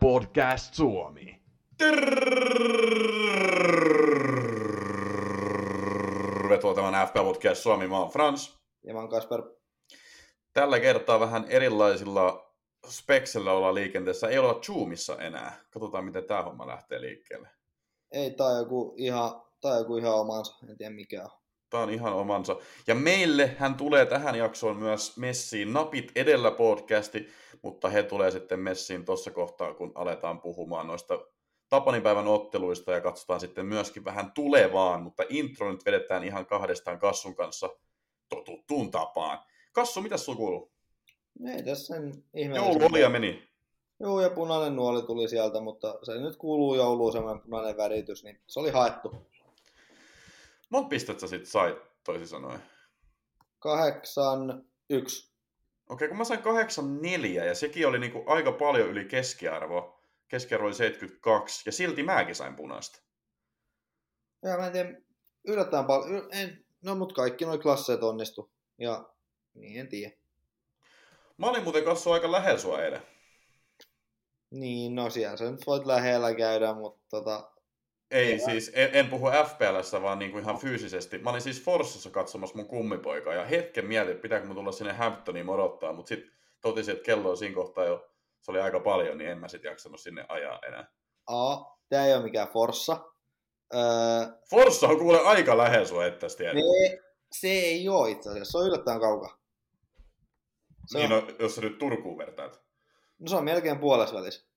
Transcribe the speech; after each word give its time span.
Podcast 0.00 0.74
Suomi. 0.74 1.42
Tervetuloa 6.38 6.74
tämän 6.74 7.08
FPL 7.08 7.24
Podcast 7.24 7.62
Suomi. 7.62 7.86
Mä 7.88 7.98
oon 7.98 8.10
Frans. 8.10 8.58
Ja 8.86 8.94
mä 8.94 9.00
oon 9.00 9.08
Kasper. 9.08 9.42
Tällä 10.52 10.80
kertaa 10.80 11.20
vähän 11.20 11.44
erilaisilla 11.48 12.52
speksellä 12.86 13.52
olla 13.52 13.74
liikenteessä. 13.74 14.28
Ei 14.28 14.38
olla 14.38 14.60
Zoomissa 14.60 15.18
enää. 15.18 15.60
Katsotaan, 15.70 16.04
miten 16.04 16.24
tämä 16.24 16.42
homma 16.42 16.66
lähtee 16.66 17.00
liikkeelle. 17.00 17.48
Ei, 18.12 18.30
tää 18.30 18.46
on 18.46 18.58
joku 18.58 18.94
ihan, 18.96 19.42
tää 19.60 19.72
on 19.72 19.78
joku 19.78 19.96
ihan 19.96 20.14
omansa. 20.14 20.54
En 20.68 20.76
tiedä 20.76 20.94
mikä 20.94 21.24
on. 21.24 21.41
Tämä 21.72 21.82
on 21.82 21.90
ihan 21.90 22.12
omansa. 22.12 22.56
Ja 22.86 22.94
meille 22.94 23.56
hän 23.58 23.74
tulee 23.74 24.06
tähän 24.06 24.34
jaksoon 24.34 24.76
myös 24.76 25.16
messiin 25.16 25.72
Napit 25.72 26.12
edellä 26.14 26.50
podcasti, 26.50 27.28
mutta 27.62 27.88
he 27.88 28.02
tulee 28.02 28.30
sitten 28.30 28.60
messiin 28.60 29.04
tuossa 29.04 29.30
kohtaa, 29.30 29.74
kun 29.74 29.92
aletaan 29.94 30.40
puhumaan 30.40 30.86
noista 30.86 31.18
Tapanipäivän 31.68 32.28
otteluista 32.28 32.92
ja 32.92 33.00
katsotaan 33.00 33.40
sitten 33.40 33.66
myöskin 33.66 34.04
vähän 34.04 34.32
tulevaan, 34.32 35.02
mutta 35.02 35.22
intro 35.28 35.72
nyt 35.72 35.84
vedetään 35.84 36.24
ihan 36.24 36.46
kahdestaan 36.46 36.98
Kassun 36.98 37.34
kanssa 37.34 37.70
totuttuun 38.28 38.90
tapaan. 38.90 39.38
Kassu, 39.72 40.02
mitä 40.02 40.16
sulla 40.16 40.36
kuuluu? 40.36 40.72
Ei 41.46 41.62
tässä 41.62 41.94
sen 41.94 42.02
Joulu 42.02 42.22
ihmeellistä. 42.34 42.86
oli 42.86 43.00
ja 43.00 43.08
meni. 43.08 43.42
Joo, 44.00 44.20
ja 44.20 44.30
punainen 44.30 44.76
nuoli 44.76 45.02
tuli 45.02 45.28
sieltä, 45.28 45.60
mutta 45.60 45.98
se 46.02 46.18
nyt 46.18 46.36
kuuluu 46.36 46.74
jouluun 46.74 47.12
semmoinen 47.12 47.42
punainen 47.42 47.76
väritys, 47.76 48.24
niin 48.24 48.40
se 48.46 48.60
oli 48.60 48.70
haettu. 48.70 49.31
Monta 50.72 50.88
pistettä 50.88 51.20
sä 51.20 51.26
sit 51.26 51.46
sait, 51.46 51.78
toisin 52.04 52.28
sanoen? 52.28 52.62
Kahdeksan, 53.58 54.64
yksi. 54.90 55.32
Okei, 55.88 56.08
kun 56.08 56.16
mä 56.16 56.24
sain 56.24 56.42
84 56.42 57.44
ja 57.44 57.54
sekin 57.54 57.86
oli 57.86 57.98
niinku 57.98 58.24
aika 58.26 58.52
paljon 58.52 58.88
yli 58.88 59.04
keskiarvo. 59.04 60.00
Keskiarvo 60.28 60.66
oli 60.66 60.74
72 60.74 61.62
ja 61.66 61.72
silti 61.72 62.02
mäkin 62.02 62.34
sain 62.34 62.56
punaista. 62.56 63.02
Ja 64.42 64.56
mä 64.56 64.66
en 64.66 64.72
tiedä, 64.72 65.00
yllättäen 65.48 65.84
paljon. 65.84 66.28
En, 66.32 66.64
no, 66.82 66.94
mut 66.94 67.12
kaikki 67.12 67.44
noi 67.44 67.58
klasseet 67.58 68.02
onnistu. 68.02 68.52
Ja 68.78 69.04
niin 69.54 69.80
en 69.80 69.88
tiedä. 69.88 70.16
Mä 71.36 71.46
olin 71.46 71.62
muuten 71.62 71.84
kanssa 71.84 72.12
aika 72.12 72.32
lähellä 72.32 72.60
sua 72.60 72.82
eilen. 72.82 73.02
Niin, 74.50 74.94
no 74.94 75.10
siellä 75.10 75.36
sä 75.36 75.50
nyt 75.50 75.66
voit 75.66 75.86
lähellä 75.86 76.34
käydä, 76.34 76.74
mutta 76.74 77.02
tota, 77.10 77.52
Ei 78.12 78.36
Joo. 78.38 78.44
siis, 78.50 78.70
en, 78.74 78.90
en 78.92 79.08
puhu 79.08 79.26
FPLssä, 79.26 80.02
vaan 80.02 80.18
niinku 80.18 80.38
ihan 80.38 80.58
fyysisesti. 80.58 81.18
Mä 81.18 81.30
olin 81.30 81.40
siis 81.42 81.62
Forssassa 81.64 82.10
katsomassa 82.10 82.56
mun 82.56 82.66
kummipoikaa 82.66 83.34
ja 83.34 83.44
hetken 83.44 83.86
mietin, 83.86 84.10
että 84.10 84.22
pitääkö 84.22 84.46
mun 84.46 84.56
tulla 84.56 84.72
sinne 84.72 84.92
Hamptoniin 84.92 85.46
morottaa, 85.46 85.92
mutta 85.92 86.08
sitten 86.08 86.30
totesin, 86.60 86.92
että 86.92 87.04
kello 87.04 87.30
on 87.30 87.36
siinä 87.36 87.54
kohtaa 87.54 87.84
jo, 87.84 88.10
se 88.40 88.50
oli 88.50 88.60
aika 88.60 88.80
paljon, 88.80 89.18
niin 89.18 89.30
en 89.30 89.38
mä 89.38 89.48
sitten 89.48 89.70
jaksanut 89.70 90.00
sinne 90.00 90.24
ajaa 90.28 90.58
enää. 90.68 90.90
A, 91.26 91.56
tää 91.88 92.06
ei 92.06 92.14
ole 92.14 92.22
mikään 92.22 92.48
Forssa. 92.48 93.12
Öö, 93.74 93.80
Forssa 94.50 94.86
on 94.86 94.98
kuule 94.98 95.20
aika 95.20 95.56
lähellä 95.58 95.86
sua, 95.86 96.06
että 96.06 96.26
ne, 96.26 96.98
se 97.32 97.48
ei 97.48 97.88
ole 97.88 98.10
itse 98.10 98.30
asiassa, 98.30 98.52
se 98.52 98.58
on 98.58 98.66
yllättäen 98.66 99.00
kaukaa. 99.00 99.38
Se 100.86 100.98
Niin, 100.98 101.12
on, 101.12 101.26
no, 101.26 101.34
jos 101.38 101.54
sä 101.54 101.60
nyt 101.60 101.78
Turkuun 101.78 102.18
vertaat. 102.18 102.60
no 103.18 103.28
se 103.28 103.36
on 103.36 103.44
melkein 103.44 103.78
puolessa 103.78 104.16
välissä. 104.16 104.51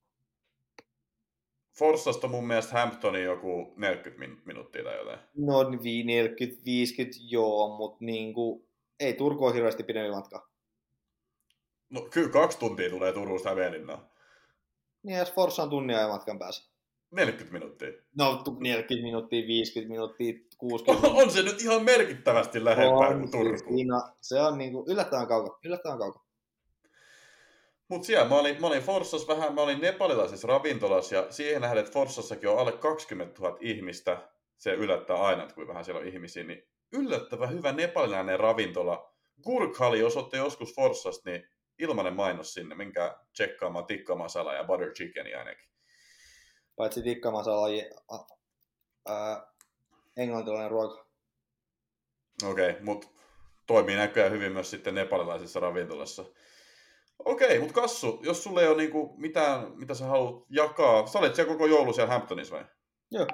Forssasta 1.80 2.28
mun 2.28 2.48
mielestä 2.48 2.74
Hamptoniin 2.74 3.26
joku 3.26 3.74
40 3.78 4.20
min- 4.20 4.42
minuuttia 4.46 4.84
tai 4.84 4.98
jotain. 4.98 5.20
No 5.38 5.64
40-50 5.64 5.68
joo, 7.30 7.78
mutta 7.78 8.06
niinku, 8.06 8.68
ei 9.00 9.14
Turku 9.14 9.50
hirveästi 9.52 9.84
pidempi 9.84 10.12
matka. 10.12 10.50
No 11.90 12.02
kyllä 12.02 12.30
kaksi 12.30 12.60
tuntia 12.60 12.90
tulee 12.90 13.14
Turusta 13.14 13.50
Hämeenlinnaan. 13.50 14.10
Niin 15.04 15.18
jos 15.18 15.34
Forssa 15.34 15.64
on 15.64 15.70
tunnin 15.70 15.96
ajan 15.98 16.10
matkan 16.10 16.40
päässä. 16.40 16.72
40 17.12 17.54
minuuttia. 17.54 17.88
No 18.18 18.36
tu- 18.36 18.58
40 18.60 19.04
minuuttia, 19.06 19.48
50 19.48 19.92
minuuttia, 19.92 20.34
60 20.58 21.08
On 21.08 21.32
se 21.32 21.42
nyt 21.44 21.62
ihan 21.62 21.84
merkittävästi 21.84 22.66
lähempää 22.66 23.08
kuin 23.14 23.20
siis 23.20 23.32
Turku. 23.32 23.76
siinä, 23.76 24.02
se 24.22 24.42
on 24.42 24.58
niinku 24.58 24.86
yllättävän 24.88 25.28
kaukaa, 25.28 25.60
yllättävän 25.66 25.98
kaukaa. 25.98 26.25
Mutta 27.88 28.06
siellä 28.06 28.30
mä 28.30 28.36
olin, 28.36 28.62
mä 28.62 28.68
olin 28.68 28.82
Forssassa 28.82 29.36
vähän, 29.36 29.56
mä 29.56 29.62
olin 29.62 29.82
nepalilaisessa 29.82 30.48
ravintolassa 30.48 31.16
ja 31.16 31.32
siihen 31.32 31.62
nähden, 31.62 31.80
että 31.80 31.94
Forssassakin 31.94 32.50
on 32.50 32.58
alle 32.60 32.72
20 32.72 33.42
000 33.42 33.58
ihmistä, 33.62 34.30
se 34.58 34.74
yllättää 34.74 35.16
aina, 35.16 35.44
että 35.44 35.56
kuinka 35.56 35.74
vähän 35.74 35.86
siellä 35.86 36.02
on 36.02 36.08
ihmisiä, 36.08 36.44
niin 36.44 36.68
yllättävän 36.94 37.54
hyvä 37.54 37.72
nepalilainen 37.72 38.40
ravintola. 38.40 39.12
Gurkhali, 39.44 40.00
jos 40.00 40.18
olette 40.18 40.38
joskus 40.38 40.76
Forssasta, 40.76 41.30
niin 41.30 41.50
ilmanen 41.80 42.14
mainos 42.14 42.54
sinne, 42.54 42.76
menkää 42.76 43.26
tsekkaamaan 43.34 43.86
tikka 43.86 44.16
masala 44.16 44.54
ja 44.54 44.64
butter 44.64 44.92
chickeni 44.92 45.36
ainakin. 45.36 45.70
Paitsi 46.76 47.02
tikkamasala 47.02 47.68
a, 48.08 48.26
a, 49.14 49.48
englantilainen 50.18 50.72
ruoka. 50.72 51.06
Okei, 52.44 52.70
okay, 52.70 52.84
mutta 52.84 53.08
toimii 53.68 53.96
näköjään 53.96 54.32
hyvin 54.32 54.52
myös 54.52 54.70
sitten 54.70 54.96
nepalilaisessa 54.96 55.60
ravintolassa. 55.60 56.26
Okei, 57.20 57.60
mutta 57.60 57.74
Kassu, 57.82 58.20
jos 58.24 58.44
sulle 58.44 58.62
ei 58.62 58.68
ole 58.68 58.78
niinku 58.78 59.16
mitään, 59.18 59.72
mitä 59.78 59.94
sä 59.94 60.06
haluat 60.06 60.46
jakaa, 60.50 61.08
sä 61.08 61.20
olet 61.20 61.36
siellä 61.36 61.54
koko 61.54 61.66
joulu 61.66 61.94
siellä 61.94 62.14
Hamptonissa 62.14 62.56
vai? 62.56 62.66
Joo, 63.12 63.28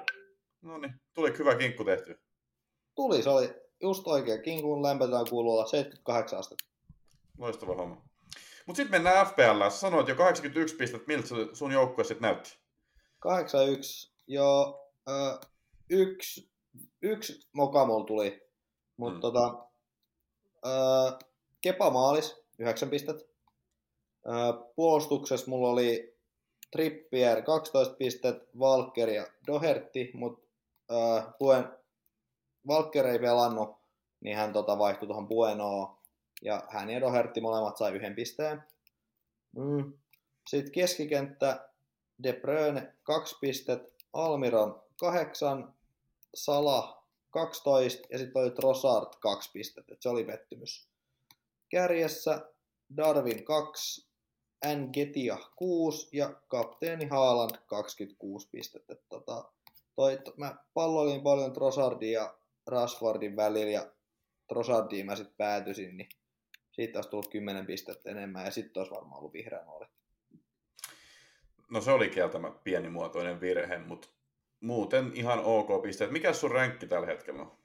No 0.62 0.78
niin, 0.78 0.94
tuli 1.14 1.38
hyvä 1.40 1.56
kinkku 1.56 1.84
tehty. 1.84 2.20
tuli, 2.96 3.24
se 3.24 3.30
oli 3.30 3.54
just 3.82 4.08
oikein. 4.08 4.42
Kinkun 4.42 4.84
lämpötila 4.84 5.24
kuuluu 5.26 5.54
olla 5.54 5.66
78 5.66 6.40
astetta. 6.40 6.66
Loistava 7.38 7.76
homma. 7.76 8.02
Mutta 8.66 8.78
sitten 8.78 8.92
mennään 8.92 9.28
FPL. 9.28 9.70
Sanoit 9.70 10.08
jo 10.08 10.16
81 10.16 10.76
pistettä, 10.76 11.08
miltä 11.08 11.28
sun 11.54 11.72
joukkue 11.72 12.04
sitten 12.04 12.22
näytti? 12.22 12.60
81, 13.20 14.14
joo, 14.28 14.90
ö, 15.10 15.40
yksi, 15.90 16.52
yksi 17.02 17.50
moka 17.54 17.86
mulla 17.86 18.06
tuli, 18.06 18.42
mutta 18.98 19.18
mm. 19.18 19.22
tota, 19.22 19.68
ö, 20.66 20.70
Kepa 21.62 21.90
maalis, 21.90 22.44
9 22.60 22.90
pistettä. 22.90 23.31
Puolustuksessa 24.76 25.50
mulla 25.50 25.70
oli 25.70 26.18
Trippier 26.72 27.42
12 27.42 27.96
pistettä, 27.96 28.46
Valker 28.60 29.10
ja 29.10 29.28
Doherty, 29.48 30.12
mutta 30.14 30.48
Puen, 31.40 31.70
Valker 32.68 33.06
ei 33.06 33.20
pelannut, 33.20 33.78
niin 34.22 34.38
hän 34.38 34.54
tota, 34.54 34.78
vaihtui 34.78 35.08
tuohon 35.08 35.28
Buenoon, 35.28 35.98
ja 36.42 36.64
hän 36.70 36.90
ja 36.90 37.02
Doherty 37.02 37.42
molemmat 37.42 37.78
sai 37.78 37.92
yhden 37.92 38.16
pisteen. 38.16 38.64
Mm. 39.56 39.94
Sitten 40.48 40.72
keskikenttä 40.72 41.70
De 42.24 42.34
Bruyne 42.34 42.94
2 43.04 43.38
pistettä, 43.42 43.92
Almiron 44.14 44.82
8, 45.00 45.74
Sala 46.36 47.04
12 47.30 48.08
ja 48.12 48.18
sitten 48.18 48.42
oli 48.42 48.52
Trossard 48.52 49.14
2 49.20 49.52
pistettä. 49.54 49.94
Et 49.94 50.02
se 50.02 50.10
oli 50.10 50.24
pettymys. 50.24 50.88
Kärjessä 51.70 52.48
Darwin 52.98 53.46
2, 53.46 54.11
Ngetia 54.66 55.38
6 55.56 56.18
ja 56.18 56.34
kapteeni 56.48 57.06
Haaland 57.06 57.56
26 57.66 58.50
pistettä. 58.52 58.94
Et 58.94 59.10
Tota, 59.10 59.52
toi, 59.96 60.18
to, 60.18 60.34
mä 60.38 60.56
palloilin 60.74 61.22
paljon 61.22 61.54
Trossardin 61.54 62.12
ja 62.12 62.38
Rashfordin 62.68 63.36
välillä 63.36 63.72
ja 63.72 63.92
Trossardiin 64.48 65.06
mä 65.06 65.16
sitten 65.16 65.36
päätyisin, 65.38 65.98
niin 65.98 66.10
siitä 66.72 66.98
olisi 66.98 67.10
tullut 67.10 67.28
10 67.28 67.66
pistettä 67.66 68.10
enemmän 68.10 68.46
ja 68.46 68.52
sitten 68.52 68.82
olisi 68.82 68.94
varmaan 68.94 69.20
ollut 69.20 69.34
vihreä 69.34 69.64
nuoli. 69.66 69.86
No 71.70 71.82
se 71.82 71.92
oli 71.92 72.10
kieltämättä 72.10 72.60
pienimuotoinen 72.64 73.42
virhe, 73.42 73.78
mutta 73.78 74.08
muuten 74.60 75.12
ihan 75.16 75.40
ok 75.44 75.82
pisteet. 75.82 76.12
Mikä 76.12 76.34
sun 76.34 76.52
ränkki 76.52 76.88
tällä 76.88 77.08
hetkellä 77.08 77.42
on? 77.42 77.62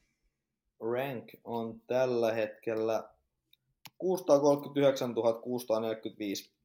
rank 0.80 1.24
on 1.44 1.80
tällä 1.86 2.32
hetkellä 2.32 3.08
639 3.98 5.14
645, 5.42 6.55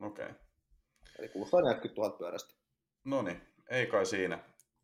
Okei. 0.00 0.24
Okay. 0.24 0.36
eli 1.18 1.28
640 1.28 2.00
000 2.00 2.18
pyörästä. 2.18 2.54
No 3.04 3.22
niin, 3.22 3.42
ei 3.70 3.86
kai 3.86 4.06
siinä. 4.06 4.38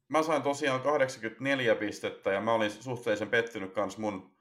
Mä 0.09 0.23
sain 0.23 0.43
tosiaan 0.43 0.81
84 0.81 1.75
pistettä 1.75 2.31
ja 2.32 2.41
mä 2.41 2.55
olin 2.55 2.70
suhteellisen 2.70 3.31
pettynyt 3.31 3.73
kans 3.73 3.99
mun, 3.99 4.37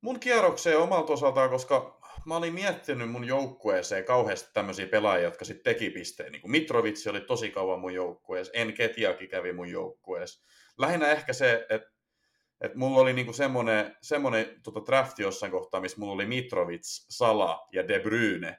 mun 0.00 0.20
kierrokseen 0.20 0.78
omalta 0.78 1.12
osaltaan, 1.12 1.50
koska 1.50 2.00
mä 2.26 2.36
olin 2.36 2.54
miettinyt 2.54 3.10
mun 3.10 3.24
joukkueeseen 3.24 4.04
kauheasti 4.04 4.50
tämmöisiä 4.52 4.86
pelaajia, 4.86 5.24
jotka 5.24 5.44
sitten 5.44 5.74
teki 5.74 5.90
pisteen. 5.90 6.32
Niin 6.32 6.42
kuin 6.42 6.50
Mitrovic 6.50 7.06
oli 7.10 7.20
tosi 7.20 7.50
kauan 7.50 7.80
mun 7.80 7.94
joukkueessa, 7.94 8.52
Enketiakin 8.54 9.28
kävi 9.28 9.52
mun 9.52 9.68
joukkueessa. 9.68 10.44
Lähinnä 10.78 11.10
ehkä 11.10 11.32
se, 11.32 11.66
että 11.70 11.92
et 12.60 12.74
mulla 12.74 13.00
oli 13.00 13.12
niinku 13.12 13.32
semmoinen, 13.32 13.96
semmoinen 14.02 14.60
tota 14.62 14.80
drafti 14.86 15.22
jossain 15.22 15.52
kohtaa, 15.52 15.80
missä 15.80 15.98
mulla 15.98 16.12
oli 16.12 16.26
Mitrovic, 16.26 17.06
Sala 17.08 17.68
ja 17.72 17.88
De 17.88 18.00
Bruyne. 18.00 18.58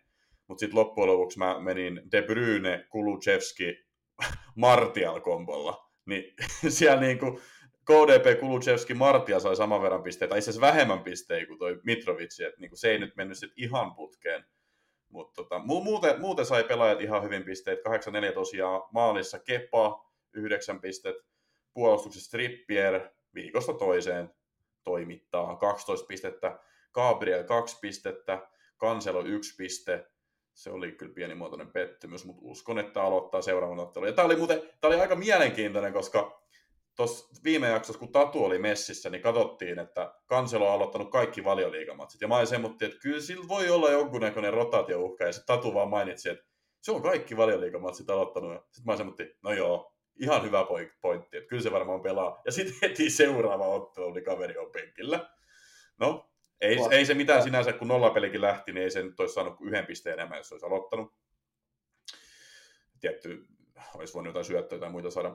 Mutta 0.53 0.59
sitten 0.59 0.79
loppujen 0.79 1.11
lopuksi 1.11 1.39
mä 1.39 1.59
menin 1.59 2.01
De 2.11 2.21
Bruyne, 2.21 2.85
Kulusevski, 2.89 3.85
Martial-kombolla. 4.55 5.89
Niin 6.05 6.33
siellä 6.69 7.01
niinku 7.01 7.39
KDP, 7.85 8.39
Kulusevski, 8.39 8.93
Martial 8.93 9.39
sai 9.39 9.55
saman 9.55 9.81
verran 9.81 10.03
pisteitä, 10.03 10.29
tai 10.29 10.39
itse 10.39 10.49
asiassa 10.49 10.67
vähemmän 10.67 10.99
pisteitä 10.99 11.47
kuin 11.47 11.59
toi 11.59 11.79
Mitrovic, 11.83 12.39
että 12.39 12.59
niinku 12.59 12.75
se 12.75 12.91
ei 12.91 12.99
nyt 12.99 13.15
mennyt 13.15 13.37
sit 13.37 13.51
ihan 13.55 13.95
putkeen. 13.95 14.45
Mutta 15.09 15.33
tota, 15.43 15.59
muuten, 15.59 16.21
muuten 16.21 16.45
sai 16.45 16.63
pelaajat 16.63 17.01
ihan 17.01 17.23
hyvin 17.23 17.43
pisteet. 17.43 17.79
8-4 18.29 18.33
tosiaan 18.33 18.81
maalissa 18.91 19.39
Kepa, 19.39 20.11
9 20.33 20.81
pistet. 20.81 21.15
Puolustuksessa 21.73 22.31
Trippier 22.31 23.09
viikosta 23.35 23.73
toiseen 23.73 24.29
toimittaa 24.83 25.55
12 25.55 26.05
pistettä. 26.05 26.59
Gabriel 26.91 27.43
2 27.43 27.77
pistettä. 27.81 28.47
Kanselo 28.77 29.21
1 29.21 29.55
piste. 29.55 30.12
Se 30.53 30.69
oli 30.69 30.91
kyllä 30.91 31.13
pienimuotoinen 31.13 31.71
pettymys, 31.71 32.25
mutta 32.25 32.41
uskon, 32.45 32.79
että 32.79 33.03
aloittaa 33.03 33.41
seuraavan 33.41 33.79
ottelun. 33.79 34.07
Ja 34.07 34.13
tämä 34.13 34.25
oli, 34.25 34.35
muuten, 34.35 34.61
tämä 34.81 34.93
oli 34.93 35.01
aika 35.01 35.15
mielenkiintoinen, 35.15 35.93
koska 35.93 36.43
tuossa 36.95 37.43
viime 37.43 37.69
jaksossa, 37.69 37.99
kun 37.99 38.11
Tatu 38.11 38.43
oli 38.43 38.59
messissä, 38.59 39.09
niin 39.09 39.21
katsottiin, 39.21 39.79
että 39.79 40.13
Kanselo 40.25 40.67
on 40.67 40.73
aloittanut 40.73 41.11
kaikki 41.11 41.43
valioliigamatsit. 41.43 42.21
Ja 42.21 42.27
mä 42.27 42.45
semmoinen, 42.45 42.77
että 42.81 42.99
kyllä 42.99 43.21
sillä 43.21 43.47
voi 43.47 43.69
olla 43.69 43.91
jonkunnäköinen 43.91 44.53
rotaatiouhka. 44.53 45.23
Ja 45.23 45.31
sitten 45.31 45.55
Tatu 45.55 45.73
vaan 45.73 45.89
mainitsi, 45.89 46.29
että 46.29 46.45
se 46.81 46.91
on 46.91 47.01
kaikki 47.01 47.37
valioliigamatsit 47.37 48.09
aloittanut. 48.09 48.61
Sitten 48.71 48.93
mä 48.93 48.97
semmoinen, 48.97 49.35
no 49.43 49.53
joo, 49.53 49.93
ihan 50.19 50.43
hyvä 50.43 50.65
pointti, 51.01 51.37
että 51.37 51.49
kyllä 51.49 51.63
se 51.63 51.71
varmaan 51.71 52.01
pelaa. 52.01 52.41
Ja 52.45 52.51
sitten 52.51 52.75
heti 52.81 53.09
seuraava 53.09 53.67
ottelu, 53.67 54.13
niin 54.13 54.23
kaveri 54.23 54.57
on 54.57 54.71
penkillä. 54.71 55.29
No, 55.99 56.29
ei, 56.63 56.77
ei 56.91 57.05
se 57.05 57.13
mitään 57.13 57.43
sinänsä, 57.43 57.73
kun 57.73 57.87
nollapelikin 57.87 58.41
lähti, 58.41 58.71
niin 58.71 58.83
ei 58.83 58.91
se 58.91 59.03
nyt 59.03 59.19
olisi 59.19 59.33
saanut 59.33 59.55
yhden 59.61 59.85
pisteen 59.85 60.13
enemmän, 60.13 60.37
jos 60.37 60.51
olisi 60.51 60.65
aloittanut. 60.65 61.13
Tietty 62.99 63.45
olisi 63.95 64.13
voinut 64.13 64.29
jotain 64.29 64.45
syöttöä 64.45 64.79
tai 64.79 64.89
muita 64.89 65.11
saada. 65.11 65.29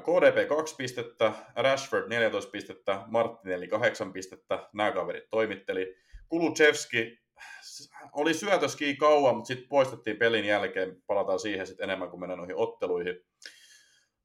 KDP 0.00 0.48
2 0.48 0.74
pistettä, 0.76 1.32
Rashford 1.56 2.08
14 2.08 2.50
pistettä, 2.50 3.02
Martinelli 3.06 3.68
8 3.68 4.12
pistettä, 4.12 4.68
nämä 4.72 4.92
kaverit 4.92 5.30
toimitteli. 5.30 5.96
Kuluchevski 6.28 7.20
oli 8.12 8.34
syötöski 8.34 8.96
kauan, 8.96 9.34
mutta 9.34 9.48
sitten 9.48 9.68
poistettiin 9.68 10.16
pelin 10.16 10.44
jälkeen, 10.44 11.02
palataan 11.06 11.38
siihen 11.40 11.66
sitten 11.66 11.84
enemmän 11.84 12.10
kuin 12.10 12.20
mennään 12.20 12.38
noihin 12.38 12.56
otteluihin. 12.56 13.20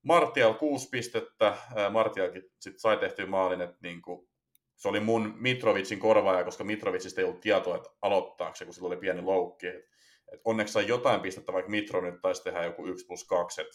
Martial 0.04 0.54
6 0.54 0.90
pistettä, 0.90 1.58
Martialkin 1.92 2.44
sitten 2.60 2.80
sai 2.80 2.98
tehtyä 2.98 3.26
maalin, 3.26 3.62
että 3.62 3.78
niinku, 3.82 4.30
se 4.76 4.88
oli 4.88 5.00
mun 5.00 5.34
Mitrovicin 5.38 6.00
korvaaja, 6.00 6.44
koska 6.44 6.64
Mitrovicista 6.64 7.22
ei 7.22 7.26
ollut 7.26 7.42
tietoa, 7.42 7.76
että 7.76 7.90
aloittaako 8.02 8.56
se, 8.56 8.66
kun 8.66 8.74
sillä 8.74 8.88
oli 8.88 8.98
pieni 8.98 9.22
loukki. 9.22 9.68
Et 9.68 9.96
et 10.34 10.42
onneksi 10.46 10.74
sai 10.74 10.88
jotain 10.88 11.22
pistettä, 11.22 11.54
vaikka 11.54 11.72
Mitro 11.72 12.02
nyt 12.02 12.22
taisi 12.22 12.44
tehdä 12.44 12.64
joku 12.64 12.86
1 12.86 13.06
plus 13.06 13.24
2, 13.24 13.62
et 13.62 13.68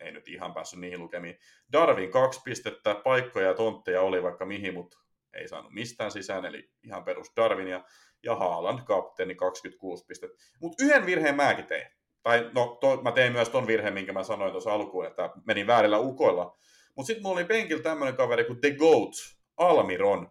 ei 0.00 0.12
nyt 0.12 0.28
ihan 0.28 0.54
päässyt 0.54 0.80
niihin 0.80 1.00
lukemiin. 1.00 1.38
Darwin 1.72 2.10
kaksi 2.10 2.40
pistettä, 2.44 2.94
paikkoja 2.94 3.46
ja 3.46 3.54
tontteja 3.54 4.02
oli 4.02 4.22
vaikka 4.22 4.46
mihin, 4.46 4.74
mutta 4.74 4.98
ei 5.32 5.48
saanut 5.48 5.72
mistään 5.72 6.10
sisään, 6.10 6.44
eli 6.44 6.70
ihan 6.82 7.04
perus 7.04 7.32
Darwin 7.36 7.68
ja, 7.68 7.84
ja 8.22 8.36
Haaland 8.36 8.78
kapteeni 8.84 9.34
26 9.34 10.04
pistettä. 10.08 10.36
Mutta 10.60 10.84
yhden 10.84 11.06
virheen 11.06 11.36
mäkin 11.36 11.66
tein. 11.66 11.86
Tai 12.22 12.50
no, 12.54 12.78
to, 12.80 13.02
mä 13.02 13.12
tein 13.12 13.32
myös 13.32 13.48
ton 13.48 13.66
virheen, 13.66 13.94
minkä 13.94 14.12
mä 14.12 14.22
sanoin 14.22 14.52
tuossa 14.52 14.72
alkuun, 14.72 15.06
että 15.06 15.30
menin 15.46 15.66
väärillä 15.66 15.98
ukoilla. 15.98 16.58
Mutta 16.96 17.06
sitten 17.06 17.22
mulla 17.22 17.36
oli 17.36 17.44
penkillä 17.44 17.82
tämmöinen 17.82 18.16
kaveri 18.16 18.44
kuin 18.44 18.60
The 18.60 18.70
Goat, 18.70 19.12
Almiron. 19.56 20.30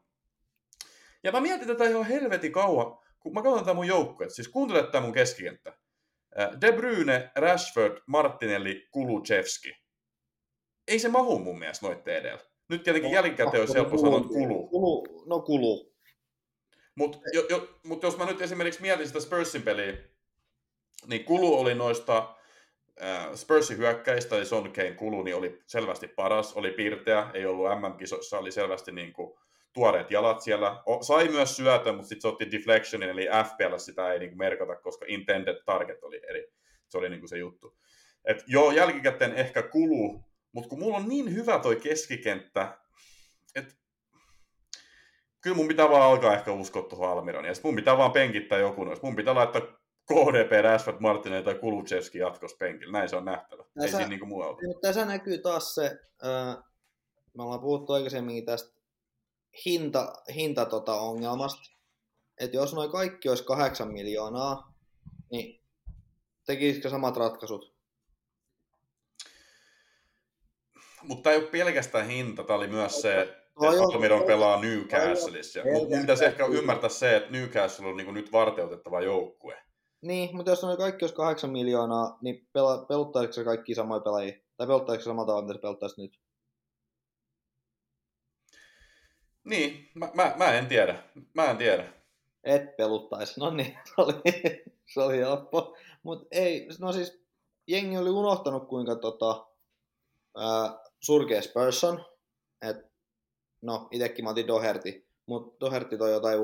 Ja 1.26 1.32
mä 1.32 1.42
mietin 1.42 1.68
tätä 1.68 1.90
ihan 1.90 2.06
helvetin 2.06 2.52
kauan, 2.52 2.98
kun 3.20 3.34
mä 3.34 3.42
katson 3.42 3.60
tätä 3.60 3.74
mun 3.74 3.88
joukkueet, 3.88 4.34
siis 4.34 4.48
kuuntele 4.48 4.84
tätä 4.84 5.02
mun 5.02 5.14
keskikenttä. 5.14 5.74
De 6.62 6.72
Bruyne, 6.72 7.32
Rashford, 7.36 7.98
Martinelli, 8.08 8.88
Kuluchevski. 8.92 9.72
Ei 10.88 11.00
se 11.00 11.10
mahu 11.10 11.40
mun 11.40 11.60
mielestä 11.60 11.86
noitten 11.86 12.16
edellä. 12.16 12.44
Nyt 12.70 12.84
tietenkin 12.84 13.12
no, 13.12 13.16
jälkikäteen 13.16 13.62
olisi 13.62 13.74
helppo 13.74 13.98
sanoa, 13.98 14.18
että 14.18 14.30
kulu. 14.30 14.68
kulu. 14.68 15.24
No 15.26 15.40
kulu. 15.40 15.96
Mutta 16.96 17.18
jo, 17.34 17.46
jo, 17.50 17.80
mut 17.84 18.04
jos 18.04 18.18
mä 18.18 18.26
nyt 18.26 18.42
esimerkiksi 18.42 18.82
mietin 18.82 19.08
sitä 19.08 19.20
Spursin 19.20 19.62
peliä, 19.62 19.98
niin 21.08 21.26
kulu 21.26 21.60
oli 21.60 21.76
noista 21.76 22.36
äh, 23.04 23.34
Spursin 23.36 23.78
hyökkäistä, 23.78 24.36
eli 24.36 24.46
Son 24.46 24.74
Kane 24.74 24.92
kulu, 24.92 25.24
niin 25.24 25.36
oli 25.36 25.62
selvästi 25.68 26.08
paras, 26.08 26.54
oli 26.54 26.72
piirteä, 26.72 27.32
ei 27.34 27.46
ollut 27.46 27.66
MM-kisoissa, 27.80 28.40
oli 28.40 28.52
selvästi 28.52 28.92
niin 28.92 29.14
kuin, 29.14 29.40
tuoreet 29.76 30.12
jalat 30.12 30.42
siellä. 30.42 30.84
O, 30.86 31.04
sai 31.04 31.28
myös 31.28 31.56
syötä, 31.56 31.92
mutta 31.92 32.08
sitten 32.08 32.22
se 32.22 32.28
otti 32.28 32.52
deflectionin, 32.52 33.10
eli 33.10 33.28
FPL 33.44 33.78
sitä 33.78 34.14
ei 34.14 34.20
niinku 34.20 34.36
merkata, 34.36 34.76
koska 34.76 35.06
intended 35.08 35.64
target 35.66 36.04
oli 36.04 36.22
eri. 36.30 36.48
Se 36.90 36.98
oli 36.98 37.10
niinku 37.10 37.28
se 37.28 37.38
juttu. 37.38 37.78
Et 38.26 38.44
joo, 38.48 38.72
jälkikäteen 38.72 39.34
ehkä 39.34 39.62
kuluu, 39.62 40.24
mutta 40.52 40.70
kun 40.70 40.80
mulla 40.80 40.98
on 40.98 41.10
niin 41.10 41.36
hyvä 41.36 41.60
toi 41.60 41.76
keskikenttä, 41.76 42.78
että 43.56 43.74
kyllä 45.42 45.56
mun 45.56 45.68
pitää 45.68 45.90
vaan 45.90 46.12
alkaa 46.12 46.34
ehkä 46.34 46.52
uskoa 46.52 46.84
tuohon 46.84 47.10
Almiron. 47.10 47.46
Ja 47.46 47.54
mun 47.64 47.76
pitää 47.76 47.98
vaan 47.98 48.12
penkittää 48.12 48.60
joku 48.60 48.84
noista. 48.84 49.06
Mun 49.06 49.16
pitää 49.16 49.36
laittaa 49.36 49.62
KDP, 50.06 50.64
Rashford, 50.64 50.98
Martinelli 51.00 51.44
tai 51.44 51.56
Kuluchevski 51.56 52.18
jatkos 52.18 52.56
penkillä. 52.56 52.92
Näin 52.92 53.10
se 53.10 53.16
on 53.16 53.26
nähtävä. 53.26 53.64
Tässä, 53.64 53.84
Ei 53.84 53.90
siinä 53.90 54.10
niinku 54.10 54.26
muualta. 54.26 54.62
Tässä 54.82 55.06
näkyy 55.06 55.38
taas 55.38 55.76
se, 55.76 55.86
äh, 56.26 56.58
me 57.38 57.44
ollaan 57.44 57.60
puhuttu 57.60 57.94
aikaisemmin 57.94 58.46
tästä 58.46 58.75
hinta, 59.66 60.14
hinta 60.36 60.66
tota 60.66 60.94
ongelmasta. 60.94 61.76
Että 62.40 62.58
jos 62.58 62.74
noin 62.74 62.92
kaikki 62.92 63.30
olisi 63.30 63.44
kahdeksan 63.44 63.94
miljoonaa, 63.94 64.74
niin 65.32 65.64
tekisikö 66.46 66.90
samat 66.90 67.18
ratkaisut? 67.18 67.76
Mutta 71.04 71.32
ei 71.32 71.38
ole 71.38 71.48
pelkästään 71.48 72.08
hinta, 72.08 72.44
tämä 72.44 72.58
oli 72.58 72.68
myös 72.68 73.02
se, 73.02 73.22
että 73.22 73.46
Almiron 73.56 74.24
pelaa 74.24 74.62
Newcastleissa. 74.62 75.60
Mun 75.74 76.02
pitäisi 76.02 76.26
ehkä 76.26 76.46
ymmärtää 76.46 76.90
se, 76.90 77.16
että 77.16 77.32
Newcastle 77.32 77.88
on 77.88 77.98
niin 77.98 78.14
nyt 78.14 78.32
varteutettava 78.32 79.02
joukkue. 79.02 79.62
Niin, 80.02 80.36
mutta 80.36 80.52
jos 80.52 80.64
on 80.64 80.78
kaikki 80.78 81.06
olisi 81.06 81.16
kahdeksan 81.16 81.50
miljoonaa, 81.50 82.18
niin 82.22 82.48
pela, 82.54 82.86
peluttaisiko 82.86 83.34
se 83.34 83.44
kaikki 83.44 83.76
samoja 83.76 84.00
pelaajia? 84.02 84.40
Tai 84.58 84.68
peluttaisiko 84.68 85.04
se 85.04 85.10
samalla 85.10 85.28
tavalla, 85.28 85.48
mitä 85.48 85.58
se 85.58 85.62
peluttaisi 85.62 86.02
nyt? 86.02 86.20
Niin, 89.46 89.90
mä, 89.94 90.12
mä, 90.14 90.34
mä 90.38 90.54
en 90.54 90.68
tiedä. 90.68 91.04
Mä 91.34 91.46
en 91.46 91.58
tiedä. 91.58 91.94
Et 92.44 92.78
peluttaisi. 92.78 93.40
No 93.40 93.50
niin, 93.50 93.78
se 93.96 94.02
oli, 94.02 94.14
se 94.94 95.02
oli 95.02 95.18
helppo. 95.18 95.78
Mutta 96.04 96.28
ei, 96.32 96.68
no 96.80 96.94
siis 96.94 97.22
jengi 97.68 97.98
oli 97.98 98.10
unohtanut 98.10 98.68
kuinka 98.68 98.96
tota, 98.96 99.48
ää, 100.38 100.80
surkea 101.00 101.42
Spurson. 101.42 102.06
Et, 102.62 102.78
no, 103.62 103.88
itekin 103.92 104.26
mä 104.26 104.32
otin 104.32 104.48
Doherty, 104.48 105.08
mutta 105.26 105.66
Doherty 105.66 105.98
toi 105.98 106.12
jotain 106.12 106.40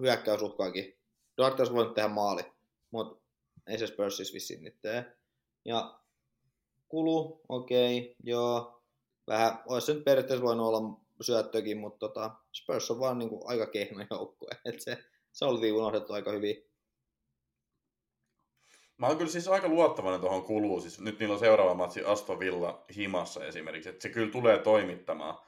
hyökkäysuhkaakin. 0.00 0.98
Doherty 1.36 1.60
olisi 1.60 1.72
voinut 1.72 1.94
tehdä 1.94 2.08
maali, 2.08 2.42
mutta 2.90 3.22
ei 3.66 3.78
se 3.78 3.86
Spursis 3.86 4.34
vissiin 4.34 4.62
nyt 4.62 4.80
tee. 4.82 5.16
Ja 5.64 5.98
kulu, 6.88 7.40
okei, 7.48 7.98
okay, 7.98 8.14
joo. 8.24 8.82
Vähän, 9.26 9.62
olisi 9.66 9.94
nyt 9.94 10.04
periaatteessa 10.04 10.44
voinut 10.46 10.66
olla 10.66 10.99
syöttökin, 11.24 11.78
mutta 11.78 11.98
tota, 11.98 12.30
Spurs 12.52 12.90
on 12.90 13.00
vaan 13.00 13.18
niin 13.18 13.28
kuin 13.28 13.42
aika 13.44 13.66
kehno 13.66 14.06
joukkue. 14.10 14.50
Et 14.64 14.80
se, 14.80 14.98
se 15.32 15.44
oli 15.44 15.72
unohdettu 15.72 16.12
aika 16.12 16.32
hyvin. 16.32 16.56
Mä 18.98 19.06
oon 19.06 19.16
kyllä 19.18 19.30
siis 19.30 19.48
aika 19.48 19.68
luottavainen 19.68 20.20
tuohon 20.20 20.42
kuluu. 20.42 20.80
Siis 20.80 21.00
nyt 21.00 21.18
niillä 21.18 21.32
on 21.32 21.38
seuraava 21.38 21.74
matsi 21.74 22.04
Aston 22.04 22.38
Villa 22.38 22.84
himassa 22.96 23.44
esimerkiksi. 23.44 23.88
Että 23.88 24.02
se 24.02 24.08
kyllä 24.08 24.32
tulee 24.32 24.58
toimittamaan. 24.58 25.38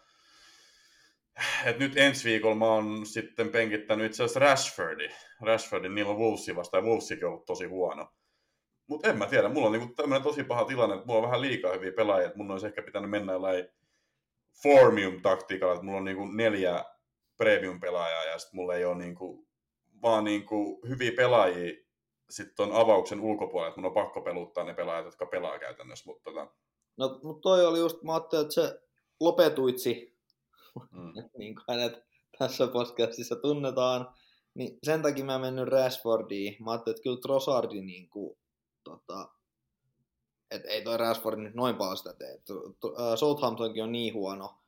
Et 1.65 1.79
nyt 1.79 1.97
ensi 1.97 2.29
viikolla 2.29 2.55
mä 2.55 2.67
oon 2.67 3.07
sitten 3.07 3.49
penkittänyt 3.49 4.07
itse 4.07 4.23
asiassa 4.23 4.41
Rashfordi. 4.41 5.09
Rashfordin 5.41 5.95
niillä 5.95 6.11
on 6.11 6.19
Wolvesi 6.19 6.57
vasta 6.57 6.77
ja 6.77 6.83
Wolvesikin 6.83 7.25
on 7.25 7.33
ollut 7.33 7.47
tosi 7.47 7.65
huono. 7.65 8.09
Mutta 8.87 9.11
en 9.11 9.19
mä 9.19 9.27
tiedä, 9.27 9.49
mulla 9.49 9.67
on 9.67 9.73
niinku 9.73 9.95
tämmöinen 9.95 10.23
tosi 10.23 10.45
paha 10.45 10.65
tilanne, 10.65 10.95
että 10.95 11.07
mulla 11.07 11.21
on 11.21 11.27
vähän 11.27 11.41
liikaa 11.41 11.73
hyviä 11.73 11.93
pelaajia, 11.93 12.27
että 12.27 12.39
mun 12.39 12.51
olisi 12.51 12.67
ehkä 12.67 12.83
pitänyt 12.83 13.11
mennä 13.11 13.33
jollain 13.33 13.69
Formium-taktiikalla, 14.63 15.75
että 15.75 15.85
mulla 15.85 15.99
on 15.99 16.05
niinku 16.05 16.25
neljä 16.25 16.85
premium-pelaajaa 17.37 18.25
ja 18.25 18.39
sitten 18.39 18.57
mulla 18.57 18.75
ei 18.75 18.85
ole 18.85 18.99
niinku, 18.99 19.49
vaan 20.03 20.25
niinku 20.25 20.81
hyviä 20.89 21.13
pelaajia 21.17 21.83
sitten 22.33 22.67
on 22.67 22.81
avauksen 22.81 23.21
ulkopuolella, 23.21 23.69
että 23.69 23.81
mun 23.81 23.89
on 23.89 23.95
pakko 23.95 24.21
peluttaa 24.21 24.65
ne 24.65 24.75
pelaajat, 24.75 25.05
jotka 25.05 25.27
pelaa 25.27 25.59
käytännössä. 25.59 26.05
Mutta 26.07 26.23
tota... 26.25 26.51
No, 26.97 27.21
mutta 27.23 27.41
toi 27.43 27.67
oli 27.67 27.79
just, 27.79 28.03
mä 28.03 28.15
ajattelin, 28.15 28.43
että 28.43 28.55
se 28.55 28.81
lopetuitsi, 29.21 30.19
mm. 30.91 31.13
niin 31.39 31.55
kuin 31.55 31.65
hänet 31.69 32.05
tässä 32.39 32.67
podcastissa 32.67 33.37
tunnetaan, 33.37 34.15
niin 34.55 34.79
sen 34.83 35.03
takia 35.03 35.25
mä 35.25 35.39
mennyt 35.39 35.69
Rashfordiin. 35.69 36.57
Mä 36.65 36.71
ajattelin, 36.71 36.97
että 36.97 37.03
kyllä 37.03 37.21
Trossardi 37.23 37.81
niin 37.81 38.11
kuin, 38.11 38.39
tota, 38.85 39.29
että 40.53 40.69
ei 40.69 40.83
toi 40.83 40.97
Rashford 40.97 41.39
nyt 41.39 41.55
noin 41.55 41.77
paljon 41.77 41.97
sitä 41.97 42.13
tee. 42.13 42.43
Southamptonkin 43.17 43.83
on 43.83 43.93
niin 43.93 44.15
huono, 44.15 44.59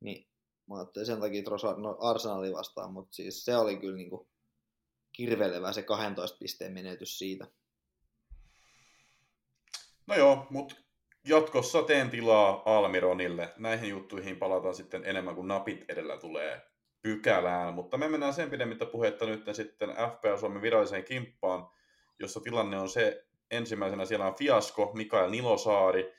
niin 0.00 0.28
mä 0.68 0.76
ajattelin 0.76 1.06
sen 1.06 1.20
takia 1.20 1.42
Trossard 1.42 1.78
no 1.78 1.96
Arsenalin 2.00 2.52
vastaan, 2.52 2.92
mutta 2.92 3.14
siis 3.14 3.44
se 3.44 3.56
oli 3.56 3.76
kyllä 3.76 3.96
niinku 3.96 4.28
kirvelevä 5.12 5.72
se 5.72 5.82
12 5.82 6.38
pisteen 6.38 6.72
menetys 6.72 7.18
siitä. 7.18 7.46
No 10.06 10.14
joo, 10.14 10.46
mutta 10.50 10.74
jatkossa 11.28 11.82
teen 11.82 12.10
tilaa 12.10 12.62
Almironille. 12.64 13.52
Näihin 13.56 13.90
juttuihin 13.90 14.36
palataan 14.36 14.74
sitten 14.74 15.04
enemmän 15.04 15.34
kuin 15.34 15.48
napit 15.48 15.84
edellä 15.88 16.18
tulee 16.18 16.70
pykälään, 17.02 17.74
mutta 17.74 17.96
me 17.96 18.08
mennään 18.08 18.34
sen 18.34 18.50
pidemmittä 18.50 18.86
puhetta 18.86 19.26
nyt 19.26 19.44
sitten 19.52 19.88
FPL 19.88 20.36
Suomen 20.40 20.62
viralliseen 20.62 21.04
kimppaan. 21.04 21.68
jossa 22.18 22.40
tilanne 22.40 22.78
on 22.78 22.88
se, 22.88 23.26
ensimmäisenä 23.50 24.04
siellä 24.04 24.26
on 24.26 24.34
Fiasko, 24.34 24.90
Mikael 24.94 25.30
Nilosaari, 25.30 26.14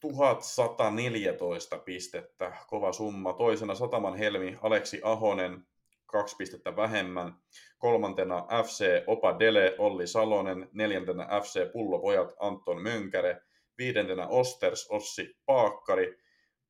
1114 0.00 1.78
pistettä, 1.78 2.52
kova 2.66 2.92
summa. 2.92 3.32
Toisena 3.32 3.74
Sataman 3.74 4.16
Helmi, 4.16 4.58
Aleksi 4.62 5.00
Ahonen, 5.04 5.66
kaksi 6.06 6.36
pistettä 6.36 6.76
vähemmän. 6.76 7.34
Kolmantena 7.78 8.46
FC 8.64 9.02
Opa 9.06 9.38
Dele, 9.38 9.74
Olli 9.78 10.06
Salonen. 10.06 10.68
Neljäntenä 10.72 11.28
FC 11.42 11.72
Pullopojat, 11.72 12.32
Anton 12.38 12.82
Mönkäre. 12.82 13.40
Viidentenä 13.78 14.26
Osters, 14.26 14.86
Ossi 14.90 15.36
Paakkari. 15.46 16.18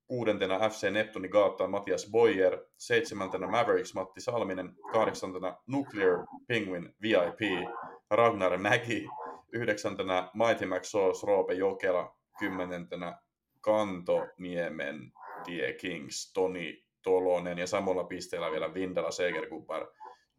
Kuudentena 0.07 0.69
FC 0.69 0.91
Neptuni 0.91 1.29
Gaata, 1.29 1.67
Matias 1.67 2.09
Boyer. 2.11 2.59
Seitsemäntenä 2.77 3.47
Mavericks, 3.47 3.95
Matti 3.95 4.21
Salminen. 4.21 4.75
Kahdeksantena 4.93 5.57
Nuclear 5.67 6.27
Penguin 6.47 6.95
VIP, 7.03 7.69
Ragnar 8.11 8.59
Mäki. 8.59 9.07
Yhdeksäntenä 9.53 10.31
Mighty 10.35 10.67
Max 10.67 10.91
Sauce, 10.91 11.27
Roope 11.27 11.55
Jokela. 11.55 12.17
Kymmenentenä 12.39 13.19
Kantoniemen 13.61 15.13
Die 15.47 15.73
Kings, 15.73 16.33
Toni 16.33 16.87
Tolonen 17.03 17.59
ja 17.59 17.67
samalla 17.67 18.05
pisteellä 18.05 18.51
vielä 18.51 18.75
Vindala 18.75 19.11
Segerkupar, 19.11 19.87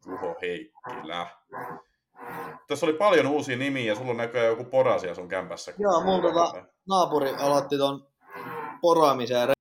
Juho 0.05 0.35
Heikkilä. 0.41 1.27
Tässä 2.67 2.85
oli 2.85 2.93
paljon 2.93 3.27
uusia 3.27 3.57
nimiä 3.57 3.85
ja 3.85 3.95
sulla 3.95 4.11
on 4.11 4.17
näköjään 4.17 4.49
joku 4.49 4.63
porasia 4.63 5.15
sun 5.15 5.27
kämpässä. 5.27 5.73
Joo, 5.77 6.03
mun 6.03 6.21
tota, 6.21 6.65
naapuri 6.89 7.29
aloitti 7.29 7.77
ton 7.77 8.07
poraamisen 8.81 9.56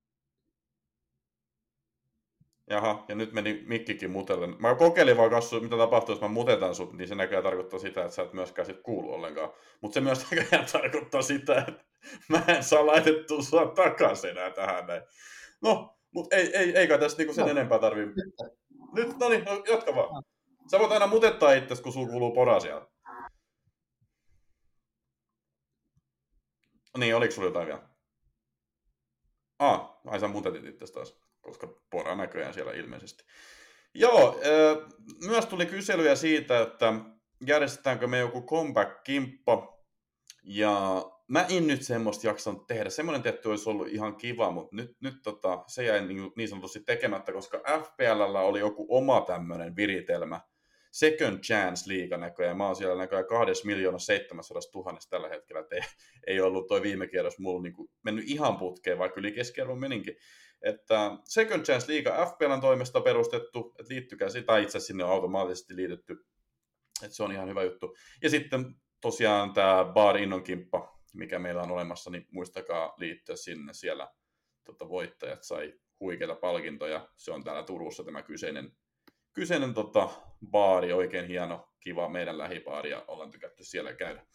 Jaha, 2.70 3.04
ja 3.08 3.14
nyt 3.14 3.32
meni 3.32 3.64
mikkikin 3.66 4.11
mutellen. 4.11 4.56
Mä 4.58 4.75
kokeilin 4.75 5.16
vaan 5.16 5.30
kassu, 5.30 5.61
mitä 5.61 5.76
tapahtuu, 5.76 6.14
jos 6.14 6.23
mä 6.23 6.28
mutetan 6.28 6.75
sut, 6.75 6.92
niin 6.92 7.08
se 7.08 7.14
näköjään 7.14 7.44
tarkoittaa 7.44 7.78
sitä, 7.78 8.00
että 8.00 8.14
sä 8.14 8.23
et 8.23 8.32
myöskään 8.32 8.66
sit 8.66 8.80
kuulu 8.82 9.12
ollenkaan. 9.12 9.52
Mutta 9.80 9.94
se 9.94 10.00
myös 10.00 10.25
näköjään 10.30 10.66
tarkoittaa 10.73 11.23
sitä, 11.23 11.64
että 11.68 11.85
mä 12.28 12.44
en 12.49 12.64
saa 12.64 12.87
laitettua 12.87 13.42
sua 13.42 13.66
takaisin 13.66 14.30
enää 14.30 14.50
tähän 14.50 14.87
näin. 14.87 15.02
No, 15.61 15.99
mutta 16.14 16.37
ei, 16.37 16.56
ei, 16.56 16.76
eikä 16.76 16.99
tästä 16.99 17.18
niinku 17.18 17.35
sen 17.35 17.44
no. 17.44 17.50
enempää 17.50 17.78
tarvii. 17.78 18.06
Nyt, 18.94 19.18
no 19.18 19.28
niin, 19.28 19.44
no, 19.44 19.62
jatka 19.70 19.94
vaan. 19.94 20.23
Sä 20.70 20.78
voit 20.78 20.92
aina 20.92 21.06
mutettaa 21.06 21.52
itsesi, 21.52 21.82
kun 21.82 21.92
sulla 21.92 22.08
kuuluu 22.08 22.32
pora 22.32 22.61
siellä. 22.61 22.87
Niin, 26.99 27.16
oliko 27.16 27.32
sulla 27.35 27.49
jotain 27.49 27.66
vielä? 27.66 27.88
Ah, 29.58 29.99
ai 30.06 30.20
sä 30.20 30.28
mutetit 30.28 30.64
itse 30.64 30.92
taas, 30.92 31.20
koska 31.46 31.68
pora 31.90 32.14
näköjään 32.14 32.54
siellä 32.54 32.72
ilmeisesti. 32.72 33.24
Joo, 33.94 34.40
myös 35.26 35.46
tuli 35.46 35.66
kyselyjä 35.66 36.14
siitä, 36.14 36.60
että 36.60 36.92
järjestetäänkö 37.46 38.06
me 38.06 38.18
joku 38.18 38.42
comeback-kimppa. 38.42 39.76
Ja 40.44 41.04
mä 41.28 41.46
en 41.50 41.66
nyt 41.66 41.82
semmoista 41.82 42.26
jaksanut 42.26 42.66
tehdä. 42.66 42.90
Semmoinen 42.90 43.22
tietty 43.22 43.48
olisi 43.48 43.70
ollut 43.70 43.88
ihan 43.88 44.16
kiva, 44.16 44.50
mutta 44.50 44.76
nyt, 44.76 44.96
nyt 45.00 45.14
tota, 45.22 45.64
se 45.66 45.84
jäi 45.84 46.06
niin, 46.06 46.32
niin 46.36 46.48
sanotusti 46.48 46.80
tekemättä, 46.80 47.32
koska 47.32 47.58
FPLllä 47.58 48.40
oli 48.40 48.60
joku 48.60 48.86
oma 48.88 49.20
tämmöinen 49.20 49.76
viritelmä. 49.76 50.40
Second 50.96 51.40
Chance 51.40 51.88
liiga 51.88 52.16
näköjään. 52.16 52.56
Mä 52.56 52.66
oon 52.66 52.76
siellä 52.76 52.96
näköjään 52.96 53.26
2 53.26 53.66
miljoonaa 53.66 53.98
700 53.98 54.62
000 54.74 54.98
tällä 55.10 55.28
hetkellä. 55.28 55.60
Et 55.60 55.72
ei, 55.72 55.80
ei 56.26 56.40
ollut 56.40 56.66
toi 56.66 56.82
viime 56.82 57.06
kierros 57.06 57.38
mulla 57.38 57.62
niin 57.62 57.72
kuin 57.72 57.90
mennyt 58.02 58.24
ihan 58.28 58.56
putkeen, 58.56 58.98
vaikka 58.98 59.20
yli 59.20 59.32
keskiarvon 59.32 59.80
meninkin. 59.80 60.16
Että 60.62 61.10
Second 61.24 61.64
Chance 61.64 61.92
liiga 61.92 62.26
FPLn 62.26 62.60
toimesta 62.60 63.00
perustettu, 63.00 63.74
että 63.78 63.94
liittykää 63.94 64.28
sitä, 64.28 64.58
itse 64.58 64.80
sinne 64.80 65.04
on 65.04 65.10
automaattisesti 65.10 65.76
liitetty. 65.76 66.12
Että 67.02 67.16
se 67.16 67.22
on 67.22 67.32
ihan 67.32 67.48
hyvä 67.48 67.62
juttu. 67.62 67.96
Ja 68.22 68.30
sitten 68.30 68.74
tosiaan 69.00 69.52
tämä 69.52 69.84
Bar 69.94 70.16
Innon 70.16 70.44
kimppa, 70.44 71.00
mikä 71.14 71.38
meillä 71.38 71.62
on 71.62 71.70
olemassa, 71.70 72.10
niin 72.10 72.26
muistakaa 72.32 72.94
liittyä 72.98 73.36
sinne. 73.36 73.72
Siellä 73.72 74.10
tota, 74.64 74.88
voittajat 74.88 75.42
sai 75.42 75.72
huikeita 76.00 76.34
palkintoja. 76.34 77.08
Se 77.16 77.32
on 77.32 77.44
täällä 77.44 77.62
Turussa 77.62 78.04
tämä 78.04 78.22
kyseinen, 78.22 78.72
kyseinen 79.36 79.74
tota, 79.74 80.08
baari, 80.50 80.92
oikein 80.92 81.26
hieno, 81.26 81.68
kiva 81.80 82.08
meidän 82.08 82.38
lähibaari 82.38 82.90
ja 82.90 83.04
ollaan 83.08 83.30
tykätty 83.30 83.64
siellä 83.64 83.92
käydä. 83.92 84.26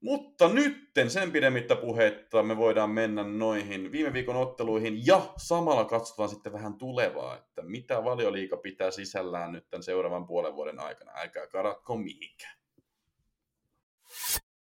Mutta 0.00 0.48
nytten 0.48 1.10
sen 1.10 1.32
pidemmittä 1.32 1.76
puheitta 1.76 2.42
me 2.42 2.56
voidaan 2.56 2.90
mennä 2.90 3.24
noihin 3.24 3.92
viime 3.92 4.12
viikon 4.12 4.36
otteluihin 4.36 5.06
ja 5.06 5.22
samalla 5.36 5.84
katsotaan 5.84 6.28
sitten 6.28 6.52
vähän 6.52 6.78
tulevaa, 6.78 7.36
että 7.36 7.62
mitä 7.62 8.04
valioliika 8.04 8.56
pitää 8.56 8.90
sisällään 8.90 9.52
nyt 9.52 9.70
tämän 9.70 9.82
seuraavan 9.82 10.26
puolen 10.26 10.54
vuoden 10.54 10.80
aikana. 10.80 11.12
Älkää 11.14 11.46
karatko 11.46 11.96
mihinkään. 11.96 12.56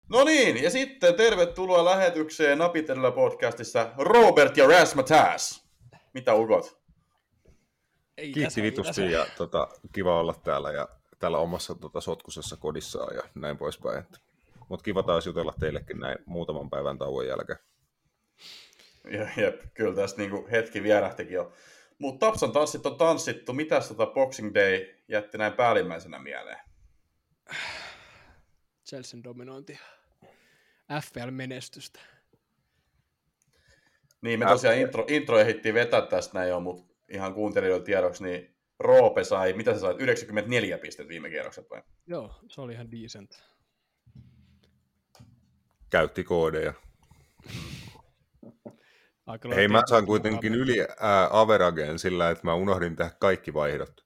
No 0.10 0.24
niin, 0.24 0.64
ja 0.64 0.70
sitten 0.70 1.16
tervetuloa 1.16 1.86
lähetykseen 1.86 2.58
Napitellä 2.58 3.12
podcastissa 3.12 3.94
Robert 3.98 4.58
ja 4.58 4.68
Rasmatas. 4.68 5.70
Mitä 6.14 6.34
ukot? 6.34 6.87
Ei 8.18 8.32
Kiitti 8.32 8.62
vitusti 8.62 9.12
ja 9.12 9.26
tota, 9.38 9.68
kiva 9.94 10.20
olla 10.20 10.34
täällä 10.34 10.72
ja 10.72 10.88
täällä 11.20 11.38
omassa 11.38 11.76
tota, 11.76 12.02
sotkusessa 12.02 12.58
kodissaan 12.58 13.16
ja 13.16 13.24
näin 13.36 13.58
poispäin. 13.58 14.04
Mutta 14.70 14.84
kiva 14.84 15.04
taas 15.04 15.26
jutella 15.26 15.54
teillekin 15.60 16.00
näin 16.00 16.18
muutaman 16.26 16.70
päivän 16.70 16.98
tauon 16.98 17.28
jälkeen. 17.28 17.60
Jep, 19.38 19.62
kyllä 19.74 19.96
tässä 19.96 20.18
niinku 20.18 20.48
hetki 20.52 20.84
vierähtikin 20.84 21.34
jo. 21.34 21.54
Mutta 22.00 22.26
Tapsan 22.26 22.52
tanssit 22.52 22.86
on 22.86 22.98
tanssittu. 22.98 23.54
Mitäs 23.54 23.88
tota 23.88 24.06
Boxing 24.06 24.54
Day 24.54 24.96
jätti 25.08 25.38
näin 25.38 25.54
päällimmäisenä 25.54 26.20
mieleen? 26.20 26.60
Chelsea 28.88 29.24
dominointi. 29.24 29.80
FPL-menestystä. 31.02 32.00
Niin, 34.22 34.40
me 34.40 34.46
tosiaan 34.46 34.78
intro, 34.78 35.06
intro 35.08 35.40
ehdittiin 35.40 35.76
vetää 35.76 36.02
tästä 36.02 36.40
näin 36.40 36.50
jo, 36.50 36.60
mutta 36.60 36.94
ihan 37.10 37.34
kuuntelijoille 37.34 37.86
tiedoksi, 37.86 38.24
niin 38.24 38.56
Roope 38.80 39.24
sai, 39.24 39.54
mitä 39.54 39.74
sä 39.74 39.80
sait, 39.80 40.02
94 40.02 40.78
pistettä 40.78 41.10
viime 41.10 41.30
kierrokset 41.30 41.70
vai? 41.70 41.82
Joo, 42.08 42.40
se 42.48 42.62
oli 42.62 42.74
ihan 42.74 42.92
decent. 42.92 43.44
Käytti 45.90 46.24
koodeja. 46.24 46.74
Hei, 49.56 49.68
mä 49.68 49.82
saan 49.90 50.06
kuitenkin 50.06 50.56
yli 50.56 50.80
ää, 51.00 51.30
averageen 51.32 52.00
sillä, 52.00 52.30
että 52.30 52.48
mä 52.48 52.54
unohdin 52.54 52.96
tehdä 52.96 53.12
kaikki 53.20 53.54
vaihdot. 53.54 54.06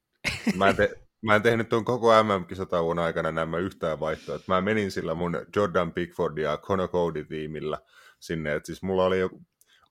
Mä 0.55 0.70
en, 0.70 0.75
te, 0.75 0.89
Mä 1.22 1.36
en 1.36 1.41
tehnyt 1.41 1.70
tuon 1.70 1.86
koko 1.86 2.24
MM-kisatauon 2.24 3.00
aikana 3.00 3.31
nämä 3.31 3.58
yhtään 3.58 4.00
vaihtoa. 4.00 4.39
Mä 4.48 4.62
menin 4.62 4.91
sillä 4.91 5.15
mun 5.15 5.46
Jordan 5.55 5.93
Pickford 5.93 6.38
ja 6.38 6.58
Conor 6.58 6.89
Cody-tiimillä 6.89 7.79
sinne. 8.20 8.55
Et 8.55 8.65
siis 8.65 8.84
mulla 8.84 9.05
oli 9.05 9.20
jo, 9.20 9.29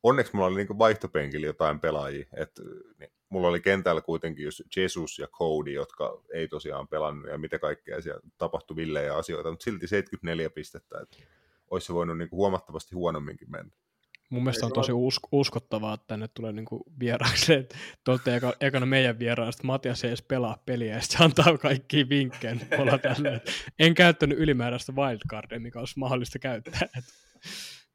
onneksi 0.02 0.33
mulla 0.35 0.47
oli 0.47 0.57
niinku 0.57 0.78
vaihtopenkillä 0.78 1.47
jotain 1.47 1.80
pelaajia. 1.80 2.26
Et, 2.37 2.50
niin, 2.99 3.11
mulla 3.28 3.49
oli 3.49 3.61
kentällä 3.61 4.00
kuitenkin 4.00 4.45
just 4.45 4.61
Jesus 4.76 5.19
ja 5.19 5.26
Cody, 5.26 5.73
jotka 5.73 6.23
ei 6.35 6.49
tosiaan 6.49 6.88
pelannut 6.88 7.30
ja 7.30 7.38
mitä 7.38 7.59
kaikkea 7.59 8.02
siellä 8.02 8.21
tapahtui 8.38 8.76
villejä 8.76 9.16
asioita, 9.16 9.50
mutta 9.50 9.64
silti 9.64 9.88
74 9.88 10.50
pistettä. 10.50 11.00
Et 11.00 11.25
olisi 11.71 11.87
se 11.87 11.95
voinut 11.95 12.19
niinku 12.19 12.37
huomattavasti 12.37 12.95
huonomminkin 12.95 13.50
mennä. 13.50 13.73
Mun 14.30 14.42
mielestä 14.42 14.66
on 14.66 14.73
tosi 14.73 14.92
usk- 14.92 15.28
uskottavaa, 15.33 15.95
että 15.95 16.07
tänne 16.07 16.28
tulee 16.28 16.52
niinku 16.52 16.85
vieraaksi, 17.00 17.54
että 17.54 17.76
te 18.25 18.37
eka, 18.37 18.54
ekana 18.61 18.87
meidän 18.87 19.19
vieraan, 19.19 19.49
että 19.49 19.66
Matias 19.66 20.04
ei 20.04 20.09
edes 20.09 20.23
pelaa 20.23 20.62
peliä, 20.66 20.95
ja 20.95 21.00
sitten 21.00 21.23
antaa 21.23 21.59
kaikki 21.59 22.09
vinkkejä. 22.09 22.57
En 23.78 23.95
käyttänyt 23.95 24.38
ylimääräistä 24.38 24.92
wildcardia, 24.92 25.61
mikä 25.61 25.78
olisi 25.78 25.99
mahdollista 25.99 26.38
käyttää. 26.38 26.88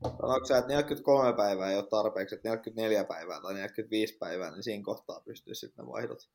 Sanoitko 0.04 0.46
sä, 0.46 0.58
että 0.58 0.74
43 0.74 1.34
päivää 1.34 1.70
ei 1.70 1.78
ole 1.78 1.88
tarpeeksi, 1.88 2.36
että 2.36 2.50
44 2.50 3.04
päivää 3.04 3.42
tai 3.42 3.54
45 3.54 4.18
päivää, 4.18 4.52
niin 4.52 4.64
siinä 4.64 4.84
kohtaa 4.84 5.22
pystyy 5.26 5.56
sitten 5.56 5.86
ne 5.86 5.92
vaihdot? 5.92 6.30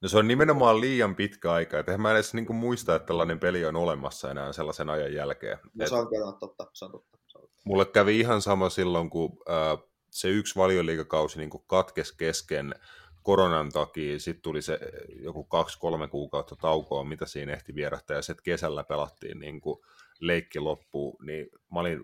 No 0.00 0.08
se 0.08 0.18
on 0.18 0.28
nimenomaan 0.28 0.80
liian 0.80 1.16
pitkä 1.16 1.52
aika, 1.52 1.78
että 1.78 1.98
mä 1.98 2.12
edes 2.12 2.34
niinku 2.34 2.52
muista, 2.52 2.94
että 2.94 3.06
tällainen 3.06 3.40
peli 3.40 3.64
on 3.64 3.76
olemassa 3.76 4.30
enää 4.30 4.52
sellaisen 4.52 4.90
ajan 4.90 5.14
jälkeen. 5.14 5.58
No, 5.74 5.86
se 5.86 5.94
on 5.94 6.08
kyllä 6.08 6.32
totta, 6.40 6.66
se 6.72 6.84
on 6.84 6.90
totta. 6.90 7.18
Mulle 7.64 7.84
kävi 7.84 8.20
ihan 8.20 8.42
sama 8.42 8.68
silloin, 8.68 9.10
kun 9.10 9.30
äh, 9.50 9.88
se 10.10 10.28
yksi 10.28 10.56
valioliikakausi 10.56 11.38
niin 11.38 11.50
katkesi 11.66 12.16
kesken 12.16 12.74
koronan 13.22 13.68
takia, 13.72 14.18
sitten 14.18 14.42
tuli 14.42 14.62
se 14.62 14.78
joku 15.20 15.44
kaksi-kolme 15.44 16.08
kuukautta 16.08 16.56
taukoa, 16.56 17.04
mitä 17.04 17.26
siinä 17.26 17.52
ehti 17.52 17.74
vierähtää, 17.74 18.16
ja 18.16 18.22
sitten 18.22 18.44
kesällä 18.44 18.84
pelattiin 18.84 19.38
niin 19.38 19.60
kuin 19.60 19.80
leikki 20.22 20.60
loppuun, 20.60 21.16
niin 21.26 21.46
mä 21.74 21.80
olin 21.80 22.00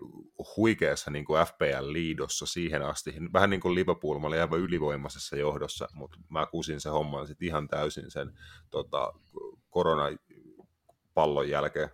huikeassa 0.57 1.11
niin 1.11 1.25
kuin 1.25 1.41
FPL-liidossa 1.47 2.45
siihen 2.45 2.81
asti, 2.81 3.13
vähän 3.33 3.49
niin 3.49 3.61
kuin 3.61 3.75
Liverpool, 3.75 4.19
mä 4.19 4.27
olin 4.27 4.41
aivan 4.41 4.59
ylivoimaisessa 4.59 5.35
johdossa, 5.35 5.87
mutta 5.93 6.17
mä 6.29 6.45
kusin 6.45 6.81
se 6.81 6.89
homman 6.89 7.27
sitten 7.27 7.47
ihan 7.47 7.67
täysin 7.67 8.11
sen 8.11 8.39
tota, 8.69 9.13
koronapallon 9.69 11.49
jälkeen. 11.49 11.89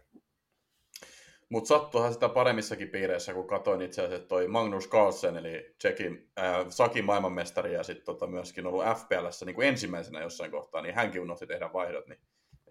Mutta 1.50 1.68
sattuihan 1.68 2.14
sitä 2.14 2.30
paremmissakin 2.30 2.90
piireissä, 2.90 3.34
kun 3.34 3.48
katsoin 3.48 3.82
itse 3.82 4.02
asiassa 4.02 4.28
toi 4.28 4.48
Magnus 4.48 4.90
Carlsen, 4.90 5.38
eli 5.38 5.76
Tsekin 5.78 6.32
äh, 6.40 6.66
Sakin 6.70 7.06
maailmanmestari 7.06 7.74
ja 7.74 7.84
sitten 7.84 8.06
tota 8.06 8.28
myöskin 8.28 8.66
ollut 8.66 8.86
FPLssä 8.86 9.46
niin 9.46 9.56
kuin 9.56 9.68
ensimmäisenä 9.68 10.22
jossain 10.22 10.52
kohtaa, 10.52 10.82
niin 10.82 10.96
hänkin 10.96 11.22
unohti 11.22 11.48
tehdä 11.48 11.74
vaihdot. 11.74 12.08
Niin 12.08 12.20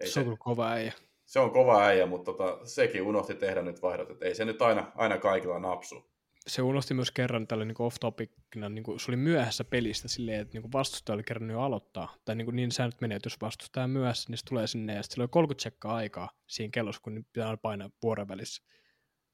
ei 0.01 0.07
se, 0.07 0.13
se 0.13 0.19
on 0.29 0.37
kova 0.37 0.71
äijä. 0.71 0.93
Se 1.25 1.39
on 1.39 1.51
kova 1.51 1.83
äijä, 1.83 2.05
mutta 2.05 2.31
tota, 2.31 2.65
sekin 2.65 3.01
unohti 3.01 3.35
tehdä 3.35 3.61
nyt 3.61 3.81
vaihdot, 3.81 4.09
että 4.09 4.25
ei 4.25 4.35
se 4.35 4.45
nyt 4.45 4.61
aina, 4.61 4.91
aina 4.95 5.17
kaikilla 5.17 5.59
napsu. 5.59 6.15
Se 6.47 6.61
unohti 6.61 6.93
myös 6.93 7.11
kerran 7.11 7.47
tällä 7.47 7.65
niin 7.65 7.75
off-topicina, 7.79 8.69
niin 8.69 8.83
kuin, 8.83 8.99
se 8.99 9.11
oli 9.11 9.17
myöhässä 9.17 9.63
pelistä 9.63 10.07
silleen, 10.07 10.41
että 10.41 10.59
niin 10.59 10.71
vastustaja 10.71 11.13
oli 11.13 11.23
kerran 11.23 11.49
jo 11.49 11.61
aloittaa. 11.61 12.15
Tai 12.25 12.35
niin, 12.35 12.45
kuin 12.45 12.55
niin 12.55 12.71
säännöt 12.71 13.01
menee, 13.01 13.15
että 13.15 13.27
jos 13.27 13.41
vastustaja 13.41 13.87
myöhässä, 13.87 14.29
niin 14.29 14.37
se 14.37 14.45
tulee 14.49 14.67
sinne 14.67 14.95
ja 14.95 15.03
sitten 15.03 15.13
sillä 15.13 15.23
oli 15.23 15.29
30 15.29 15.57
tsekkaa 15.61 15.95
aikaa 15.95 16.29
siinä 16.47 16.71
kellossa, 16.71 17.01
kun 17.01 17.25
pitää 17.33 17.57
painaa 17.57 17.89
vuoren 18.03 18.27
välissä. 18.27 18.63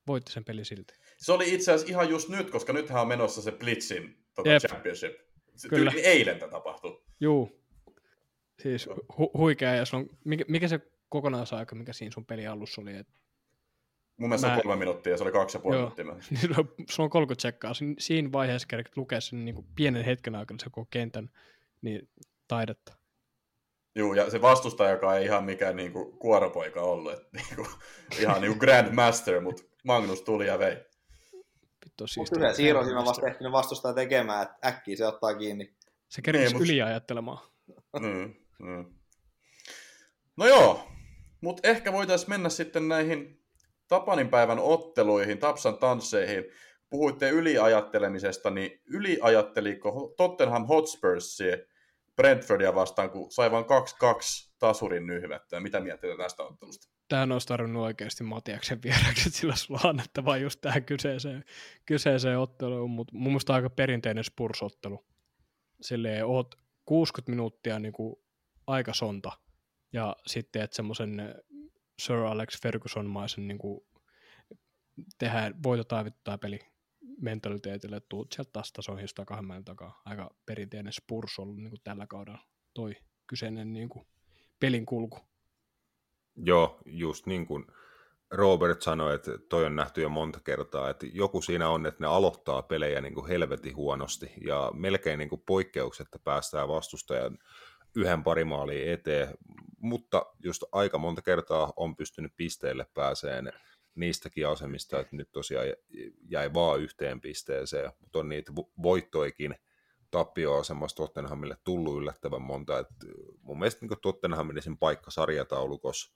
Voitti 0.07 0.31
sen 0.31 0.45
peli 0.45 0.65
silti. 0.65 0.93
Se 1.17 1.31
oli 1.31 1.53
itse 1.53 1.71
asiassa 1.71 1.91
ihan 1.91 2.09
just 2.09 2.29
nyt, 2.29 2.51
koska 2.51 2.73
nythän 2.73 3.01
on 3.01 3.07
menossa 3.07 3.41
se 3.41 3.51
Blitzin 3.51 4.25
tota, 4.35 4.49
championship. 4.67 5.13
Se 5.55 5.69
Kyllä. 5.69 5.93
eilen 6.03 6.39
tämä 6.39 6.51
tapahtui. 6.51 7.03
Juu. 7.19 7.61
Siis 8.59 8.87
hu- 8.89 9.37
huikea, 9.37 9.75
ja 9.75 9.83
on, 9.93 10.09
mikä, 10.23 10.45
mikä 10.47 10.67
se 10.67 10.79
kokonaisaika, 11.11 11.75
mikä 11.75 11.93
siinä 11.93 12.13
sun 12.13 12.25
peli 12.25 12.47
alussa 12.47 12.81
oli? 12.81 12.95
Et 12.95 13.07
Mun 14.17 14.29
mielestä 14.29 14.47
mä... 14.47 14.53
on 14.53 14.61
kolme 14.61 14.79
minuuttia, 14.79 15.17
se 15.17 15.23
oli 15.23 15.31
kaksi 15.31 15.57
ja 15.57 15.61
puoli 15.61 15.77
minuuttia. 15.77 16.05
Niin 16.29 16.85
se 16.89 17.01
on 17.01 17.09
30 17.09 17.37
tsekkaa. 17.37 17.73
Siinä 17.99 18.31
vaiheessa 18.31 18.67
kerkit 18.67 18.97
lukea 18.97 19.21
sen 19.21 19.45
niin 19.45 19.55
kuin 19.55 19.67
pienen 19.75 20.05
hetken 20.05 20.35
aikana 20.35 20.59
se 20.59 20.69
koko 20.69 20.87
kentän 20.89 21.29
niin 21.81 22.09
taidetta. 22.47 22.93
Joo, 23.95 24.13
ja 24.13 24.29
se 24.29 24.41
vastustaja, 24.41 25.15
ei 25.17 25.25
ihan 25.25 25.43
mikään 25.43 25.75
niin 25.75 25.93
kuin, 25.93 26.17
kuoropoika 26.17 26.81
ollut. 26.81 27.13
Että, 27.13 27.27
niin 27.37 27.55
kuin, 27.55 27.67
ihan 28.21 28.41
niin 28.41 28.51
kuin 28.51 28.59
Grandmaster, 28.59 29.41
mutta 29.41 29.63
Magnus 29.83 30.21
tuli 30.21 30.47
ja 30.47 30.59
vei. 30.59 30.75
Vittu 31.85 32.05
Mutta 32.17 32.35
kyllä 32.35 32.53
Siiro 32.53 32.83
siinä 32.83 32.99
on 32.99 33.05
vasta 33.05 33.27
ehtinyt 33.27 33.51
vastustaa 33.51 33.93
tekemään, 33.93 34.43
että 34.43 34.67
äkkiä 34.67 34.95
se 34.95 35.07
ottaa 35.07 35.35
kiinni. 35.35 35.73
Se 36.09 36.21
kerkisi 36.21 36.45
niin, 36.45 36.57
mutta... 36.57 36.71
yliajattelemaan. 36.71 37.39
Mm, 37.99 38.35
mm. 38.59 38.85
No 40.37 40.47
joo, 40.47 40.90
mutta 41.41 41.67
ehkä 41.67 41.93
voitaisiin 41.93 42.29
mennä 42.29 42.49
sitten 42.49 42.87
näihin 42.87 43.41
Tapanin 43.87 44.29
päivän 44.29 44.59
otteluihin, 44.59 45.37
Tapsan 45.37 45.77
tansseihin. 45.77 46.43
Puhuitte 46.89 47.29
yliajattelemisesta, 47.29 48.49
niin 48.49 48.81
yliajatteliko 48.85 50.13
Tottenham 50.17 50.65
Hotspursia 50.65 51.57
Brentfordia 52.15 52.75
vastaan, 52.75 53.09
kun 53.09 53.31
sai 53.31 53.51
vain 53.51 53.65
2-2 53.65 53.67
tasurin 54.59 55.07
nyhvettä. 55.07 55.59
Mitä 55.59 55.79
miettii 55.79 56.17
tästä 56.17 56.43
ottelusta? 56.43 56.87
Tähän 57.07 57.31
olisi 57.31 57.47
tarvinnut 57.47 57.83
oikeasti 57.83 58.23
Matiaksen 58.23 58.83
vieraksi, 58.83 59.29
sillä 59.29 59.55
sulla 59.55 59.79
annettava 59.83 60.37
just 60.37 60.61
tähän 60.61 60.85
kyseiseen, 60.85 61.43
kyseiseen 61.85 62.39
otteluun, 62.39 62.89
mutta 62.89 63.15
mun 63.15 63.31
mielestä 63.31 63.53
aika 63.53 63.69
perinteinen 63.69 64.23
Spurs-ottelu. 64.23 65.05
Silleen 65.81 66.25
oot 66.25 66.55
60 66.85 67.31
minuuttia 67.31 67.79
niin 67.79 67.93
kuin 67.93 68.15
aika 68.67 68.93
sonta, 68.93 69.31
ja 69.93 70.15
sitten 70.27 70.61
että 70.61 70.75
semmoisen 70.75 71.35
Sir 72.01 72.15
Alex 72.15 72.61
Ferguson-maisen 72.61 73.47
niin 73.47 73.57
kuin 73.57 73.81
tehdään 75.17 75.63
voito 75.63 75.83
peli 76.41 76.59
mentaliteetille, 77.21 77.95
että 77.95 78.09
tuut 78.09 78.31
sieltä 78.31 78.51
taas 78.53 78.71
tasoihin 78.73 79.07
sitä 79.07 79.25
kahden 79.25 79.65
takaa. 79.65 80.01
Aika 80.05 80.35
perinteinen 80.45 80.93
Spurs 80.93 81.39
ollut 81.39 81.57
niin 81.57 81.69
kuin 81.69 81.81
tällä 81.83 82.07
kaudella 82.07 82.39
toi 82.73 82.95
kyseinen 83.27 83.73
niin 83.73 83.89
kuin 83.89 84.07
pelin 84.59 84.85
kulku. 84.85 85.19
Joo, 86.35 86.79
just 86.85 87.25
niin 87.25 87.45
kuin 87.47 87.65
Robert 88.31 88.81
sanoi, 88.81 89.15
että 89.15 89.31
toi 89.49 89.65
on 89.65 89.75
nähty 89.75 90.01
jo 90.01 90.09
monta 90.09 90.39
kertaa, 90.39 90.89
että 90.89 91.05
joku 91.13 91.41
siinä 91.41 91.69
on, 91.69 91.85
että 91.85 92.03
ne 92.03 92.07
aloittaa 92.07 92.61
pelejä 92.61 93.01
niin 93.01 93.13
kuin 93.13 93.27
helvetin 93.27 93.75
huonosti 93.75 94.31
ja 94.45 94.71
melkein 94.73 95.19
niin 95.19 95.29
kuin 95.29 95.43
poikkeuksetta 95.45 96.19
päästään 96.19 96.67
vastustajan 96.67 97.37
yhden 97.95 98.23
pari 98.23 98.43
maaliin 98.43 98.91
eteen, 98.91 99.27
mutta 99.79 100.25
just 100.43 100.63
aika 100.71 100.97
monta 100.97 101.21
kertaa 101.21 101.73
on 101.75 101.95
pystynyt 101.95 102.33
pisteelle 102.37 102.85
pääseen 102.93 103.53
niistäkin 103.95 104.47
asemista, 104.47 104.99
että 104.99 105.15
nyt 105.15 105.31
tosiaan 105.31 105.67
jäi 106.29 106.53
vaan 106.53 106.79
yhteen 106.79 107.21
pisteeseen, 107.21 107.91
mutta 107.99 108.19
on 108.19 108.29
niitä 108.29 108.51
voittoikin 108.81 109.55
tappioasemassa 110.11 110.97
Tottenhamille 110.97 111.57
tullut 111.63 111.97
yllättävän 111.97 112.41
monta. 112.41 112.79
että 112.79 112.95
mun 113.41 113.59
mielestä 113.59 113.85
niin 113.85 114.01
Tottenhamin 114.01 114.61
sen 114.61 114.77
paikka 114.77 115.11
sarjataulukossa 115.11 116.11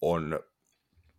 on, 0.00 0.40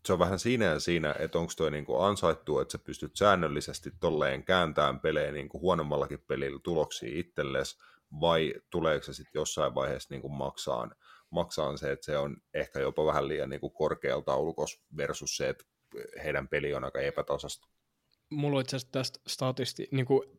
se 0.06 0.13
on 0.13 0.20
vähän 0.20 0.39
siinä 0.39 0.65
ja 0.65 0.80
siinä, 0.80 1.15
että 1.20 1.39
onko 1.39 1.54
toi 1.58 1.72
niin 1.72 1.86
ansaittu, 2.00 2.60
että 2.60 2.72
sä 2.72 2.78
pystyt 2.78 3.15
säännöllisesti 3.15 3.91
tolleen 4.00 4.44
kääntämään 4.44 5.00
pelejä 5.00 5.32
niin 5.32 5.50
huonommallakin 5.54 6.24
pelillä 6.28 6.60
tuloksia 6.63 7.20
itsellesi, 7.20 7.78
vai 8.22 8.54
tuleeko 8.70 9.06
se 9.06 9.13
sitten 9.13 9.39
jossain 9.39 9.76
vaiheessa 9.76 10.13
niin 10.13 10.32
maksaan, 10.32 10.96
maksaan 11.30 11.78
se, 11.78 11.91
että 11.91 12.06
se 12.06 12.17
on 12.17 12.38
ehkä 12.54 12.80
jopa 12.80 13.06
vähän 13.06 13.28
liian 13.28 13.50
niin 13.50 13.72
korkealla 13.74 14.24
taulukossa 14.24 14.82
versus 14.98 15.38
se, 15.38 15.50
että 15.50 15.65
heidän 16.24 16.48
peli 16.48 16.74
on 16.74 16.84
aika 16.84 17.00
epätasasta. 17.00 17.67
Mulla 18.30 18.58
on 18.58 18.62
itse 18.62 18.76
asiassa 18.76 18.91
tästä 18.91 19.20
statisti, 19.28 19.88
niin 19.91 20.06
kuin 20.06 20.30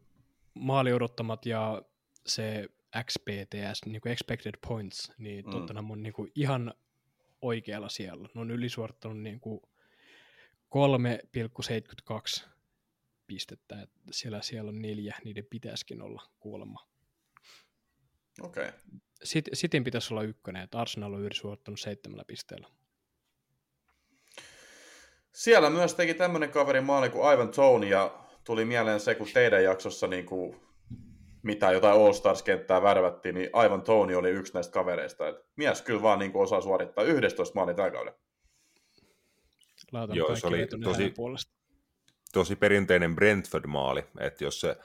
maali 0.55 0.93
odottamat 0.93 1.47
ja 1.47 1.83
se 2.27 2.69
XPTS, 3.05 3.87
niin 3.87 4.01
kuin 4.01 4.13
expected 4.13 4.55
points, 4.69 5.13
niin 5.19 5.45
mm. 5.45 5.51
Tottenham 5.51 5.91
on 5.91 6.03
niin 6.03 6.13
kuin 6.13 6.33
ihan 6.35 6.75
oikealla 7.43 7.89
siellä. 7.89 8.29
Ne 8.35 8.41
on 8.41 8.51
ylisuorittanut 8.51 9.19
niin 9.19 9.41
kuin 9.41 9.61
3,72 12.43 12.49
pistettä, 13.27 13.83
että 13.83 13.99
siellä, 14.11 14.43
siellä 14.43 14.69
on 14.69 14.83
neljä, 14.83 15.17
niiden 15.25 15.47
pitäisikin 15.51 16.03
olla 16.03 16.23
kuulemma. 16.41 16.89
Okei. 18.43 18.69
Okay. 18.69 18.79
Sitten 19.23 19.57
Sitin 19.57 19.85
pitäisi 19.85 20.15
olla 20.15 20.23
ykkönen, 20.23 20.63
että 20.63 20.79
Arsenal 20.79 21.13
on 21.13 21.21
ylisuorittanut 21.21 21.81
seitsemällä 21.81 22.25
pisteellä. 22.27 22.69
Siellä 25.33 25.71
myös 25.71 25.95
teki 25.95 26.15
tämmöinen 26.15 26.51
kaveri 26.51 26.81
maali 26.81 27.11
kuin 27.11 27.35
Ivan 27.35 27.49
Tony, 27.49 27.87
ja 27.87 28.25
tuli 28.45 28.65
mieleen 28.65 29.01
se, 29.01 29.15
kun 29.15 29.29
teidän 29.35 29.65
jaksossa 29.65 30.07
niin 30.07 30.27
kuin, 30.27 30.61
mitä 31.43 31.73
jotain 31.73 32.01
All-Stars-kenttää 32.01 32.83
värvättiin, 32.83 33.35
niin 33.35 33.51
aivan 33.53 33.83
Tony 33.83 34.15
oli 34.15 34.31
yksi 34.31 34.55
näistä 34.55 34.73
kavereista. 34.73 35.29
Et 35.29 35.37
mies 35.57 35.83
kyllä 35.83 36.03
vaan 36.03 36.19
niin 36.19 36.33
kuin 36.33 36.43
osaa 36.43 36.61
suorittaa 36.61 37.05
11 37.05 37.55
maali 37.55 37.75
tällä 37.75 37.91
kaudella. 37.91 38.19
Joo, 40.15 40.37
se 40.37 40.47
oli 40.47 40.67
tosi, 40.85 41.15
tosi 42.33 42.57
perinteinen 42.57 43.17
Brentford-maali, 43.17 44.05
että 44.21 44.45
jos 44.45 44.61
se 44.61 44.77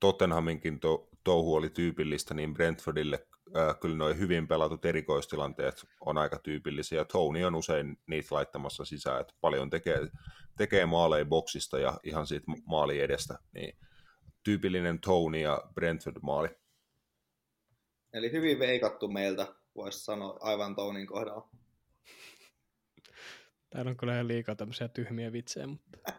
Tottenhaminkin 0.00 0.80
to, 0.80 1.07
touhu 1.24 1.54
oli 1.54 1.70
tyypillistä, 1.70 2.34
niin 2.34 2.54
Brentfordille 2.54 3.26
äh, 3.56 3.80
kyllä 3.80 3.96
noin 3.96 4.18
hyvin 4.18 4.48
pelatut 4.48 4.84
erikoistilanteet 4.84 5.86
on 6.00 6.18
aika 6.18 6.38
tyypillisiä. 6.38 7.04
Tony 7.04 7.44
on 7.44 7.54
usein 7.54 7.98
niitä 8.06 8.34
laittamassa 8.34 8.84
sisään, 8.84 9.20
että 9.20 9.34
paljon 9.40 9.70
tekee, 9.70 10.08
tekee 10.58 10.86
maaleja 10.86 11.24
boksista 11.24 11.78
ja 11.78 12.00
ihan 12.02 12.26
siitä 12.26 12.46
maali 12.66 13.00
edestä, 13.00 13.38
niin 13.54 13.78
tyypillinen 14.42 15.00
Tony 15.00 15.38
ja 15.38 15.62
Brentford-maali. 15.74 16.48
Eli 18.12 18.32
hyvin 18.32 18.58
veikattu 18.58 19.08
meiltä, 19.08 19.46
voisi 19.74 20.04
sanoa 20.04 20.38
aivan 20.40 20.74
Tonin 20.74 21.06
kohdalla. 21.06 21.48
Täällä 23.70 23.90
on 23.90 23.96
kyllä 23.96 24.12
ihan 24.12 24.28
liikaa 24.28 24.54
tämmöisiä 24.54 24.88
tyhmiä 24.88 25.32
vitsejä, 25.32 25.66
mutta... 25.66 25.98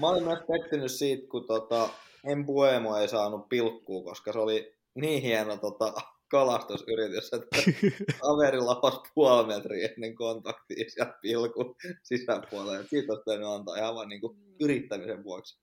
Mä 0.00 0.08
olin 0.08 0.24
myös 0.24 0.38
pettynyt 0.38 0.92
siitä, 0.92 1.28
kun 1.30 1.46
tota, 1.46 1.88
Embuemo 2.24 2.96
ei 2.96 3.08
saanut 3.08 3.48
pilkkuu, 3.48 4.04
koska 4.04 4.32
se 4.32 4.38
oli 4.38 4.76
niin 4.94 5.22
hieno 5.22 5.56
tota, 5.56 5.92
kalastusyritys, 6.28 7.32
että 7.32 7.56
kaverilla 8.22 8.80
olisi 8.82 9.00
puoli 9.14 9.46
metriä 9.46 9.88
ennen 9.88 10.14
kontaktia 10.14 10.84
ja 10.98 11.14
pilkun 11.20 11.74
sisäpuolelle. 12.02 12.86
Siitä 12.86 13.12
olisi 13.12 13.24
pitänyt 13.24 13.48
antaa 13.48 13.76
ihan 13.76 13.94
vain 13.94 14.08
niin 14.08 14.20
yrittämisen 14.60 15.24
vuoksi. 15.24 15.60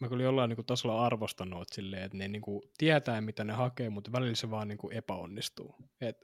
Mä 0.00 0.08
kyllä 0.08 0.22
jollain 0.22 0.48
niin 0.48 0.56
kuin, 0.56 0.66
tasolla 0.66 1.06
arvostanut 1.06 1.62
että, 1.62 1.74
silleen, 1.74 2.02
että 2.02 2.18
ne 2.18 2.28
niin 2.28 2.42
kuin, 2.42 2.62
tietää, 2.78 3.20
mitä 3.20 3.44
ne 3.44 3.52
hakee, 3.52 3.90
mutta 3.90 4.12
välillä 4.12 4.34
se 4.34 4.50
vaan 4.50 4.68
niin 4.68 4.78
kuin, 4.78 4.96
epäonnistuu. 4.96 5.74
Et 6.00 6.16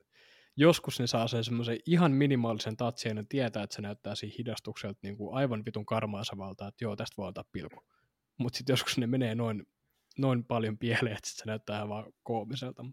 joskus 0.57 1.01
ne 1.01 1.07
saa 1.07 1.29
sen 1.29 1.45
semmoisen 1.45 1.79
ihan 1.87 2.13
minimaalisen 2.13 2.77
tatsin, 2.77 3.09
ja 3.09 3.15
ne 3.15 3.25
tietää, 3.29 3.63
että 3.63 3.77
se 3.77 3.83
näyttää 3.83 4.15
siinä 4.15 4.35
hidastukselta 4.39 4.99
niin 5.03 5.17
kuin 5.17 5.35
aivan 5.35 5.65
vitun 5.65 5.87
karmaasavalta, 5.87 6.69
että 6.69 6.85
joo, 6.85 6.97
tästä 6.97 7.15
voi 7.17 7.29
antaa 7.29 7.45
pilku. 7.53 7.85
Mutta 8.39 8.57
sitten 8.57 8.73
joskus 8.73 8.99
ne 8.99 9.07
menee 9.07 9.35
noin, 9.35 9.67
noin 10.19 10.45
paljon 10.45 10.79
pieleen, 10.79 11.17
että 11.17 11.31
se 11.31 11.43
näyttää 11.47 11.89
vaan 11.89 12.13
koomiselta. 12.23 12.85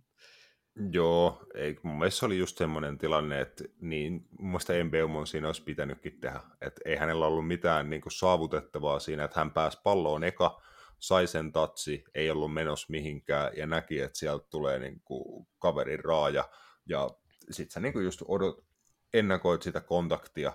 Joo, 0.91 1.43
ei, 1.53 1.79
mun 1.84 1.97
mielestä 1.97 2.19
se 2.19 2.25
oli 2.25 2.38
just 2.38 2.58
semmoinen 2.58 2.97
tilanne, 2.97 3.41
että 3.41 3.63
niin, 3.81 4.27
mun 4.39 4.49
mielestä 4.49 4.73
Embeumon 4.73 5.27
siinä 5.27 5.47
olisi 5.47 5.63
pitänytkin 5.63 6.19
tehdä. 6.19 6.41
Että 6.62 6.81
ei 6.86 6.95
hänellä 6.95 7.27
ollut 7.27 7.47
mitään 7.47 7.89
niin 7.89 8.01
kuin, 8.01 8.12
saavutettavaa 8.12 8.99
siinä, 8.99 9.23
että 9.23 9.39
hän 9.39 9.51
pääsi 9.51 9.79
palloon 9.84 10.23
eka, 10.23 10.62
sai 10.99 11.27
sen 11.27 11.51
tatsi, 11.51 12.03
ei 12.15 12.31
ollut 12.31 12.53
menossa 12.53 12.88
mihinkään 12.89 13.51
ja 13.58 13.67
näki, 13.67 13.99
että 13.99 14.17
sieltä 14.17 14.47
tulee 14.49 14.79
niin 14.79 15.01
kuin, 15.05 15.47
kaverin 15.60 16.05
raaja 16.05 16.49
ja 16.86 17.10
sitten 17.51 17.73
sä 17.73 17.79
niin 17.79 17.93
kuin 17.93 18.05
just 18.05 18.21
odot, 18.27 18.65
ennakoit 19.13 19.62
sitä 19.62 19.81
kontaktia, 19.81 20.53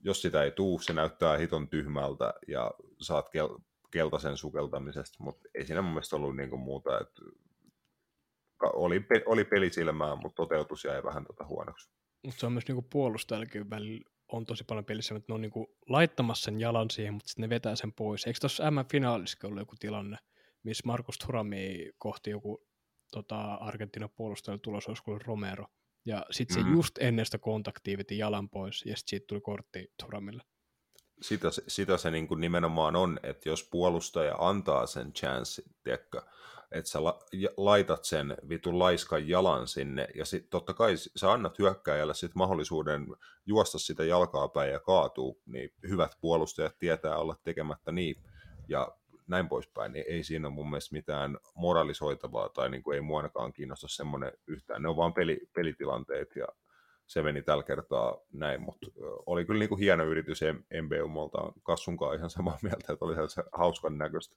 jos 0.00 0.22
sitä 0.22 0.42
ei 0.42 0.50
tuu, 0.50 0.78
se 0.78 0.92
näyttää 0.92 1.36
hiton 1.36 1.68
tyhmältä 1.68 2.34
ja 2.48 2.70
saat 3.00 3.28
keltaisen 3.90 4.36
sukeltamisesta, 4.36 5.24
mutta 5.24 5.48
ei 5.54 5.66
siinä 5.66 5.82
mun 5.82 5.92
mielestä 5.92 6.16
ollut 6.16 6.36
niin 6.36 6.50
kuin 6.50 6.60
muuta, 6.60 7.00
että 7.00 7.22
oli, 8.62 9.06
oli 9.26 9.44
pelisilmää, 9.44 10.14
mutta 10.16 10.36
toteutus 10.36 10.84
jäi 10.84 11.02
vähän 11.04 11.24
tota 11.26 11.46
huonoksi. 11.46 11.90
Mutta 12.24 12.40
se 12.40 12.46
on 12.46 12.52
myös 12.52 12.68
niinku 12.68 12.82
puolustajallakin 12.82 13.70
välillä 13.70 14.10
on 14.32 14.46
tosi 14.46 14.64
paljon 14.64 14.84
pelissä, 14.84 15.14
että 15.14 15.32
ne 15.32 15.34
on 15.34 15.40
niinku 15.40 15.76
laittamassa 15.88 16.44
sen 16.44 16.60
jalan 16.60 16.90
siihen, 16.90 17.14
mutta 17.14 17.28
sitten 17.28 17.42
ne 17.42 17.48
vetää 17.48 17.76
sen 17.76 17.92
pois. 17.92 18.26
Eikö 18.26 18.38
tuossa 18.40 18.70
M-finaalissakin 18.70 19.46
ollut 19.48 19.60
joku 19.60 19.74
tilanne, 19.78 20.16
missä 20.62 20.82
Markus 20.86 21.18
Turami 21.18 21.90
kohti 21.98 22.30
joku 22.30 22.66
tota, 23.12 23.54
Argentiina 23.54 24.08
puolustajalle 24.08 24.60
tulos, 24.60 24.88
olisi 24.88 25.02
kuin 25.02 25.20
Romero. 25.20 25.66
Ja 26.04 26.26
sitten 26.30 26.54
se 26.54 26.60
Mhm. 26.60 26.72
just 26.72 26.98
ennen 27.00 27.24
sitä 27.24 27.38
kontaktia 27.38 27.98
veti 27.98 28.18
jalan 28.18 28.48
pois, 28.48 28.86
ja 28.86 28.96
sitten 28.96 29.10
siitä 29.10 29.26
tuli 29.26 29.40
kortti 29.40 29.92
Turamille. 30.02 30.42
Sitä, 31.20 31.48
sitä 31.68 31.96
se 31.96 32.10
niin 32.10 32.28
kuin 32.28 32.40
nimenomaan 32.40 32.96
on, 32.96 33.20
että 33.22 33.48
jos 33.48 33.68
puolustaja 33.70 34.36
antaa 34.38 34.86
sen 34.86 35.12
chanssin, 35.12 35.64
tiedätkö, 35.82 36.22
että 36.70 36.90
sä 36.90 36.98
laitat 37.56 38.04
sen 38.04 38.36
vitun 38.48 38.78
laiskan 38.78 39.28
jalan 39.28 39.68
sinne, 39.68 40.08
ja 40.14 40.24
sitten 40.24 40.50
totta 40.50 40.74
kai 40.74 40.94
sä 40.96 41.32
annat 41.32 41.58
hyökkääjälle 41.58 42.14
sit 42.14 42.34
mahdollisuuden 42.34 43.06
juosta 43.46 43.78
sitä 43.78 44.04
jalkaa 44.04 44.48
päin 44.48 44.72
ja 44.72 44.80
kaatuu, 44.80 45.42
niin 45.46 45.72
hyvät 45.88 46.12
puolustajat 46.20 46.78
tietää 46.78 47.16
olla 47.16 47.36
tekemättä 47.44 47.92
niin, 47.92 48.22
ja 48.68 48.88
näin 49.26 49.48
poispäin, 49.48 49.92
niin 49.92 50.04
ei 50.08 50.24
siinä 50.24 50.48
ole 50.48 50.54
mun 50.54 50.70
mielestä 50.70 50.94
mitään 50.94 51.38
moralisoitavaa, 51.54 52.48
tai 52.48 52.70
niin 52.70 52.82
kuin 52.82 52.94
ei 52.94 53.00
mua 53.00 53.18
ainakaan 53.18 53.52
kiinnosta 53.52 53.88
semmoinen 53.88 54.32
yhtään, 54.46 54.82
ne 54.82 54.88
on 54.88 54.96
vaan 54.96 55.14
peli, 55.14 55.40
pelitilanteet, 55.54 56.36
ja 56.36 56.46
se 57.08 57.22
meni 57.22 57.42
tällä 57.42 57.62
kertaa 57.62 58.20
näin, 58.32 58.60
mutta 58.60 58.86
oli 59.26 59.44
kyllä 59.44 59.58
niin 59.58 59.68
kuin 59.68 59.78
hieno 59.78 60.04
yritys 60.04 60.40
MBUmolta, 60.82 61.52
Kassunkaan 61.62 62.16
ihan 62.16 62.30
samaa 62.30 62.58
mieltä, 62.62 62.92
että 62.92 63.04
oli 63.04 63.30
se 63.30 63.42
hauskan 63.52 63.98
näköistä. 63.98 64.36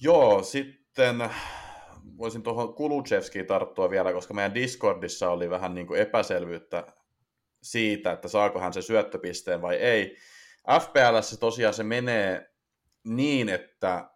Joo, 0.00 0.42
sitten 0.42 1.30
voisin 2.18 2.42
tuohon 2.42 2.74
Kuluchevskiin 2.74 3.46
tarttua 3.46 3.90
vielä, 3.90 4.12
koska 4.12 4.34
meidän 4.34 4.54
Discordissa 4.54 5.30
oli 5.30 5.50
vähän 5.50 5.74
niin 5.74 5.86
kuin 5.86 6.00
epäselvyyttä 6.00 6.86
siitä, 7.62 8.12
että 8.12 8.28
saako 8.28 8.60
hän 8.60 8.72
se 8.72 8.82
syöttöpisteen 8.82 9.62
vai 9.62 9.76
ei. 9.76 10.16
FPLssä 10.80 11.36
tosiaan 11.36 11.74
se 11.74 11.82
menee 11.82 12.50
niin, 13.04 13.48
että 13.48 14.10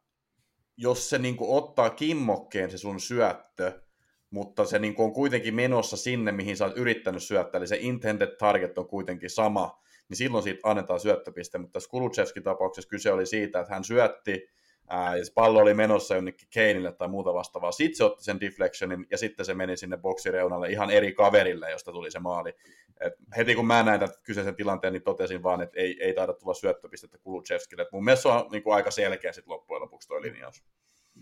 jos 0.77 1.11
se 1.11 1.19
niin 1.19 1.37
kuin 1.37 1.63
ottaa 1.63 1.91
kimmokkeen 1.91 2.71
se 2.71 2.79
sun 2.79 3.01
syöttö, 3.01 3.83
mutta 4.31 4.65
se 4.65 4.79
niin 4.79 4.95
on 4.99 5.13
kuitenkin 5.13 5.55
menossa 5.55 5.97
sinne, 5.97 6.33
mihin 6.33 6.57
sä 6.57 6.65
oot 6.65 6.77
yrittänyt 6.77 7.23
syöttää, 7.23 7.59
eli 7.59 7.67
se 7.67 7.79
intended 7.81 8.37
target 8.37 8.79
on 8.79 8.89
kuitenkin 8.89 9.31
sama, 9.31 9.83
niin 10.09 10.17
silloin 10.17 10.45
siitä 10.45 10.61
annetaan 10.63 11.01
syöttöpiste, 11.01 11.59
mutta 11.59 11.73
tässä 11.73 11.91
Kuluchevskin 11.91 12.43
tapauksessa 12.43 12.89
kyse 12.89 13.13
oli 13.13 13.27
siitä, 13.27 13.61
että 13.61 13.75
hän 13.75 13.85
syötti, 13.85 14.49
ää, 14.89 15.17
ja 15.17 15.25
se 15.25 15.33
pallo 15.35 15.61
oli 15.61 15.75
menossa 15.75 16.15
jonnekin 16.15 16.49
Keinille 16.51 16.93
tai 16.93 17.09
muuta 17.09 17.35
vastaavaa. 17.35 17.73
Sitten 17.73 17.97
se 17.97 18.05
otti 18.05 18.25
sen 18.25 18.41
deflectionin, 18.41 19.07
ja 19.11 19.19
sitten 19.19 19.47
se 19.47 19.55
meni 19.55 19.77
sinne 19.77 19.97
boksireunalle 19.97 20.69
ihan 20.71 20.91
eri 20.91 21.13
kaverille, 21.13 21.71
josta 21.71 21.93
tuli 21.93 22.11
se 22.11 22.19
maali. 22.19 22.55
Et 23.01 23.13
heti 23.37 23.55
kun 23.55 23.67
mä 23.67 23.83
näin 23.83 24.01
tämän 24.01 24.15
kyseisen 24.23 24.57
tilanteen, 24.57 24.93
niin 24.93 25.03
totesin 25.03 25.43
vaan, 25.43 25.63
että 25.63 25.81
ei, 25.81 25.97
ei 26.01 26.15
taida 26.15 26.33
tulla 26.33 26.55
syöttöpistettä 26.55 27.19
Kuluchevskille. 27.19 27.83
Et 27.83 27.93
mun 27.93 28.05
mielestä 28.05 28.23
se 28.23 28.29
on 28.29 28.49
niin 28.53 28.63
kuin 28.63 28.75
aika 28.75 28.91
selkeä 28.91 29.33
sit 29.33 29.47
loppujen 29.47 29.83
lopuksi 29.83 30.09
toi 30.09 30.23
linjaus. 30.23 30.65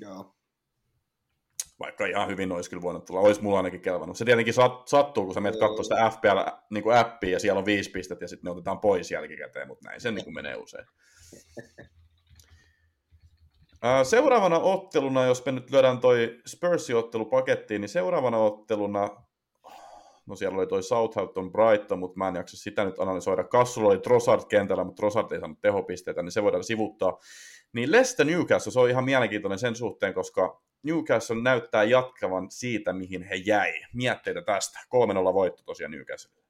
Joo. 0.01 0.36
Vaikka 1.79 2.07
ihan 2.07 2.29
hyvin 2.29 2.53
olisi 2.53 2.71
kyllä 2.71 2.83
voinut 2.83 3.05
tulla, 3.05 3.21
olisi 3.21 3.43
mulla 3.43 3.57
ainakin 3.57 3.81
kelvannut. 3.81 4.17
Se 4.17 4.25
tietenkin 4.25 4.55
sat, 4.55 4.89
sattuu, 4.89 5.25
kun 5.25 5.35
sä 5.35 5.41
menet 5.41 5.61
katsoa 5.61 5.83
sitä 5.83 6.11
FPL-appia 6.11 7.29
ja 7.29 7.39
siellä 7.39 7.59
on 7.59 7.67
viisi 7.67 7.91
pistettä 7.91 8.25
ja 8.25 8.29
sitten 8.29 8.45
ne 8.45 8.51
otetaan 8.51 8.79
pois 8.79 9.11
jälkikäteen, 9.11 9.69
mutta 9.69 9.89
näin 9.89 10.01
se 10.01 10.11
niin 10.11 10.35
menee 10.35 10.57
usein. 10.57 10.87
Seuraavana 14.03 14.59
otteluna, 14.59 15.25
jos 15.25 15.45
me 15.47 15.53
nyt 15.53 15.71
lyödään 15.71 15.99
toi 15.99 16.41
Spursi-ottelu 16.47 17.25
pakettiin, 17.25 17.81
niin 17.81 17.89
seuraavana 17.89 18.39
otteluna, 18.39 19.09
no 20.27 20.37
siellä 20.37 20.59
oli 20.59 20.67
toi 20.67 20.83
Southampton 20.83 21.53
Brighton, 21.53 21.99
mutta 21.99 22.19
mä 22.19 22.29
en 22.29 22.35
jaksa 22.35 22.57
sitä 22.57 22.85
nyt 22.85 22.99
analysoida. 22.99 23.45
Kassulla 23.45 23.89
oli 23.89 23.99
Trossard 23.99 24.43
kentällä, 24.49 24.85
mutta 24.85 25.01
Trossard 25.01 25.33
ei 25.33 25.41
saanut 25.41 25.61
tehopisteitä, 25.61 26.23
niin 26.23 26.33
se 26.33 26.43
voidaan 26.43 26.65
sivuttaa. 26.65 27.19
Niin 27.73 27.93
Leicester 27.93 28.27
Newcastle, 28.27 28.73
se 28.73 28.81
on 28.81 28.91
ihan 28.91 29.05
mielenkiintoinen 29.05 29.59
sen 29.59 29.77
suhteen, 29.77 30.15
koska 30.15 30.63
Newcastle 30.87 31.43
näyttää 31.43 31.85
jatkavan 31.85 32.51
siitä, 32.51 32.93
mihin 32.93 33.23
he 33.23 33.35
jäi. 33.35 33.73
Mietteitä 33.95 34.43
tästä. 34.43 34.79
3-0 34.79 35.35
voitto 35.35 35.63
tosiaan 35.67 35.91
Newcastle. 35.91 36.43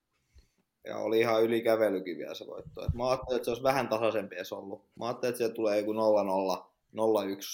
Ja 0.84 0.98
oli 0.98 1.20
ihan 1.20 1.42
ylikävelykin 1.42 2.18
vielä 2.18 2.34
se 2.34 2.46
voitto. 2.46 2.84
Et 2.84 2.94
mä 2.94 3.08
ajattelin, 3.08 3.36
että 3.36 3.44
se 3.44 3.50
olisi 3.50 3.62
vähän 3.62 3.88
tasaisempi 3.88 4.36
edes 4.36 4.52
ollut. 4.52 4.84
Mä 4.98 5.06
ajattelin, 5.06 5.30
että 5.30 5.38
siellä 5.38 5.54
tulee 5.54 5.78
joku 5.78 5.92
0-0, 5.92 5.96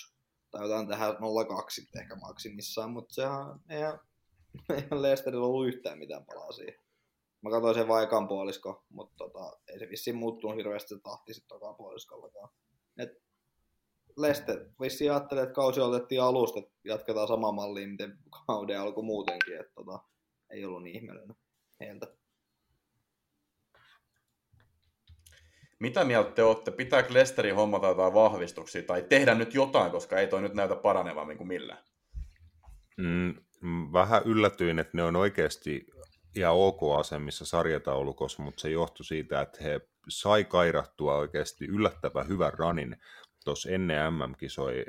0-1 0.08 0.12
tai 0.50 0.62
jotain 0.62 0.88
tähän 0.88 1.12
0-2 1.12 1.16
sitten 1.68 2.02
ehkä 2.02 2.16
maksimissaan, 2.16 2.90
mutta 2.90 3.14
sehän 3.14 3.60
eihän, 3.68 3.98
eihän 4.74 5.02
Leicesterilla 5.02 5.46
ollut 5.46 5.68
yhtään 5.68 5.98
mitään 5.98 6.24
palaa 6.24 6.52
siihen. 6.52 6.80
Mä 7.42 7.50
katsoin 7.50 7.74
sen 7.74 7.88
vaikan 7.88 8.28
puolisko, 8.28 8.84
mutta 8.88 9.14
tota, 9.16 9.58
ei 9.68 9.78
se 9.78 9.88
vissiin 9.88 10.16
muuttunut 10.16 10.56
hirveästi 10.56 10.94
se 10.94 11.00
tahti 11.00 11.34
sitten 11.34 11.48
tokaan 11.48 11.74
puoliskollakaan. 11.74 12.48
Et 12.98 13.22
Leicester 14.16 14.66
vissiin 14.80 15.12
ajattelee, 15.12 15.42
että 15.42 15.54
kausi 15.54 15.80
otettiin 15.80 16.22
alusta, 16.22 16.58
että 16.58 16.72
jatketaan 16.84 17.28
samaa 17.28 17.52
malliin, 17.52 17.90
miten 17.90 18.18
kauden 18.46 18.80
alku 18.80 19.02
muutenkin, 19.02 19.60
että 19.60 19.72
tota, 19.74 19.98
ei 20.50 20.64
ollut 20.64 20.82
niin 20.82 20.96
ihmeellinen 20.96 21.36
heiltä. 21.80 22.06
Mitä 25.78 26.04
mieltä 26.04 26.30
te 26.30 26.42
olette? 26.42 26.70
Pitääkö 26.70 27.14
Lesterin 27.14 27.54
hommata 27.54 27.86
jotain 27.86 28.14
vahvistuksia 28.14 28.82
tai 28.82 29.02
tehdä 29.02 29.34
nyt 29.34 29.54
jotain, 29.54 29.92
koska 29.92 30.18
ei 30.18 30.26
toi 30.26 30.42
nyt 30.42 30.54
näytä 30.54 30.76
paranevan 30.76 31.28
niin 31.28 31.38
kuin 31.38 31.48
millään? 31.48 31.84
Mm, 32.96 33.34
mm, 33.60 33.92
vähän 33.92 34.22
yllätyin, 34.24 34.78
että 34.78 34.96
ne 34.96 35.02
on 35.02 35.16
oikeasti 35.16 35.86
ihan 36.36 36.54
ok 36.54 36.80
asemissa 36.98 37.44
sarjataulukossa, 37.44 38.42
mutta 38.42 38.60
se 38.60 38.70
johtui 38.70 39.04
siitä, 39.04 39.40
että 39.40 39.64
he 39.64 39.80
sai 40.08 40.44
kairattua 40.44 41.16
oikeasti 41.16 41.64
yllättävän 41.64 42.28
hyvän 42.28 42.52
ranin 42.52 42.96
tuossa 43.44 43.70
ennen 43.70 44.14
MM-kisoja. 44.14 44.84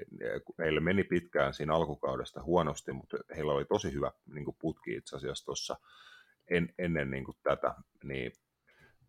Heillä 0.59 0.79
meni 0.79 1.03
pitkään 1.03 1.53
siinä 1.53 1.75
alkukaudesta 1.75 2.43
huonosti, 2.43 2.93
mutta 2.93 3.17
heillä 3.35 3.51
oli 3.51 3.65
tosi 3.65 3.93
hyvä 3.93 4.11
niin 4.33 4.45
kuin 4.45 4.57
putki 4.59 4.95
itse 4.95 5.15
asiassa 5.15 5.45
tuossa 5.45 5.77
en, 6.47 6.73
ennen 6.77 7.11
niin 7.11 7.25
kuin 7.25 7.37
tätä, 7.43 7.75
niin 8.03 8.31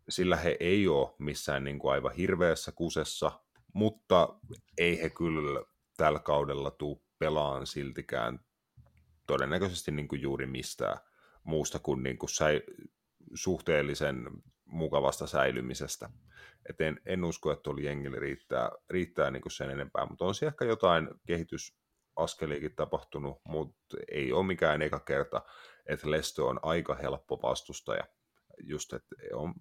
sillä 0.09 0.35
he 0.35 0.57
ei 0.59 0.87
ole 0.87 1.15
missään 1.19 1.63
niin 1.63 1.79
kuin 1.79 1.91
aivan 1.91 2.15
hirveässä 2.15 2.71
kusessa, 2.71 3.39
mutta 3.73 4.39
ei 4.77 5.01
he 5.01 5.09
kyllä 5.09 5.65
tällä 5.97 6.19
kaudella 6.19 6.71
tuu 6.71 7.05
pelaan 7.19 7.67
siltikään 7.67 8.39
todennäköisesti 9.27 9.91
niin 9.91 10.07
kuin 10.07 10.21
juuri 10.21 10.45
mistään 10.45 10.97
muusta 11.43 11.79
kuin, 11.79 12.03
niin 12.03 12.17
kuin 12.17 12.29
säi, 12.29 12.61
suhteellisen 13.33 14.27
mukavasta 14.65 15.27
säilymisestä. 15.27 16.09
Et 16.69 16.81
en, 16.81 17.01
en 17.05 17.23
usko, 17.23 17.51
että 17.51 17.63
tuolla 17.63 17.81
jengillä 17.81 18.19
riittää, 18.19 18.69
riittää 18.89 19.31
niin 19.31 19.51
sen 19.51 19.69
enempää, 19.69 20.05
mutta 20.05 20.25
on 20.25 20.35
siellä 20.35 20.51
ehkä 20.51 20.65
jotain 20.65 21.09
kehitysaskeliakin 21.27 22.75
tapahtunut, 22.75 23.41
mutta 23.43 23.97
ei 24.11 24.33
ole 24.33 24.45
mikään 24.45 24.81
eka 24.81 24.99
kerta, 24.99 25.41
että 25.85 26.11
Lesto 26.11 26.47
on 26.47 26.59
aika 26.63 26.95
helppo 26.95 27.41
vastustaja. 27.41 28.03
Just, 28.63 28.93
että 28.93 29.15
on, 29.33 29.53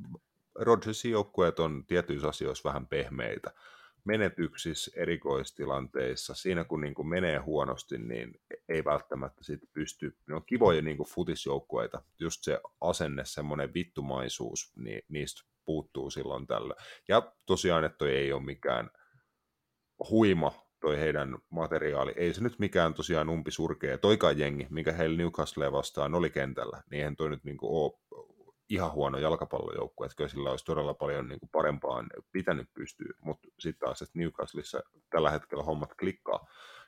Rodgersin 0.54 1.10
joukkueet 1.10 1.58
on 1.58 1.86
tietyissä 1.86 2.28
asioissa 2.28 2.68
vähän 2.68 2.86
pehmeitä. 2.86 3.50
Menetyksissä, 4.04 4.90
erikoistilanteissa, 4.94 6.34
siinä 6.34 6.64
kun 6.64 6.80
niin 6.80 6.94
kuin 6.94 7.08
menee 7.08 7.38
huonosti, 7.38 7.98
niin 7.98 8.40
ei 8.68 8.84
välttämättä 8.84 9.44
sit 9.44 9.60
pysty, 9.72 10.16
ne 10.28 10.34
on 10.34 10.44
kivoja 10.46 10.82
niin 10.82 10.96
kuin 10.96 11.08
futisjoukkueita, 11.08 12.02
just 12.20 12.44
se 12.44 12.60
asenne, 12.80 13.24
semmoinen 13.24 13.74
vittumaisuus, 13.74 14.72
niin 14.76 15.02
niistä 15.08 15.42
puuttuu 15.64 16.10
silloin 16.10 16.46
tällä. 16.46 16.74
Ja 17.08 17.32
tosiaan, 17.46 17.84
että 17.84 17.98
toi 17.98 18.10
ei 18.10 18.32
ole 18.32 18.42
mikään 18.42 18.90
huima 20.10 20.64
toi 20.80 20.98
heidän 20.98 21.38
materiaali. 21.50 22.12
Ei 22.16 22.34
se 22.34 22.42
nyt 22.42 22.58
mikään 22.58 22.94
tosiaan 22.94 23.28
umpisurkea. 23.28 23.98
Toikaan 23.98 24.38
jengi, 24.38 24.66
mikä 24.70 24.92
heillä 24.92 25.16
Newcastle 25.16 25.72
vastaan 25.72 26.14
oli 26.14 26.30
kentällä, 26.30 26.82
niin 26.90 26.98
eihän 26.98 27.16
toi 27.16 27.30
nyt 27.30 27.44
niinku 27.44 27.84
ole 27.84 27.92
ihan 28.68 28.92
huono 28.92 29.18
jalkapallojoukkue, 29.18 30.06
että 30.06 30.16
kyllä 30.16 30.28
sillä 30.28 30.50
olisi 30.50 30.64
todella 30.64 30.94
paljon 30.94 31.28
niin 31.28 31.40
kuin 31.40 31.50
parempaan 31.52 32.06
pitänyt 32.32 32.68
pystyä, 32.74 33.14
mutta 33.20 33.48
sitten 33.58 33.86
taas, 33.86 34.02
että 34.02 34.18
Newcastleissa 34.18 34.82
tällä 35.10 35.30
hetkellä 35.30 35.64
hommat 35.64 35.94
klikkaa, 35.94 36.46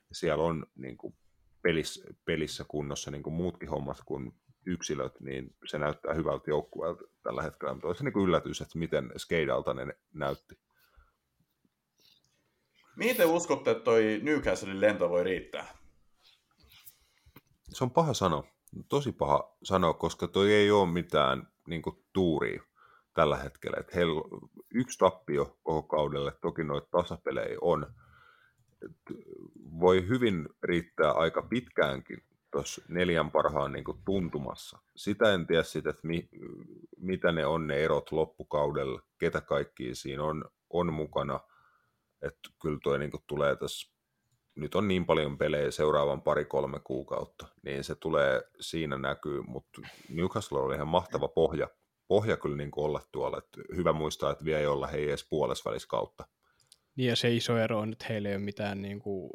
ja 0.08 0.14
siellä 0.14 0.44
on 0.44 0.66
niin 0.74 0.96
kuin 0.96 1.16
pelissä, 1.62 2.14
pelissä 2.24 2.64
kunnossa 2.68 3.10
niin 3.10 3.22
kuin 3.22 3.34
muutkin 3.34 3.68
hommat 3.68 3.98
kuin 4.06 4.32
yksilöt, 4.66 5.20
niin 5.20 5.56
se 5.64 5.78
näyttää 5.78 6.14
hyvältä 6.14 6.50
joukkueelta 6.50 7.04
tällä 7.22 7.42
hetkellä, 7.42 7.74
mutta 7.74 7.88
olisi 7.88 8.04
niin 8.04 8.12
kuin 8.12 8.24
yllätys, 8.24 8.60
että 8.60 8.78
miten 8.78 9.12
Skeidalta 9.16 9.74
ne 9.74 9.86
näytti. 10.12 10.58
Mihin 12.96 13.16
te 13.16 13.24
uskotte, 13.24 13.70
että 13.70 13.84
toi 13.84 14.20
Newcastlein 14.22 14.80
lento 14.80 15.10
voi 15.10 15.24
riittää? 15.24 15.78
Se 17.68 17.84
on 17.84 17.90
paha 17.90 18.14
sanoa, 18.14 18.44
tosi 18.88 19.12
paha 19.12 19.56
sanoa, 19.62 19.94
koska 19.94 20.28
toi 20.28 20.52
ei 20.52 20.70
ole 20.70 20.88
mitään 20.88 21.48
niin 21.66 21.82
kuin, 21.82 22.04
tuuria 22.12 22.62
tällä 23.14 23.36
hetkellä. 23.36 23.76
Et 23.80 23.94
heillä 23.94 24.22
yksi 24.74 24.98
tappio 24.98 25.58
koko 25.62 25.82
kaudelle, 25.82 26.32
toki 26.40 26.64
noita 26.64 26.88
tasapelejä 26.90 27.58
on. 27.60 27.94
Et 28.84 29.16
voi 29.80 30.08
hyvin 30.08 30.48
riittää 30.62 31.12
aika 31.12 31.42
pitkäänkin 31.42 32.22
tuossa 32.50 32.82
neljän 32.88 33.30
parhaan 33.30 33.72
niin 33.72 33.84
kuin 33.84 34.02
tuntumassa. 34.04 34.78
Sitä 34.96 35.34
en 35.34 35.46
tiedä 35.46 35.62
sitten, 35.62 35.90
että 35.90 36.06
mi, 36.06 36.28
mitä 36.98 37.32
ne 37.32 37.46
on 37.46 37.66
ne 37.66 37.76
erot 37.84 38.12
loppukaudella, 38.12 39.02
ketä 39.18 39.40
kaikki 39.40 39.94
siinä 39.94 40.22
on, 40.22 40.44
on 40.70 40.92
mukana. 40.92 41.40
Että 42.22 42.50
kyllä 42.62 42.78
tuo 42.82 42.98
niin 42.98 43.10
kuin 43.10 43.22
tulee 43.26 43.56
tässä, 43.56 43.95
nyt 44.56 44.74
on 44.74 44.88
niin 44.88 45.06
paljon 45.06 45.38
pelejä 45.38 45.70
seuraavan 45.70 46.22
pari-kolme 46.22 46.80
kuukautta, 46.84 47.46
niin 47.62 47.84
se 47.84 47.94
tulee 47.94 48.42
siinä 48.60 48.98
näkyy, 48.98 49.42
mutta 49.42 49.80
Newcastle 50.08 50.58
oli 50.58 50.74
ihan 50.74 50.88
mahtava 50.88 51.28
pohja, 51.28 51.68
pohja 52.08 52.36
kyllä 52.36 52.56
niin 52.56 52.70
olla 52.76 53.00
tuolla. 53.12 53.38
Että 53.38 53.60
hyvä 53.76 53.92
muistaa, 53.92 54.30
että 54.30 54.44
vielä 54.44 54.60
ei 54.60 54.66
olla 54.66 54.86
hei 54.86 55.08
edes 55.08 55.26
puolesvälis 55.30 55.86
kautta. 55.86 56.24
Niin 56.96 57.08
ja 57.08 57.16
se 57.16 57.34
iso 57.34 57.58
ero 57.58 57.78
on, 57.78 57.92
että 57.92 58.06
heillä 58.08 58.28
ei 58.28 58.34
ole 58.34 58.44
mitään 58.44 58.82
niin 58.82 58.98
kuin, 58.98 59.30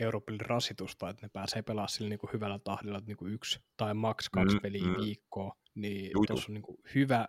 Euroopan 0.00 0.40
rasitusta, 0.40 1.08
että 1.08 1.26
ne 1.26 1.30
pääsee 1.32 1.62
pelaamaan 1.62 1.88
sillä 1.88 2.08
niin 2.08 2.18
kuin, 2.18 2.32
hyvällä 2.32 2.58
tahdilla, 2.58 2.98
että 2.98 3.08
niin 3.08 3.16
kuin 3.16 3.32
yksi 3.32 3.60
tai 3.76 3.94
maks 3.94 4.28
kaksi 4.28 4.56
mm, 4.56 4.62
peliä 4.62 4.86
mm. 4.86 4.96
viikkoa, 4.96 5.54
niin 5.74 6.10
tuossa 6.26 6.46
on 6.48 6.54
niin 6.54 6.62
kuin, 6.62 6.78
hyvä 6.94 7.28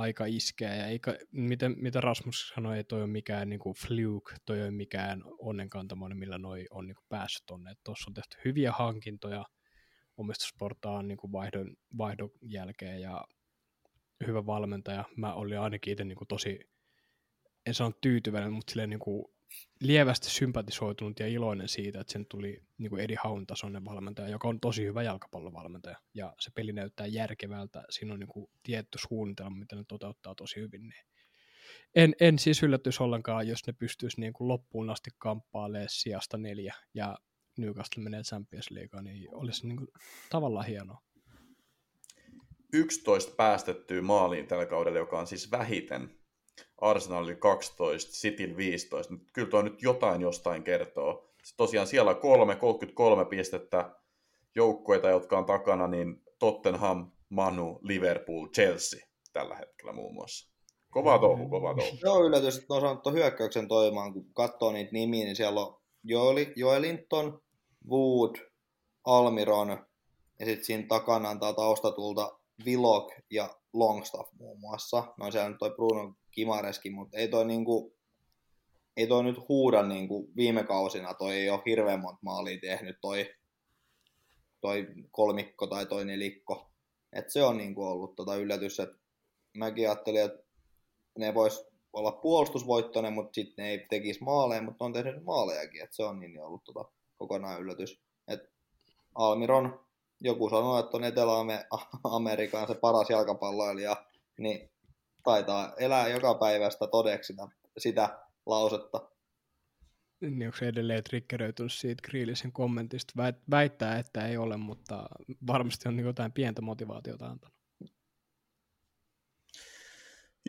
aika 0.00 0.24
iskeä, 0.26 0.74
ja 0.74 0.86
eikä, 0.86 1.18
mitä, 1.32 1.68
mitä 1.68 2.00
Rasmus 2.00 2.52
sanoi, 2.54 2.76
ei 2.76 2.84
toi 2.84 3.00
ole 3.02 3.10
mikään 3.10 3.48
niin 3.48 3.60
kuin 3.60 3.74
fluke, 3.74 4.34
toi 4.46 4.62
ole 4.62 4.70
mikään 4.70 5.22
onnenkantamoinen, 5.38 6.18
millä 6.18 6.38
noi 6.38 6.66
on 6.70 6.86
niin 6.86 6.94
kuin, 6.94 7.06
päässyt 7.08 7.46
tonne. 7.46 7.74
Tuossa 7.84 8.10
on 8.10 8.14
tehty 8.14 8.36
hyviä 8.44 8.72
hankintoja 8.72 9.44
omistusportaan 10.16 11.08
niin 11.08 11.18
kuin 11.18 11.32
vaihdon, 11.32 11.76
vaihdon 11.98 12.30
jälkeen, 12.42 13.00
ja 13.00 13.24
hyvä 14.26 14.46
valmentaja. 14.46 15.04
Mä 15.16 15.34
olin 15.34 15.60
ainakin 15.60 15.92
itse 15.92 16.04
niin 16.04 16.18
kuin, 16.18 16.28
tosi 16.28 16.60
en 17.66 17.74
sano 17.74 17.92
tyytyväinen, 18.00 18.52
mutta 18.52 18.70
silleen 18.70 18.90
niin 18.90 19.00
kuin 19.00 19.24
lievästi 19.80 20.30
sympatisoitunut 20.30 21.20
ja 21.20 21.28
iloinen 21.28 21.68
siitä, 21.68 22.00
että 22.00 22.12
sen 22.12 22.26
tuli 22.26 22.62
niin 22.78 22.90
kuin 22.90 23.02
Eddie 23.02 23.16
Haun 23.22 23.46
tasoinen 23.46 23.84
valmentaja, 23.84 24.28
joka 24.28 24.48
on 24.48 24.60
tosi 24.60 24.84
hyvä 24.84 25.02
jalkapallovalmentaja, 25.02 25.96
ja 26.14 26.34
se 26.40 26.50
peli 26.50 26.72
näyttää 26.72 27.06
järkevältä, 27.06 27.84
siinä 27.90 28.12
on 28.12 28.20
niin 28.20 28.28
kuin 28.28 28.50
tietty 28.62 28.98
suunnitelma, 29.08 29.56
mitä 29.56 29.76
ne 29.76 29.84
toteuttaa 29.88 30.34
tosi 30.34 30.56
hyvin, 30.60 30.88
niin 30.88 31.04
en, 31.94 32.14
en 32.20 32.38
siis 32.38 32.62
yllätys 32.62 33.00
ollenkaan, 33.00 33.48
jos 33.48 33.66
ne 33.66 33.72
pystyisi 33.72 34.20
niin 34.20 34.32
kuin 34.32 34.48
loppuun 34.48 34.90
asti 34.90 35.10
kamppailemaan 35.18 35.88
sijasta 35.90 36.38
neljä, 36.38 36.74
ja 36.94 37.18
Newcastle 37.58 38.02
menee 38.02 38.22
Champions 38.22 38.70
Leagueaan, 38.70 39.04
niin 39.04 39.34
olisi 39.34 39.66
niin 39.66 39.76
kuin 39.76 39.88
tavallaan 40.30 40.66
hienoa. 40.66 41.02
11 42.72 43.32
päästettyä 43.36 44.02
maaliin 44.02 44.46
tällä 44.46 44.66
kaudella, 44.66 44.98
joka 44.98 45.18
on 45.18 45.26
siis 45.26 45.50
vähiten 45.50 46.19
Arsenalin 46.80 47.36
12, 47.36 48.12
Cityn 48.12 48.56
15. 48.56 49.14
Kyllä 49.32 49.48
tuo 49.48 49.62
nyt 49.62 49.82
jotain 49.82 50.20
jostain 50.20 50.62
kertoo. 50.62 51.30
Sitten 51.42 51.56
tosiaan 51.56 51.86
siellä 51.86 52.10
on 52.10 52.20
kolme, 52.20 52.56
33 52.56 53.24
pistettä 53.24 53.90
joukkoita, 54.54 55.08
jotka 55.08 55.38
on 55.38 55.46
takana, 55.46 55.86
niin 55.86 56.22
Tottenham, 56.38 57.10
Manu, 57.28 57.78
Liverpool, 57.82 58.48
Chelsea 58.48 59.00
tällä 59.32 59.56
hetkellä 59.56 59.92
muun 59.92 60.14
muassa. 60.14 60.50
Kova 60.90 61.18
touhu, 61.18 61.48
kova 61.48 61.74
touhu. 61.74 61.98
Joo, 62.02 62.24
yllätys, 62.24 62.58
että 62.58 62.74
on 62.74 62.80
saanut 62.80 63.12
hyökkäyksen 63.12 63.68
toimaan. 63.68 64.12
Kun 64.12 64.26
katsoo 64.34 64.72
niitä 64.72 64.92
nimiä, 64.92 65.24
niin 65.24 65.36
siellä 65.36 65.60
on 65.60 65.80
Joeli, 66.04 66.52
Joelinton, 66.56 67.40
Wood, 67.90 68.36
Almiron, 69.04 69.86
ja 70.40 70.46
sitten 70.46 70.64
siinä 70.64 70.86
takana 70.88 71.30
antaa 71.30 71.52
taustatulta 71.52 72.38
Vilok 72.64 73.12
ja 73.30 73.54
Longstaff 73.72 74.32
muun 74.32 74.60
muassa. 74.60 75.14
No 75.18 75.30
siellä 75.30 75.48
nyt 75.48 75.58
toi 75.58 75.70
Bruno 75.70 76.14
Kimareskin, 76.30 76.94
mutta 76.94 77.16
ei 77.16 77.28
toi, 77.28 77.44
niinku, 77.44 77.96
ei 78.96 79.06
toi 79.06 79.24
nyt 79.24 79.48
huuda 79.48 79.82
niinku 79.82 80.30
viime 80.36 80.64
kausina, 80.64 81.14
toi 81.14 81.34
ei 81.34 81.50
ole 81.50 81.62
hirveän 81.66 82.00
monta 82.00 82.20
maalia 82.22 82.60
tehnyt 82.60 82.96
toi, 83.00 83.34
toi 84.60 84.86
kolmikko 85.10 85.66
tai 85.66 85.86
toi 85.86 86.04
nelikko. 86.04 86.70
Et 87.12 87.30
se 87.30 87.42
on 87.42 87.56
niinku 87.56 87.84
ollut 87.84 88.16
tota 88.16 88.36
yllätys, 88.36 88.80
että 88.80 88.98
mäkin 89.56 89.88
ajattelin, 89.88 90.24
että 90.24 90.42
ne 91.18 91.34
vois 91.34 91.70
olla 91.92 92.12
puolustusvoittoinen, 92.12 93.12
mutta 93.12 93.34
sitten 93.34 93.62
ne 93.62 93.70
ei 93.70 93.86
tekisi 93.90 94.24
maaleja, 94.24 94.62
mutta 94.62 94.84
on 94.84 94.92
tehnyt 94.92 95.24
maalejakin, 95.24 95.82
että 95.82 95.96
se 95.96 96.04
on 96.04 96.20
niin 96.20 96.40
ollut 96.40 96.64
tota 96.64 96.84
kokonaan 97.18 97.60
yllätys. 97.60 98.00
Et 98.28 98.40
Almiron, 99.14 99.80
joku 100.20 100.48
sanoi, 100.48 100.80
että 100.80 100.96
on 100.96 101.04
Etelä-Amerikan 101.04 102.66
se 102.68 102.74
paras 102.74 103.10
jalkapalloilija, 103.10 103.96
niin 104.38 104.69
taitaa 105.22 105.74
elää 105.78 106.08
joka 106.08 106.34
päivästä 106.34 106.86
todeksi 106.86 107.32
sitä, 107.32 107.48
sitä 107.78 108.18
lausetta. 108.46 109.10
Niin 110.20 110.46
onko 110.46 110.56
se 110.56 110.68
edelleen 110.68 111.04
triggeröitynyt 111.04 111.72
siitä 111.72 112.08
Grealishin 112.10 112.52
kommentista? 112.52 113.12
Väittää, 113.50 113.98
että 113.98 114.28
ei 114.28 114.36
ole, 114.36 114.56
mutta 114.56 115.08
varmasti 115.46 115.88
on 115.88 115.98
jotain 115.98 116.32
pientä 116.32 116.62
motivaatiota 116.62 117.26
antanut. 117.26 117.56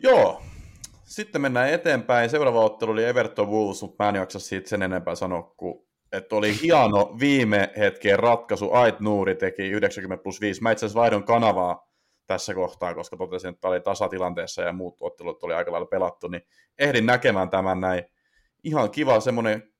Joo. 0.02 0.42
Sitten 1.04 1.40
mennään 1.40 1.70
eteenpäin. 1.70 2.30
Seuraava 2.30 2.64
ottelu 2.64 2.90
oli 2.90 3.04
Everton 3.04 3.48
Wolves, 3.48 3.82
mutta 3.82 4.04
mä 4.04 4.08
en 4.08 4.14
jaksa 4.14 4.38
siitä 4.38 4.68
sen 4.68 4.82
enempää 4.82 5.14
sanoa, 5.14 5.54
kuin 5.56 5.88
että 6.12 6.36
oli 6.36 6.60
hieno 6.62 7.16
viime 7.20 7.72
hetken 7.78 8.18
ratkaisu. 8.18 8.72
Ait 8.72 9.00
Nuuri 9.00 9.34
teki 9.34 9.62
90 9.62 10.22
plus 10.22 10.40
5. 10.40 10.62
Mä 10.62 10.70
itse 10.70 10.86
asiassa 10.86 11.00
vaihdon 11.00 11.24
kanavaa 11.24 11.91
tässä 12.26 12.54
kohtaa, 12.54 12.94
koska 12.94 13.16
totesin, 13.16 13.50
että 13.50 13.68
oli 13.68 13.80
tasatilanteessa 13.80 14.62
ja 14.62 14.72
muut 14.72 14.96
ottelut 15.00 15.44
oli 15.44 15.54
aika 15.54 15.72
lailla 15.72 15.86
pelattu, 15.86 16.28
niin 16.28 16.42
ehdin 16.78 17.06
näkemään 17.06 17.50
tämän 17.50 17.80
näin. 17.80 18.04
Ihan 18.64 18.90
kiva 18.90 19.20
semmoinen 19.20 19.72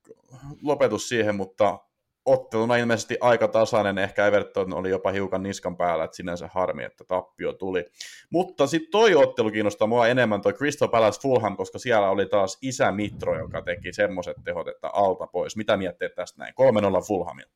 lopetus 0.62 1.08
siihen, 1.08 1.36
mutta 1.36 1.78
otteluna 2.24 2.76
ilmeisesti 2.76 3.16
aika 3.20 3.48
tasainen, 3.48 3.98
ehkä 3.98 4.26
Everton 4.26 4.74
oli 4.74 4.90
jopa 4.90 5.10
hiukan 5.10 5.42
niskan 5.42 5.76
päällä, 5.76 6.04
että 6.04 6.16
sinänsä 6.16 6.48
harmi, 6.52 6.84
että 6.84 7.04
tappio 7.04 7.52
tuli. 7.52 7.84
Mutta 8.30 8.66
sitten 8.66 8.90
toi 8.90 9.14
ottelu 9.14 9.50
kiinnostaa 9.50 9.88
mua 9.88 10.08
enemmän, 10.08 10.42
toi 10.42 10.52
Crystal 10.52 10.88
Palace 10.88 11.20
Fulham, 11.20 11.56
koska 11.56 11.78
siellä 11.78 12.10
oli 12.10 12.26
taas 12.26 12.58
isä 12.62 12.92
Mitro, 12.92 13.38
joka 13.38 13.62
teki 13.62 13.92
semmoiset 13.92 14.36
tehot, 14.44 14.68
että 14.68 14.88
alta 14.88 15.26
pois. 15.26 15.56
Mitä 15.56 15.76
miettii 15.76 16.08
tästä 16.10 16.38
näin? 16.38 16.54
3-0 17.00 17.06
Fulhamilla. 17.06 17.52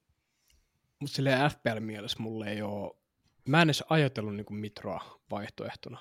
Mutta 1.00 1.16
silleen 1.16 1.50
FPL-mielessä 1.50 2.22
mulle 2.22 2.48
ei 2.48 2.62
ole 2.62 2.96
Mä 3.48 3.62
en 3.62 3.66
edes 3.66 3.84
ajatellut 3.88 4.36
niin 4.36 4.44
kuin 4.46 4.60
Mitroa 4.60 5.20
vaihtoehtona. 5.30 5.98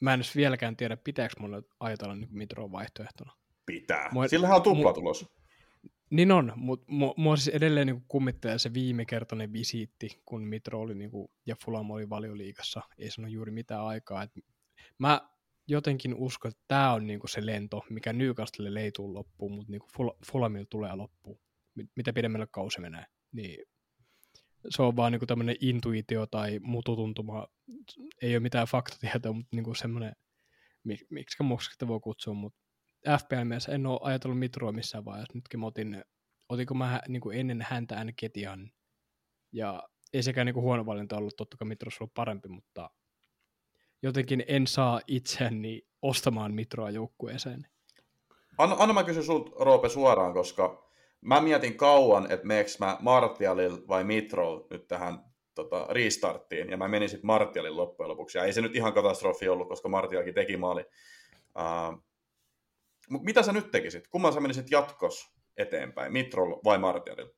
Mä 0.00 0.14
en 0.14 0.20
edes 0.20 0.36
vieläkään 0.36 0.76
tiedä, 0.76 0.96
pitääkö 0.96 1.34
mun 1.38 1.64
ajatella 1.80 2.14
niin 2.14 2.28
kuin 2.28 2.38
Mitroa 2.38 2.72
vaihtoehtona. 2.72 3.32
Pitää. 3.66 4.08
Mua, 4.12 4.28
Sillähän 4.28 4.56
on 4.56 4.62
tuplatulos. 4.62 5.40
Niin 6.10 6.32
on, 6.32 6.52
mutta 6.56 6.86
mua, 6.88 7.14
mua 7.16 7.36
siis 7.36 7.56
edelleen 7.56 7.86
niin 7.86 8.04
kummittelee 8.08 8.58
se 8.58 8.74
viimekertainen 8.74 9.52
visiitti, 9.52 10.22
kun 10.26 10.42
Mitro 10.42 10.80
oli 10.80 10.94
niin 10.94 11.10
kuin, 11.10 11.28
ja 11.46 11.56
Fulham 11.64 11.90
oli 11.90 12.10
valioliigassa. 12.10 12.82
Ei 12.98 13.10
sano 13.10 13.28
juuri 13.28 13.52
mitään 13.52 13.86
aikaa. 13.86 14.22
Et 14.22 14.30
mä 14.98 15.20
jotenkin 15.66 16.14
uskon, 16.14 16.48
että 16.48 16.64
tämä 16.68 16.92
on 16.92 17.06
niin 17.06 17.20
kuin 17.20 17.30
se 17.30 17.46
lento, 17.46 17.84
mikä 17.90 18.12
Newcastle 18.12 18.80
ei 18.80 18.92
tule 18.92 19.12
loppuun, 19.12 19.52
mutta 19.52 19.72
niin 19.72 19.82
Fulhamilla 20.32 20.66
tulee 20.70 20.94
loppuun. 20.94 21.40
Mitä 21.96 22.12
pidemmälle 22.12 22.46
kausi 22.50 22.80
menee. 22.80 23.04
Niin 23.32 23.66
se 24.68 24.82
on 24.82 24.96
vaan 24.96 25.12
niinku 25.12 25.26
tämmöinen 25.26 25.56
intuitio 25.60 26.26
tai 26.26 26.58
mututuntuma. 26.62 27.46
Ei 28.22 28.34
ole 28.34 28.40
mitään 28.40 28.66
faktatietoa, 28.66 29.32
mutta 29.32 29.56
niinku 29.56 29.74
semmoinen, 29.74 30.16
mik, 30.84 31.00
miksi 31.10 31.42
musta 31.42 31.88
voi 31.88 32.00
kutsua, 32.00 32.34
mutta 32.34 32.60
FPL-mielessä 33.18 33.72
en 33.72 33.86
ole 33.86 34.00
ajatellut 34.02 34.38
Mitroa 34.38 34.72
missään 34.72 35.04
vaiheessa. 35.04 35.32
Nytkin 35.34 35.60
mä 35.60 35.66
otin, 35.66 36.04
otinko 36.48 36.74
mä 36.74 37.00
niinku 37.08 37.30
ennen 37.30 37.66
häntä 37.68 37.96
ääni 37.96 38.12
Ketian. 38.12 38.70
Ja 39.52 39.82
ei 40.12 40.22
sekään 40.22 40.46
niinku 40.46 40.60
huono 40.60 40.86
valinta 40.86 41.16
ollut, 41.16 41.36
totta 41.36 41.56
kai 41.56 41.68
Mitros 41.68 42.00
ollut 42.00 42.14
parempi, 42.14 42.48
mutta 42.48 42.90
jotenkin 44.02 44.44
en 44.48 44.66
saa 44.66 45.00
itseäni 45.06 45.82
ostamaan 46.02 46.54
Mitroa 46.54 46.90
joukkueeseen. 46.90 47.66
Anna, 48.58 48.76
anna 48.78 48.94
mä 48.94 49.04
kysyn 49.04 49.24
sulta, 49.24 49.64
Roope, 49.64 49.88
suoraan, 49.88 50.34
koska 50.34 50.89
mä 51.20 51.40
mietin 51.40 51.76
kauan, 51.76 52.32
että 52.32 52.46
meneekö 52.46 52.70
mä 52.78 52.96
Martialil 53.00 53.78
vai 53.88 54.04
Mitrol 54.04 54.60
nyt 54.70 54.88
tähän 54.88 55.24
tota, 55.54 55.86
restarttiin, 55.90 56.70
ja 56.70 56.76
mä 56.76 56.88
menin 56.88 57.08
sitten 57.08 57.26
Martialin 57.26 57.76
loppujen 57.76 58.08
lopuksi, 58.08 58.38
ja 58.38 58.44
ei 58.44 58.52
se 58.52 58.60
nyt 58.60 58.76
ihan 58.76 58.92
katastrofi 58.92 59.48
ollut, 59.48 59.68
koska 59.68 59.88
Martialkin 59.88 60.34
teki 60.34 60.56
maali. 60.56 60.84
Uh, 61.58 62.04
mutta 63.10 63.24
mitä 63.24 63.42
sä 63.42 63.52
nyt 63.52 63.70
tekisit? 63.70 64.08
Kumman 64.08 64.32
sä 64.32 64.40
menisit 64.40 64.70
jatkos 64.70 65.30
eteenpäin, 65.56 66.12
Mitrol 66.12 66.60
vai 66.64 66.78
Martialil? 66.78 67.28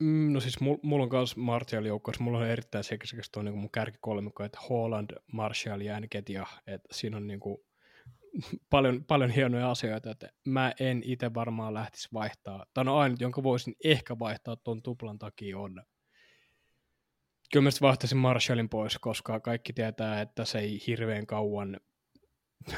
Mm, 0.00 0.32
no 0.32 0.40
siis 0.40 0.60
mulla 0.60 1.04
on 1.04 1.08
myös 1.12 1.36
Martial 1.36 1.84
joukkueessa, 1.84 2.24
mulla 2.24 2.38
on 2.38 2.46
erittäin 2.46 2.84
seksikäs 2.84 3.30
tuo 3.30 3.42
niin 3.42 3.58
mun 3.58 3.70
kärkikolmikko, 3.70 4.44
että 4.44 4.58
Holland, 4.68 5.10
Martial 5.32 5.80
ja 5.80 6.00
Nketia, 6.00 6.46
että 6.66 6.88
siinä 6.92 7.16
on 7.16 7.26
niin 7.26 7.40
kuin, 7.40 7.58
paljon, 8.70 9.04
paljon 9.04 9.30
hienoja 9.30 9.70
asioita, 9.70 10.10
että 10.10 10.28
mä 10.44 10.72
en 10.80 11.02
itse 11.04 11.34
varmaan 11.34 11.74
lähtisi 11.74 12.08
vaihtaa, 12.12 12.66
tai 12.74 12.84
no 12.84 12.98
ainut, 12.98 13.20
jonka 13.20 13.42
voisin 13.42 13.74
ehkä 13.84 14.18
vaihtaa 14.18 14.56
tuon 14.56 14.82
tuplan 14.82 15.18
takia 15.18 15.58
on, 15.58 15.82
kyllä 17.52 17.64
mä 17.64 17.70
vaihtaisin 17.80 18.18
Marshallin 18.18 18.68
pois, 18.68 18.98
koska 18.98 19.40
kaikki 19.40 19.72
tietää, 19.72 20.20
että 20.20 20.44
se 20.44 20.58
ei 20.58 20.82
hirveän 20.86 21.26
kauan 21.26 21.80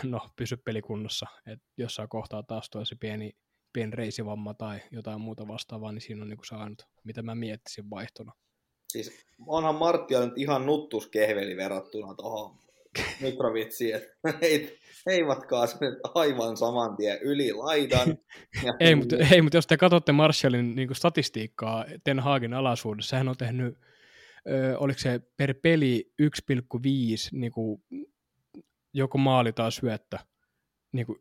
no, 0.03 0.21
pysy 0.37 0.57
pelikunnossa, 0.57 1.27
että 1.47 1.67
jossain 1.77 2.09
kohtaa 2.09 2.43
taas 2.43 2.71
se 2.85 2.97
pieni, 3.01 3.37
pieni 3.73 3.93
reisivamma 3.97 4.55
tai 4.55 4.81
jotain 4.90 5.21
muuta 5.21 5.49
vastaavaa, 5.49 5.93
niin 5.93 6.01
siinä 6.01 6.23
on 6.23 6.29
niin 6.29 6.38
ainut, 6.51 6.83
mitä 7.05 7.23
mä 7.23 7.35
miettisin 7.35 7.90
vaihtona. 7.90 8.33
siis 8.88 9.27
onhan 9.47 9.75
Marttia 9.75 10.21
nyt 10.21 10.38
ihan 10.38 10.67
nuttuskehveli 10.67 11.57
verrattuna 11.57 12.14
tuohon 12.14 12.59
Mitrovitsiin, 13.20 13.94
että 13.94 14.38
heit, 14.42 14.74
heivatkaa 15.11 15.66
se 15.66 15.76
nyt 15.80 15.98
aivan 16.14 16.57
saman 16.57 16.96
tien 16.96 17.18
yli 17.22 17.52
laidan. 17.52 18.09
Ja 18.64 18.74
Ei, 18.80 18.94
mutta, 19.00 19.16
ei, 19.30 19.42
mutta 19.42 19.57
jos 19.57 19.66
te 19.66 19.76
katsotte 19.76 20.12
Marshallin 20.12 20.74
niin 20.74 20.94
statistiikkaa 20.94 21.85
Ten 22.04 22.20
Hagin 22.20 22.54
alaisuudessa, 22.54 23.16
hän 23.16 23.28
on 23.28 23.37
tehnyt, 23.37 23.78
ö, 24.48 24.78
oliko 24.78 24.98
se 24.98 25.20
per 25.37 25.54
peli 25.62 26.12
1,5 26.22 26.28
niin 27.33 27.52
kuin, 27.52 27.83
joko 28.94 29.18
maali 29.18 29.52
tai 29.52 29.72
syöttö 29.72 30.18
niin 30.92 31.07
kuin, 31.07 31.18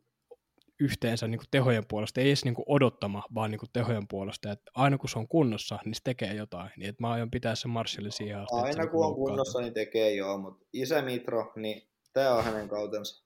yhteensä 0.84 1.28
niin 1.28 1.40
kuin 1.40 1.48
tehojen 1.52 1.84
puolesta, 1.88 2.22
ei 2.22 2.28
edes 2.28 2.46
niin 2.46 2.56
kuin 2.56 2.66
odottama, 2.68 3.24
vaan 3.36 3.52
niin 3.52 3.60
kuin 3.60 3.70
tehojen 3.74 4.08
puolesta. 4.08 4.52
Et 4.52 4.62
aina 4.76 4.98
kun 4.98 5.10
se 5.10 5.20
on 5.20 5.28
kunnossa, 5.28 5.80
niin 5.86 5.96
se 5.96 6.02
tekee 6.04 6.34
jotain. 6.34 6.70
Niin, 6.78 6.90
et 6.90 7.00
mä 7.00 7.12
aion 7.12 7.32
pitää 7.32 7.56
sen 7.56 7.72
Marshallin 7.72 8.12
siihen 8.12 8.40
asti. 8.40 8.56
Aina 8.56 8.84
niin 8.84 8.90
kun 8.90 9.06
on 9.06 9.16
kunnossa, 9.16 9.62
niin 9.62 9.74
tekee 9.74 10.16
joo, 10.16 10.38
mutta 10.38 10.66
isä 10.74 11.02
Mitro, 11.02 11.54
niin 11.56 11.88
tämä 12.14 12.36
on 12.36 12.44
hänen 12.44 12.70
kautensa. 12.70 13.24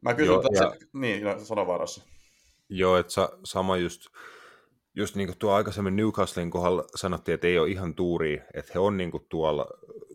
Mä 0.00 0.14
kysyn 0.14 0.32
Joo, 0.32 0.42
tässä, 0.42 0.64
ja- 0.64 0.76
niin, 0.92 1.24
no, 1.24 1.38
sano 1.44 1.66
varassa. 1.66 2.04
Joo, 2.68 2.96
että 2.96 3.12
sa, 3.12 3.38
sama 3.44 3.76
just, 3.76 4.06
just 4.94 5.16
niin 5.16 5.28
kuin 5.28 5.38
tuo 5.38 5.52
aikaisemmin 5.52 5.96
Newcastlein 5.96 6.50
kohdalla 6.50 6.84
sanottiin, 6.96 7.34
että 7.34 7.46
ei 7.46 7.58
ole 7.58 7.68
ihan 7.68 7.94
tuuri, 7.94 8.42
että 8.54 8.72
he 8.74 8.78
on 8.78 8.96
niin 8.96 9.10
kuin 9.10 9.26
tuolla, 9.28 9.66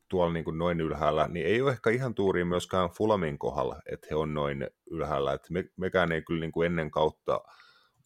tuolla 0.09 0.33
niin 0.33 0.45
kuin 0.45 0.57
noin 0.57 0.81
ylhäällä, 0.81 1.27
niin 1.27 1.45
ei 1.45 1.61
ole 1.61 1.71
ehkä 1.71 1.89
ihan 1.89 2.15
tuuri 2.15 2.45
myöskään 2.45 2.89
Fulamin 2.89 3.37
kohdalla, 3.37 3.81
että 3.91 4.07
he 4.09 4.15
on 4.15 4.33
noin 4.33 4.67
ylhäällä. 4.91 5.33
Että 5.33 5.53
me, 5.53 5.65
mekään 5.77 6.11
ei 6.11 6.21
kyllä 6.21 6.39
niin 6.39 6.51
kuin 6.51 6.65
ennen 6.65 6.91
kautta 6.91 7.41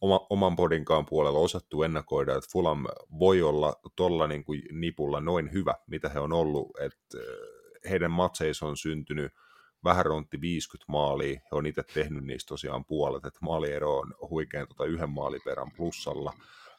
oma, 0.00 0.26
oman 0.30 0.56
podinkaan 0.56 1.06
puolella 1.06 1.38
osattu 1.38 1.82
ennakoida, 1.82 2.36
että 2.36 2.50
Fulam 2.52 2.84
voi 3.18 3.42
olla 3.42 3.74
tuolla 3.96 4.26
niin 4.26 4.44
kuin 4.44 4.62
nipulla 4.72 5.20
noin 5.20 5.52
hyvä, 5.52 5.74
mitä 5.86 6.08
he 6.08 6.20
on 6.20 6.32
ollut, 6.32 6.70
että 6.80 7.18
äh, 7.18 7.90
heidän 7.90 8.10
matseissa 8.10 8.66
on 8.66 8.76
syntynyt 8.76 9.32
vähän 9.84 10.06
rontti 10.06 10.40
50 10.40 10.92
maalia, 10.92 11.40
he 11.52 11.56
on 11.56 11.66
itse 11.66 11.82
tehnyt 11.94 12.24
niistä 12.24 12.48
tosiaan 12.48 12.84
puolet, 12.84 13.26
että 13.26 13.38
maaliero 13.42 13.98
on 13.98 14.14
huikein 14.30 14.68
tota 14.68 14.84
yhden 14.84 15.10
maaliperän 15.10 15.72
plussalla, 15.76 16.32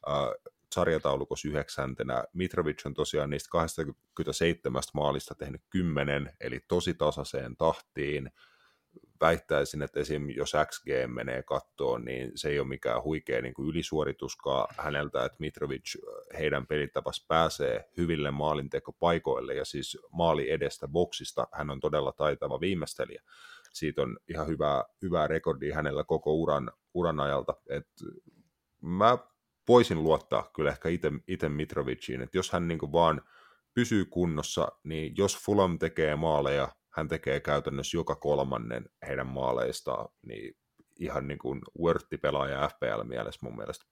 äh, 0.10 0.53
sarjataulukossa 0.74 1.48
yhdeksäntenä, 1.48 2.24
Mitrovic 2.34 2.86
on 2.86 2.94
tosiaan 2.94 3.30
niistä 3.30 3.50
27 3.52 4.82
maalista 4.94 5.36
tehnyt 5.36 5.62
10, 5.70 6.32
eli 6.40 6.60
tosi 6.68 6.94
tasaiseen 6.94 7.58
tahtiin, 7.58 8.32
väittäisin, 9.22 9.82
että 9.82 10.00
esim. 10.00 10.30
jos 10.30 10.54
XG 10.66 10.88
menee 11.08 11.44
kattoon, 11.44 12.06
niin 12.06 12.32
se 12.36 12.50
ei 12.50 12.60
ole 12.60 12.68
mikään 12.68 13.04
huikea 13.04 13.42
niin 13.42 13.54
kuin 13.54 13.70
ylisuorituskaan 13.70 14.76
häneltä, 14.78 15.26
että 15.26 15.38
Mitrovic 15.40 15.96
heidän 16.38 16.68
pelitapas 16.68 17.26
pääsee 17.28 17.90
hyville 17.98 18.32
maalintekopaikoille 18.32 19.54
ja 19.54 19.66
siis 19.66 19.98
maali 20.12 20.52
edestä 20.52 20.88
boksista 20.88 21.48
hän 21.52 21.70
on 21.70 21.80
todella 21.80 22.12
taitava 22.12 22.60
viimeistelijä. 22.60 23.22
Siitä 23.74 24.02
on 24.02 24.18
ihan 24.30 24.48
hyvää, 24.48 24.84
hyvää 25.02 25.28
rekordia 25.28 25.76
hänellä 25.76 26.04
koko 26.04 26.34
uran, 26.34 26.72
uran 26.94 27.20
ajalta. 27.20 27.54
Et 27.70 27.88
mä 28.82 29.18
voisin 29.68 30.04
luottaa 30.04 30.52
kyllä 30.56 30.72
ehkä 30.72 30.90
itse 31.28 31.50
Mitroviciin, 31.50 32.22
että 32.22 32.38
jos 32.38 32.52
hän 32.52 32.68
niin 32.68 32.80
vaan 32.92 33.22
pysyy 33.74 34.06
kunnossa, 34.06 34.68
niin 34.84 35.14
jos 35.18 35.38
Fulham 35.46 35.80
tekee 35.80 36.16
maaleja, 36.16 36.68
hän 36.90 37.08
tekee 37.08 37.40
käytännössä 37.40 37.98
joka 37.98 38.16
kolmannen 38.16 38.86
heidän 39.08 39.28
maaleistaan, 39.28 40.10
niin 40.26 40.56
ihan 41.00 41.28
niin 41.28 41.40
kuin 41.40 41.62
Wörtti-pelaaja 41.82 42.70
FPL-mielessä 42.70 43.40
mun 43.44 43.56
mielestä. 43.56 43.86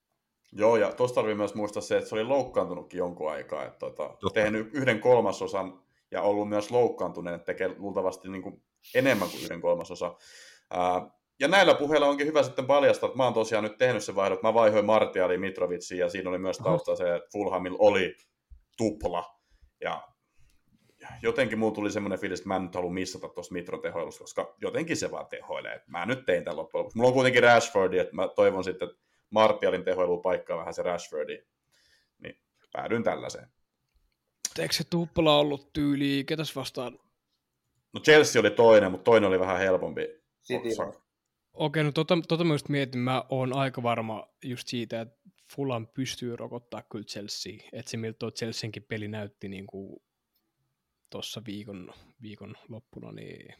Joo, 0.51 0.75
ja 0.75 0.91
tuosta 0.91 1.15
tarvii 1.15 1.35
myös 1.35 1.55
muistaa 1.55 1.81
se, 1.81 1.97
että 1.97 2.09
se 2.09 2.15
oli 2.15 2.23
loukkaantunutkin 2.23 2.97
jonkun 2.97 3.31
aikaa. 3.31 3.65
Että 3.65 3.79
tota, 3.79 4.03
Totta. 4.07 4.29
tehnyt 4.41 4.69
yhden 4.73 4.99
kolmasosan 4.99 5.81
ja 6.11 6.21
ollut 6.21 6.49
myös 6.49 6.71
loukkaantuneen, 6.71 7.35
että 7.35 7.45
tekee 7.45 7.75
luultavasti 7.77 8.29
niin 8.29 8.41
kuin 8.41 8.63
enemmän 8.95 9.29
kuin 9.29 9.43
yhden 9.43 9.61
kolmasosa. 9.61 10.15
Ää, 10.69 11.09
ja 11.41 11.47
näillä 11.47 11.73
puheilla 11.73 12.07
onkin 12.07 12.27
hyvä 12.27 12.43
sitten 12.43 12.65
paljastaa, 12.65 13.07
että 13.07 13.17
mä 13.17 13.23
oon 13.23 13.33
tosiaan 13.33 13.63
nyt 13.63 13.77
tehnyt 13.77 14.03
sen 14.03 14.15
vaihdon, 14.15 14.35
että 14.35 14.47
mä 14.47 14.53
vaihoin 14.53 14.85
Martiali 14.85 15.37
Mitrovitsiin 15.37 15.99
ja 15.99 16.09
siinä 16.09 16.29
oli 16.29 16.37
myös 16.37 16.57
tausta 16.57 16.95
se, 16.95 17.15
että 17.15 17.29
Fulhamilla 17.31 17.77
oli 17.79 18.17
tupla. 18.77 19.39
Ja 19.81 20.07
jotenkin 21.21 21.59
mulla 21.59 21.73
tuli 21.73 21.91
semmoinen 21.91 22.19
fiilis, 22.19 22.39
että 22.39 22.47
mä 22.47 22.55
en 22.55 22.63
nyt 22.63 22.75
halua 22.75 22.91
missata 22.91 23.29
tuosta 23.29 23.53
Mitron 23.53 23.81
tehoilusta, 23.81 24.23
koska 24.23 24.55
jotenkin 24.61 24.97
se 24.97 25.11
vaan 25.11 25.27
tehoilee. 25.27 25.83
Mä 25.87 26.05
nyt 26.05 26.25
tein 26.25 26.43
tämän 26.43 26.57
loppujen 26.57 26.79
lopuksi. 26.79 26.97
Mulla 26.97 27.07
on 27.07 27.13
kuitenkin 27.13 27.43
Rashfordi, 27.43 27.99
että 27.99 28.15
mä 28.15 28.27
toivon 28.27 28.63
sitten, 28.63 28.89
että 28.89 29.01
Martialin 29.29 29.83
tehoilu 29.83 30.17
paikkaa 30.17 30.57
vähän 30.57 30.73
se 30.73 30.83
Rashfordi. 30.83 31.43
Niin 32.19 32.37
päädyin 32.73 33.03
tällaiseen. 33.03 33.47
Eikö 34.59 34.73
se 34.73 34.83
tuppala 34.89 35.37
ollut 35.37 35.73
tyyli, 35.73 36.23
ketäs 36.27 36.55
vastaan? 36.55 36.99
No 37.93 37.99
Chelsea 37.99 38.39
oli 38.39 38.51
toinen, 38.51 38.91
mutta 38.91 39.03
toinen 39.03 39.27
oli 39.27 39.39
vähän 39.39 39.59
helpompi. 39.59 40.21
City. 40.43 40.69
Okei, 41.53 41.83
no 41.83 41.91
tota, 41.91 42.17
tota 42.27 42.43
mä 42.43 42.53
just 42.53 42.69
mietin, 42.69 43.01
mä 43.01 43.23
oon 43.29 43.53
aika 43.53 43.83
varma 43.83 44.27
just 44.43 44.67
siitä, 44.67 45.01
että 45.01 45.21
Fulham 45.55 45.87
pystyy 45.87 46.35
rokottaa 46.35 46.83
kyllä 46.91 47.05
Chelsea. 47.05 47.53
Että 47.73 47.91
se 47.91 47.97
miltä 47.97 48.19
tuo 48.19 48.31
Chelseankin 48.31 48.83
peli 48.83 49.07
näytti 49.07 49.49
niin 49.49 49.67
kuin 49.67 50.01
tuossa 51.09 51.41
viikon, 51.45 51.93
viikon 52.21 52.55
loppuna, 52.69 53.11
niin, 53.11 53.55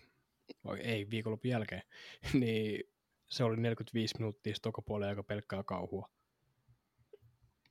vai 0.64 0.80
ei, 0.80 1.10
viikonlopun 1.10 1.52
jälkeen, 1.52 1.84
niin 2.40 2.84
se 3.30 3.44
oli 3.44 3.58
45 3.58 4.16
minuuttia 4.20 4.54
tokapuolella 4.62 5.10
aika 5.10 5.24
pelkkää 5.24 5.64
kauhua. 5.64 6.10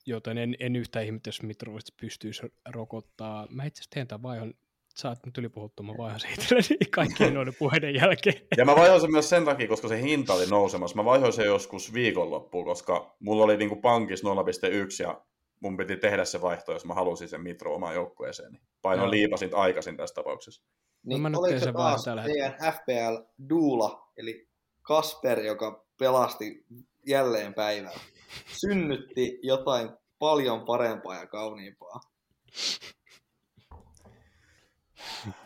Joten 0.06 0.38
en, 0.38 0.56
en 0.60 0.76
yhtään 0.76 1.04
ihmettä, 1.04 1.28
jos 1.28 1.42
Mitrovista 1.42 1.92
pystyisi 2.00 2.42
rokottaa. 2.68 3.46
Mä 3.50 3.64
itse 3.64 3.80
asiassa 3.80 3.90
teen 3.94 4.06
tämän 4.06 4.22
vaihon, 4.22 4.54
sä 4.96 5.08
oot 5.08 5.18
nyt 5.26 5.38
ylipuhuttu, 5.38 5.82
mä 5.82 5.92
vaihan 5.98 6.20
se 6.20 6.28
itselleni 6.28 6.90
kaikkien 6.90 7.34
noiden 7.34 7.54
puheiden 7.58 7.94
jälkeen. 7.94 8.46
Ja 8.56 8.64
mä 8.64 8.76
vaihoin 8.76 9.00
sen 9.00 9.12
myös 9.12 9.28
sen 9.28 9.44
takia, 9.44 9.68
koska 9.68 9.88
se 9.88 10.02
hinta 10.02 10.34
oli 10.34 10.46
nousemassa. 10.46 10.96
Mä 10.96 11.04
vaihoin 11.04 11.32
sen 11.32 11.46
joskus 11.46 11.94
viikonloppuun, 11.94 12.64
koska 12.64 13.16
mulla 13.20 13.44
oli 13.44 13.56
niinku 13.56 13.76
pankissa 13.76 14.28
0,1 14.28 15.02
ja 15.02 15.20
mun 15.60 15.76
piti 15.76 15.96
tehdä 15.96 16.24
se 16.24 16.40
vaihto, 16.40 16.72
jos 16.72 16.84
mä 16.84 16.94
halusin 16.94 17.28
sen 17.28 17.40
Mitro 17.40 17.74
omaan 17.74 17.94
joukkueeseen. 17.94 18.52
Niin 18.52 18.62
painoin 18.82 19.06
Joo. 19.06 19.10
liipasin 19.10 19.54
aikaisin 19.54 19.96
tässä 19.96 20.14
tapauksessa. 20.14 20.62
Niin 21.06 21.20
mä 21.20 21.28
nyt 21.28 21.38
oliko 21.38 21.50
teen 21.50 21.60
se 21.60 21.72
taas 21.72 22.04
tällä 22.04 22.22
teidän 22.22 22.52
FPL 22.52 23.16
Duula, 23.48 24.08
eli 24.16 24.48
Kasper, 24.82 25.40
joka 25.40 25.86
pelasti 25.98 26.64
jälleen 27.06 27.54
päivää, 27.54 28.00
synnytti 28.46 29.38
jotain 29.42 29.90
paljon 30.18 30.64
parempaa 30.64 31.14
ja 31.14 31.26
kauniimpaa. 31.26 32.00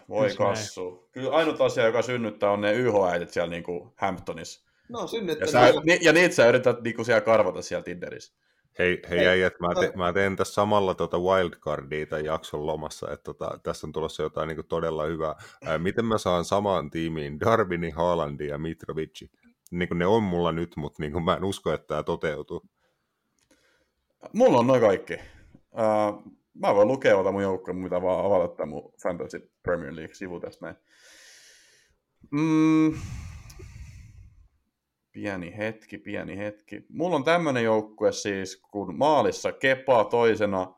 Voi 0.09 0.35
kassu. 0.37 1.09
Kyllä 1.13 1.31
ainut 1.31 1.61
asia, 1.61 1.87
joka 1.87 2.03
synnyttää, 2.03 2.51
on 2.51 2.61
ne 2.61 2.73
YH-äitit 2.73 3.31
siellä 3.31 3.51
niinku 3.51 3.93
Hamptonissa. 3.97 4.65
No 4.89 5.01
Ja, 5.41 5.47
sä, 5.47 5.61
ni, 5.85 5.99
ja 6.03 6.13
niitä 6.13 6.35
sä 6.35 6.49
yrität 6.49 6.83
niinku 6.83 7.05
siellä 7.05 7.21
karvata 7.21 7.63
siellä 7.63 7.85
Tinderissä. 7.85 8.35
Hei, 8.79 9.03
hei 9.11 9.19
Hei, 9.19 9.29
äijät, 9.29 9.53
mä, 9.61 9.69
te, 9.81 9.87
no. 9.87 9.93
mä 9.95 10.13
teen 10.13 10.37
tässä 10.37 10.55
samalla 10.55 10.95
tota 10.95 11.19
wildcardia 11.19 12.07
tämän 12.07 12.25
jakson 12.25 12.67
lomassa, 12.67 13.11
että 13.13 13.25
tota, 13.25 13.59
tässä 13.63 13.87
on 13.87 13.93
tulossa 13.93 14.23
jotain 14.23 14.49
niin 14.49 14.67
todella 14.69 15.05
hyvää. 15.05 15.35
Ää, 15.65 15.79
miten 15.79 16.05
mä 16.05 16.19
saan 16.19 16.45
samaan 16.45 16.91
tiimiin 16.91 17.41
Darwini, 17.41 17.91
Haalandi 17.91 18.47
ja 18.47 18.59
Mitrovici? 18.59 19.31
Niin 19.71 19.89
kuin 19.89 19.99
ne 19.99 20.07
on 20.07 20.23
mulla 20.23 20.53
nyt, 20.53 20.77
mutta 20.77 21.03
niin 21.03 21.13
kuin 21.13 21.25
mä 21.25 21.35
en 21.35 21.45
usko, 21.45 21.73
että 21.73 21.87
tämä 21.87 22.03
toteutuu. 22.03 22.63
Mulla 24.33 24.59
on 24.59 24.67
noin 24.67 24.81
kaikki. 24.81 25.15
Uh, 25.73 26.23
mä 26.55 26.75
voin 26.75 26.89
lukea 26.89 27.17
ota 27.17 27.33
mun 27.33 27.43
joukkoja, 27.43 27.75
mitä 27.75 28.03
vaan 28.03 28.27
avata 28.27 28.49
tämän 28.57 28.69
mun 28.69 28.93
Fantasy 29.03 29.53
Premier 29.63 29.97
League-sivu 29.97 30.41
tästä 30.41 30.67
näin. 30.67 30.77
Mm, 32.31 32.95
pieni 35.13 35.57
hetki, 35.57 35.99
pieni 35.99 36.39
hetki. 36.39 36.87
Mulla 36.89 37.17
on 37.17 37.25
tämmönen 37.25 37.65
joukkue 37.65 38.13
siis, 38.13 38.57
kun 38.71 38.99
maalissa 38.99 39.53
Kepa 39.53 40.05
toisena, 40.05 40.75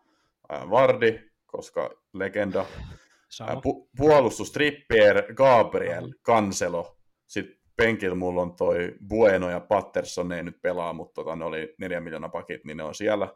ää, 0.49 0.70
Vardi, 0.70 1.20
koska 1.47 1.91
legenda, 2.12 2.61
ää, 2.61 2.97
Sama. 3.29 3.61
pu- 3.61 3.89
puolustus 3.97 4.53
Trippier, 4.53 5.35
Gabriel, 5.35 6.14
Cancelo, 6.24 6.97
sitten 7.27 7.57
penkillä 7.77 8.14
mulla 8.16 8.43
on 8.43 8.57
toi 8.57 8.95
Bueno 9.09 9.51
ja 9.51 9.61
Patterson, 9.61 10.29
ne 10.29 10.37
ei 10.37 10.43
nyt 10.43 10.62
pelaa, 10.62 10.93
mutta 10.93 11.14
tota, 11.14 11.37
ne 11.37 11.45
oli 11.45 11.74
neljän 11.79 12.03
miljoonaa 12.03 12.29
pakit, 12.29 12.64
niin 12.64 12.77
ne 12.77 12.83
on 12.83 12.95
siellä. 12.95 13.29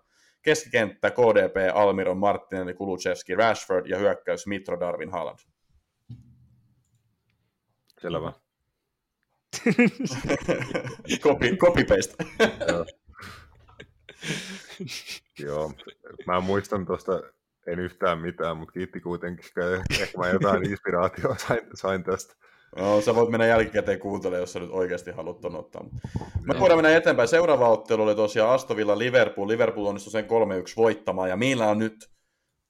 Keskikenttä 0.42 1.10
KDP, 1.10 1.74
Almiron, 1.74 2.18
Martinelli, 2.18 2.74
Kulusevski, 2.74 3.34
Rashford 3.34 3.86
ja 3.86 3.98
hyökkäys 3.98 4.46
Mitro, 4.46 4.80
Darwin, 4.80 5.10
Haaland. 5.10 5.38
Selvä. 8.00 8.32
copy, 11.22 11.56
copy 11.56 11.84
paste. 11.84 12.24
Joo, 15.38 15.72
mä 16.26 16.40
muistan 16.40 16.86
tuosta, 16.86 17.22
en 17.66 17.78
yhtään 17.78 18.18
mitään, 18.18 18.56
mutta 18.56 18.72
kiitti 18.72 19.00
kuitenkin. 19.00 19.44
Ehkä 20.00 20.18
mä 20.18 20.28
jotain 20.28 20.70
inspiraatiota 20.70 21.46
sain, 21.46 21.60
sain 21.74 22.04
tästä. 22.04 22.34
No, 22.76 23.00
sä 23.00 23.14
voit 23.14 23.28
mennä 23.30 23.46
jälkikäteen 23.46 23.98
kuuntelemaan, 23.98 24.40
jos 24.40 24.52
sä 24.52 24.60
nyt 24.60 24.70
oikeasti 24.70 25.10
haluat 25.10 25.40
ton 25.40 25.56
ottaa. 25.56 25.84
Me 26.42 26.60
voidaan 26.60 26.78
mennä 26.78 26.96
eteenpäin. 26.96 27.28
Seuraava 27.28 27.68
ottelu 27.68 28.02
oli 28.02 28.14
tosiaan 28.14 28.54
Astovilla 28.54 28.98
Liverpool. 28.98 29.48
Liverpool 29.48 29.86
onnistui 29.86 30.12
sen 30.12 30.24
3-1 30.24 30.26
voittamaan, 30.76 31.28
ja 31.28 31.36
meillä 31.36 31.68
on 31.68 31.78
nyt 31.78 32.10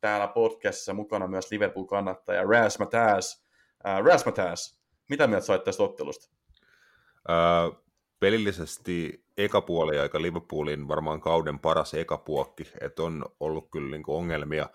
täällä 0.00 0.28
podcastissa 0.28 0.94
mukana 0.94 1.26
myös 1.26 1.50
Liverpool-kannattaja 1.50 2.44
Rasmatas. 2.44 3.44
Äh, 3.86 4.04
Rasmatas, 4.04 4.80
mitä 5.08 5.26
mieltä 5.26 5.46
sait 5.46 5.64
tästä 5.64 5.82
ottelusta? 5.82 6.30
Äh, 7.30 7.80
pelillisesti 8.20 9.24
eka 9.36 9.60
puoli 9.60 9.98
aika 9.98 10.22
Liverpoolin 10.22 10.88
varmaan 10.88 11.20
kauden 11.20 11.58
paras 11.58 11.94
ekapuokki, 11.94 12.72
että 12.80 13.02
on 13.02 13.24
ollut 13.40 13.70
kyllä 13.70 13.90
niin 13.90 14.02
ongelmia 14.06 14.68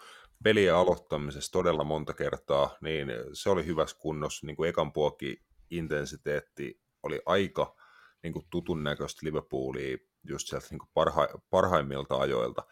pelien 0.45 0.75
aloittamisessa 0.75 1.51
todella 1.51 1.83
monta 1.83 2.13
kertaa, 2.13 2.77
niin 2.81 3.07
se 3.33 3.49
oli 3.49 3.65
hyvässä 3.65 3.97
kunnossa, 3.99 4.47
niin 4.47 4.55
kuin 4.55 4.69
ekan 4.69 4.93
puokki 4.93 5.41
intensiteetti 5.69 6.81
oli 7.03 7.21
aika 7.25 7.75
niin 8.23 8.33
kuin 8.33 8.45
tutun 8.49 8.83
näköistä 8.83 9.25
Liverpoolia 9.25 9.97
just 10.23 10.47
sieltä 10.47 10.67
niin 10.71 10.79
kuin 10.79 10.89
parha, 10.93 11.27
parhaimmilta 11.49 12.17
ajoilta. 12.17 12.63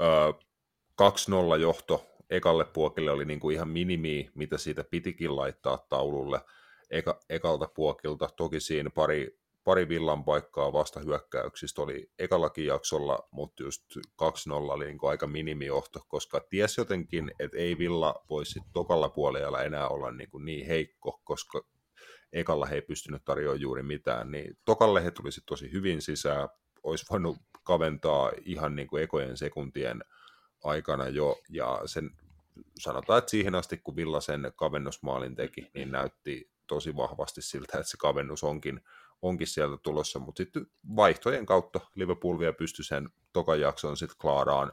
Öö, 0.00 0.32
2-0 1.56 1.60
johto 1.60 2.06
ekalle 2.30 2.64
puokille 2.64 3.10
oli 3.10 3.24
niin 3.24 3.40
kuin 3.40 3.54
ihan 3.54 3.68
minimi, 3.68 4.30
mitä 4.34 4.58
siitä 4.58 4.84
pitikin 4.84 5.36
laittaa 5.36 5.86
taululle 5.88 6.40
eka, 6.90 7.20
ekalta 7.28 7.68
puokilta. 7.74 8.28
Toki 8.36 8.60
siinä 8.60 8.90
pari, 8.90 9.39
pari 9.64 9.88
villan 9.88 10.24
paikkaa 10.24 10.72
vasta 10.72 11.00
hyökkäyksistä 11.00 11.82
oli 11.82 12.10
ekallakin 12.18 12.66
jaksolla, 12.66 13.28
mutta 13.30 13.62
just 13.62 13.82
2-0 14.22 14.52
oli 14.52 14.86
niin 14.86 14.98
aika 15.02 15.26
minimijohto, 15.26 16.00
koska 16.08 16.40
ties 16.40 16.78
jotenkin, 16.78 17.32
että 17.38 17.58
ei 17.58 17.78
villa 17.78 18.24
voisi 18.30 18.60
tokalla 18.72 19.08
puolella 19.08 19.62
enää 19.62 19.88
olla 19.88 20.10
niin, 20.10 20.30
kuin 20.30 20.44
niin 20.44 20.66
heikko, 20.66 21.20
koska 21.24 21.62
ekalla 22.32 22.66
he 22.66 22.74
ei 22.74 22.82
pystynyt 22.82 23.24
tarjoamaan 23.24 23.60
juuri 23.60 23.82
mitään, 23.82 24.30
niin 24.30 24.58
tokalle 24.64 25.04
he 25.04 25.10
tulisi 25.10 25.40
tosi 25.46 25.72
hyvin 25.72 26.02
sisään, 26.02 26.48
olisi 26.82 27.06
voinut 27.10 27.36
kaventaa 27.64 28.32
ihan 28.44 28.76
niin 28.76 28.88
kuin 28.88 29.02
ekojen 29.02 29.36
sekuntien 29.36 30.04
aikana 30.64 31.08
jo, 31.08 31.36
ja 31.48 31.80
sen 31.86 32.10
sanotaan, 32.78 33.18
että 33.18 33.30
siihen 33.30 33.54
asti 33.54 33.76
kun 33.76 33.96
Villa 33.96 34.20
sen 34.20 34.52
kavennusmaalin 34.56 35.34
teki, 35.34 35.70
niin 35.74 35.90
näytti 35.90 36.50
tosi 36.66 36.96
vahvasti 36.96 37.42
siltä, 37.42 37.78
että 37.78 37.90
se 37.90 37.96
kavennus 37.96 38.44
onkin, 38.44 38.80
onkin 39.22 39.46
sieltä 39.46 39.76
tulossa, 39.82 40.18
mutta 40.18 40.42
sitten 40.42 40.66
vaihtojen 40.96 41.46
kautta 41.46 41.80
Liverpool 41.94 42.38
vielä 42.38 42.52
pystyi 42.52 42.84
sen 42.84 43.08
tokan 43.32 43.60
jakson 43.60 43.96
sitten 43.96 44.18
klaaraan 44.20 44.72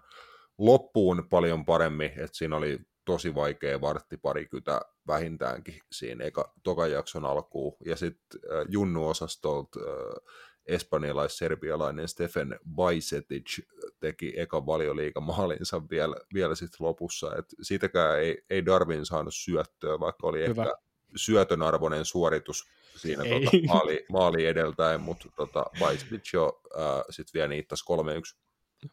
loppuun 0.57 1.27
paljon 1.29 1.65
paremmin, 1.65 2.11
että 2.11 2.37
siinä 2.37 2.55
oli 2.55 2.79
tosi 3.05 3.35
vaikea 3.35 3.81
vartti 3.81 4.17
parikytä 4.17 4.81
vähintäänkin 5.07 5.79
siinä 5.91 6.25
eka, 6.25 6.53
tokan 6.63 6.91
jakson 6.91 7.25
alkuun. 7.25 7.77
Ja 7.85 7.95
sitten 7.95 8.39
äh, 8.51 8.65
Junnu-osastolta 8.69 9.79
äh, 9.79 10.33
espanjalais-serbialainen 10.65 12.07
Stefan 12.07 12.59
Bajsetic 12.75 13.59
teki 13.99 14.33
eka 14.37 14.65
valioliigamaalinsa 14.65 15.81
vielä, 15.89 16.15
vielä 16.33 16.55
sitten 16.55 16.85
lopussa. 16.87 17.35
Et 17.35 17.45
siitäkään 17.61 18.19
ei, 18.19 18.43
ei 18.49 18.65
Darwin 18.65 19.05
saanut 19.05 19.35
syöttöä, 19.35 19.99
vaikka 19.99 20.27
oli 20.27 20.47
Hyvä. 20.47 20.63
ehkä 20.63 20.75
syötön 21.15 21.61
arvoinen 21.61 22.05
suoritus 22.05 22.65
siinä 22.97 23.23
tota, 23.23 23.57
maali, 23.67 24.05
maali 24.09 24.45
edeltäen, 24.45 25.01
mutta 25.01 25.29
tota, 25.35 25.65
Bajsetic 25.79 26.33
jo 26.33 26.61
äh, 26.79 27.03
sitten 27.09 27.39
vielä 27.39 27.47
niittäisi 27.47 27.85
3-1. 28.33 28.47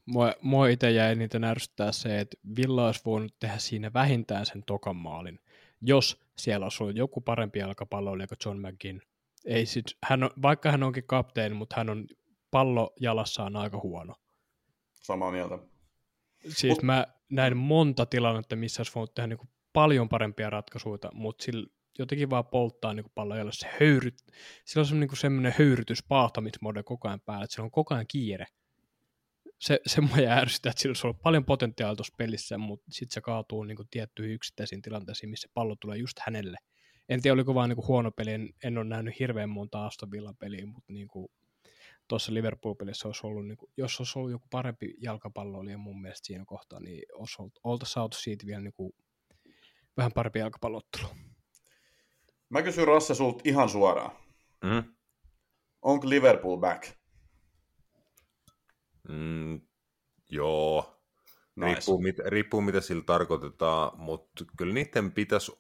Mua, 0.07 0.33
mua 0.41 0.69
itse 0.69 0.91
jäi 0.91 1.15
niitä 1.15 1.39
närsyttää 1.39 1.93
se, 1.93 2.21
että 2.21 2.37
Villa 2.57 2.87
olisi 2.87 3.01
voinut 3.05 3.35
tehdä 3.39 3.59
siinä 3.59 3.91
vähintään 3.95 4.47
sen 4.47 4.63
tokan 4.67 4.97
maalin, 4.97 5.39
jos 5.81 6.21
siellä 6.39 6.67
olisi 6.67 6.83
ollut 6.83 6.97
joku 6.97 7.21
parempi 7.21 7.59
jalkapalloilija 7.59 8.27
kuin 8.27 8.39
John 8.45 8.67
McGinn. 8.67 9.01
Ei 9.45 9.67
sit, 9.67 9.85
hän 10.05 10.23
on, 10.23 10.31
vaikka 10.43 10.71
hän 10.71 10.83
onkin 10.83 11.05
kapteeni, 11.07 11.55
mutta 11.55 11.77
hän 11.77 11.91
on 11.91 12.07
pallo 12.51 12.93
jalassaan 13.01 13.57
aika 13.57 13.81
huono. 13.83 14.15
Samaa 14.93 15.31
mieltä. 15.31 15.59
Siis 16.49 16.75
Mut... 16.75 16.83
mä 16.83 17.07
näin 17.29 17.57
monta 17.57 18.07
tilannetta, 18.07 18.57
missä 18.57 18.81
olisi 18.81 18.93
voinut 18.95 19.15
tehdä 19.15 19.27
niin 19.27 19.49
paljon 19.73 20.09
parempia 20.09 20.51
ratkaisuja, 20.51 20.99
mutta 21.13 21.45
sillä 21.45 21.67
jotenkin 21.99 22.30
vaan 22.30 22.47
polttaa 22.47 22.95
niin 22.95 23.07
pallo 23.14 23.36
jalassa. 23.36 23.68
Se 23.68 23.76
höyryt, 23.80 24.14
sillä 24.64 24.80
on 24.80 24.86
semmoinen, 24.86 25.09
niin 25.09 25.18
semmoinen 25.18 25.55
höyrytys, 25.59 26.03
paahtamismode 26.09 26.82
koko 26.82 27.09
ajan 27.09 27.20
päällä, 27.20 27.45
että 27.45 27.55
sillä 27.55 27.64
on 27.64 27.70
koko 27.70 27.95
ajan 27.95 28.07
kiire 28.07 28.47
se, 29.61 29.80
se 29.86 30.01
mua 30.01 30.16
ärsyttää, 30.28 30.70
että 30.70 30.82
sillä 30.82 30.90
olisi 30.90 31.07
ollut 31.07 31.22
paljon 31.22 31.45
potentiaalia 31.45 31.97
tuossa 31.97 32.14
pelissä, 32.18 32.59
mutta 32.59 32.86
sitten 32.90 33.14
se 33.14 33.20
kaatuu 33.20 33.64
niin 33.64 33.76
kuin, 33.76 33.88
tiettyihin 33.90 34.34
yksittäisiin 34.34 34.82
tilanteisiin, 34.82 35.30
missä 35.30 35.49
pallo 35.55 35.76
tulee 35.80 35.99
just 35.99 36.18
hänelle. 36.20 36.59
En 37.09 37.22
tiedä, 37.22 37.32
oliko 37.32 37.55
vaan 37.55 37.68
niin 37.68 37.76
kuin, 37.76 37.88
huono 37.88 38.11
peli, 38.11 38.32
en, 38.32 38.49
en 38.64 38.78
ole 38.78 38.84
nähnyt 38.84 39.18
hirveän 39.18 39.51
monta 39.51 39.86
Aston 39.86 40.11
Villa 40.11 40.34
peliä, 40.38 40.66
mutta 40.66 40.92
niin 40.92 41.09
kuin, 41.09 41.28
tuossa 42.09 42.34
Liverpool-pelissä 42.34 43.09
olisi 43.09 43.26
ollut, 43.26 43.47
niin 43.47 43.57
kuin, 43.57 43.72
jos 43.76 44.01
olisi 44.01 44.18
ollut 44.18 44.30
joku 44.30 44.47
parempi 44.51 44.95
jalkapalloilija 45.01 45.78
mun 45.78 46.03
mielestä 46.03 46.26
siinä 46.26 46.45
kohtaa, 46.47 46.80
niin 46.80 47.03
olisi 47.14 47.36
ollut, 47.38 47.61
oltaisiin 47.64 47.95
saatu 47.95 48.16
siitä 48.16 48.47
vielä 48.47 48.61
niin 48.61 48.74
kuin, 48.74 48.92
vähän 49.97 50.12
parempi 50.12 50.38
jalkapallottelu. 50.38 51.07
Mä 52.55 52.63
kysyn 52.63 52.87
Rasse 52.87 53.15
sulta 53.15 53.41
ihan 53.45 53.69
suoraan. 53.69 54.11
Mm. 54.65 54.95
Onko 55.83 56.09
Liverpool 56.09 56.57
back? 56.57 56.85
Mm, 59.09 59.61
joo, 60.31 61.01
nice. 61.57 61.75
riippuu, 61.75 61.99
mit, 61.99 62.19
riippuu 62.19 62.61
mitä 62.61 62.81
sillä 62.81 63.03
tarkoitetaan, 63.07 64.01
mutta 64.01 64.45
kyllä 64.57 64.75
niiden 64.75 65.13
pitäisi 65.13 65.53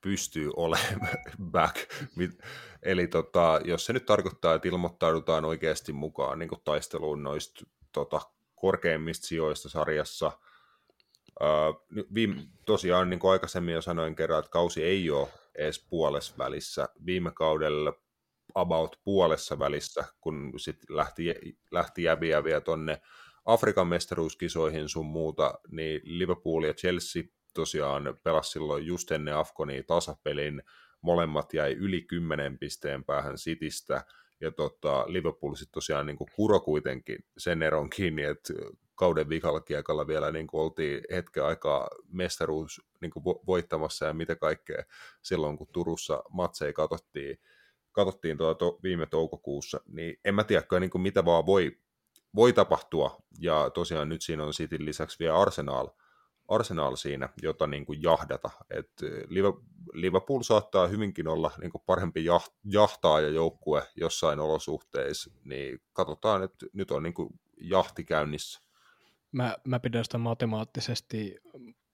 pystyä 0.00 0.50
olemaan 0.56 1.18
back. 1.52 1.76
Eli 2.82 3.06
tota, 3.06 3.60
jos 3.64 3.86
se 3.86 3.92
nyt 3.92 4.06
tarkoittaa, 4.06 4.54
että 4.54 4.68
ilmoittaudutaan 4.68 5.44
oikeasti 5.44 5.92
mukaan 5.92 6.38
niin 6.38 6.50
taisteluun 6.64 7.22
noista 7.22 7.64
tota, 7.92 8.20
korkeimmista 8.54 9.26
sijoista 9.26 9.68
sarjassa, 9.68 10.32
Uh, 11.40 12.04
viime, 12.14 12.34
tosiaan, 12.66 13.10
niin 13.10 13.20
kuin 13.20 13.30
aikaisemmin 13.30 13.74
jo 13.74 13.82
sanoin 13.82 14.14
kerran, 14.14 14.38
että 14.38 14.50
kausi 14.50 14.84
ei 14.84 15.10
ole 15.10 15.28
edes 15.58 15.86
puolessa 15.90 16.34
välissä. 16.38 16.88
Viime 17.06 17.30
kaudella 17.30 17.92
about 18.54 19.00
puolessa 19.04 19.58
välissä, 19.58 20.04
kun 20.20 20.52
sitten 20.56 20.96
lähti, 20.96 21.34
lähti 21.70 22.02
jäviä 22.02 22.44
vielä 22.44 22.60
tonne 22.60 23.00
Afrikan 23.44 23.86
mestaruuskisoihin 23.86 24.88
sun 24.88 25.06
muuta, 25.06 25.54
niin 25.70 26.00
Liverpool 26.04 26.64
ja 26.64 26.74
Chelsea 26.74 27.22
tosiaan 27.54 28.18
pelasi 28.22 28.50
silloin 28.50 28.86
just 28.86 29.10
ennen 29.10 29.36
Afkonia 29.36 29.82
tasapelin, 29.86 30.62
molemmat 31.00 31.54
jäi 31.54 31.72
yli 31.72 32.02
10 32.02 32.58
pisteen 32.58 33.04
päähän 33.04 33.36
Citystä, 33.36 34.04
ja 34.40 34.50
tota, 34.50 35.04
Liverpool 35.06 35.54
sitten 35.54 35.72
tosiaan 35.72 36.06
niin 36.06 36.18
kuro 36.36 36.60
kuitenkin 36.60 37.18
sen 37.38 37.62
eron 37.62 37.90
kiinni, 37.90 38.22
että 38.22 38.52
kauden 38.98 39.28
vikalla 39.28 39.60
kiekalla 39.60 40.06
vielä 40.06 40.32
niin 40.32 40.46
kuin 40.46 40.60
oltiin 40.60 41.00
hetken 41.10 41.44
aikaa 41.44 41.88
mestaruus 42.08 42.82
niin 43.00 43.10
kuin 43.10 43.22
voittamassa 43.24 44.06
ja 44.06 44.14
mitä 44.14 44.36
kaikkea 44.36 44.82
silloin, 45.22 45.58
kun 45.58 45.68
Turussa 45.72 46.22
matseja 46.30 46.72
katsottiin, 46.72 47.38
katsottiin 47.92 48.38
tuota 48.38 48.58
to, 48.58 48.78
viime 48.82 49.06
toukokuussa, 49.06 49.80
niin 49.86 50.20
en 50.24 50.34
mä 50.34 50.44
tiedä, 50.44 50.80
niin 50.80 50.90
kuin 50.90 51.02
mitä 51.02 51.24
vaan 51.24 51.46
voi, 51.46 51.78
voi 52.34 52.52
tapahtua. 52.52 53.16
Ja 53.40 53.70
tosiaan 53.70 54.08
nyt 54.08 54.22
siinä 54.22 54.44
on 54.44 54.52
Cityn 54.52 54.84
lisäksi 54.84 55.18
vielä 55.18 55.40
Arsenal, 55.40 55.88
Arsenal 56.48 56.96
siinä, 56.96 57.28
jota 57.42 57.66
niin 57.66 57.86
kuin 57.86 58.02
jahdata. 58.02 58.50
Et 58.70 58.92
Liverpool 59.92 60.42
saattaa 60.42 60.86
hyvinkin 60.86 61.28
olla 61.28 61.50
niin 61.60 61.70
kuin 61.70 61.82
parempi 61.86 62.24
jahtaaja 62.64 63.28
joukkue 63.28 63.82
jossain 63.96 64.40
olosuhteissa, 64.40 65.30
niin 65.44 65.80
katsotaan, 65.92 66.42
että 66.42 66.66
nyt 66.72 66.90
on 66.90 67.02
niin 67.02 67.14
kuin 67.14 67.28
jahti 67.60 68.04
käynnissä. 68.04 68.67
Mä, 69.32 69.56
mä 69.64 69.80
pidän 69.80 70.04
sitä 70.04 70.18
matemaattisesti 70.18 71.36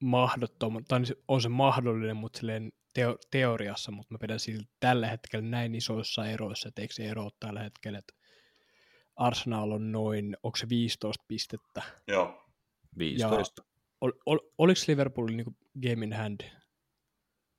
mahdottoman, 0.02 0.84
tai 0.88 1.00
on 1.28 1.42
se 1.42 1.48
mahdollinen, 1.48 2.16
mutta 2.16 2.38
silleen 2.38 2.72
teo, 2.94 3.16
teoriassa, 3.30 3.92
mutta 3.92 4.14
mä 4.14 4.18
pidän 4.18 4.40
siltä 4.40 4.64
tällä 4.80 5.06
hetkellä 5.06 5.48
näin 5.48 5.74
isoissa 5.74 6.26
eroissa, 6.26 6.68
että 6.68 6.82
eikö 6.82 6.94
se 6.94 7.04
ero 7.04 7.30
tällä 7.40 7.62
hetkellä, 7.62 7.98
että 7.98 8.14
Arsenal 9.16 9.70
on 9.70 9.92
noin, 9.92 10.36
onko 10.42 10.56
se 10.56 10.68
15 10.68 11.24
pistettä? 11.28 11.82
Joo. 12.08 12.44
15. 12.98 13.62
Ja 13.62 13.74
ol, 14.00 14.12
ol, 14.26 14.38
oliko 14.58 14.80
Liverpool 14.88 15.26
niin 15.26 15.56
game 15.82 16.04
in 16.04 16.12
hand? 16.12 16.40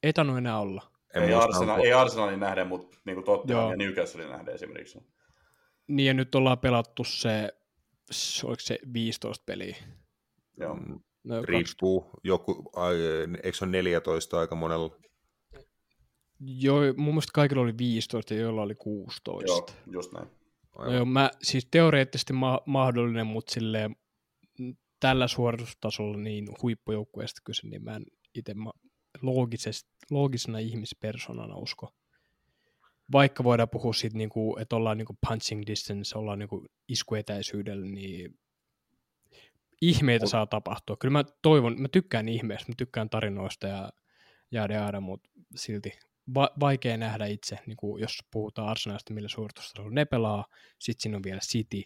Ei 0.04 0.14
tainnut 0.14 0.38
enää 0.38 0.60
olla. 0.60 0.92
ei, 1.14 1.34
Arsenal, 1.34 1.84
ei 1.84 1.94
Arsenalin 1.94 2.40
nähden, 2.40 2.68
mutta 2.68 2.98
niin 3.06 3.16
kuin 3.16 3.26
Tottenham 3.26 3.70
ja 3.70 3.78
Newcastlein 3.78 4.30
nähden 4.30 4.54
esimerkiksi. 4.54 5.00
Niin 5.88 6.08
ja 6.08 6.14
nyt 6.14 6.36
ollaan 6.36 6.60
pelattu 6.60 7.04
se, 7.04 7.54
oliko 8.44 8.60
se 8.60 8.80
15 8.94 9.44
peliä? 9.46 9.76
Joo. 10.60 10.76
Mm, 10.76 11.00
no, 11.24 11.42
Riippuu, 11.42 12.10
joku, 12.24 12.72
eikö 13.44 13.58
se 13.58 13.66
ole 13.66 13.72
14 13.72 14.40
aika 14.40 14.56
monella? 14.56 14.98
Joo, 16.40 16.82
mun 16.98 17.14
mielestä 17.14 17.32
kaikilla 17.34 17.62
oli 17.62 17.78
15 17.78 18.34
ja 18.34 18.40
joilla 18.40 18.62
oli 18.62 18.76
16. 18.76 19.52
Joo, 19.52 19.68
just 19.92 20.12
näin. 20.14 20.28
No 20.78 20.94
joo, 20.94 21.06
mä, 21.06 21.32
siis 21.42 21.68
teoreettisesti 21.72 22.34
ma- 22.34 22.62
mahdollinen, 22.66 23.28
mutta 23.28 23.54
silleen, 23.54 23.96
tällä 25.00 25.28
suoritustasolla 25.28 26.18
niin 26.18 26.48
huippujoukkueesta 26.62 27.42
kyse, 27.44 27.68
niin 27.68 27.84
mä 27.84 27.96
en 27.96 28.06
itse 28.36 28.54
ma- 28.54 28.74
loogisena 30.12 30.60
ihmispersonana 30.60 31.56
usko. 31.56 31.90
Vaikka 33.12 33.44
voidaan 33.44 33.70
puhua 33.70 33.94
siitä, 33.94 34.18
niin 34.18 34.30
kuin, 34.30 34.62
että 34.62 34.76
ollaan 34.76 34.98
niin 34.98 35.06
kuin 35.06 35.18
punching 35.28 35.64
distance, 35.68 36.18
ollaan 36.18 36.40
niin 36.40 36.50
kuin 36.50 36.66
iskuetäisyydellä, 36.88 37.86
niin 37.86 38.40
ihmeitä 39.82 40.26
saa 40.26 40.46
tapahtua. 40.46 40.98
Kyllä 40.98 41.12
mä 41.12 41.24
toivon, 41.42 41.82
mä 41.82 41.88
tykkään 41.88 42.30
ihmeistä, 42.30 42.72
mä 42.72 42.76
tykkään 42.78 43.10
tarinoista 43.10 43.68
ja 43.68 43.90
jäädä 44.52 44.74
jäädä, 44.74 45.00
mutta 45.00 45.30
silti 45.56 45.92
va- 46.34 46.52
vaikea 46.60 46.98
nähdä 46.98 47.26
itse, 47.26 47.60
niin 47.66 47.78
kuin 47.78 48.02
jos 48.02 48.20
puhutaan 48.32 48.68
Arsenalista, 48.68 49.14
millä 49.14 49.30
suoritustasolla 49.30 49.92
ne 49.92 50.06
pelaa, 50.06 50.46
sitten 50.80 51.04
siinä 51.04 51.18
on 51.18 51.24
vielä 51.24 51.40
City, 51.40 51.82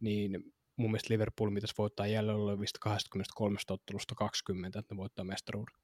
niin 0.00 0.52
mun 0.76 0.90
mielestä 0.90 1.14
Liverpool 1.14 1.50
pitäisi 1.54 1.74
voittaa 1.78 2.06
jäljellä 2.06 2.42
olevista 2.42 2.78
23 2.82 3.58
ottelusta 3.70 4.14
20, 4.14 4.78
että 4.78 4.94
ne 4.94 4.98
voittaa 4.98 5.24
mestaruuden. 5.24 5.74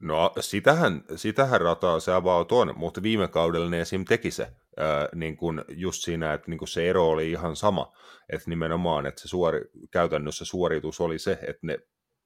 No 0.00 0.32
sitähän, 0.40 1.04
sitähän 1.16 1.60
rataa 1.60 2.00
se 2.00 2.12
avaut 2.12 2.52
on, 2.52 2.74
mutta 2.76 3.02
viime 3.02 3.28
kaudella 3.28 3.70
ne 3.70 3.80
esim. 3.80 4.04
teki 4.04 4.30
se 4.30 4.52
ää, 4.76 5.08
niin 5.14 5.36
kun 5.36 5.64
just 5.68 6.04
siinä, 6.04 6.32
että 6.32 6.50
niin 6.50 6.58
kun 6.58 6.68
se 6.68 6.90
ero 6.90 7.08
oli 7.08 7.30
ihan 7.30 7.56
sama, 7.56 7.92
että 8.32 8.50
nimenomaan, 8.50 9.06
että 9.06 9.20
se 9.20 9.28
suori, 9.28 9.60
käytännössä 9.90 10.44
suoritus 10.44 11.00
oli 11.00 11.18
se, 11.18 11.32
että 11.32 11.66
ne 11.66 11.78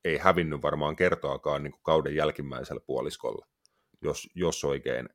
ei 0.05 0.18
hävinnyt 0.18 0.62
varmaan 0.62 0.97
kertoakaan 0.97 1.62
niin 1.62 1.75
kauden 1.83 2.14
jälkimmäisellä 2.14 2.81
puoliskolla, 2.87 3.47
jos, 4.03 4.29
jos 4.35 4.64
oikein, 4.64 5.09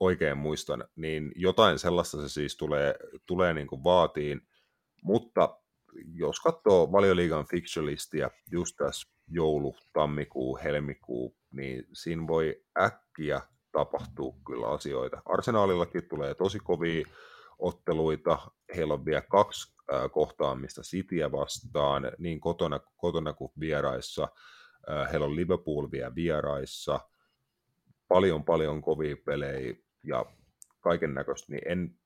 oikein 0.00 0.38
muistan, 0.38 0.84
niin 0.96 1.32
jotain 1.36 1.78
sellaista 1.78 2.20
se 2.20 2.28
siis 2.28 2.56
tulee, 2.56 2.94
tulee 3.26 3.54
niin 3.54 3.66
kuin 3.66 3.84
vaatiin, 3.84 4.40
mutta 5.02 5.58
jos 6.14 6.40
katsoo 6.40 6.92
valioliigan 6.92 7.44
fixture-listiä 7.44 8.30
just 8.50 8.76
tässä 8.76 9.08
joulu, 9.28 9.76
tammikuu, 9.92 10.58
helmikuu, 10.64 11.36
niin 11.50 11.84
siinä 11.92 12.26
voi 12.26 12.62
äkkiä 12.80 13.40
tapahtua 13.72 14.34
kyllä 14.46 14.68
asioita. 14.68 15.22
Arsenaalillakin 15.24 16.08
tulee 16.08 16.34
tosi 16.34 16.58
kovia 16.58 17.06
otteluita, 17.58 18.38
heillä 18.76 18.94
on 18.94 19.04
vielä 19.04 19.20
kaksi 19.20 19.76
kohtaamista 20.12 20.82
Cityä 20.82 21.32
vastaan, 21.32 22.12
niin 22.18 22.40
kotona, 22.40 22.80
kotona 22.96 23.32
kuin 23.32 23.52
vieraissa. 23.60 24.28
Heillä 25.10 25.26
on 25.26 25.36
Liverpool 25.36 25.90
vielä 25.90 26.14
vieraissa, 26.14 27.00
paljon 28.08 28.44
paljon 28.44 28.82
kovia 28.82 29.16
pelejä 29.24 29.74
ja 30.02 30.26
kaiken 30.80 31.14
näköistä, 31.14 31.52
niin 31.52 31.62
en, 31.66 31.98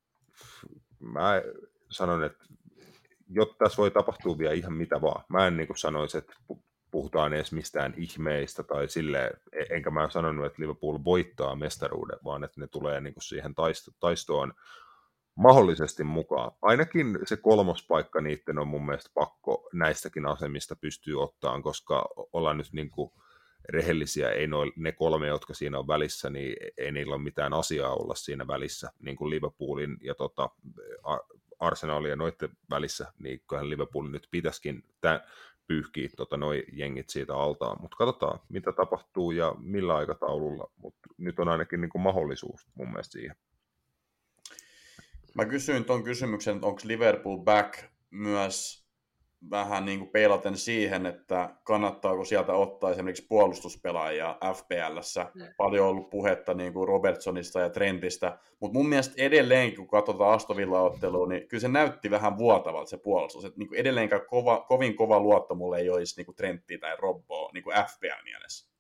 mä 1.01 1.43
sanon, 1.91 2.25
että 2.25 2.45
jotta 3.35 3.57
tässä 3.59 3.77
voi 3.77 3.91
tapahtua 3.91 4.39
vielä 4.39 4.55
ihan 4.55 4.73
mitä 4.73 5.01
vaan. 5.01 5.25
Mä 5.29 5.47
en 5.47 5.57
niin 5.57 5.69
sanoisi, 5.77 6.19
että 6.19 6.35
puhutaan 6.91 7.33
edes 7.33 7.53
mistään 7.53 7.95
ihmeistä 7.97 8.63
tai 8.63 8.89
sille, 8.89 9.31
enkä 9.71 9.91
mä 9.91 10.11
sanonut, 10.11 10.47
että 10.47 10.63
Liverpool 10.63 10.99
voittaa 11.05 11.57
mestaruuden, 11.57 12.19
vaan 12.25 12.45
että 12.45 12.61
ne 12.61 12.67
tulee 12.67 13.01
niin 13.01 13.15
kuin 13.15 13.23
siihen 13.23 13.55
taistoon 14.01 14.53
mahdollisesti 15.35 16.05
mukaan. 16.05 16.53
Ainakin 16.63 17.19
se 17.25 17.37
kolmospaikka 17.37 18.21
niiden 18.21 18.59
on 18.59 18.69
mun 18.69 18.87
mielestä 18.87 19.11
pakko 19.15 19.69
näistäkin 19.73 20.27
asemista 20.27 20.77
pystyy 20.77 21.23
ottaan, 21.23 21.63
koska 21.63 22.09
ollaan 22.33 22.59
nyt 22.59 22.73
niin 22.73 22.91
kuin 22.91 23.13
rehellisiä, 23.69 24.31
ei 24.31 24.47
noi, 24.47 24.73
ne 24.77 24.93
kolme, 24.93 25.27
jotka 25.27 25.55
siinä 25.55 25.79
on 25.79 25.89
välissä, 25.89 26.31
niin 26.31 26.57
ei 26.77 26.93
niillä 26.93 27.15
ole 27.15 27.23
mitään 27.23 27.53
asiaa 27.53 27.95
olla 27.95 28.15
siinä 28.15 28.47
välissä, 28.47 28.93
niin 29.01 29.17
kuin 29.17 29.31
Liverpoolin 29.31 29.97
ja 30.01 30.15
tota, 30.15 30.51
Arsenalin 31.63 32.11
ja 32.11 32.17
noiden 32.17 32.51
välissä, 32.71 33.13
niin 33.19 33.43
kyllähän 33.49 33.71
Liverpool 33.71 34.09
nyt 34.09 34.29
pitäisikin 34.31 34.85
tämän, 35.01 35.21
pyyhkiä 35.67 36.09
tota, 36.17 36.37
noi 36.37 36.65
jengit 36.73 37.09
siitä 37.09 37.35
altaan, 37.37 37.83
mutta 37.83 37.97
katsotaan, 37.97 38.41
mitä 38.49 38.73
tapahtuu 38.73 39.31
ja 39.31 39.55
millä 39.59 39.97
aikataululla, 39.97 40.71
mutta 40.77 41.09
nyt 41.19 41.39
on 41.39 41.49
ainakin 41.49 41.81
niin 41.81 41.89
kuin 41.89 42.03
mahdollisuus 42.03 42.67
mun 42.75 42.89
mielestä 42.89 43.13
siihen. 43.13 43.37
Mä 45.35 45.45
kysyin 45.45 45.85
tuon 45.85 46.05
kysymyksen, 46.05 46.55
onko 46.55 46.81
Liverpool 46.85 47.39
back 47.39 47.79
myös 48.11 48.82
vähän 49.51 49.85
niin 49.85 49.99
kuin 49.99 50.11
peilaten 50.11 50.57
siihen, 50.57 51.07
että 51.07 51.55
kannattaako 51.65 52.25
sieltä 52.25 52.53
ottaa 52.53 52.91
esimerkiksi 52.91 53.27
puolustuspelaajia 53.29 54.39
FPLssä. 54.55 55.31
Mm. 55.35 55.47
Paljon 55.57 55.85
on 55.85 55.91
ollut 55.91 56.11
puhetta 56.11 56.55
niin 56.55 56.73
kuin 56.73 56.89
Robertsonista 56.89 57.61
ja 57.61 57.71
Trentistä, 57.71 58.39
mutta 58.61 58.79
mun 58.79 58.89
mielestä 58.89 59.15
edelleenkin, 59.17 59.77
kun 59.77 59.89
katsotaan 59.89 60.35
Astovilla-ottelua, 60.35 61.27
niin 61.27 61.49
kyllä 61.49 61.61
se 61.61 61.69
näytti 61.69 62.11
vähän 62.11 62.39
vuotavalta 62.39 62.91
se 62.91 62.97
puolustus. 62.97 63.45
Että 63.45 63.59
niin 63.59 63.69
kuin 63.69 63.79
edelleenkään 63.79 64.27
kova, 64.27 64.65
kovin 64.69 64.97
kova 64.97 65.21
luotto 65.21 65.55
mulle 65.55 65.79
ei 65.79 65.91
olisi 65.91 66.17
niin 66.17 66.27
kuin 66.27 66.37
Trenttiä 66.37 66.79
tai 66.79 66.97
Robboa 66.97 67.51
niin 67.53 67.65
kuin 67.65 67.77
FPL-mielessä. 67.77 68.73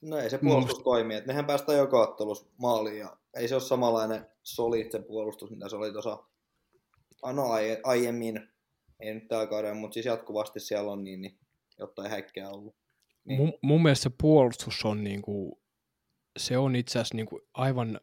No 0.00 0.18
ei 0.18 0.30
se 0.30 0.38
puolustus 0.38 0.78
mm. 0.78 0.84
toimi, 0.84 1.14
että 1.14 1.26
nehän 1.26 1.46
päästään 1.46 1.78
joka 1.78 2.00
ottelussa 2.00 2.46
maaliin 2.56 2.98
ja 2.98 3.16
ei 3.36 3.48
se 3.48 3.54
ole 3.54 3.62
samanlainen 3.62 4.26
solid 4.42 4.90
se 4.90 5.02
puolustus, 5.02 5.50
mitä 5.50 5.68
se 5.68 5.76
oli 5.76 5.92
tuossa 5.92 6.18
no, 7.32 7.44
aiemmin 7.84 8.48
ei 9.00 9.14
nyt 9.14 9.28
tällä 9.28 9.46
kaudella, 9.46 9.74
mutta 9.74 9.94
siis 9.94 10.06
jatkuvasti 10.06 10.60
siellä 10.60 10.92
on 10.92 11.04
niin, 11.04 11.20
niin 11.20 11.38
jotain 11.78 12.10
häkkää 12.10 12.50
ollut. 12.50 12.76
Niin. 13.24 13.40
Mun, 13.40 13.52
mun 13.62 13.82
mielestä 13.82 14.02
se 14.02 14.10
puolustus 14.20 14.84
on, 14.84 15.04
niin 15.04 15.22
kuin, 15.22 15.52
se 16.38 16.58
on 16.58 16.76
itse 16.76 16.98
asiassa 16.98 17.16
niin 17.16 17.26
kuin 17.26 17.42
aivan 17.54 18.00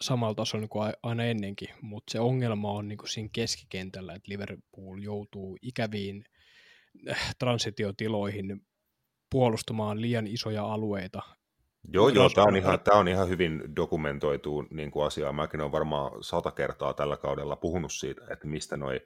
samalla 0.00 0.34
tasolla 0.34 0.68
kuin 0.68 0.92
aina 1.02 1.24
ennenkin, 1.24 1.68
mutta 1.80 2.12
se 2.12 2.20
ongelma 2.20 2.72
on 2.72 2.88
niin 2.88 2.98
kuin 2.98 3.08
siinä 3.08 3.28
keskikentällä, 3.32 4.14
että 4.14 4.30
Liverpool 4.32 4.98
joutuu 5.02 5.58
ikäviin 5.62 6.24
äh, 7.10 7.34
transitiotiloihin 7.38 8.66
puolustamaan 9.30 10.00
liian 10.00 10.26
isoja 10.26 10.64
alueita. 10.64 11.22
Joo, 11.92 12.08
joo, 12.08 12.30
tämä 12.30 12.44
on, 12.44 12.56
ihan, 12.56 12.80
tämä 12.80 12.98
on 12.98 13.08
ihan 13.08 13.28
hyvin 13.28 13.62
dokumentoitu 13.76 14.62
niin 14.70 14.90
kuin 14.90 15.06
asia. 15.06 15.32
Mäkin 15.32 15.60
olen 15.60 15.72
varmaan 15.72 16.22
sata 16.22 16.50
kertaa 16.50 16.94
tällä 16.94 17.16
kaudella 17.16 17.56
puhunut 17.56 17.92
siitä, 17.92 18.22
että 18.30 18.46
mistä 18.46 18.76
noin 18.76 19.00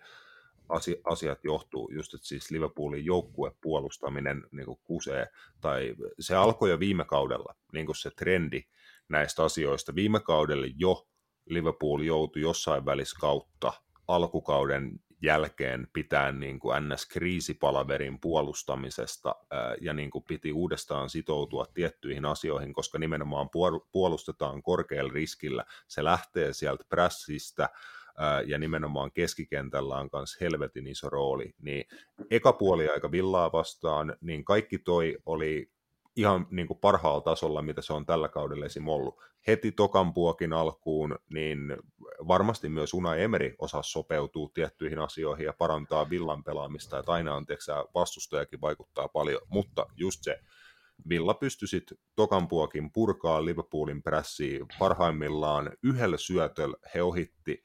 asiat 1.04 1.44
johtuu, 1.44 1.90
just 1.92 2.14
että 2.14 2.26
siis 2.26 2.50
Liverpoolin 2.50 3.04
joukkuepuolustaminen 3.04 4.44
niin 4.52 4.66
kuin 4.66 4.78
kusee, 4.84 5.26
tai 5.60 5.94
se 6.20 6.34
alkoi 6.34 6.70
jo 6.70 6.80
viime 6.80 7.04
kaudella, 7.04 7.54
niin 7.72 7.86
kuin 7.86 7.96
se 7.96 8.10
trendi 8.10 8.62
näistä 9.08 9.44
asioista. 9.44 9.94
Viime 9.94 10.20
kaudelle 10.20 10.66
jo 10.76 11.08
Liverpool 11.46 12.00
joutui 12.00 12.42
jossain 12.42 12.86
väliskautta 12.86 13.72
alkukauden 14.08 15.00
jälkeen 15.22 15.88
pitää 15.92 16.32
niin 16.32 16.58
kuin 16.58 16.76
NS-kriisipalaverin 16.76 18.18
puolustamisesta 18.20 19.34
ja 19.80 19.92
niin 19.92 20.10
kuin 20.10 20.24
piti 20.24 20.52
uudestaan 20.52 21.10
sitoutua 21.10 21.66
tiettyihin 21.74 22.24
asioihin, 22.24 22.72
koska 22.72 22.98
nimenomaan 22.98 23.50
puolustetaan 23.92 24.62
korkealla 24.62 25.12
riskillä. 25.12 25.64
Se 25.88 26.04
lähtee 26.04 26.52
sieltä 26.52 26.84
prässistä, 26.88 27.68
ja 28.46 28.58
nimenomaan 28.58 29.12
keskikentällä 29.12 29.96
on 29.96 30.08
myös 30.12 30.36
helvetin 30.40 30.86
iso 30.86 31.10
rooli, 31.10 31.54
niin 31.62 31.84
eka 32.30 32.52
puoli 32.52 32.88
aika 32.88 33.10
villaa 33.10 33.52
vastaan, 33.52 34.16
niin 34.20 34.44
kaikki 34.44 34.78
toi 34.78 35.18
oli 35.26 35.70
ihan 36.16 36.46
niin 36.50 36.66
kuin 36.66 36.78
parhaalla 36.78 37.20
tasolla, 37.20 37.62
mitä 37.62 37.82
se 37.82 37.92
on 37.92 38.06
tällä 38.06 38.28
kaudella 38.28 38.66
esim. 38.66 38.88
ollut. 38.88 39.20
Heti 39.46 39.72
tokan 39.72 40.14
puokin 40.14 40.52
alkuun, 40.52 41.18
niin 41.34 41.76
varmasti 42.28 42.68
myös 42.68 42.94
Una 42.94 43.16
Emeri 43.16 43.54
osaa 43.58 43.82
sopeutua 43.82 44.50
tiettyihin 44.54 44.98
asioihin 44.98 45.44
ja 45.44 45.52
parantaa 45.52 46.10
villan 46.10 46.44
pelaamista, 46.44 46.98
että 46.98 47.12
aina 47.12 47.34
on, 47.34 47.46
tiedätkö, 47.46 47.72
vastustajakin 47.94 48.60
vaikuttaa 48.60 49.08
paljon, 49.08 49.40
mutta 49.48 49.86
just 49.96 50.18
se, 50.22 50.40
Villa 51.08 51.34
pystyi 51.34 51.68
sitten 51.68 51.98
tokan 52.16 52.48
puokin 52.48 52.92
purkaa 52.92 53.44
Liverpoolin 53.44 54.02
prässiin 54.02 54.66
parhaimmillaan 54.78 55.72
yhdellä 55.82 56.16
syötöllä 56.16 56.76
he 56.94 57.02
ohitti 57.02 57.64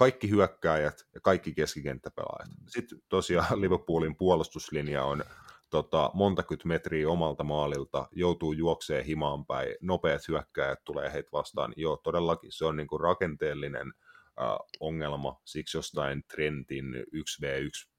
kaikki 0.00 0.30
hyökkääjät 0.30 1.06
ja 1.14 1.20
kaikki 1.20 1.54
keskikenttäpelaajat. 1.54 2.48
Sitten 2.68 2.98
tosiaan 3.08 3.60
Liverpoolin 3.60 4.16
puolustuslinja 4.16 5.04
on 5.04 5.24
tota, 5.70 6.10
monta 6.14 6.44
metriä 6.64 7.08
omalta 7.08 7.44
maalilta, 7.44 8.08
joutuu 8.12 8.52
juokseen 8.52 9.04
himaan 9.04 9.46
päin, 9.46 9.74
nopeat 9.80 10.28
hyökkääjät 10.28 10.78
tulee 10.84 11.12
heitä 11.12 11.28
vastaan. 11.32 11.72
Joo, 11.76 11.96
todellakin 11.96 12.52
se 12.52 12.64
on 12.64 12.76
niinku 12.76 12.98
rakenteellinen 12.98 13.92
äh, 14.40 14.56
ongelma, 14.80 15.40
siksi 15.44 15.78
jostain 15.78 16.22
Trentin 16.34 16.94
1v1 16.94 17.90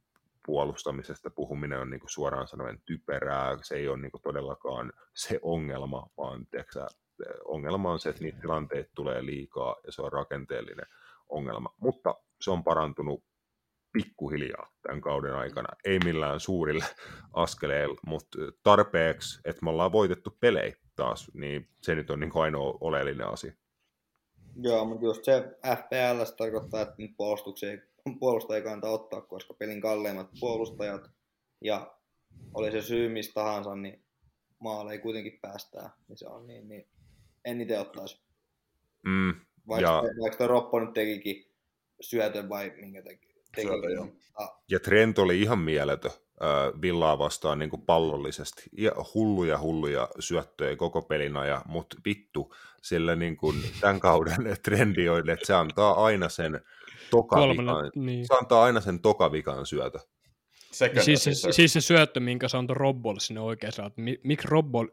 puolustamisesta 0.45 1.29
puhuminen 1.29 1.79
on 1.79 1.89
niinku 1.89 2.07
suoraan 2.09 2.47
sanoen 2.47 2.81
typerää, 2.85 3.57
se 3.61 3.75
ei 3.75 3.87
ole 3.87 4.01
niinku 4.01 4.19
todellakaan 4.23 4.93
se 5.15 5.39
ongelma, 5.41 6.07
vaan 6.17 6.47
tiiäksä, 6.47 6.87
ongelma 7.45 7.91
on 7.91 7.99
se, 7.99 8.09
että 8.09 8.23
niitä 8.23 8.41
tilanteita 8.41 8.91
tulee 8.95 9.25
liikaa 9.25 9.75
ja 9.85 9.91
se 9.91 10.01
on 10.01 10.11
rakenteellinen 10.11 10.85
ongelma, 11.31 11.75
mutta 11.79 12.15
se 12.41 12.51
on 12.51 12.63
parantunut 12.63 13.23
pikkuhiljaa 13.93 14.71
tämän 14.81 15.01
kauden 15.01 15.35
aikana. 15.35 15.75
Ei 15.85 15.99
millään 15.99 16.39
suurille 16.39 16.85
askeleilla, 17.33 17.99
mutta 18.05 18.37
tarpeeksi, 18.63 19.39
että 19.45 19.63
me 19.63 19.69
ollaan 19.69 19.91
voitettu 19.91 20.37
pelejä 20.39 20.75
taas, 20.95 21.31
niin 21.33 21.69
se 21.81 21.95
nyt 21.95 22.09
on 22.09 22.19
niin 22.19 22.31
ainoa 22.33 22.77
oleellinen 22.81 23.27
asia. 23.27 23.53
Joo, 24.55 24.85
mutta 24.85 25.05
just 25.05 25.23
se 25.23 25.57
FPL 25.65 26.23
tarkoittaa, 26.37 26.81
että 26.81 26.95
nyt 26.97 27.11
puolustajia 28.19 28.57
ei 28.57 28.63
kannata 28.63 28.89
ottaa, 28.89 29.21
koska 29.21 29.53
pelin 29.53 29.81
kalleimmat 29.81 30.29
puolustajat 30.39 31.11
ja 31.61 31.95
oli 32.53 32.71
se 32.71 32.81
syy 32.81 33.09
mistä 33.09 33.33
tahansa, 33.33 33.75
niin 33.75 34.03
maaleja 34.59 35.01
kuitenkin 35.01 35.39
päästää, 35.41 35.89
niin 36.07 36.17
se 36.17 36.27
on 36.27 36.47
niin, 36.47 36.69
niin 36.69 36.87
en 37.45 37.61
itse 37.61 37.79
ottaisi. 37.79 38.21
Mm, 39.05 39.33
vaikka, 39.67 39.91
ja... 39.91 40.03
vaikka 40.21 40.37
tuo 40.37 40.47
Roppo 40.47 40.79
nyt 40.79 40.93
tekikin 40.93 41.45
syötön 42.01 42.49
vai 42.49 42.73
minkä 42.75 43.01
teki. 43.01 43.27
teki 43.55 43.67
Syötö, 43.67 43.89
joo. 43.89 44.07
Ja 44.69 44.79
Trent 44.79 45.19
oli 45.19 45.41
ihan 45.41 45.59
mieletön 45.59 46.11
äh, 46.11 46.81
Villaa 46.81 47.17
vastaan 47.17 47.59
niin 47.59 47.69
kuin 47.69 47.81
pallollisesti. 47.81 48.63
Ja 48.77 48.91
hulluja 49.13 49.59
hulluja 49.59 50.09
syöttöjä 50.19 50.75
koko 50.75 51.01
pelin 51.01 51.37
ajan, 51.37 51.61
mutta 51.65 51.97
vittu, 52.05 52.55
sillä 52.81 53.15
niin 53.15 53.37
kuin 53.37 53.55
tämän 53.81 53.99
kauden 53.99 54.35
trendi 54.63 55.09
on, 55.09 55.29
että 55.29 55.45
se 55.45 55.53
antaa 55.53 56.05
aina 56.05 56.29
sen 56.29 56.61
tokavikan, 57.11 57.91
niin. 57.95 58.27
se 58.27 58.33
antaa 58.33 58.63
aina 58.63 58.81
sen 58.81 58.99
tokavikan 58.99 59.65
syötö. 59.65 59.99
Second 60.71 61.01
siis, 61.01 61.23
se, 61.23 61.51
siis 61.51 61.73
se 61.73 61.81
syöttö, 61.81 62.19
minkä 62.19 62.47
se 62.47 62.57
antoi 62.57 62.75
Robbolle 62.75 63.19
sinne 63.19 63.41
oikeaan, 63.41 63.87
että 63.87 64.01
miksi 64.23 64.47
Robbol, 64.47 64.87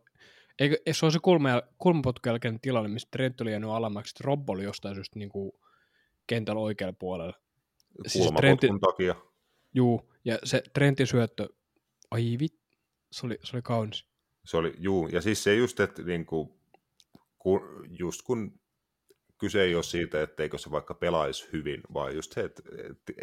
eikö, 0.58 0.76
se 0.92 1.06
on 1.06 1.12
se 1.12 1.18
kulma, 1.22 1.62
kulmapotkun 1.78 2.30
jälkeen 2.30 2.60
tilanne, 2.60 2.88
missä 2.88 3.08
Trent 3.10 3.40
oli 3.40 3.50
jäänyt 3.50 3.70
alammaksi, 3.70 4.10
että 4.10 4.24
Robbo 4.24 4.52
oli 4.52 4.64
jostain 4.64 4.94
syystä 4.94 5.18
niin 5.18 5.28
kuin 5.28 5.52
kentällä 6.26 6.60
oikealla 6.60 6.96
puolella. 6.98 7.34
Siis 8.06 8.30
Trentin, 8.36 8.80
takia. 8.80 9.14
Juu, 9.74 10.12
ja 10.24 10.38
se 10.44 10.62
Trentin 10.72 11.06
syöttö, 11.06 11.48
ai 12.10 12.36
vit, 12.38 12.54
se 13.12 13.26
oli, 13.26 13.38
se 13.44 13.56
oli 13.56 13.62
kaunis. 13.62 14.06
Se 14.44 14.56
oli, 14.56 14.74
juu, 14.78 15.08
ja 15.08 15.20
siis 15.20 15.44
se 15.44 15.54
just, 15.54 15.80
että 15.80 16.02
niin 16.02 16.26
kuin, 16.26 16.48
kun, 17.38 17.60
just 17.98 18.22
kun 18.22 18.60
kyse 19.38 19.62
ei 19.62 19.74
ole 19.74 19.82
siitä, 19.82 20.22
etteikö 20.22 20.58
se 20.58 20.70
vaikka 20.70 20.94
pelaisi 20.94 21.48
hyvin, 21.52 21.80
vaan 21.94 22.14
just 22.14 22.32
se, 22.32 22.40
että 22.40 22.62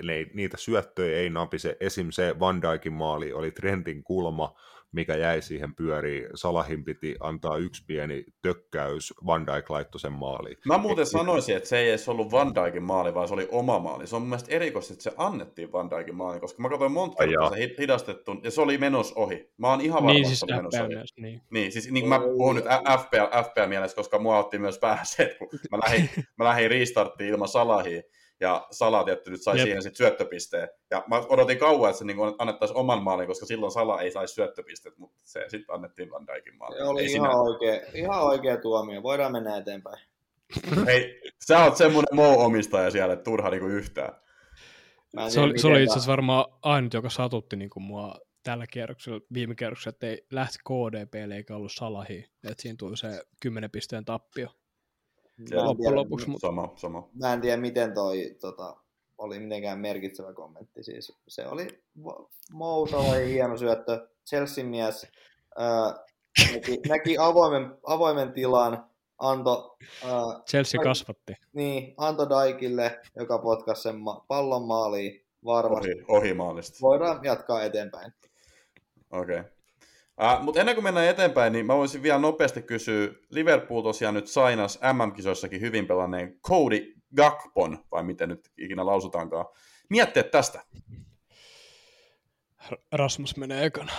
ne, 0.03 0.25
niitä 0.33 0.57
syöttöjä 0.57 1.17
ei 1.17 1.29
napise. 1.29 1.77
Esim. 1.79 2.07
se 2.11 2.39
Van 2.39 2.61
Dijkin 2.61 2.93
maali 2.93 3.33
oli 3.33 3.51
Trentin 3.51 4.03
kulma, 4.03 4.59
mikä 4.91 5.15
jäi 5.17 5.41
siihen 5.41 5.75
pyöriin. 5.75 6.27
Salahin 6.35 6.83
piti 6.83 7.15
antaa 7.19 7.57
yksi 7.57 7.83
pieni 7.87 8.23
tökkäys, 8.41 9.13
Van 9.25 9.47
Dijk 9.47 9.69
laittoi 9.69 9.99
sen 9.99 10.11
maaliin. 10.11 10.57
Mä 10.65 10.77
muuten 10.77 11.03
Et, 11.03 11.09
sanoisin, 11.09 11.55
että 11.55 11.69
se 11.69 11.77
ei 11.77 11.89
edes 11.89 12.09
ollut 12.09 12.31
Van 12.31 12.55
Dijkin 12.55 12.83
maali, 12.83 13.13
vaan 13.13 13.27
se 13.27 13.33
oli 13.33 13.47
oma 13.51 13.79
maali. 13.79 14.07
Se 14.07 14.15
on 14.15 14.21
mun 14.21 14.29
mielestä 14.29 14.55
erikoista, 14.55 14.93
että 14.93 15.03
se 15.03 15.11
annettiin 15.17 15.71
Van 15.71 15.89
Dijkin 15.89 16.15
maali, 16.15 16.39
koska 16.39 16.61
mä 16.61 16.69
katsoin 16.69 16.91
monta 16.91 17.15
kertaa 17.17 17.49
se 17.49 17.75
hidastettu, 17.79 18.35
ja 18.43 18.51
se 18.51 18.61
oli 18.61 18.77
menos 18.77 19.13
ohi. 19.13 19.51
Mä 19.57 19.69
oon 19.69 19.81
ihan 19.81 20.03
varma, 20.03 20.13
niin, 20.13 20.25
siis 20.25 20.43
että 20.43 20.55
menos 20.55 20.73
ohi. 20.73 20.95
Niin. 21.17 21.41
niin, 21.51 21.71
siis 21.71 21.91
niin 21.91 22.09
mä 22.09 22.19
puhun 22.19 22.55
nyt 22.55 22.65
FPL, 22.99 23.49
FPL 23.49 23.67
mielessä, 23.67 23.95
koska 23.95 24.19
mua 24.19 24.39
otti 24.39 24.59
myös 24.59 24.79
päähän 24.79 25.05
se, 25.05 25.23
että 25.23 25.37
kun 25.37 25.49
mä 25.71 25.77
lähdin, 25.83 26.09
mä 26.37 26.45
lähdin 26.45 26.69
restarttiin 26.69 27.29
ilman 27.29 27.47
Salahia, 27.47 28.01
ja 28.39 28.67
Sala 28.71 29.03
tietty 29.03 29.31
nyt 29.31 29.41
sai 29.41 29.57
Jep. 29.57 29.63
siihen 29.63 29.81
sitten 29.81 29.97
syöttöpisteen. 29.97 30.69
Ja 30.91 31.03
mä 31.07 31.15
odotin 31.29 31.57
kauan, 31.57 31.89
että 31.89 31.99
se 31.99 32.05
niin 32.05 32.17
annettaisiin 32.37 32.77
oman 32.77 33.03
maalin, 33.03 33.27
koska 33.27 33.45
silloin 33.45 33.71
Sala 33.71 34.01
ei 34.01 34.11
saisi 34.11 34.33
syöttöpisteet, 34.33 34.97
mutta 34.97 35.21
se 35.23 35.45
sitten 35.47 35.75
annettiin 35.75 36.11
Van 36.11 36.27
Dijkin 36.27 36.57
maali. 36.57 36.77
Se 36.77 36.83
oli 36.83 37.01
ei 37.01 37.11
ihan, 37.13 37.31
sinä... 37.31 37.41
oikea, 37.41 37.81
ihan 37.93 38.23
oikea 38.23 38.57
tuomio. 38.57 39.03
Voidaan 39.03 39.31
mennä 39.31 39.57
eteenpäin. 39.57 39.99
Hei, 40.85 41.21
sä 41.47 41.63
oot 41.63 41.77
semmoinen 41.77 42.15
mou-omistaja 42.15 42.91
siellä, 42.91 43.13
että 43.13 43.23
turha 43.23 43.49
niinku 43.49 43.67
yhtään. 43.67 44.13
Se 45.29 45.39
oli, 45.39 45.59
se 45.59 45.67
oli 45.67 45.83
itse 45.83 45.93
asiassa 45.93 46.11
varmaan 46.11 46.45
ainut, 46.61 46.93
joka 46.93 47.09
satutti 47.09 47.55
niin 47.55 47.69
kuin 47.69 47.83
mua 47.83 48.15
tällä 48.43 48.67
kierroksella, 48.67 49.21
viime 49.33 49.55
kierroksella, 49.55 49.95
että 49.95 50.07
ei 50.07 50.25
lähti 50.31 50.57
KDP 50.57 51.15
eikä 51.35 51.55
ollut 51.55 51.71
Salahi, 51.71 52.25
että 52.43 52.61
siinä 52.61 52.75
tuli 52.79 52.97
se 52.97 53.21
10 53.41 53.71
pisteen 53.71 54.05
tappio. 54.05 54.49
Loppujen 55.53 55.95
lopuksi. 55.95 56.29
Mutta... 56.29 56.47
Sama, 56.47 56.73
sama. 56.75 57.09
Mä 57.13 57.33
en 57.33 57.41
tiedä, 57.41 57.57
miten 57.57 57.93
toi 57.93 58.35
tota, 58.41 58.77
oli 59.17 59.39
mitenkään 59.39 59.79
merkitsevä 59.79 60.33
kommentti. 60.33 60.83
Siis 60.83 61.17
se 61.27 61.47
oli 61.47 61.67
Mousa 62.51 62.97
oli 62.97 63.29
hieno 63.31 63.57
syöttö. 63.57 64.07
Chelsea 64.29 64.65
mies 64.65 65.07
ää, 65.57 65.95
näki, 66.53 66.79
näki 66.89 67.17
avoimen, 67.17 67.77
avoimen 67.83 68.33
tilan, 68.33 68.89
anto... 69.17 69.77
Ää, 70.05 70.41
Chelsea 70.49 70.83
kasvatti. 70.83 71.33
Niin, 71.53 71.93
anto 71.97 72.29
Daikille, 72.29 73.01
joka 73.15 73.37
potkasi 73.37 73.81
sen 73.81 73.99
ma- 73.99 74.25
pallon 74.27 74.67
maaliin 74.67 75.25
varmasti. 75.45 75.91
Ohi, 75.91 76.05
ohi 76.07 76.33
maalista. 76.33 76.77
Voidaan 76.81 77.19
jatkaa 77.23 77.63
eteenpäin. 77.63 78.13
Okei. 79.11 79.39
Okay. 79.39 79.51
Uh, 80.21 80.43
Mutta 80.43 80.59
ennen 80.59 80.75
kuin 80.75 80.83
mennään 80.83 81.07
eteenpäin, 81.07 81.53
niin 81.53 81.65
mä 81.65 81.75
voisin 81.75 82.03
vielä 82.03 82.19
nopeasti 82.19 82.61
kysyä, 82.61 83.09
Liverpool 83.29 83.81
tosiaan 83.81 84.13
nyt 84.13 84.27
sainas 84.27 84.79
MM-kisoissakin 84.93 85.61
hyvin 85.61 85.87
pelanneen 85.87 86.39
Cody 86.39 86.93
Gakpon, 87.15 87.85
vai 87.91 88.03
miten 88.03 88.29
nyt 88.29 88.51
ikinä 88.57 88.85
lausutaankaan. 88.85 89.45
Mietteet 89.89 90.31
tästä. 90.31 90.63
Rasmus 92.91 93.37
menee 93.37 93.65
ekana. 93.65 93.91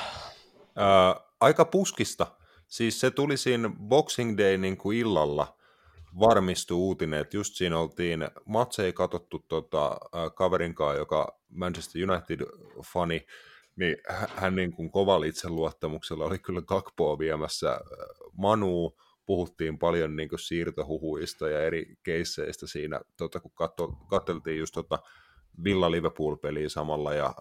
Uh, 0.57 1.27
aika 1.41 1.65
puskista. 1.65 2.27
Siis 2.67 3.01
se 3.01 3.11
tuli 3.11 3.37
siinä 3.37 3.71
Boxing 3.89 4.39
Day 4.39 4.59
niin 4.59 4.77
kuin 4.77 4.99
illalla 4.99 5.57
varmistui 6.21 6.77
uutinen, 6.77 7.21
että 7.21 7.37
just 7.37 7.55
siinä 7.55 7.79
oltiin, 7.79 8.29
matse 8.45 8.85
ei 8.85 8.93
katsottu 8.93 9.39
tota, 9.49 9.99
kaverin 10.35 10.75
kanssa, 10.75 10.99
joka 10.99 11.41
Manchester 11.49 12.11
United-fani, 12.11 13.27
niin 13.77 13.97
hän 14.37 14.57
niin 14.57 14.73
kuin 14.73 14.91
kovalla 14.91 15.27
itseluottamuksella 15.27 16.25
oli 16.25 16.39
kyllä 16.39 16.63
Kakpoa 16.63 17.19
viemässä. 17.19 17.81
Manu, 18.33 18.97
puhuttiin 19.27 19.79
paljon 19.79 20.17
niin 20.17 20.29
kuin 20.29 20.39
siirtohuhuista 20.39 21.49
ja 21.49 21.63
eri 21.63 21.95
keisseistä 22.03 22.67
siinä, 22.67 23.01
tota, 23.17 23.41
kun 23.41 23.53
katseltiin 24.09 24.59
just 24.59 24.75
tota 24.75 24.99
Villa 25.65 25.91
Liverpool-peliä 25.91 26.69
samalla 26.69 27.15
ja 27.15 27.35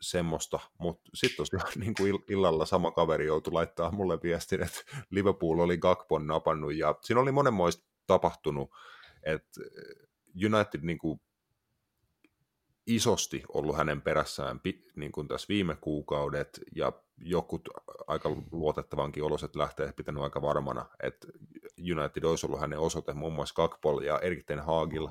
semmoista, 0.00 0.60
mutta 0.78 1.10
sitten 1.14 1.36
tosiaan 1.36 1.72
niin 1.80 1.94
kuin 1.94 2.24
illalla 2.28 2.66
sama 2.66 2.90
kaveri 2.90 3.26
joutui 3.26 3.52
laittaa 3.52 3.90
mulle 3.90 4.18
viestin, 4.22 4.62
että 4.62 4.80
Liverpool 5.10 5.58
oli 5.58 5.78
Gakpon 5.78 6.26
napannut 6.26 6.74
ja 6.74 6.94
siinä 7.02 7.20
oli 7.20 7.32
monenmoista 7.32 7.86
tapahtunut, 8.06 8.70
että 9.22 9.60
United 10.44 10.80
niin 10.82 10.98
kuin 10.98 11.20
isosti 12.94 13.42
ollut 13.48 13.76
hänen 13.76 14.02
perässään 14.02 14.60
niin 14.96 15.12
kuin 15.12 15.28
tässä 15.28 15.48
viime 15.48 15.76
kuukaudet, 15.80 16.60
ja 16.76 16.92
jokut 17.18 17.68
aika 18.06 18.36
luotettavankin 18.52 19.22
oloset 19.22 19.56
lähtee 19.56 19.92
pitänyt 19.92 20.22
aika 20.22 20.42
varmana, 20.42 20.86
että 21.02 21.28
United 21.78 22.22
olisi 22.22 22.46
ollut 22.46 22.60
hänen 22.60 22.78
osoite, 22.78 23.12
muun 23.12 23.32
muassa 23.32 23.54
Kakpol 23.54 24.00
ja 24.00 24.18
Erik 24.18 24.46
Ten 24.46 24.60
Hagil 24.60 25.08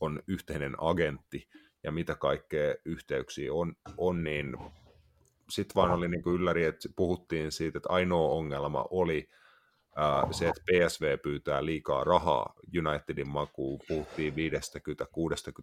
on 0.00 0.22
yhteinen 0.26 0.74
agentti, 0.78 1.48
ja 1.82 1.92
mitä 1.92 2.14
kaikkea 2.14 2.74
yhteyksiä 2.84 3.52
on, 3.52 3.76
on 3.96 4.24
niin 4.24 4.56
sitten 5.50 5.74
vaan 5.74 5.90
oli 5.90 6.08
niin 6.08 6.22
kuin 6.22 6.34
ylläri, 6.34 6.64
että 6.64 6.88
puhuttiin 6.96 7.52
siitä, 7.52 7.78
että 7.78 7.92
ainoa 7.92 8.28
ongelma 8.28 8.86
oli 8.90 9.28
se, 10.30 10.48
että 10.48 10.62
PSV 10.66 11.18
pyytää 11.22 11.64
liikaa 11.64 12.04
rahaa 12.04 12.54
Unitedin 12.78 13.28
makuun, 13.28 13.80
puhuttiin 13.88 14.34
50-60 14.34 14.36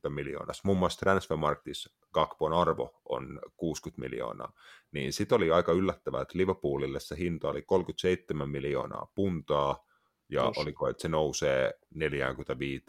miljoonasta. 0.09 0.61
Muun 0.65 0.77
muassa 0.77 0.99
Transfermarktissa 0.99 1.89
Gakpon 2.13 2.53
arvo 2.53 3.01
on 3.09 3.39
60 3.57 4.01
miljoonaa. 4.01 4.53
Niin 4.91 5.13
sitten 5.13 5.35
oli 5.35 5.51
aika 5.51 5.71
yllättävää, 5.71 6.21
että 6.21 6.37
Liverpoolille 6.37 6.99
se 6.99 7.17
hinta 7.17 7.49
oli 7.49 7.61
37 7.61 8.49
miljoonaa 8.49 9.11
puntaa, 9.15 9.85
ja 10.29 10.43
Tos. 10.43 10.57
oliko, 10.57 10.87
että 10.89 11.01
se 11.01 11.07
nousee 11.07 11.73
45 11.95 12.85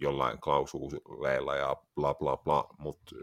jollain 0.00 0.40
klausuleilla 0.40 1.56
ja 1.56 1.76
bla 1.94 2.14
bla 2.14 2.36
bla, 2.36 2.68
mutta 2.78 3.16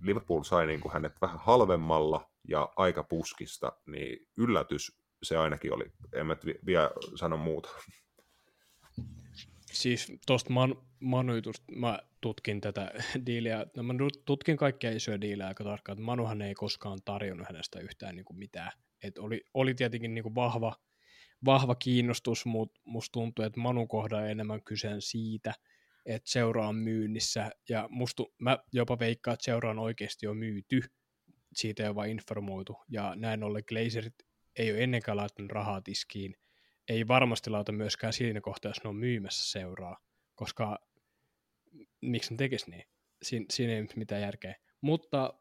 Liverpool 0.00 0.42
sai 0.42 0.66
niin 0.66 0.80
kuin 0.80 0.92
hänet 0.92 1.12
vähän 1.20 1.38
halvemmalla 1.38 2.30
ja 2.48 2.72
aika 2.76 3.02
puskista, 3.02 3.72
niin 3.86 4.28
yllätys 4.36 4.97
se 5.22 5.36
ainakin 5.36 5.74
oli. 5.74 5.84
En 6.12 6.26
mä 6.26 6.36
vielä 6.66 6.90
sano 7.14 7.36
muuta. 7.36 7.68
Siis 9.72 10.12
tuosta 10.26 10.52
man, 10.52 10.76
Manuitusta 11.00 11.64
mä 11.72 11.98
tutkin 12.20 12.60
tätä 12.60 12.90
diiliä, 13.26 13.66
no 13.76 13.82
mä 13.82 13.94
tutkin 14.24 14.56
kaikkia 14.56 14.90
isoja 14.90 15.20
diilejä 15.20 15.48
aika 15.48 15.64
tarkkaan, 15.64 15.94
että 15.94 16.04
Manuhan 16.04 16.42
ei 16.42 16.54
koskaan 16.54 16.98
tarjonnut 17.04 17.46
hänestä 17.48 17.80
yhtään 17.80 18.16
niin 18.16 18.24
kuin 18.24 18.38
mitään. 18.38 18.72
Et 19.02 19.18
oli, 19.18 19.40
oli 19.54 19.74
tietenkin 19.74 20.14
niin 20.14 20.22
kuin 20.22 20.34
vahva, 20.34 20.76
vahva 21.44 21.74
kiinnostus, 21.74 22.46
mutta 22.46 22.80
musta 22.84 23.12
tuntuu, 23.12 23.44
että 23.44 23.60
Manu 23.60 23.86
kohdalla 23.86 24.28
enemmän 24.28 24.62
kyseen 24.62 25.02
siitä, 25.02 25.54
että 26.06 26.30
seura 26.30 26.68
on 26.68 26.76
myynnissä, 26.76 27.50
ja 27.68 27.88
musta, 27.90 28.22
mä 28.38 28.58
jopa 28.72 28.98
veikkaan, 28.98 29.34
että 29.34 29.44
seura 29.44 29.70
on 29.70 29.78
oikeasti 29.78 30.26
jo 30.26 30.34
myyty, 30.34 30.80
siitä 31.54 31.82
ei 31.82 31.88
ole 31.88 31.94
vain 31.94 32.10
informoitu, 32.10 32.76
ja 32.88 33.14
näin 33.16 33.42
ollen 33.42 33.62
Glazerit 33.68 34.14
ei 34.58 34.72
ole 34.72 34.82
ennenkään 34.82 35.16
laittanut 35.16 35.52
rahaa 35.52 35.80
tiskiin, 35.80 36.36
ei 36.88 37.08
varmasti 37.08 37.50
lauta 37.50 37.72
myöskään 37.72 38.12
siinä 38.12 38.40
kohtaa, 38.40 38.70
jos 38.70 38.84
ne 38.84 38.88
on 38.88 38.96
myymässä 38.96 39.50
seuraa, 39.50 39.98
koska 40.34 40.78
miksi 42.00 42.34
ne 42.34 42.36
tekisi 42.36 42.70
niin? 42.70 42.84
Siin, 43.22 43.46
siinä 43.50 43.72
ei 43.72 43.86
mitään 43.96 44.22
järkeä. 44.22 44.54
Mutta 44.80 45.34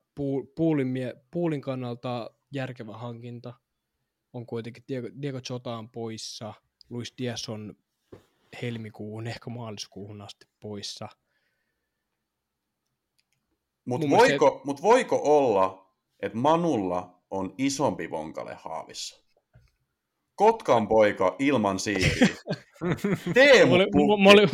puulin, 0.55 0.93
puulin 1.31 1.61
kannalta 1.61 2.31
järkevä 2.51 2.97
hankinta 2.97 3.53
on 4.33 4.45
kuitenkin 4.45 4.83
Diego, 4.87 5.07
Diego 5.21 5.39
Jota 5.49 5.77
on 5.77 5.89
poissa, 5.89 6.53
Luis 6.89 7.13
Diaz 7.17 7.49
on 7.49 7.75
helmikuuhun, 8.61 9.27
ehkä 9.27 9.49
maaliskuuhun 9.49 10.21
asti 10.21 10.45
poissa. 10.59 11.09
Mutta 13.85 14.09
voiko, 14.09 14.57
se... 14.59 14.65
mut 14.65 14.81
voiko 14.81 15.21
olla, 15.23 15.93
että 16.19 16.37
Manulla 16.37 17.16
on 17.31 17.53
isompi 17.57 18.11
vonkale 18.11 18.57
haavissa. 18.59 19.27
Kotkan 20.35 20.87
poika 20.87 21.35
ilman 21.39 21.79
siipiä. 21.79 22.27
Teemu 23.33 23.71
mä, 23.71 23.75
olin, 23.75 24.23
mä, 24.23 24.29
olin, 24.29 24.49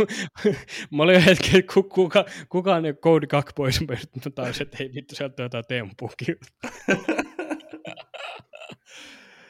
mä 0.92 1.04
olin 1.04 1.22
hetken, 1.22 1.60
että 1.60 1.74
kuka, 1.90 2.26
kukaan 2.50 2.86
ei 2.86 2.94
Cody 2.94 3.28
Kak 3.28 3.52
pois, 3.56 3.82
mutta 4.14 4.32
taas, 4.36 4.62
että 4.62 4.78
ei 4.80 4.92
vittu, 4.96 5.16
sieltä 5.16 5.44
jotain 5.44 5.64
Teemu 5.68 5.92
Pukki. 6.00 6.26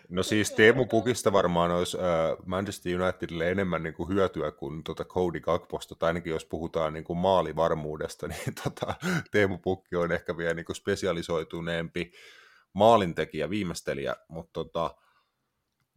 No 0.10 0.24
siis 0.24 0.52
Teemu 0.52 0.86
Pukista 0.86 1.34
varmaan 1.34 1.72
olisi 1.72 1.98
äh, 1.98 2.04
Manchester 2.46 3.02
Unitedille 3.02 3.52
enemmän 3.52 3.84
niin 3.84 3.94
kuin 3.94 4.10
hyötyä 4.10 4.52
kuin 4.52 4.84
tuota 4.84 5.06
Cody 5.06 5.40
Gakposta, 5.40 5.96
tai 5.96 6.08
ainakin 6.08 6.32
jos 6.32 6.46
puhutaan 6.46 6.94
niin 6.94 7.04
kuin 7.04 7.20
maalivarmuudesta, 7.20 8.28
niin 8.34 8.56
tota, 8.64 8.96
Teemu 9.32 9.58
Pukki 9.58 9.96
on 9.96 10.12
ehkä 10.12 10.38
vielä 10.38 10.54
niin 10.54 10.66
kuin 10.66 10.76
spesialisoituneempi 10.76 12.12
maalintekijä, 12.74 13.50
viimeistelijä, 13.50 14.16
mutta 14.28 14.54
tota, 14.54 14.96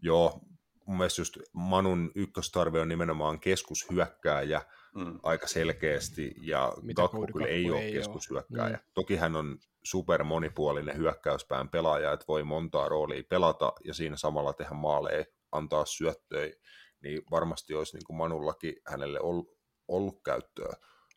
joo, 0.03 0.41
mun 0.87 0.97
mielestä 0.97 1.21
just 1.21 1.39
Manun 1.53 2.13
ykköstarve 2.15 2.81
on 2.81 2.89
nimenomaan 2.89 3.41
keskushyökkääjä 3.41 4.63
mm. 4.95 5.19
aika 5.23 5.47
selkeästi, 5.47 6.35
ja 6.41 6.73
Mitä 6.83 7.03
Gakpo 7.03 7.21
Cody 7.21 7.33
kyllä 7.33 7.47
ei 7.47 7.71
ole 7.71 7.81
ei 7.81 7.93
keskushyökkääjä. 7.93 8.77
Mm. 8.77 8.83
Toki 8.95 9.17
hän 9.17 9.37
on 9.37 9.59
super 9.83 10.25
monipuolinen 10.25 10.97
hyökkäyspään 10.97 11.69
pelaaja, 11.69 12.13
että 12.13 12.25
voi 12.29 12.45
montaa 12.45 12.89
roolia 12.89 13.23
pelata 13.29 13.73
ja 13.85 13.95
siinä 13.95 14.17
samalla 14.17 14.53
tehdä 14.53 14.75
maaleja, 14.75 15.25
antaa 15.53 15.85
syöttöjä, 15.85 16.55
niin 17.03 17.23
varmasti 17.31 17.75
olisi 17.75 17.97
niin 17.97 18.05
kuin 18.07 18.17
Manullakin 18.17 18.75
hänelle 18.87 19.21
ollut, 19.21 19.59
ollut 19.89 20.23
käyttöä. 20.25 20.77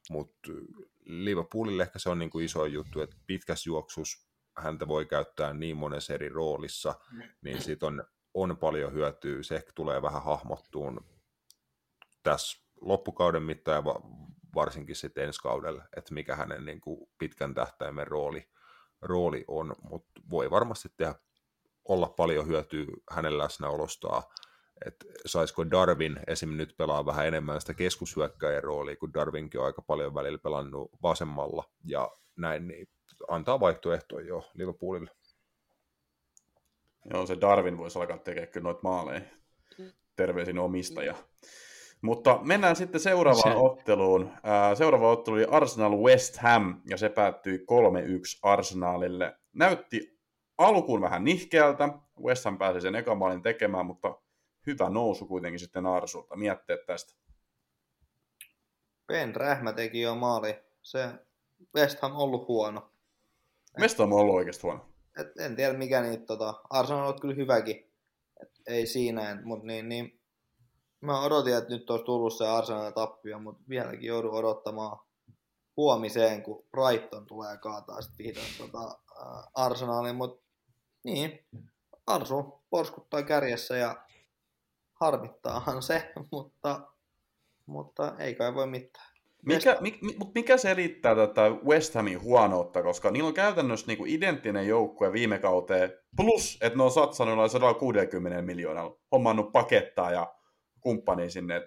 Mutta 0.09 0.51
Liverpoolille 1.05 1.83
ehkä 1.83 1.99
se 1.99 2.09
on 2.09 2.19
niin 2.19 2.29
kuin 2.29 2.45
iso 2.45 2.65
juttu, 2.65 3.01
että 3.01 3.15
pitkässä 3.27 3.69
juoksussa 3.69 4.28
häntä 4.61 4.87
voi 4.87 5.05
käyttää 5.05 5.53
niin 5.53 5.77
monessa 5.77 6.13
eri 6.13 6.29
roolissa, 6.29 6.95
niin 7.41 7.61
siitä 7.61 7.85
on, 7.85 8.03
on 8.33 8.57
paljon 8.57 8.93
hyötyä. 8.93 9.43
Se 9.43 9.55
ehkä 9.55 9.71
tulee 9.75 10.01
vähän 10.01 10.23
hahmottuun 10.23 11.05
tässä 12.23 12.57
loppukauden 12.81 13.43
mittaan 13.43 13.75
ja 13.75 13.85
va- 13.85 14.01
varsinkin 14.55 14.95
sitten 14.95 15.23
ensi 15.23 15.41
kaudella, 15.41 15.83
että 15.97 16.13
mikä 16.13 16.35
hänen 16.35 16.65
niin 16.65 16.81
kuin 16.81 17.09
pitkän 17.17 17.53
tähtäimen 17.53 18.07
rooli, 18.07 18.49
rooli 19.01 19.45
on, 19.47 19.75
mutta 19.81 20.21
voi 20.29 20.51
varmasti 20.51 20.89
tehdä, 20.97 21.15
olla 21.85 22.09
paljon 22.09 22.47
hyötyä 22.47 22.85
hänen 23.11 23.37
läsnäolostaan, 23.37 24.23
että 24.85 25.05
saisiko 25.25 25.71
Darwin 25.71 26.19
esim. 26.27 26.57
nyt 26.57 26.77
pelaa 26.77 27.05
vähän 27.05 27.27
enemmän 27.27 27.61
sitä 27.61 27.73
keskushyökkäjän 27.73 28.63
roolia, 28.63 28.95
kun 28.95 29.13
Darwinkin 29.13 29.59
on 29.59 29.65
aika 29.65 29.81
paljon 29.81 30.15
välillä 30.15 30.37
pelannut 30.37 30.91
vasemmalla 31.03 31.63
ja 31.85 32.11
näin, 32.35 32.67
niin 32.67 32.87
antaa 33.27 33.59
vaihtoehtoja 33.59 34.27
jo 34.27 34.49
Liverpoolille. 34.53 35.11
Joo, 37.13 37.25
se 37.25 37.41
Darwin 37.41 37.77
voisi 37.77 37.99
alkaa 37.99 38.17
tekemään 38.17 38.51
kyllä 38.51 38.63
noita 38.63 38.79
maaleja. 38.83 39.21
Terveisin 40.15 40.59
omistaja. 40.59 41.15
Mutta 42.01 42.39
mennään 42.43 42.75
sitten 42.75 43.01
seuraavaan 43.01 43.53
Se- 43.53 43.57
otteluun. 43.57 44.31
Seuraava 44.77 45.11
ottelu 45.11 45.35
oli 45.35 45.45
Arsenal 45.51 45.97
West 45.97 46.37
Ham, 46.37 46.81
ja 46.89 46.97
se 46.97 47.09
päättyi 47.09 47.57
3-1 47.57 48.39
Arsenalille. 48.43 49.39
Näytti 49.53 50.19
alkuun 50.57 51.01
vähän 51.01 51.23
nihkeältä. 51.23 51.89
West 52.23 52.45
Ham 52.45 52.57
pääsi 52.57 52.81
sen 52.81 52.95
ekan 52.95 53.17
maalin 53.17 53.41
tekemään, 53.41 53.85
mutta 53.85 54.21
hyvä 54.67 54.89
nousu 54.89 55.27
kuitenkin 55.27 55.59
sitten 55.59 55.85
Arsulta. 55.85 56.35
Mietteet 56.35 56.85
tästä. 56.85 57.13
Ben 59.07 59.35
Rähmä 59.35 59.73
teki 59.73 60.01
jo 60.01 60.15
maali. 60.15 60.59
Se 60.81 61.09
West 61.75 61.99
Ham 62.01 62.15
ollut 62.15 62.47
huono. 62.47 62.91
West 63.79 63.97
Ham 63.97 64.13
on 64.13 64.19
ollut 64.19 64.35
oikeasti 64.35 64.61
huono. 64.61 64.85
Et 65.19 65.37
en 65.39 65.55
tiedä 65.55 65.77
mikä 65.77 66.01
niitä, 66.01 66.25
tota, 66.25 66.53
Arsenal 66.69 67.07
on 67.07 67.19
kyllä 67.21 67.35
hyväkin. 67.35 67.91
Et 68.43 68.51
ei 68.67 68.87
siinä, 68.87 69.41
mutta 69.43 69.67
niin, 69.67 69.89
niin, 69.89 70.19
mä 71.01 71.21
odotin, 71.21 71.57
että 71.57 71.69
nyt 71.69 71.89
olisi 71.89 72.05
tullut 72.05 72.37
se 72.37 72.47
Arsenalin 72.47 72.93
tappio, 72.93 73.39
mutta 73.39 73.63
vieläkin 73.69 74.07
joudun 74.07 74.33
odottamaan 74.33 74.99
huomiseen, 75.77 76.43
kun 76.43 76.65
Brighton 76.71 77.25
tulee 77.25 77.57
kaataa 77.57 78.01
sitten 78.01 78.25
vihdoin 78.25 78.47
tota, 78.57 78.99
äh, 79.21 79.43
Arsenalin, 79.53 80.15
mutta 80.15 80.45
niin, 81.03 81.45
Arsu 82.07 82.63
porskuttaa 82.69 83.23
kärjessä 83.23 83.77
ja 83.77 84.05
harmittaahan 84.93 85.81
se, 85.81 86.11
mutta, 86.31 86.81
mutta 87.65 88.15
ei 88.17 88.35
kai 88.35 88.55
voi 88.55 88.67
mitään. 88.67 89.08
Mikä, 89.45 89.77
mi, 89.81 89.99
mi, 90.01 90.17
mikä 90.35 90.57
selittää 90.57 91.15
tätä 91.15 91.49
West 91.49 91.95
Hamin 91.95 92.21
huonoutta, 92.21 92.83
koska 92.83 93.11
niillä 93.11 93.27
on 93.27 93.33
käytännössä 93.33 93.87
niinku 93.87 94.05
identtinen 94.07 94.67
joukkue 94.67 95.13
viime 95.13 95.39
kauteen, 95.39 95.93
plus 96.15 96.57
että 96.61 96.77
ne 96.77 96.83
on 96.83 96.91
satsannut 96.91 97.37
noin 97.37 97.49
160 97.49 98.41
miljoonaa, 98.41 98.91
hommannut 99.11 99.51
pakettaa 99.51 100.11
ja 100.11 100.33
kumppani 100.81 101.29
sinne. 101.29 101.61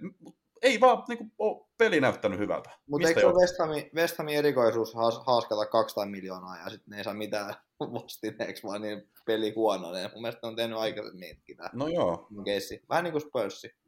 Ei 0.62 0.80
vaan 0.80 1.04
niinku, 1.08 1.24
ole 1.38 1.66
peli 1.78 2.00
näyttänyt 2.00 2.38
hyvältä. 2.38 2.70
Mutta 2.86 3.08
eikö 3.08 3.20
se 3.20 3.26
ole? 3.26 3.40
West 3.40 3.58
Hamin, 3.58 3.90
West 3.94 4.18
Hamin 4.18 4.36
erikoisuus 4.36 4.94
haas, 4.94 5.20
haaskata 5.26 5.66
200 5.66 6.06
miljoonaa 6.06 6.56
ja 6.56 6.70
sitten 6.70 6.90
ne 6.90 6.98
ei 6.98 7.04
saa 7.04 7.14
mitään 7.14 7.54
vastineeksi, 7.94 8.62
vaan 8.62 8.82
niin 8.82 9.02
peli 9.26 9.52
huononee. 9.56 10.10
Mun 10.12 10.22
mielestä 10.22 10.40
ne 10.42 10.48
on 10.48 10.56
tehnyt 10.56 10.78
aikaisemminkin 10.78 11.56
tämä 11.56 11.70
No 11.72 11.88
joo. 11.88 12.28
keissi. 12.44 12.82
Vähän 12.88 13.04
niin 13.04 13.12
kuin 13.12 13.22
Spursi. 13.22 13.81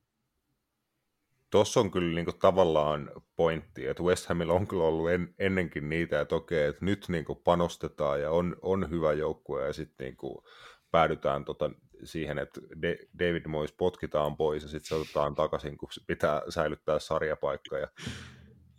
Tuossa 1.55 1.81
on 1.81 1.91
kyllä 1.91 2.15
niin 2.15 2.25
kuin, 2.25 2.39
tavallaan 2.39 3.11
pointti, 3.37 3.87
että 3.87 4.03
West 4.03 4.27
Hamilla 4.27 4.53
on 4.53 4.67
kyllä 4.67 4.85
ollut 4.85 5.11
en, 5.11 5.35
ennenkin 5.39 5.89
niitä, 5.89 6.21
että 6.21 6.35
okei, 6.35 6.67
että 6.67 6.85
nyt 6.85 7.05
niin 7.09 7.25
kuin, 7.25 7.39
panostetaan 7.45 8.21
ja 8.21 8.31
on, 8.31 8.57
on 8.63 8.91
hyvä 8.91 9.13
joukkue 9.13 9.67
ja 9.67 9.73
sitten 9.73 10.05
niin 10.05 10.17
kuin, 10.17 10.45
päädytään 10.91 11.45
tota, 11.45 11.71
siihen, 12.05 12.39
että 12.39 12.61
De- 12.83 12.99
David 13.19 13.47
Moyes 13.47 13.73
potkitaan 13.73 14.37
pois 14.37 14.63
ja 14.63 14.69
sitten 14.69 14.89
se 14.89 14.95
otetaan 14.95 15.35
takaisin, 15.35 15.79
kun 15.79 15.89
pitää 16.07 16.43
säilyttää 16.49 16.99
sarjapaikka 16.99 17.79
ja 17.79 17.89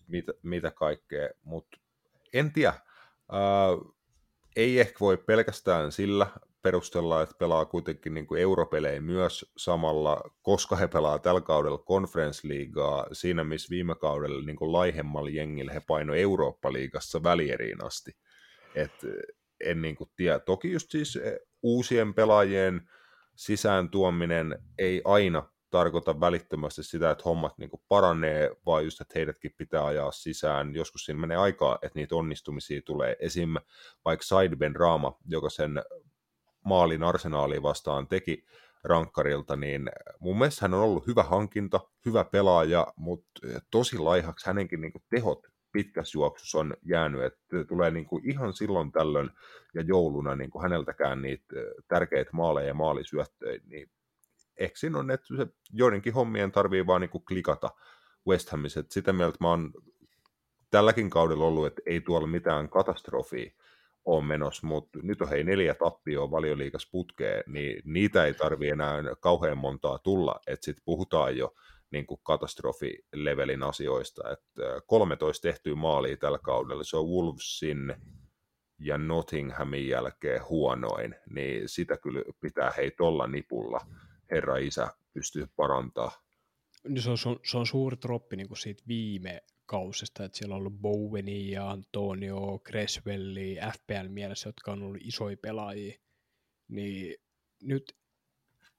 mitä, 0.07 0.33
mitä 0.43 0.71
kaikkea, 0.71 1.29
mutta 1.43 1.77
en 2.33 2.53
tiedä. 2.53 2.73
Ää, 3.31 3.41
ei 4.55 4.79
ehkä 4.79 4.97
voi 4.99 5.17
pelkästään 5.17 5.91
sillä 5.91 6.27
perustella, 6.65 7.21
että 7.21 7.35
pelaa 7.39 7.65
kuitenkin 7.65 8.13
niin 8.13 8.27
kuin 8.27 8.41
europelejä 8.41 9.01
myös 9.01 9.51
samalla, 9.57 10.21
koska 10.41 10.75
he 10.75 10.87
pelaa 10.87 11.19
tällä 11.19 11.41
kaudella 11.41 11.83
Leaguea 12.43 13.05
siinä, 13.11 13.43
missä 13.43 13.69
viime 13.69 13.95
kaudella 13.95 14.45
niin 14.45 14.55
kuin 14.55 14.71
laihemmalla 14.71 15.29
jengillä 15.29 15.73
he 15.73 15.81
paino 15.87 16.13
Eurooppa-liigassa 16.13 17.23
välieriin 17.23 17.83
asti. 17.83 18.11
Et 18.75 18.91
en 19.59 19.81
niin 19.81 19.95
kuin 19.95 20.09
tiedä. 20.15 20.39
Toki 20.39 20.71
just 20.71 20.91
siis 20.91 21.15
eh, 21.15 21.39
uusien 21.63 22.13
pelaajien 22.13 22.89
sisään 23.35 23.89
tuominen 23.89 24.59
ei 24.77 25.01
aina 25.03 25.49
tarkoita 25.69 26.19
välittömästi 26.19 26.83
sitä, 26.83 27.11
että 27.11 27.23
hommat 27.25 27.57
niin 27.57 27.69
paranee, 27.87 28.51
vaan 28.65 28.83
just, 28.83 29.01
että 29.01 29.19
heidätkin 29.19 29.51
pitää 29.57 29.85
ajaa 29.85 30.11
sisään. 30.11 30.75
Joskus 30.75 31.05
siinä 31.05 31.21
menee 31.21 31.37
aikaa, 31.37 31.77
että 31.81 31.99
niitä 31.99 32.15
onnistumisia 32.15 32.81
tulee. 32.81 33.15
Esim. 33.19 33.55
vaikka 34.05 34.25
Sideben 34.25 34.75
Raama, 34.75 35.17
joka 35.27 35.49
sen 35.49 35.81
maalin 36.65 37.03
arsenaaliin 37.03 37.63
vastaan 37.63 38.07
teki 38.07 38.45
rankkarilta, 38.83 39.55
niin 39.55 39.89
mun 40.19 40.37
mielestä 40.37 40.59
hän 40.61 40.73
on 40.73 40.79
ollut 40.79 41.07
hyvä 41.07 41.23
hankinta, 41.23 41.79
hyvä 42.05 42.23
pelaaja, 42.23 42.87
mutta 42.95 43.41
tosi 43.71 43.97
laihaksi 43.97 44.45
hänenkin 44.45 44.81
niin 44.81 44.91
tehot 45.09 45.47
pitkässä 45.71 46.17
juoksussa 46.17 46.59
on 46.59 46.73
jäänyt, 46.85 47.23
että 47.23 47.63
tulee 47.67 47.91
niin 47.91 48.05
kuin 48.05 48.29
ihan 48.29 48.53
silloin 48.53 48.91
tällöin 48.91 49.29
ja 49.73 49.81
jouluna 49.81 50.35
niin 50.35 50.49
kuin 50.49 50.61
häneltäkään 50.61 51.21
niitä 51.21 51.55
tärkeitä 51.87 52.29
maaleja 52.33 52.67
ja 52.67 52.73
maalisyöttöjä, 52.73 53.59
niin 53.65 53.89
ehkä 54.59 54.77
siinä 54.77 54.99
on, 54.99 55.11
että 55.11 55.27
se 55.37 55.47
joidenkin 55.73 56.13
hommien 56.13 56.51
tarvii 56.51 56.87
vaan 56.87 57.01
niin 57.01 57.09
kuin 57.09 57.25
klikata 57.25 57.69
West 58.27 58.49
Hamissa, 58.49 58.83
sitä 58.89 59.13
mieltä 59.13 59.37
mä 59.39 59.49
oon 59.49 59.73
tälläkin 60.71 61.09
kaudella 61.09 61.45
ollut, 61.45 61.67
että 61.67 61.81
ei 61.85 62.01
tuolla 62.01 62.27
mitään 62.27 62.69
katastrofia 62.69 63.51
on 64.05 64.25
menossa, 64.25 64.67
mutta 64.67 64.99
nyt 65.03 65.21
on 65.21 65.29
hei 65.29 65.43
neljä 65.43 65.75
tappioa 65.75 66.31
valioliikas 66.31 66.87
putkeen, 66.91 67.43
niin 67.47 67.81
niitä 67.85 68.25
ei 68.25 68.33
tarvi 68.33 68.69
enää 68.69 69.01
kauhean 69.19 69.57
montaa 69.57 69.99
tulla, 69.99 70.39
että 70.47 70.65
sitten 70.65 70.85
puhutaan 70.85 71.37
jo 71.37 71.53
niin 71.91 72.05
kuin 72.05 72.19
katastrofilevelin 72.23 73.63
asioista, 73.63 74.31
että 74.31 74.81
13 74.87 75.41
tehtyä 75.41 75.75
maalia 75.75 76.17
tällä 76.17 76.39
kaudella, 76.39 76.83
se 76.83 76.97
on 76.97 77.09
Wolvesin 77.09 77.93
ja 78.79 78.97
Nottinghamin 78.97 79.87
jälkeen 79.87 80.41
huonoin, 80.49 81.15
niin 81.29 81.69
sitä 81.69 81.97
kyllä 81.97 82.21
pitää 82.41 82.73
hei 82.77 82.91
tolla 82.91 83.27
nipulla 83.27 83.79
herra 84.31 84.57
isä 84.57 84.87
pystyy 85.13 85.47
parantaa. 85.55 86.11
Se, 86.99 87.09
on, 87.09 87.17
se, 87.17 87.29
on, 87.29 87.39
se 87.43 87.57
on 87.57 87.67
suuri 87.67 87.97
troppi 87.97 88.35
niin 88.35 88.47
kuin 88.47 88.57
siitä 88.57 88.83
viime 88.87 89.41
kausista, 89.65 90.25
että 90.25 90.37
siellä 90.37 90.55
on 90.55 90.59
ollut 90.59 90.81
Boweni 90.81 91.51
ja 91.51 91.69
Antonio, 91.69 92.59
Creswelli, 92.59 93.57
FPL 93.73 94.07
mielessä, 94.07 94.49
jotka 94.49 94.71
on 94.71 94.83
ollut 94.83 95.01
isoja 95.01 95.37
pelaajia, 95.41 95.99
niin 96.67 97.15
nyt 97.63 97.95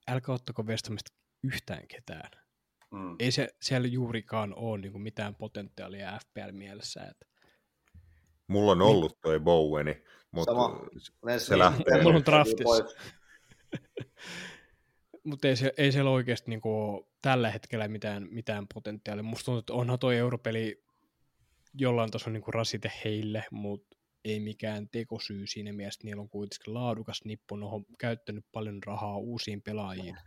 älkää 0.07 0.35
ottako 0.35 0.67
Vestamista 0.67 1.13
yhtään 1.43 1.87
ketään. 1.87 2.31
Mm. 2.91 3.15
Ei 3.19 3.31
se 3.31 3.49
siellä 3.61 3.87
juurikaan 3.87 4.53
ole 4.55 4.77
niin 4.77 5.01
mitään 5.01 5.35
potentiaalia 5.35 6.19
FPL 6.19 6.51
mielessä. 6.51 7.03
Että 7.03 7.25
Mulla 8.47 8.71
on 8.71 8.81
ollut 8.81 9.21
toi 9.21 9.39
Boweni, 9.39 10.03
mutta 10.31 10.51
Sama. 10.51 10.79
se 11.37 11.57
lähtee. 11.57 12.03
Mulla 12.03 12.17
on 12.17 12.25
draftissa. 12.25 12.85
Mutta 15.27 15.47
ei, 15.47 15.55
se, 15.55 15.73
ei 15.77 15.91
siellä 15.91 16.11
oikeasti 16.11 16.49
niinku 16.49 16.81
ole 16.81 17.05
tällä 17.21 17.51
hetkellä 17.51 17.87
mitään, 17.87 18.27
mitään 18.31 18.65
potentiaalia. 18.73 19.23
Musta 19.23 19.45
tuntuu, 19.45 19.59
että 19.59 19.73
onhan 19.73 19.99
toi 19.99 20.17
europeli 20.17 20.83
jollain 21.73 22.11
tasolla 22.11 22.33
niinku 22.33 22.51
rasite 22.51 22.91
heille, 23.05 23.45
mutta 23.51 23.97
ei 24.25 24.39
mikään 24.39 24.89
tekosyy 24.89 25.47
siinä 25.47 25.73
mielessä, 25.73 26.01
niillä 26.03 26.21
on 26.21 26.29
kuitenkin 26.29 26.73
laadukas 26.73 27.21
nippu, 27.25 27.55
ne 27.55 27.65
on 27.65 27.85
käyttänyt 27.99 28.45
paljon 28.51 28.83
rahaa 28.83 29.17
uusiin 29.17 29.61
pelaajiin. 29.61 30.17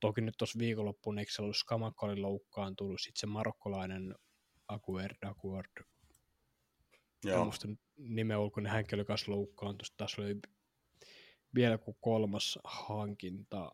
Toki 0.00 0.20
nyt 0.20 0.34
tuossa 0.38 0.58
viikonloppuun, 0.58 1.18
eikö 1.18 1.32
se 1.32 1.42
ollut 1.42 1.56
Skamakoli 1.56 2.16
loukkaantunut, 2.16 3.00
sitten 3.00 3.20
se 3.20 3.26
marokkolainen 3.26 4.14
Aguerd, 4.68 5.16
Aguerd, 5.22 5.84
Joo. 7.24 7.44
muista 7.44 7.68
nimen 7.96 8.38
ulkoinen 8.38 8.72
hänkin 8.72 8.98
oli 8.98 9.04
kanssa 9.04 9.32
loukkaantunut, 9.32 9.94
tässä 9.96 10.22
oli 10.22 10.36
vielä 11.54 11.78
kuin 11.78 11.96
kolmas 12.00 12.58
hankinta, 12.64 13.72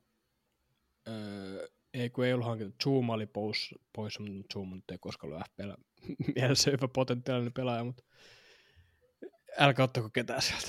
ei 1.94 2.10
kun 2.10 2.24
ei 2.24 2.32
ollut 2.32 2.46
hankinta, 2.46 2.76
Zoom 2.84 3.10
oli 3.10 3.26
pois, 3.26 3.74
pois 3.96 4.18
mutta 4.18 4.54
Zoom 4.54 4.70
nyt 4.74 4.90
ei 4.92 4.98
koskaan 4.98 5.32
ollut 5.32 5.46
FPL 5.46 5.70
mielessä 6.34 6.70
hyvä 6.70 6.88
potentiaalinen 6.88 7.52
pelaaja, 7.52 7.84
mutta 7.84 8.02
älkää 9.58 9.84
ottako 9.84 10.10
ketään 10.10 10.42
sieltä. 10.42 10.68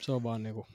Se 0.00 0.12
on 0.12 0.22
vaan 0.22 0.42
niinku, 0.42 0.66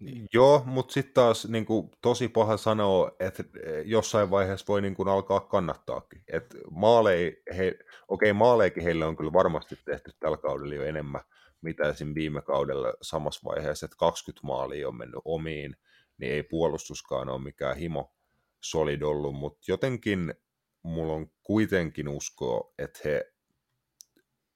Niin. 0.00 0.26
Joo, 0.32 0.62
mutta 0.66 0.92
sitten 0.92 1.14
taas 1.14 1.48
niin 1.48 1.66
kuin, 1.66 1.90
tosi 2.02 2.28
paha 2.28 2.56
sanoa, 2.56 3.12
että 3.20 3.44
jossain 3.84 4.30
vaiheessa 4.30 4.64
voi 4.68 4.82
niin 4.82 4.94
kuin, 4.94 5.08
alkaa 5.08 5.40
kannattaakin. 5.40 6.22
Et 6.32 6.56
maalei, 6.70 7.42
he, 7.56 7.78
okei, 8.08 8.32
maaleikin 8.32 8.82
heille 8.82 9.04
on 9.04 9.16
kyllä 9.16 9.32
varmasti 9.32 9.78
tehty 9.84 10.10
tällä 10.20 10.36
kaudella 10.36 10.74
jo 10.74 10.84
enemmän, 10.84 11.20
mitä 11.60 11.88
esim. 11.88 12.14
viime 12.14 12.42
kaudella 12.42 12.94
samassa 13.02 13.40
vaiheessa, 13.44 13.86
että 13.86 13.96
20 13.98 14.46
maalia 14.46 14.88
on 14.88 14.96
mennyt 14.96 15.20
omiin, 15.24 15.76
niin 16.20 16.32
ei 16.32 16.42
puolustuskaan 16.42 17.28
ole 17.28 17.42
mikään 17.42 17.76
himo 17.76 18.14
solid 18.60 19.02
ollut, 19.02 19.34
mutta 19.34 19.60
jotenkin 19.68 20.34
mulla 20.82 21.12
on 21.12 21.30
kuitenkin 21.42 22.08
uskoa, 22.08 22.72
että 22.78 23.00
he 23.04 23.32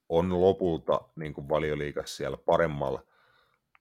on 0.08 0.40
lopulta 0.40 1.00
niin 1.16 1.34
kuin 1.34 1.48
valioliikassa 1.48 2.16
siellä 2.16 2.36
paremmalla 2.36 3.06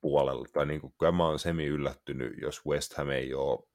puolella, 0.01 0.45
tai 0.53 0.65
niin 0.65 0.81
kuin, 0.81 0.93
kyllä 0.99 1.11
mä 1.11 1.27
oon 1.27 1.39
semi 1.39 1.65
yllättynyt, 1.65 2.33
jos 2.41 2.65
West 2.65 2.93
Ham 2.93 3.09
ei 3.09 3.33
ole 3.33 3.67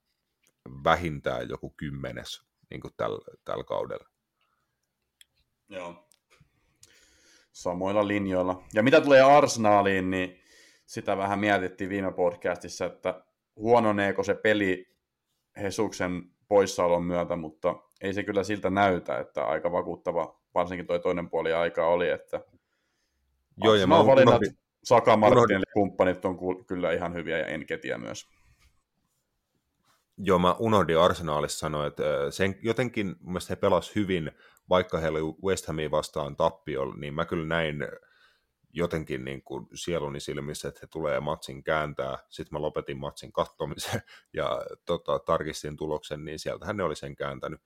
vähintään 0.83 1.49
joku 1.49 1.69
kymmenes 1.69 2.41
niin 2.69 2.81
kuin 2.81 2.93
tällä, 2.97 3.19
tällä 3.45 3.63
kaudella. 3.63 4.09
Joo. 5.69 6.09
Samoilla 7.51 8.07
linjoilla. 8.07 8.63
Ja 8.73 8.83
mitä 8.83 9.01
tulee 9.01 9.21
Arsenaaliin, 9.21 10.11
niin 10.11 10.39
sitä 10.85 11.17
vähän 11.17 11.39
mietittiin 11.39 11.89
viime 11.89 12.11
podcastissa, 12.11 12.85
että 12.85 13.23
huononeeko 13.59 14.23
se 14.23 14.33
peli 14.33 14.85
Hesuksen 15.61 16.23
poissaolon 16.47 17.03
myötä, 17.03 17.35
mutta 17.35 17.75
ei 18.01 18.13
se 18.13 18.23
kyllä 18.23 18.43
siltä 18.43 18.69
näytä, 18.69 19.19
että 19.19 19.45
aika 19.45 19.71
vakuuttava, 19.71 20.39
varsinkin 20.53 20.87
toi 20.87 20.99
toinen 20.99 21.29
puoli 21.29 21.53
aikaa 21.53 21.87
oli, 21.87 22.09
että 22.09 22.41
Joo, 23.63 23.75
ja 23.75 23.87
mä 23.87 24.05
valinnat, 24.05 24.35
unohdin, 24.35 24.57
Saka, 24.83 25.17
Martin 25.17 25.53
ja 25.53 25.73
kumppanit 25.73 26.25
on 26.25 26.65
kyllä 26.67 26.91
ihan 26.91 27.13
hyviä 27.13 27.37
ja 27.37 27.45
Enketiä 27.45 27.97
myös. 27.97 28.27
Joo, 30.17 30.39
mä 30.39 30.53
unohdin 30.53 30.99
Arsenaalissa 30.99 31.59
sanoa, 31.59 31.87
että 31.87 32.03
sen 32.29 32.55
jotenkin 32.61 33.07
mun 33.07 33.33
mielestä 33.33 33.51
he 33.51 33.55
pelasivat 33.55 33.95
hyvin, 33.95 34.31
vaikka 34.69 34.97
he 34.97 35.07
oli 35.07 35.19
West 35.43 35.67
Hamia 35.67 35.91
vastaan 35.91 36.35
tappio, 36.35 36.85
niin 36.85 37.13
mä 37.13 37.25
kyllä 37.25 37.47
näin 37.47 37.77
jotenkin 38.73 39.25
niin 39.25 39.43
kuin 39.43 39.67
sieluni 39.73 40.19
silmissä, 40.19 40.67
että 40.67 40.79
he 40.83 40.87
tulee 40.87 41.19
matsin 41.19 41.63
kääntää. 41.63 42.17
Sitten 42.29 42.55
mä 42.55 42.61
lopetin 42.61 42.97
matsin 42.97 43.31
kattomisen 43.31 44.01
ja 44.33 44.61
tota, 44.85 45.19
tarkistin 45.19 45.77
tuloksen, 45.77 46.25
niin 46.25 46.39
sieltähän 46.39 46.77
ne 46.77 46.83
oli 46.83 46.95
sen 46.95 47.15
kääntänyt 47.15 47.61
3-1 47.61 47.63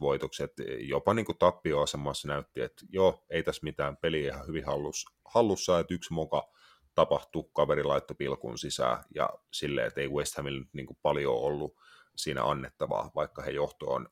voitoksi. 0.00 0.42
Et 0.42 0.52
jopa 0.78 1.14
niin 1.14 1.26
kuin 1.26 1.38
tappioasemassa 1.38 2.28
näytti, 2.28 2.60
että 2.60 2.86
joo, 2.88 3.24
ei 3.30 3.42
tässä 3.42 3.60
mitään 3.62 3.96
peliä 3.96 4.32
ihan 4.32 4.46
hyvin 4.46 4.64
hallus, 4.64 5.04
hallussa, 5.24 5.78
että 5.78 5.94
yksi 5.94 6.12
moka 6.12 6.48
tapahtui, 6.94 7.50
kaveri 7.52 7.84
laittoi 7.84 8.16
pilkun 8.16 8.58
sisään 8.58 9.04
ja 9.14 9.30
silleen, 9.52 9.86
että 9.86 10.00
ei 10.00 10.08
West 10.08 10.36
Hamilla 10.36 10.64
niin 10.72 10.86
kuin 10.86 10.98
paljon 11.02 11.34
ollut 11.34 11.76
siinä 12.16 12.44
annettavaa, 12.44 13.10
vaikka 13.14 13.42
he 13.42 13.50
johtoon, 13.50 14.08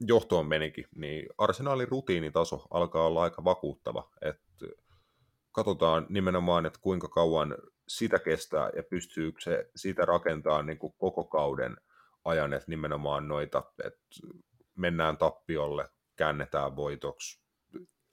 johtoon 0.00 0.46
menikin, 0.46 0.84
niin 0.96 1.28
arsenaalin 1.38 1.88
rutiinitaso 1.88 2.66
alkaa 2.70 3.06
olla 3.06 3.22
aika 3.22 3.44
vakuuttava, 3.44 4.10
että 4.22 4.66
katsotaan 5.56 6.06
nimenomaan, 6.08 6.66
että 6.66 6.78
kuinka 6.82 7.08
kauan 7.08 7.56
sitä 7.88 8.18
kestää 8.18 8.70
ja 8.76 8.82
pystyykö 8.82 9.40
se 9.40 9.70
siitä 9.76 10.04
rakentaa 10.04 10.62
niin 10.62 10.78
kuin 10.78 10.94
koko 10.98 11.24
kauden 11.24 11.76
ajan, 12.24 12.52
että 12.52 12.70
nimenomaan 12.70 13.28
noita, 13.28 13.62
että 13.84 14.00
mennään 14.74 15.16
tappiolle, 15.16 15.88
käännetään 16.16 16.76
voitoksi, 16.76 17.42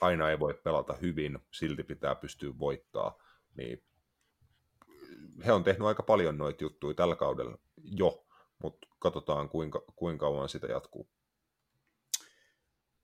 aina 0.02 0.30
ei 0.30 0.40
voi 0.40 0.54
pelata 0.54 0.94
hyvin, 0.94 1.40
silti 1.52 1.84
pitää 1.84 2.16
pystyä 2.16 2.60
voittaa, 2.60 3.18
niin 3.58 3.84
he 5.46 5.52
on 5.52 5.64
tehnyt 5.64 5.88
aika 5.88 6.04
paljon 6.04 6.38
noita 6.38 6.64
juttuja 6.64 6.94
tällä 6.94 7.16
kaudella 7.16 7.58
jo, 7.84 8.26
mutta 8.64 8.88
katsotaan 9.00 9.50
kuinka, 9.50 9.84
kuinka 9.96 10.26
kauan 10.26 10.50
sitä 10.50 10.68
jatkuu. 10.68 11.10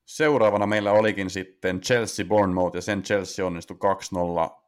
Seuraavana 0.10 0.68
meillä 0.68 0.91
olikin 0.91 1.30
sitten 1.30 1.82
Chelsea 1.82 2.26
Bournemouth, 2.26 2.76
ja 2.76 2.82
sen 2.82 3.03
Chelsea 3.03 3.45
onnistui 3.45 3.78
2-0 4.49 4.62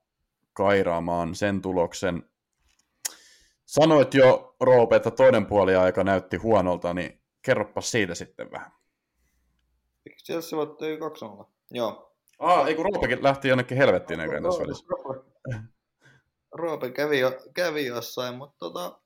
kairaamaan 0.53 1.35
sen 1.35 1.61
tuloksen. 1.61 2.29
Sanoit 3.65 4.13
jo, 4.13 4.55
Roope, 4.59 4.95
että 4.95 5.11
toinen 5.11 5.45
puoli 5.45 5.75
aika 5.75 6.03
näytti 6.03 6.37
huonolta, 6.37 6.93
niin 6.93 7.21
kerropa 7.41 7.81
siitä 7.81 8.15
sitten 8.15 8.51
vähän. 8.51 8.71
Chelsea 10.25 10.57
voitti 10.57 10.85
2-0? 11.41 11.45
Joo. 11.71 12.15
Ah, 12.39 12.67
ei 12.67 12.75
kun 12.75 12.85
Roopekin 12.85 13.23
lähti 13.23 13.47
jonnekin 13.47 13.77
helvettiin 13.77 14.17
näköjään 14.17 14.43
tässä 14.43 14.61
välissä. 14.61 14.85
Roope 16.51 16.91
kävi, 16.91 17.19
jo, 17.19 17.31
kävi 17.53 17.85
jossain, 17.85 18.35
mutta 18.35 18.59
tota, 18.59 18.99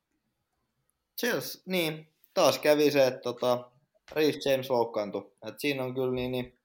Chelsea, 1.19 1.61
niin, 1.65 2.13
taas 2.33 2.59
kävi 2.59 2.91
se, 2.91 3.07
että 3.07 3.21
tota, 3.21 3.71
Reece 4.11 4.49
James 4.49 4.69
loukkaantui. 4.69 5.31
Et 5.47 5.59
siinä 5.59 5.83
on 5.83 5.93
kyllä 5.95 6.13
niin, 6.13 6.31
niin 6.31 6.59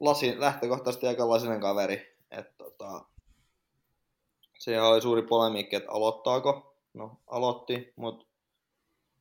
lasi, 0.00 0.40
lähtökohtaisesti 0.40 1.06
aika 1.06 1.28
lasinen 1.28 1.60
kaveri. 1.60 2.16
Et, 2.30 2.56
tota, 2.58 3.04
se 4.58 4.82
oli 4.82 5.02
suuri 5.02 5.22
polemiikki, 5.22 5.76
että 5.76 5.92
aloittaako. 5.92 6.74
No, 6.94 7.20
aloitti, 7.26 7.92
mutta 7.96 8.26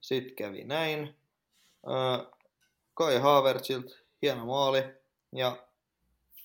sitten 0.01 0.35
kävi 0.35 0.63
näin. 0.63 1.15
Äh, 1.87 2.27
Kai 2.93 3.17
Havertzilt, 3.17 4.03
hieno 4.21 4.45
maali. 4.45 4.83
Ja 5.35 5.67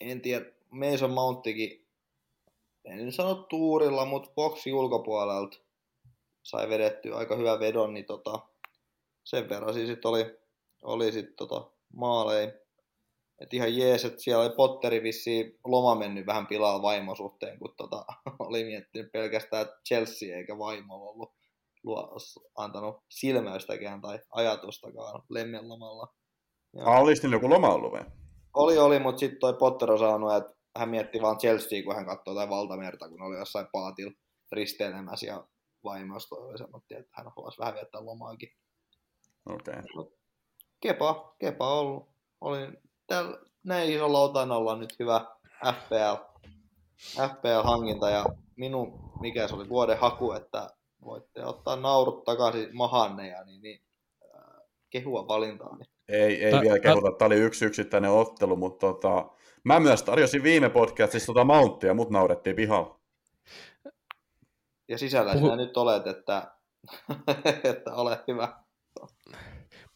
en 0.01 0.21
tiedä, 0.21 0.47
Mason 0.71 1.11
Mounttikin, 1.11 1.87
en 2.85 3.13
sano 3.13 3.35
tuurilla, 3.35 4.05
mutta 4.05 4.31
boksi 4.35 4.73
ulkopuolelta 4.73 5.59
sai 6.43 6.69
vedetty 6.69 7.15
aika 7.15 7.37
hyvä 7.37 7.59
vedon, 7.61 7.95
niin 7.95 8.05
tota, 8.05 8.41
sen 9.27 9.49
verran 9.49 9.75
siis 9.75 9.89
sit 9.89 10.05
oli, 10.05 10.39
oli 10.83 11.13
sit 11.13 11.37
tota 11.37 11.71
maalei. 11.95 12.53
Et 13.41 13.55
ihan 13.55 13.77
jees, 13.77 14.05
että 14.05 14.23
siellä 14.23 14.45
oli 14.45 14.55
Potteri 14.57 15.03
vissiin 15.03 15.59
loma 15.65 15.95
mennyt 15.95 16.27
vähän 16.27 16.47
pilaa 16.47 16.83
vaimon 16.83 17.17
suhteen, 17.17 17.59
kun 17.59 17.75
tota, 17.77 18.05
oli 18.47 18.65
miettinyt 18.65 19.13
pelkästään 19.13 19.67
Chelsea 19.89 20.37
eikä 20.37 20.59
vaimo 20.59 20.95
ollut 20.95 21.35
luo, 21.85 22.17
antanut 22.57 22.97
silmäystäkään 23.11 24.01
tai 24.01 24.19
ajatustakaan 24.31 25.23
lemmen 25.31 25.69
lomalla. 25.69 26.15
Ja... 26.77 26.85
Ah, 26.85 27.01
olisi 27.03 27.31
joku 27.31 27.51
loma 27.51 27.69
ollut 27.69 27.93
vai? 27.93 28.05
Oli, 28.55 28.79
oli, 28.79 28.99
mutta 28.99 29.19
sitten 29.19 29.41
toi 29.41 29.55
Potter 29.55 29.93
on 29.93 29.99
sanonut, 29.99 30.37
että 30.37 30.53
hän 30.79 30.89
mietti 30.89 31.23
vaan 31.23 31.39
Chelsea, 31.39 31.83
kun 31.83 31.95
hän 31.95 32.07
katsoi 32.07 32.33
jotain 32.33 32.51
valtamerta, 32.51 33.09
kun 33.09 33.23
oli 33.23 33.39
jossain 33.39 33.67
paatilla 33.73 34.13
risteilemässä 34.53 35.27
ja 35.27 35.47
vaimosta 35.85 36.37
oli 36.37 36.59
sanottiin, 36.59 37.01
että 37.01 37.13
hän 37.17 37.27
haluaisi 37.37 37.59
vähän 37.59 37.75
viettää 37.75 38.05
lomaakin. 38.05 38.49
Okei. 39.47 39.75
Okay. 39.95 40.13
Kepa, 40.81 41.35
Kepa 41.39 41.79
ollut. 41.79 42.09
Oli 42.41 42.69
täällä, 43.07 43.39
näin 43.65 43.93
isolla 43.93 44.21
otannalla 44.21 44.77
nyt 44.77 44.99
hyvä 44.99 45.25
FPL, 45.65 46.43
FPL-hankinta 47.29 48.11
ja 48.11 48.25
minun, 48.57 49.11
mikä 49.21 49.49
se 49.49 49.55
oli 49.55 49.69
vuoden 49.69 49.99
haku, 49.99 50.33
että 50.33 50.71
voitte 51.05 51.45
ottaa 51.45 51.77
naurut 51.77 52.25
takaisin 52.25 52.77
mahanne 52.77 53.29
ja 53.29 53.45
niin, 53.45 53.63
niin 53.63 53.81
äh, 54.25 54.63
kehua 54.91 55.29
valintaa. 55.29 55.77
Niin. 55.77 55.91
Ei, 56.09 56.45
ei 56.45 56.51
ta, 56.51 56.61
vielä 56.61 56.79
kehuta, 56.79 57.13
tämä 57.13 57.27
oli 57.27 57.37
yksi 57.37 57.65
yksittäinen 57.65 58.11
ottelu, 58.11 58.57
mutta 58.57 58.87
tota, 58.87 59.29
mä 59.65 59.81
myös 59.81 60.03
tarjosin 60.03 60.43
viime 60.43 60.71
podcastissa 60.71 61.27
tota 61.27 61.45
Mounttia, 61.45 61.95
mut 61.95 62.11
naurettiin 62.11 62.57
pihalla. 62.57 63.01
Ja 64.89 64.99
sisällä 64.99 65.33
Puhu... 65.33 65.45
sinä 65.45 65.57
nyt 65.57 65.77
olet, 65.77 66.07
että, 66.07 66.53
että 67.71 67.95
ole 67.95 68.25
hyvä. 68.29 68.66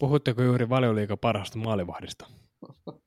Puhutteko 0.01 0.43
juuri 0.43 0.69
valioliikan 0.69 1.19
parhaasta 1.19 1.59
maalivahdista? 1.59 2.27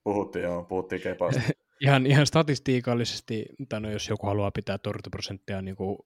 Puhuttiin, 0.04 0.44
joo, 0.44 0.64
puhuttiin 0.64 1.02
kepaasta. 1.02 1.42
ihan, 1.86 2.06
ihan 2.06 2.28
statistiikallisesti, 2.28 3.46
tai 3.70 3.82
no 3.82 3.92
jos 3.92 4.10
joku 4.10 4.28
haluaa 4.28 4.52
pitää 4.52 4.78
torjuntaprosenttia 4.78 5.62
niin 5.62 5.76
kuin, 5.76 5.98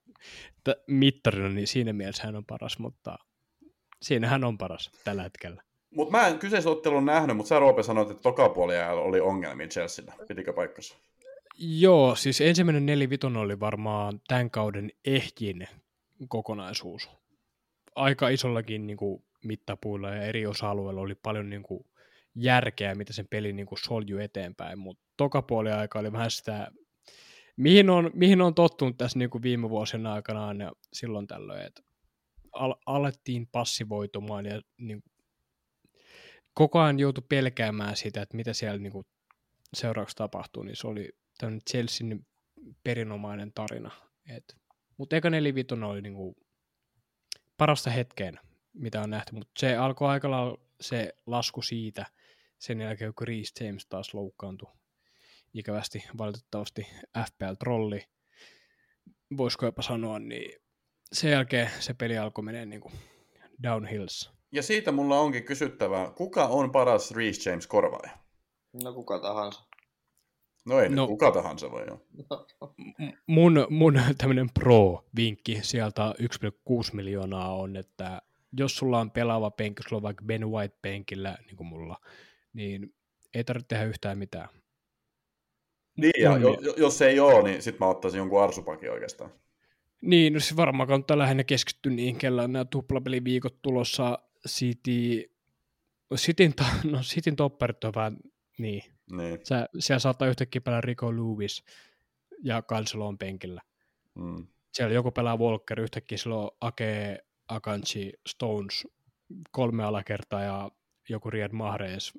t- 0.63 0.87
mittarina, 0.87 1.49
niin 1.49 1.67
siinä 1.67 1.93
mielessä 1.93 2.23
hän 2.23 2.35
on 2.35 2.45
paras, 2.45 2.79
mutta 2.79 3.17
siinä 4.01 4.27
hän 4.27 4.43
on 4.43 4.57
paras 4.57 4.91
tällä 5.03 5.23
hetkellä. 5.23 5.63
Mutta 5.95 6.11
mä 6.11 6.27
en 6.27 6.39
kyseisen 6.39 6.71
ottelun 6.71 7.05
nähnyt, 7.05 7.37
mutta 7.37 7.49
sä 7.49 7.59
Roope 7.59 7.83
sanoit, 7.83 8.11
että 8.11 8.23
toka 8.23 8.45
oli 8.45 9.19
ongelmia 9.19 9.67
Chelsealla. 9.67 10.13
Pitikö 10.27 10.53
paikkansa? 10.53 10.95
Joo, 11.57 12.15
siis 12.15 12.41
ensimmäinen 12.41 12.85
nelivitonen 12.85 13.41
oli 13.41 13.59
varmaan 13.59 14.21
tämän 14.27 14.51
kauden 14.51 14.91
ehjin 15.05 15.67
kokonaisuus. 16.27 17.09
Aika 17.95 18.29
isollakin 18.29 18.87
niin 18.87 18.97
kuin, 18.97 19.23
mittapuilla 19.47 20.09
ja 20.09 20.21
eri 20.21 20.45
osa-alueilla 20.45 21.01
oli 21.01 21.15
paljon 21.15 21.49
niin 21.49 21.63
kuin, 21.63 21.85
järkeä, 22.35 22.95
mitä 22.95 23.13
sen 23.13 23.27
peli 23.29 23.53
niin 23.53 23.65
kuin, 23.65 23.79
soljui 23.79 24.23
eteenpäin, 24.23 24.79
mutta 24.79 25.03
toka 25.17 25.41
puoli 25.41 25.71
aika 25.71 25.99
oli 25.99 26.11
vähän 26.11 26.31
sitä, 26.31 26.71
mihin 27.57 27.89
on, 27.89 28.11
mihin 28.13 28.41
on 28.41 28.55
tottunut 28.55 28.97
tässä 28.97 29.19
niin 29.19 29.29
kuin 29.29 29.41
viime 29.41 29.69
vuosien 29.69 30.07
aikana 30.07 30.63
ja 30.63 30.71
silloin 30.93 31.27
tällöin, 31.27 31.65
että 31.65 31.81
al- 32.53 32.75
alettiin 32.85 33.47
passivoitumaan 33.51 34.45
ja 34.45 34.61
niin 34.77 35.01
kuin, 35.01 35.11
koko 36.53 36.79
ajan 36.79 36.99
joutui 36.99 37.23
pelkäämään 37.29 37.97
sitä, 37.97 38.21
että 38.21 38.37
mitä 38.37 38.53
siellä 38.53 38.77
niin 38.77 38.91
kuin, 38.91 39.05
seuraavaksi 39.73 40.15
tapahtuu, 40.15 40.63
niin 40.63 40.75
se 40.75 40.87
oli 40.87 41.09
tämmöinen 41.37 41.61
Chelsean 41.69 42.25
perinomainen 42.83 43.51
tarina. 43.53 43.91
Et, 44.29 44.57
mutta 44.97 45.15
eka 45.15 45.29
nelivitonen 45.29 45.89
oli 45.89 46.01
niinku 46.01 46.37
parasta 47.57 47.89
hetkeen, 47.89 48.39
mitä 48.77 49.01
on 49.01 49.09
nähty, 49.09 49.35
mutta 49.35 49.51
se 49.57 49.75
alkoi 49.75 50.09
aika 50.09 50.31
lailla 50.31 50.57
se 50.81 51.13
lasku 51.25 51.61
siitä 51.61 52.05
sen 52.57 52.81
jälkeen, 52.81 53.13
kun 53.13 53.27
Reece 53.27 53.65
James 53.65 53.85
taas 53.85 54.13
loukkaantui 54.13 54.71
ikävästi, 55.53 56.03
valitettavasti 56.17 56.87
FPL-trolli, 57.17 58.05
voisiko 59.37 59.65
jopa 59.65 59.81
sanoa, 59.81 60.19
niin 60.19 60.61
sen 61.13 61.31
jälkeen 61.31 61.69
se 61.79 61.93
peli 61.93 62.17
alkoi 62.17 62.43
menee 62.43 62.65
niinku 62.65 62.91
downhills. 63.63 64.31
Ja 64.51 64.63
siitä 64.63 64.91
mulla 64.91 65.19
onkin 65.19 65.43
kysyttävää, 65.43 66.11
kuka 66.11 66.45
on 66.47 66.71
paras 66.71 67.11
Reece 67.11 67.49
James 67.49 67.67
korvaaja? 67.67 68.17
No 68.83 68.93
kuka 68.93 69.19
tahansa. 69.19 69.63
No 70.65 70.79
ei 70.79 70.89
no. 70.89 70.95
No. 70.95 71.07
kuka 71.07 71.31
tahansa 71.31 71.71
voi 71.71 71.83
olla. 71.83 71.99
M- 72.99 73.17
mun, 73.27 73.67
mun 73.69 74.01
tämmöinen 74.17 74.49
pro-vinkki 74.49 75.59
sieltä 75.61 76.13
1,6 76.21 76.93
miljoonaa 76.93 77.55
on, 77.55 77.75
että 77.75 78.21
jos 78.57 78.77
sulla 78.77 78.99
on 78.99 79.11
pelaava 79.11 79.51
penkki, 79.51 79.83
sulla 79.83 79.97
on 79.97 80.03
vaikka 80.03 80.25
Ben 80.25 80.51
White 80.51 80.77
penkillä, 80.81 81.37
niin 81.45 81.57
kuin 81.57 81.67
mulla, 81.67 81.97
niin 82.53 82.93
ei 83.33 83.43
tarvitse 83.43 83.67
tehdä 83.67 83.85
yhtään 83.85 84.17
mitään. 84.17 84.49
Niin, 85.97 86.23
ja 86.23 86.31
Mun 86.31 86.41
jo, 86.41 86.73
jos 86.77 87.01
ei 87.01 87.19
ole, 87.19 87.43
niin 87.43 87.61
sit 87.61 87.79
mä 87.79 87.87
ottaisin 87.87 88.17
jonkun 88.17 88.43
arsupakin 88.43 88.91
oikeastaan. 88.91 89.31
Niin, 90.01 90.33
no 90.33 90.39
siis 90.39 90.57
varmaan 90.57 90.87
kannattaa 90.87 91.17
lähinnä 91.17 91.43
keskittyä 91.43 91.91
niihin, 91.91 92.17
kellä 92.17 92.43
on 92.43 92.53
nämä 92.53 92.65
tuplapeliviikot 92.65 93.61
tulossa 93.61 94.19
City, 94.47 95.31
Cityn, 96.15 96.53
no 96.91 96.99
Cityn 97.01 97.35
topparit 97.35 97.83
on 97.83 97.93
vähän, 97.95 98.17
niin, 98.57 98.83
Niin. 99.11 99.39
Sä, 99.43 99.69
siellä 99.79 99.99
saattaa 99.99 100.27
yhtäkkiä 100.27 100.61
pelaa 100.61 100.81
Rico 100.81 101.15
Lewis 101.15 101.63
ja 102.43 102.61
Cancelo 102.61 103.07
on 103.07 103.17
penkillä. 103.17 103.61
Mm. 104.15 104.47
Siellä 104.73 104.93
joku 104.93 105.11
pelaa 105.11 105.37
Walker, 105.37 105.79
yhtäkkiä 105.79 106.17
sillä 106.17 106.35
on 106.35 106.51
Ake, 106.61 107.25
Akanji, 107.47 108.13
Stones 108.27 108.87
kolme 109.51 109.83
alakertaa 109.83 110.41
ja 110.43 110.71
joku 111.09 111.29
Riyad 111.29 111.51
Mahrez 111.51 112.11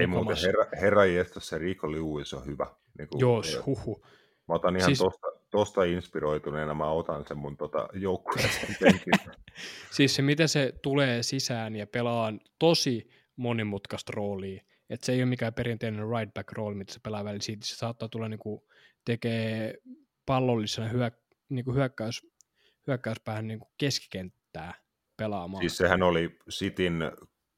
Ei 0.00 0.06
muuten, 0.06 0.36
herra, 0.46 0.66
herra 0.80 1.06
jästä 1.06 1.40
se 1.40 1.58
Rico 1.58 1.92
Lewis 1.92 2.34
on 2.34 2.46
hyvä. 2.46 2.66
Niin 2.98 3.08
kuin, 3.08 3.46
ei- 3.46 3.62
huhu. 3.66 4.06
Mä 4.48 4.54
otan 4.54 4.76
ihan 4.76 4.86
Siis- 4.86 4.98
tosta, 4.98 5.26
tosta 5.50 5.84
inspiroituneena, 5.84 6.74
mä 6.74 6.90
otan 6.90 7.24
sen 7.28 7.36
mun 7.38 7.56
tota, 7.56 7.88
joukkueeseen. 7.94 8.76
Siis 9.96 10.14
se, 10.14 10.22
miten 10.22 10.48
se 10.48 10.72
tulee 10.82 11.22
sisään 11.22 11.76
ja 11.76 11.86
pelaa 11.86 12.32
tosi 12.58 13.08
monimutkaista 13.36 14.12
roolia. 14.16 14.62
Että 14.90 15.06
se 15.06 15.12
ei 15.12 15.18
ole 15.18 15.26
mikään 15.26 15.54
perinteinen 15.54 16.08
right 16.18 16.34
back 16.34 16.52
rooli, 16.52 16.74
mitä 16.74 16.92
se 16.92 17.00
pelaa 17.02 17.24
välillä. 17.24 17.42
Siitä 17.42 17.66
se 17.66 17.76
saattaa 17.76 18.08
tulla 18.08 18.28
niinku, 18.28 18.68
tekee 19.04 19.74
pallollisena 20.26 20.88
hyö, 20.88 21.10
niinku 21.48 21.72
hyökkäys, 21.72 22.26
hyökkäyspäähän 22.86 23.46
niinku 23.46 23.70
keskikenttää 23.78 24.74
pelaamaan. 25.16 25.62
Siis 25.62 25.76
sehän 25.76 26.02
oli 26.02 26.38
Sitin 26.48 27.02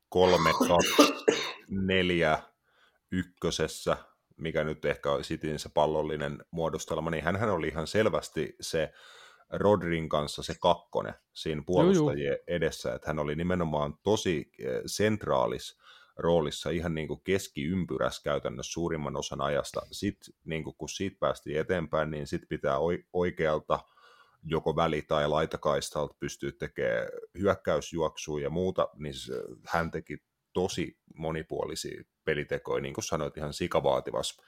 3 0.08 0.50
2 0.68 1.14
4 1.68 2.38
ykkösessä, 3.12 3.96
mikä 4.36 4.64
nyt 4.64 4.84
ehkä 4.84 5.12
on 5.12 5.24
Sitin 5.24 5.58
se 5.58 5.68
pallollinen 5.68 6.44
muodostelma, 6.50 7.10
niin 7.10 7.24
hän 7.24 7.50
oli 7.50 7.68
ihan 7.68 7.86
selvästi 7.86 8.56
se 8.60 8.92
Rodrin 9.50 10.08
kanssa 10.08 10.42
se 10.42 10.54
kakkonen 10.62 11.14
siinä 11.34 11.62
puolustajien 11.66 12.38
edessä, 12.46 12.94
että 12.94 13.06
hän 13.06 13.18
oli 13.18 13.34
nimenomaan 13.34 13.94
tosi 14.02 14.50
eh, 14.58 14.82
sentraalis 14.86 15.78
roolissa 16.16 16.70
ihan 16.70 16.94
niin 16.94 17.08
kuin 17.08 17.20
keskiympyrässä 17.24 18.22
käytännössä 18.22 18.72
suurimman 18.72 19.16
osan 19.16 19.40
ajasta. 19.40 19.80
Sitten 19.92 20.34
niin 20.44 20.64
kuin 20.64 20.76
kun 20.78 20.88
siitä 20.88 21.16
päästiin 21.20 21.60
eteenpäin, 21.60 22.10
niin 22.10 22.26
sitten 22.26 22.48
pitää 22.48 22.78
oi- 22.78 23.04
oikealta 23.12 23.78
joko 24.46 24.76
väli- 24.76 25.02
tai 25.02 25.28
laitakaistalta 25.28 26.14
pystyy 26.18 26.52
tekemään 26.52 27.08
hyökkäysjuoksua 27.38 28.40
ja 28.40 28.50
muuta, 28.50 28.88
niin 28.94 29.14
hän 29.66 29.90
teki 29.90 30.18
tosi 30.52 30.98
monipuolisia 31.14 32.02
pelitekoja, 32.24 32.82
niin 32.82 32.94
kuin 32.94 33.04
sanoit, 33.04 33.36
ihan 33.36 33.52
sikavaativassa 33.52 34.42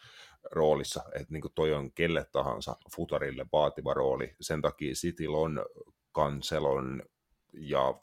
roolissa, 0.51 1.03
että 1.15 1.33
niin 1.33 1.41
kuin 1.41 1.53
toi 1.55 1.73
on 1.73 1.93
kelle 1.93 2.27
tahansa 2.33 2.77
futarille 2.97 3.47
vaativa 3.53 3.95
rooli. 3.95 4.37
Sen 4.41 4.63
takia 4.63 4.93
Cityl 4.93 5.35
on 5.35 5.67
Cancelon 6.15 7.03
ja 7.53 8.01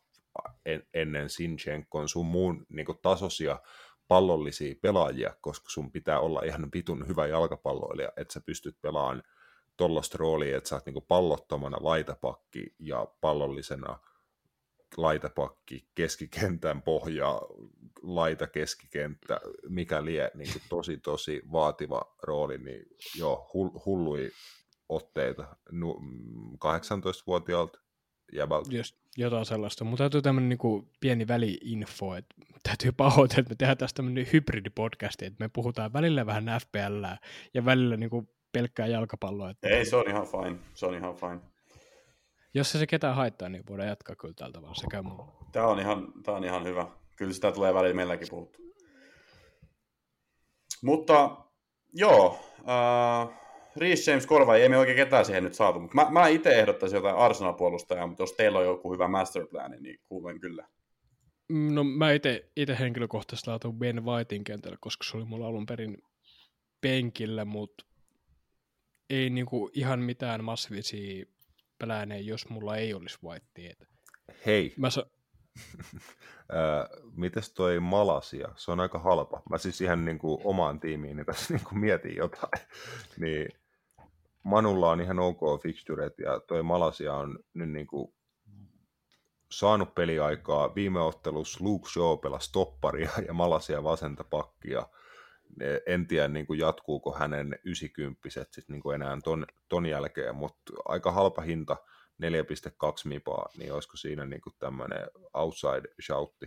en, 0.66 0.88
ennen 0.94 1.30
Sinchenkon 1.30 2.10
sun 2.10 2.26
muun 2.26 2.66
niin 2.70 2.86
kuin 2.86 2.98
tasoisia 3.02 3.60
pallollisia 4.08 4.76
pelaajia, 4.82 5.36
koska 5.42 5.70
sun 5.70 5.92
pitää 5.92 6.20
olla 6.20 6.42
ihan 6.46 6.70
vitun 6.74 7.08
hyvä 7.08 7.28
jalkapalloilija, 7.28 8.10
että 8.18 8.34
sä 8.34 8.42
pystyt 8.46 8.82
pelaamaan 8.82 9.24
tollaista 9.78 10.18
roolia, 10.18 10.58
että 10.58 10.70
sä 10.70 10.76
oot 10.76 10.86
niin 10.86 11.06
pallottomana 11.08 11.78
laitapakki 11.82 12.76
ja 12.80 13.08
pallollisena 13.22 14.00
laitapakki, 14.98 15.88
keskikentän 15.96 16.82
pohja, 16.82 17.42
laita 18.02 18.48
keskikenttä, 18.48 19.42
mikä 19.70 20.06
lie 20.06 20.32
niin 20.36 20.52
kuin 20.52 20.64
tosi 20.70 20.98
tosi 20.98 21.42
vaativa 21.52 22.16
rooli, 22.24 22.58
niin 22.58 22.86
joo, 23.16 23.50
hull, 23.54 23.70
hullui 23.86 24.32
otteita 24.90 25.56
nu, 25.72 26.00
mm, 26.00 26.54
18-vuotiaalta 26.54 27.80
jäbältä. 28.34 28.76
Just 28.76 28.96
jotain 29.18 29.46
sellaista. 29.46 29.84
Mutta 29.84 30.04
täytyy 30.04 30.22
tämmöinen 30.22 30.50
niinku 30.50 30.90
pieni 31.00 31.28
väliinfo, 31.28 32.16
että 32.16 32.36
täytyy 32.64 32.92
pahoitella, 32.92 33.40
että 33.40 33.52
me 33.52 33.56
tehdään 33.56 33.78
tästä 33.78 33.98
tämmöinen 33.98 34.28
hybridipodcasti, 34.34 35.26
että 35.26 35.44
me 35.44 35.50
puhutaan 35.50 35.94
välillä 35.94 36.26
vähän 36.26 36.46
FPL 36.62 37.06
ja 37.54 37.66
välillä 37.66 37.98
niinku 37.98 38.36
pelkkää 38.56 38.88
jalkapalloa. 38.88 39.50
Että 39.50 39.68
Ei, 39.68 39.86
se 39.86 39.96
on 39.96 40.10
ihan 40.10 40.28
fine. 40.28 40.56
Se 40.74 40.86
on 40.86 40.96
ihan 40.96 41.16
fine. 41.16 41.40
Jos 42.54 42.72
se, 42.72 42.80
se 42.80 42.88
ketään 42.88 43.16
haittaa, 43.16 43.50
niin 43.50 43.64
voidaan 43.70 43.90
jatkaa 43.90 44.16
kyllä 44.16 44.34
tältä 44.34 44.62
vaan. 44.62 44.76
Se 44.76 44.88
käy 44.92 45.02
mun. 45.02 45.32
Tämä 45.52 45.68
on 45.68 45.80
ihan, 45.80 46.14
tää 46.24 46.36
on 46.36 46.44
ihan 46.44 46.64
hyvä. 46.64 46.88
Kyllä 47.16 47.34
sitä 47.34 47.52
tulee 47.52 47.74
välillä 47.74 47.96
meilläkin 47.96 48.28
puhuttu. 48.30 48.60
Mutta 50.84 51.38
joo, 51.94 52.40
äh, 52.60 53.40
Reece 53.76 54.12
James 54.12 54.28
korva 54.28 54.56
ei 54.56 54.70
me 54.70 54.78
oikein 54.78 54.98
ketään 54.98 55.26
siihen 55.26 55.44
nyt 55.44 55.54
saatu, 55.54 55.80
mutta 55.80 55.96
mä, 55.96 56.08
mä 56.10 56.28
itse 56.28 56.60
ehdottaisin 56.60 56.98
jotain 56.98 57.16
Arsenal-puolustajaa, 57.16 58.08
mutta 58.08 58.24
jos 58.24 58.34
teillä 58.34 58.60
on 58.60 58.66
joku 58.66 58.94
hyvä 58.94 59.08
masterplani, 59.08 59.78
niin 59.80 60.00
kuulen 60.06 60.40
kyllä. 60.40 60.68
No 61.50 61.84
mä 61.84 62.12
itse 62.56 62.78
henkilökohtaisesti 62.80 63.50
laitoin 63.50 63.76
Ben 63.80 64.06
Whitein 64.06 64.44
kentälle, 64.44 64.78
koska 64.80 65.04
se 65.04 65.18
oli 65.18 65.26
mulla 65.26 65.48
alun 65.48 65.66
perin 65.66 65.98
penkillä, 66.82 67.46
mutta 67.46 67.86
ei 69.10 69.30
niinku 69.30 69.70
ihan 69.74 70.00
mitään 70.00 70.44
massiivisia 70.44 71.26
pläänejä, 71.80 72.22
jos 72.22 72.50
mulla 72.50 72.76
ei 72.78 72.94
olisi 72.94 73.18
Whitea. 73.24 73.74
Hei, 74.46 74.74
Mä 74.78 74.90
sa- 74.90 75.06
Ää, 76.52 76.88
mites 77.16 77.54
toi 77.54 77.80
Malasia? 77.80 78.48
Se 78.56 78.72
on 78.72 78.80
aika 78.80 79.00
halpa. 79.00 79.42
Mä 79.50 79.58
siis 79.58 79.82
ihan 79.82 80.06
niin 80.06 80.20
kuin 80.20 80.42
omaan 80.44 80.80
tiimiin 80.80 81.26
tässä 81.26 81.54
niin 81.54 81.66
kuin 81.66 81.80
mietin 81.80 82.16
jotain. 82.16 82.66
niin 83.22 83.48
Manulla 84.44 84.92
on 84.92 85.02
ihan 85.02 85.20
ok 85.20 85.40
fixturet 85.64 86.20
ja 86.20 86.40
toi 86.40 86.64
Malasia 86.64 87.14
on 87.14 87.40
nyt 87.54 87.70
niin 87.70 87.88
kuin 87.88 88.14
saanut 89.52 89.96
peliaikaa. 89.96 90.76
Viime 90.76 91.00
ottelussa 91.02 91.64
Luke 91.64 91.90
Shaw 91.90 92.20
pelasi 92.20 92.52
topparia 92.52 93.10
ja 93.28 93.34
Malasia 93.34 93.84
vasenta 93.84 94.24
pakkia. 94.24 94.88
En 95.86 96.08
tiedä 96.08 96.28
niin 96.28 96.46
kuin 96.48 96.60
jatkuuko 96.60 97.14
hänen 97.14 97.60
90 97.64 98.20
sit 98.52 98.70
niin 98.70 98.82
kuin 98.82 98.96
enää 98.96 99.18
ton, 99.24 99.46
ton 99.70 99.86
jälkeen, 99.86 100.36
mutta 100.36 100.74
aika 100.86 101.12
halpa 101.12 101.42
hinta 101.42 101.78
4,2 102.24 102.28
mipaa, 103.06 103.50
niin 103.58 103.74
olisiko 103.74 103.98
siinä 103.98 104.26
niin 104.26 104.42
kuin 104.42 104.54
tämmöinen 104.60 105.08
outside 105.34 105.94
shoutti? 106.06 106.46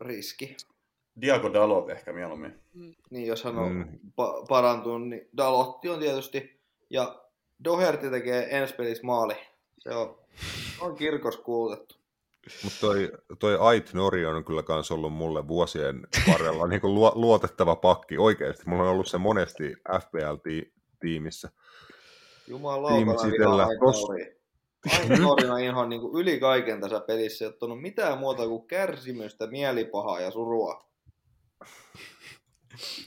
Riski. 0.00 0.56
Diago 1.20 1.52
Dalot 1.52 1.90
ehkä 1.90 2.12
mieluummin. 2.12 2.58
Niin, 3.10 3.26
jos 3.26 3.44
hän 3.44 3.58
on 3.58 3.72
Mm. 3.72 3.78
mm. 3.78 3.98
pa- 4.08 4.46
parantunut, 4.48 5.08
niin 5.08 5.28
Dalotti 5.36 5.88
on 5.88 5.98
tietysti. 5.98 6.60
Ja 6.90 7.24
Doherty 7.64 8.10
tekee 8.10 8.46
ensi 8.60 8.74
pelissä 8.74 9.04
maali. 9.06 9.34
Se 9.78 9.90
on, 9.90 10.18
on 10.80 10.96
kirkos 10.96 11.36
kuulutettu. 11.36 11.94
Mutta 12.64 12.78
toi, 12.80 13.12
toi 13.38 13.56
Ait 13.60 13.92
Nori 13.92 14.26
on 14.26 14.44
kyllä 14.44 14.62
kans 14.62 14.90
ollut 14.90 15.12
mulle 15.12 15.48
vuosien 15.48 16.06
varrella 16.32 16.66
niin 16.68 16.80
luo, 16.82 17.12
luotettava 17.14 17.76
pakki. 17.76 18.18
Oikeasti, 18.18 18.62
mulla 18.66 18.82
on 18.82 18.88
ollut 18.88 19.06
se 19.06 19.18
monesti 19.18 19.72
FPL-tiimissä 19.72 20.74
tiimissä. 21.00 21.50
Jumalauta, 22.46 22.94
Tiimisitellä. 22.96 23.64
Tos- 23.64 24.34
Ainoorina 25.10 25.58
ihan 25.58 25.88
niin 25.88 26.00
kuin 26.00 26.20
yli 26.20 26.40
kaiken 26.40 26.80
tässä 26.80 27.00
pelissä, 27.00 27.44
ei 27.44 27.46
ole 27.46 27.56
tullut 27.56 27.82
mitään 27.82 28.18
muuta 28.18 28.48
kuin 28.48 28.66
kärsimystä, 28.66 29.46
mielipahaa 29.46 30.20
ja 30.20 30.30
surua. 30.30 30.84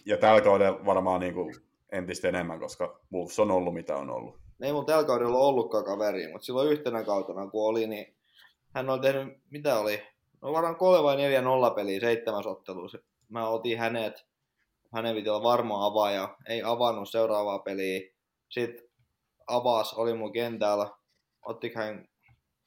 Ja 0.06 0.18
tällä 0.18 0.42
kaudella 0.42 0.86
varmaan 0.86 1.20
niin 1.20 1.34
kuin 1.34 1.56
entistä 1.92 2.28
enemmän, 2.28 2.60
koska 2.60 3.00
Wolves 3.14 3.40
on 3.40 3.52
ollut 3.52 3.74
mitä 3.74 3.96
on 3.96 4.10
ollut. 4.10 4.36
Ei 4.62 4.74
mun 4.74 4.86
tällä 4.86 5.04
kaudella 5.04 5.38
ollutkaan 5.38 5.84
kaveri, 5.84 6.32
mutta 6.32 6.46
silloin 6.46 6.70
yhtenä 6.70 7.04
kautena 7.04 7.48
kun 7.48 7.70
oli, 7.70 7.88
niin 7.88 8.17
hän 8.70 8.90
on 8.90 9.02
tehnyt, 9.02 9.38
mitä 9.50 9.80
oli, 9.80 10.04
no 10.42 10.54
varmaan 10.54 10.76
kolme 10.76 11.04
vai 11.04 11.18
neljä 11.18 11.42
nollapeliä 11.42 12.00
seitsemäs 12.00 12.46
ottelussa. 12.46 12.98
Mä 13.30 13.50
otin 13.50 13.78
hänet, 13.78 14.26
hänen 14.94 15.16
piti 15.16 15.30
olla 15.30 15.44
varma 15.44 15.86
avaaja, 15.86 16.38
ei 16.48 16.64
avannut 16.64 17.10
seuraavaa 17.10 17.60
peliä. 17.60 18.02
Sitten 18.50 18.90
avas, 19.48 19.94
oli 19.94 20.14
mun 20.14 20.32
kentällä, 20.32 20.90
otti 21.46 21.72
hän, 21.76 22.08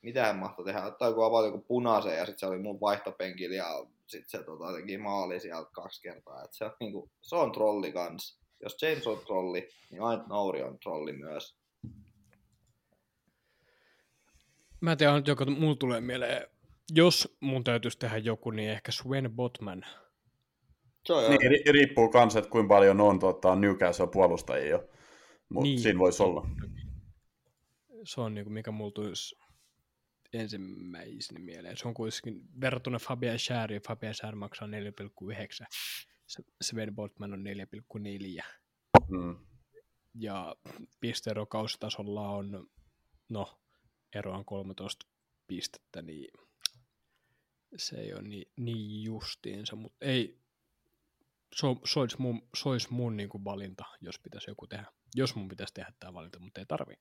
mitä 0.03 0.26
hän 0.26 0.38
mahtoi 0.38 0.64
tehdä, 0.64 0.86
ottaa 0.86 1.09
joku 1.09 1.22
avaa 1.22 1.46
joku 1.46 1.59
punaisen 1.59 2.16
ja 2.16 2.26
sitten 2.26 2.38
se 2.38 2.46
oli 2.46 2.59
mun 2.59 2.80
vaihtopenkillä 2.80 3.57
ja 3.57 3.86
sitten 4.07 4.30
se 4.40 4.44
tota, 4.44 4.72
teki 4.72 4.98
maali 4.98 5.40
sieltä 5.40 5.70
kaksi 5.72 6.03
kertaa. 6.03 6.44
Et 6.44 6.53
se, 6.53 6.64
on, 6.64 6.72
niinku, 6.80 7.11
se 7.20 7.36
on 7.36 7.53
trolli 7.53 7.92
kans. 7.92 8.40
Jos 8.62 8.82
James 8.82 9.07
on 9.07 9.18
trolli, 9.18 9.68
niin 9.90 10.03
Ait 10.03 10.26
Nouri 10.26 10.62
on 10.62 10.78
trolli 10.78 11.12
myös. 11.12 11.59
Mä 14.80 14.92
en 14.92 14.98
tiedä, 14.98 15.22
joka 15.26 15.46
mulla 15.46 15.74
tulee 15.76 16.00
mieleen, 16.00 16.46
jos 16.94 17.36
mun 17.40 17.64
täytyisi 17.64 17.98
tehdä 17.98 18.18
joku, 18.18 18.50
niin 18.50 18.70
ehkä 18.70 18.92
Sven 18.92 19.30
Botman. 19.32 19.84
Se 21.06 21.12
on 21.12 21.30
Niin, 21.30 21.40
ri- 21.40 21.72
riippuu 21.72 22.08
kans, 22.08 22.36
että 22.36 22.50
kuinka 22.50 22.68
paljon 22.74 23.00
on 23.00 23.18
tota, 23.18 23.54
Newcastle 23.56 24.06
puolustajia 24.06 24.68
jo. 24.70 24.88
Mutta 25.48 25.62
niin. 25.64 25.80
siinä 25.80 25.98
voisi 25.98 26.22
olla. 26.22 26.46
Se 28.04 28.20
on 28.20 28.34
niinku, 28.34 28.50
mikä 28.50 28.70
mulla 28.70 28.90
tulisi 28.92 29.36
ensimmäisenä 30.32 31.40
mieleen. 31.40 31.76
Se 31.76 31.88
on 31.88 31.94
kuitenkin 31.94 32.42
verrattuna 32.60 32.98
Fabian 32.98 33.38
Schäriin, 33.38 33.82
Fabian 33.88 34.14
Schär 34.14 34.34
maksaa 34.36 34.68
4,9. 34.68 35.66
Se- 36.26 36.42
Sven 36.62 36.94
Botman 36.94 37.32
on 37.32 37.44
4,4. 37.44 38.44
Mm. 39.08 39.36
Ja 40.14 40.56
pisteero 41.00 41.46
kausitasolla 41.46 42.28
on, 42.30 42.66
no, 43.28 43.59
ero 44.14 44.32
on 44.32 44.44
13 44.44 45.06
pistettä, 45.46 46.02
niin 46.02 46.28
se 47.76 47.96
ei 47.96 48.14
ole 48.14 48.22
niin, 48.22 48.52
niin 48.56 49.02
justiinsa, 49.04 49.76
mutta 49.76 50.06
ei, 50.06 50.40
se, 51.54 51.66
on- 51.66 51.80
se 51.84 52.00
olisi 52.00 52.16
mun, 52.20 52.42
se 52.56 52.68
olisi 52.68 52.88
mun 52.90 53.16
niin 53.16 53.28
kuin 53.28 53.44
valinta, 53.44 53.84
jos 54.00 54.18
pitäisi 54.18 54.50
joku 54.50 54.66
tehdä. 54.66 54.86
Jos 55.14 55.34
mun 55.34 55.48
pitäisi 55.48 55.74
tehdä 55.74 55.92
tämä 56.00 56.14
valinta, 56.14 56.38
mutta 56.38 56.61
ei 56.61 56.66
tarvi. 56.66 56.94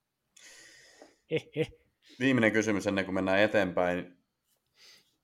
Viimeinen 2.19 2.51
kysymys 2.51 2.87
ennen 2.87 3.05
kuin 3.05 3.15
mennään 3.15 3.39
eteenpäin. 3.39 4.19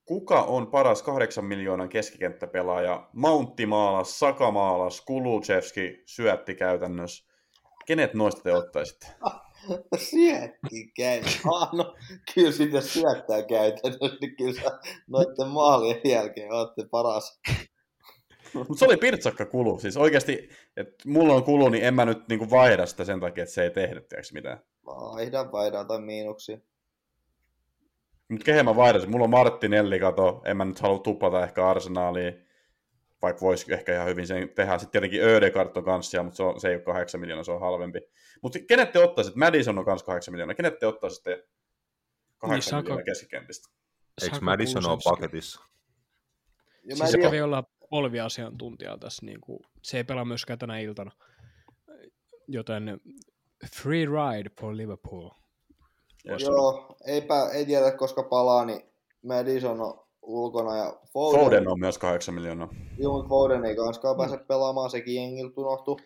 Kuka 0.06 0.42
on 0.44 0.68
paras 0.68 1.04
kahdeksan 1.04 1.46
miljoonan 1.46 1.90
keskikenttäpelaaja? 1.90 3.10
Mountti 3.14 3.66
maalas, 3.66 4.20
Saka 4.20 4.52
maalas, 4.52 5.02
Kuluchevski 5.02 6.04
syötti 6.06 6.56
käytännössä. 6.56 7.26
Kenet 7.86 8.14
noista 8.14 8.42
te 8.42 8.54
ottaisitte? 8.54 9.08
Syötti 9.98 10.92
käy. 10.96 11.22
Ah, 11.54 11.74
no, 11.74 11.96
kyllä 12.34 12.52
sitä 12.52 12.82
syöttää 12.82 13.44
käytännössä, 13.44 14.18
niin 14.22 14.36
kyllä 14.36 14.62
sä 14.62 14.80
noiden 15.08 15.48
maalien 15.48 16.02
jälkeen 16.06 16.52
olette 16.52 16.88
paras. 16.92 17.42
Mutta 18.54 18.76
se 18.76 18.86
oli 18.86 18.98
pirtsakka 18.98 19.46
kulu. 19.46 19.80
Siis 19.80 19.98
oikeasti, 19.98 20.50
että 20.78 21.10
mulla 21.10 21.34
on 21.34 21.44
kulu, 21.44 21.70
niin 21.70 21.84
en 21.84 21.94
mä 21.94 22.06
nyt 22.06 22.28
niinku 22.30 22.50
vaihda 22.50 22.86
sitä 22.86 23.06
sen 23.06 23.20
takia, 23.20 23.44
että 23.44 23.54
se 23.54 23.64
ei 23.64 23.70
tehnyt 23.70 24.10
tiiäks 24.10 24.34
mitään. 24.34 24.60
Vaihda, 24.86 25.52
vaihda 25.52 25.86
tai 25.86 26.02
miinuksia. 26.02 26.58
Mutta 28.30 28.46
kehen 28.46 28.66
mä 28.66 28.76
vaihdasin? 28.76 29.12
Mulla 29.12 29.24
on 29.24 29.30
Martinelli, 29.30 30.00
kato. 30.00 30.42
En 30.46 30.58
mä 30.58 30.66
nyt 30.66 30.80
halua 30.80 31.00
tuplata 31.00 31.44
ehkä 31.44 31.68
arsenaaliin. 31.68 32.48
Vaikka 33.26 33.42
voisi 33.42 33.74
ehkä 33.74 33.94
ihan 33.94 34.08
hyvin 34.08 34.28
sen 34.28 34.50
tehdä. 34.50 34.78
Sitten 34.78 34.92
tietenkin 34.92 35.24
Ödegard 35.24 35.78
on 35.78 35.84
kanssa, 35.84 36.24
mutta 36.24 36.38
se, 36.38 36.44
on, 36.44 36.60
se 36.60 36.70
ei 36.70 36.76
ole 36.76 36.84
8 36.84 37.20
miljoonaa, 37.20 37.44
se 37.44 37.52
on 37.52 37.60
halvempi. 37.60 38.00
Mutta 38.42 38.60
kenet 38.68 38.92
te 38.92 39.00
ottaisitte? 39.00 39.40
Madison 39.40 39.80
on 39.80 39.86
kanssa 39.86 40.06
8 40.06 40.34
miljoonaa. 40.34 40.56
Kenet 40.56 40.80
te 40.80 40.88
ottaisitte 40.88 41.48
8 42.38 42.50
Niin, 42.50 42.62
Saka- 42.62 42.82
miljoonaa 42.82 43.04
keskikentistä? 43.04 43.70
Eikö 44.22 44.38
Madison 44.42 44.90
ole 44.90 45.00
paketissa? 45.04 45.62
Ja 46.84 46.96
Siis 46.96 47.16
kävi 47.22 47.42
olla 47.42 47.64
polviasiantuntija 47.90 48.98
tässä, 48.98 49.26
niin 49.26 49.42
kuin, 49.42 49.60
se 49.82 49.98
ei 49.98 50.04
pelaa 50.04 50.26
myöskään 50.26 50.60
tänä 50.60 50.80
iltana. 50.80 51.12
Joten 52.48 53.02
free 53.76 54.06
ride 54.06 54.50
for 54.60 54.78
Liverpool. 54.78 55.30
Joo, 56.40 56.96
eipä, 57.06 57.50
ei 57.54 57.66
tiedä 57.66 57.92
koska 57.92 58.24
palaa, 58.24 58.66
niin 58.66 58.82
Madison 59.22 59.82
on 59.82 60.05
ulkona 60.26 60.78
ja 60.78 60.94
Foden, 61.14 61.44
Foden 61.44 61.68
on 61.68 61.80
myös 61.80 61.98
8 61.98 62.34
miljoonaa. 62.34 62.70
Joo, 62.98 63.14
mutta 63.14 63.30
Foden 63.30 63.66
ei 63.66 63.76
kanskaan 63.76 64.18
pääse 64.18 64.38
pelaamaan, 64.38 64.90
sekin 64.90 65.16
jengiltä 65.16 65.62
unohtui. 65.62 65.98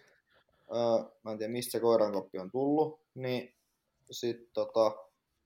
Öö, 0.75 1.09
mä 1.23 1.31
en 1.31 1.37
tiedä, 1.37 1.51
mistä 1.51 1.71
se 1.71 1.79
koirankoppi 1.79 2.39
on 2.39 2.51
tullut. 2.51 2.99
Niin 3.15 3.55
sitten 4.11 4.47
tota, 4.53 4.91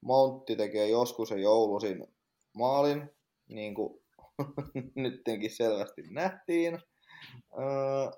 Mountti 0.02 0.56
tekee 0.56 0.90
joskus 0.90 1.30
se 1.30 1.40
joulusin 1.40 2.08
maalin, 2.54 3.10
niin 3.48 3.76
kuin 3.76 4.02
nyttenkin 4.96 5.52
selvästi 5.52 6.02
nähtiin. 6.10 6.80
Öö, 7.60 8.12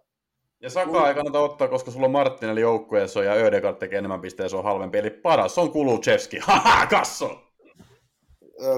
Ja 0.61 0.69
Saka 0.69 1.07
ei 1.07 1.15
kannata 1.15 1.39
ottaa, 1.39 1.67
koska 1.67 1.91
sulla 1.91 2.05
on 2.05 2.11
Martinelli 2.11 2.61
joukkueessa 2.61 3.23
ja 3.23 3.33
Ödegard 3.33 3.77
tekee 3.77 3.99
enemmän 3.99 4.21
pisteitä, 4.21 4.49
se 4.49 4.57
on 4.57 4.63
halvempi. 4.63 4.97
Eli 4.97 5.09
paras 5.09 5.57
on 5.57 5.71
Kuluchevski. 5.71 6.39
Haha, 6.47 6.87
kasso! 6.87 7.44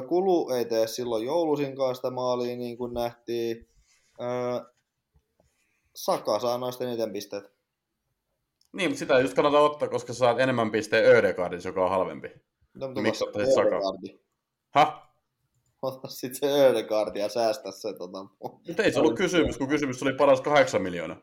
Kulu 0.08 0.50
ei 0.50 0.66
tee 0.66 0.88
silloin 0.88 1.26
joulusinkaan 1.26 1.96
sitä 1.96 2.12
maalia, 2.12 2.58
niin 2.58 2.78
kuin 2.78 2.94
nähtiin. 2.94 3.70
Saka 5.96 6.40
saa 6.40 6.58
noista 6.58 6.84
eniten 6.84 7.14
pisteet. 7.14 7.58
Niin, 8.74 8.90
mutta 8.90 9.00
sitä 9.00 9.18
ei 9.18 9.22
just 9.22 9.34
kannata 9.34 9.60
ottaa, 9.60 9.88
koska 9.88 10.14
sä 10.14 10.20
saat 10.20 10.40
enemmän 10.40 10.72
pisteen 10.72 11.18
Ödegardissa, 11.18 11.70
joka 11.70 11.84
on 11.84 11.90
halvempi. 11.90 12.28
No, 12.74 12.88
mutta 12.88 13.02
Miksi 13.02 13.24
ota 13.24 13.30
ottaisit? 13.30 13.58
Ödegaardi. 13.58 14.20
Ha? 14.76 15.08
Ota 15.82 16.08
sitten 16.08 16.40
se 16.40 16.68
Ödegaard 16.68 17.16
ja 17.16 17.30
säästä 17.30 17.72
se 17.72 17.94
tota, 17.94 18.26
Mutta 18.68 18.84
ei 18.84 18.92
se 18.92 19.00
ollut 19.00 19.16
kysymys, 19.16 19.58
kun 19.58 19.68
kysymys 19.68 20.04
oli 20.04 20.14
paras 20.14 20.42
8 20.42 20.82
miljoonaa. 20.82 21.18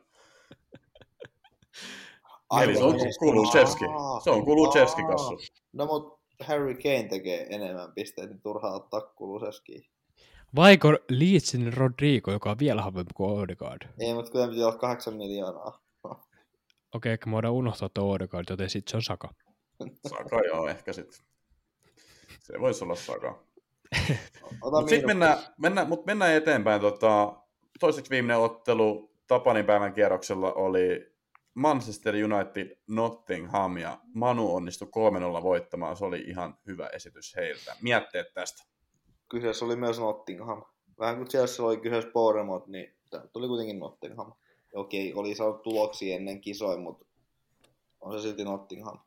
Eli 2.63 2.77
se 2.77 2.83
on 2.83 2.95
Kuluchevski. 3.19 3.85
Se 4.23 4.29
on 4.29 4.45
Kuluchevski 4.45 5.03
kassu. 5.03 5.37
No 5.73 5.85
mut 5.85 6.19
Harry 6.39 6.73
Kane 6.75 7.07
tekee 7.09 7.47
enemmän 7.49 7.93
pisteitä, 7.93 8.29
niin 8.29 8.41
turhaa 8.41 8.75
ottaa 8.75 9.01
Kuluchevski. 9.01 9.89
Vaiko 10.55 10.91
Leedsin 11.09 11.73
Rodrigo, 11.73 12.31
joka 12.31 12.51
on 12.51 12.59
vielä 12.59 12.81
halvempi 12.81 13.11
kuin 13.13 13.39
Odegaard? 13.39 13.81
Ei, 13.99 14.13
mutta 14.13 14.31
kyllä 14.31 14.47
piti 14.47 14.63
olla 14.63 14.77
kahdeksan 14.77 15.13
miljoonaa. 15.13 15.81
Okei, 16.93 17.11
ehkä 17.11 17.25
me 17.25 17.31
voidaan 17.31 17.53
unohtaa 17.53 17.89
tuo 17.93 18.11
Odegaard, 18.13 18.45
joten 18.49 18.69
sitten 18.69 18.91
se 18.91 18.97
on 18.97 19.03
Saka. 19.03 19.33
Saka 20.07 20.39
joo, 20.47 20.67
ehkä 20.67 20.93
sitten. 20.93 21.25
Se 22.39 22.59
voisi 22.59 22.83
olla 22.83 22.95
Saka. 22.95 23.43
Mutta 24.63 24.89
sitten 24.89 25.07
mennään, 25.07 25.37
mennään, 25.57 25.87
mut 25.87 26.05
mennään 26.05 26.33
eteenpäin. 26.33 26.81
Tota, 26.81 27.33
toiseksi 27.79 28.09
viimeinen 28.09 28.43
ottelu 28.43 29.11
Tapanin 29.27 29.65
päivän 29.65 29.93
kierroksella 29.93 30.53
oli 30.53 31.14
Manchester 31.55 32.15
United 32.15 32.77
Nottingham 32.87 33.77
ja 33.77 33.99
Manu 34.13 34.55
onnistui 34.55 34.87
3-0 35.39 35.43
voittamaan. 35.43 35.97
Se 35.97 36.05
oli 36.05 36.23
ihan 36.27 36.57
hyvä 36.67 36.87
esitys 36.87 37.35
heiltä. 37.35 37.75
Mietteet 37.81 38.33
tästä. 38.33 38.63
Kyseessä 39.29 39.65
oli 39.65 39.75
myös 39.75 39.99
Nottingham. 39.99 40.63
Vähän 40.99 41.15
kuin 41.15 41.27
Chelsea 41.27 41.65
oli 41.65 41.77
kyseessä 41.77 42.11
Bournemouth, 42.11 42.67
niin 42.67 42.95
tämä 43.09 43.27
tuli 43.27 43.47
kuitenkin 43.47 43.79
Nottingham. 43.79 44.33
Okei, 44.73 45.13
oli 45.13 45.35
saanut 45.35 45.61
tuloksia 45.61 46.15
ennen 46.15 46.41
kisoja, 46.41 46.77
mutta 46.77 47.05
on 48.01 48.13
se 48.13 48.21
silti 48.21 48.43
Nottingham. 48.43 48.99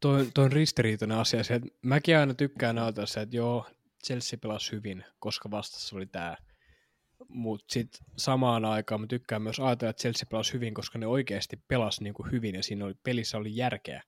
Toi, 0.00 0.28
toi 0.34 0.44
on 0.44 0.52
ristiriitainen 0.52 1.18
asia. 1.18 1.44
Se, 1.44 1.54
että 1.54 1.68
mäkin 1.82 2.18
aina 2.18 2.34
tykkään 2.34 2.78
ajatella 2.78 3.06
se, 3.06 3.20
että 3.20 3.36
joo, 3.36 3.66
Chelsea 4.06 4.38
pelasi 4.42 4.72
hyvin, 4.72 5.04
koska 5.18 5.50
vastassa 5.50 5.96
oli 5.96 6.06
tämä. 6.06 6.36
Mutta 7.28 7.72
sitten 7.72 8.06
samaan 8.16 8.64
aikaan 8.64 9.00
mä 9.00 9.06
tykkään 9.06 9.42
myös 9.42 9.60
ajatella, 9.60 9.90
että 9.90 10.00
Chelsea 10.00 10.26
pelasi 10.30 10.52
hyvin, 10.52 10.74
koska 10.74 10.98
ne 10.98 11.06
oikeasti 11.06 11.56
pelasi 11.68 12.04
niinku 12.04 12.26
hyvin 12.32 12.54
ja 12.54 12.62
siinä 12.62 12.84
oli, 12.84 12.94
pelissä 13.02 13.38
oli 13.38 13.56
järkeä. 13.56 14.02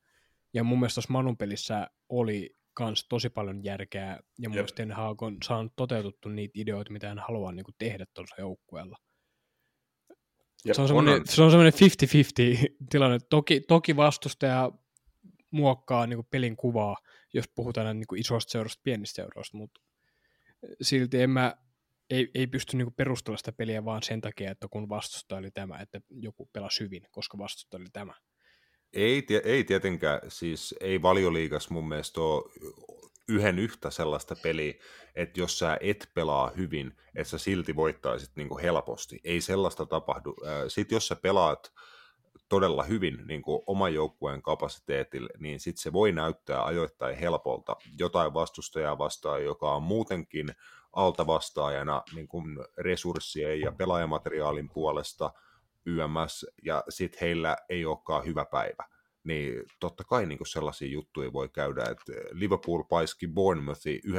Ja 0.53 0.63
mun 0.63 0.79
mielestä 0.79 0.95
tuossa 0.95 1.13
Manun 1.13 1.37
pelissä 1.37 1.87
oli 2.09 2.55
kans 2.73 3.05
tosi 3.09 3.29
paljon 3.29 3.63
järkeä 3.63 4.19
ja 4.39 4.49
mun 4.49 4.55
mielestä 4.55 4.75
Ten 4.75 4.91
Hag 4.91 5.21
on 5.21 5.37
saanut 5.43 5.73
toteutettu 5.75 6.29
niitä 6.29 6.51
ideoita, 6.55 6.91
mitä 6.91 7.07
hän 7.07 7.19
haluaa 7.19 7.51
niinku 7.51 7.71
tehdä 7.77 8.05
tuolla 8.13 8.35
joukkueella. 8.37 8.97
Jep, 10.65 10.75
Se 10.75 10.81
on 10.81 10.87
semmoinen, 10.87 11.21
se 11.25 11.41
on 11.41 11.51
semmoinen 11.51 11.73
50-50 11.73 12.75
tilanne. 12.89 13.17
Toki, 13.29 13.61
toki 13.67 13.95
vastustaja 13.95 14.71
muokkaa 15.51 16.07
niin 16.07 16.25
pelin 16.31 16.55
kuvaa, 16.55 16.97
jos 17.33 17.45
puhutaan 17.55 17.99
niin 17.99 18.19
isoista 18.19 18.51
seuroista, 18.51 18.81
pienistä 18.83 19.15
seuroista, 19.15 19.57
mutta 19.57 19.81
silti 20.81 21.21
en 21.21 21.29
mä, 21.29 21.55
ei, 22.11 22.31
ei 22.35 22.47
pysty 22.47 22.77
niinku 22.77 22.93
perustella 22.97 23.37
sitä 23.37 23.51
peliä 23.51 23.85
vaan 23.85 24.03
sen 24.03 24.21
takia, 24.21 24.51
että 24.51 24.67
kun 24.67 24.89
vastustaja 24.89 25.39
oli 25.39 25.51
tämä, 25.51 25.79
että 25.79 26.01
joku 26.09 26.49
pelasi 26.53 26.83
hyvin, 26.83 27.07
koska 27.11 27.37
vastustaja 27.37 27.81
oli 27.81 27.89
tämä. 27.93 28.13
Ei, 28.93 29.25
ei 29.43 29.63
tietenkään, 29.63 30.19
siis 30.27 30.75
ei 30.81 31.01
valioliigas 31.01 31.69
mun 31.69 31.87
mielestä 31.87 32.21
ole 32.21 32.51
yhden 33.27 33.59
yhtä 33.59 33.89
sellaista 33.89 34.35
peliä, 34.43 34.73
että 35.15 35.39
jos 35.39 35.59
sä 35.59 35.77
et 35.81 36.09
pelaa 36.13 36.51
hyvin, 36.57 36.93
että 37.15 37.29
sä 37.31 37.37
silti 37.37 37.75
voittaisit 37.75 38.35
niin 38.35 38.49
kuin 38.49 38.61
helposti. 38.61 39.19
Ei 39.23 39.41
sellaista 39.41 39.85
tapahdu. 39.85 40.35
Sitten 40.67 40.95
jos 40.95 41.07
sä 41.07 41.15
pelaat 41.15 41.73
todella 42.51 42.83
hyvin 42.83 43.17
niin 43.25 43.41
kuin 43.41 43.61
oman 43.67 43.93
joukkueen 43.93 44.41
kapasiteetille, 44.41 45.29
niin 45.39 45.59
sitten 45.59 45.81
se 45.81 45.93
voi 45.93 46.11
näyttää 46.11 46.65
ajoittain 46.65 47.15
helpolta. 47.15 47.75
Jotain 47.99 48.33
vastustajaa 48.33 48.97
vastaan, 48.97 49.43
joka 49.43 49.75
on 49.75 49.83
muutenkin 49.83 50.55
altavastaajana 50.93 52.03
niin 52.15 52.27
kuin 52.27 52.45
resurssien 52.77 53.61
ja 53.61 53.71
pelaajamateriaalin 53.71 54.69
puolesta 54.69 55.33
YMS, 55.85 56.45
ja 56.63 56.83
sitten 56.89 57.19
heillä 57.21 57.57
ei 57.69 57.85
olekaan 57.85 58.25
hyvä 58.25 58.45
päivä 58.45 58.85
niin 59.23 59.63
totta 59.79 60.03
kai 60.03 60.25
niin 60.25 60.39
sellaisia 60.47 60.87
juttuja 60.87 61.33
voi 61.33 61.49
käydä, 61.49 61.83
että 61.83 62.11
Liverpool 62.31 62.83
paiski 62.83 63.27
Bournemouthi 63.27 64.01
9-0 64.07 64.11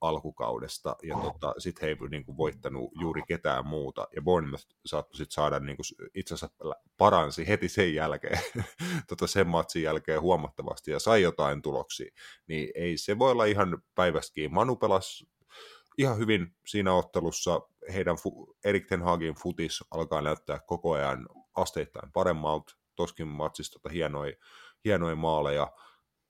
alkukaudesta, 0.00 0.96
ja 1.02 1.16
tota, 1.16 1.54
sitten 1.58 1.82
he 1.82 1.88
ei 1.88 2.08
niin 2.10 2.24
kuin, 2.24 2.36
voittanut 2.36 2.90
juuri 3.00 3.22
ketään 3.28 3.66
muuta, 3.66 4.08
ja 4.16 4.22
Bournemouth 4.22 4.66
saattoi 4.86 5.16
sitten 5.16 5.34
saada, 5.34 5.60
niin 5.60 5.76
kuin, 5.76 6.08
itse 6.14 6.34
asiassa 6.34 6.76
paransi 6.96 7.48
heti 7.48 7.68
sen 7.68 7.94
jälkeen, 7.94 8.40
tota, 9.08 9.26
sen 9.26 9.46
matsin 9.46 9.82
jälkeen 9.82 10.20
huomattavasti, 10.20 10.90
ja 10.90 10.98
sai 10.98 11.22
jotain 11.22 11.62
tuloksia, 11.62 12.10
niin 12.46 12.68
ei 12.74 12.96
se 12.96 13.18
voi 13.18 13.30
olla 13.30 13.44
ihan 13.44 13.82
päivästäkin. 13.94 14.54
Manu 14.54 14.76
pelasi 14.76 15.28
ihan 15.98 16.18
hyvin 16.18 16.54
siinä 16.66 16.92
ottelussa, 16.92 17.60
heidän 17.92 18.16
Erik 18.64 18.86
Ten 18.86 19.02
Hagin 19.02 19.34
futis 19.34 19.84
alkaa 19.90 20.20
näyttää 20.20 20.58
koko 20.66 20.92
ajan 20.92 21.28
asteittain 21.54 22.12
paremmalta, 22.12 22.79
toskin 22.96 23.28
matsista 23.28 23.72
tota 23.72 23.88
hienoja, 23.88 24.36
hienoja 24.84 25.16
maaleja. 25.16 25.72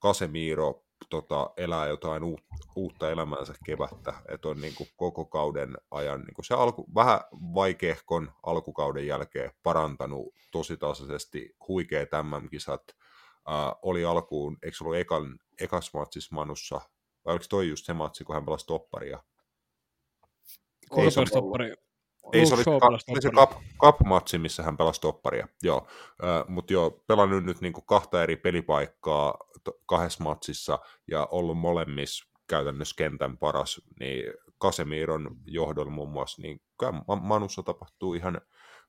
Casemiro 0.01 0.85
tota, 1.09 1.49
elää 1.57 1.87
jotain 1.87 2.23
uut, 2.23 2.41
uutta 2.75 3.11
elämäänsä 3.11 3.53
kevättä, 3.65 4.13
että 4.27 4.47
on 4.47 4.61
niin 4.61 4.75
kuin 4.75 4.89
koko 4.95 5.25
kauden 5.25 5.77
ajan 5.91 6.21
niin 6.21 6.33
kuin 6.33 6.45
se 6.45 6.53
alku, 6.53 6.85
vähän 6.95 7.19
vaikeahkon 7.31 8.31
alkukauden 8.43 9.07
jälkeen 9.07 9.51
parantanut 9.63 10.33
tosi 10.51 10.77
tasaisesti 10.77 11.55
huikea 11.67 12.05
tämän 12.05 12.49
kisat. 12.49 12.83
Äh, 13.49 13.75
oli 13.81 14.05
alkuun, 14.05 14.57
eikö 14.63 14.77
se 14.77 14.83
ollut 14.83 14.97
ekan, 14.97 15.39
ekas 15.61 15.93
matsis 15.93 16.31
Manussa, 16.31 16.81
vai 17.25 17.31
oliko 17.33 17.45
toi 17.49 17.69
just 17.69 17.85
se 17.85 17.93
matsi, 17.93 18.23
kun 18.23 18.35
hän 18.35 18.45
pelasi 18.45 18.65
topparia? 18.65 19.23
Ei, 20.97 21.11
se 21.11 21.21
toppari, 21.33 21.73
ei, 22.33 22.45
se 22.45 22.55
oli, 22.55 22.63
ka, 22.63 22.87
oli 22.87 23.21
se 23.21 23.29
cup, 23.29 23.51
cup-matsi, 23.81 24.37
missä 24.37 24.63
hän 24.63 24.77
pelasi 24.77 25.01
topparia, 25.01 25.47
joo. 25.63 25.77
Uh, 25.77 26.49
Mutta 26.49 26.73
joo, 26.73 27.03
pelannut 27.07 27.43
nyt 27.43 27.61
niinku 27.61 27.81
kahta 27.81 28.23
eri 28.23 28.35
pelipaikkaa 28.35 29.37
to, 29.63 29.71
kahdessa 29.85 30.23
matsissa 30.23 30.79
ja 31.07 31.27
ollut 31.31 31.57
molemmissa 31.57 32.25
käytännössä 32.47 32.95
kentän 32.97 33.37
paras, 33.37 33.81
niin 33.99 34.33
Kasemiron 34.57 35.35
johdolla 35.45 35.91
muun 35.91 36.09
muassa, 36.09 36.41
niin 36.41 36.61
Manussa 37.21 37.63
tapahtuu 37.63 38.13
ihan 38.13 38.41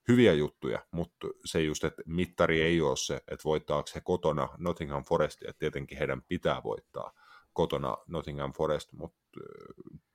hyviä 0.08 0.32
juttuja, 0.32 0.86
mutta 0.90 1.26
se 1.44 1.62
just, 1.62 1.84
että 1.84 2.02
mittari 2.06 2.62
ei 2.62 2.80
ole 2.80 2.96
se, 2.96 3.16
että 3.16 3.44
voittaako 3.44 3.88
he 3.94 4.00
kotona 4.00 4.48
Nottingham 4.58 5.04
Forest, 5.04 5.42
ja 5.42 5.52
tietenkin 5.58 5.98
heidän 5.98 6.22
pitää 6.22 6.62
voittaa 6.64 7.12
kotona 7.52 7.96
Nottingham 8.06 8.52
Forest, 8.52 8.92
mutta 8.92 9.18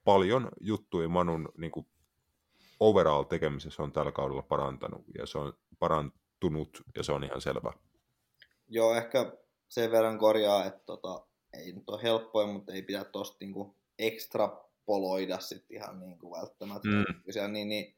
paljon 0.03 0.49
juttuja 0.61 1.09
Manun 1.09 1.49
niin 1.57 1.71
kuin 1.71 1.87
overall 2.79 3.23
tekemisessä 3.23 3.83
on 3.83 3.91
tällä 3.91 4.11
kaudella 4.11 4.41
parantanut 4.41 5.01
ja 5.17 5.25
se 5.25 5.37
on 5.37 5.53
parantunut 5.79 6.83
ja 6.95 7.03
se 7.03 7.11
on 7.11 7.23
ihan 7.23 7.41
selvä. 7.41 7.73
Joo, 8.67 8.95
ehkä 8.95 9.31
sen 9.67 9.91
verran 9.91 10.19
korjaa, 10.19 10.65
että 10.65 10.83
tota, 10.85 11.27
ei 11.53 11.71
nyt 11.71 11.89
ole 11.89 12.03
helppoa, 12.03 12.47
mutta 12.47 12.73
ei 12.73 12.81
pidä 12.81 13.03
tosta 13.03 13.37
niinku 13.39 13.75
ekstrapoloida 13.99 15.39
sit 15.39 15.71
ihan 15.71 15.99
niinku 15.99 16.31
välttämättä. 16.31 16.87
Mm. 16.87 17.05
Siellä, 17.29 17.47
niin, 17.49 17.69
niin, 17.69 17.95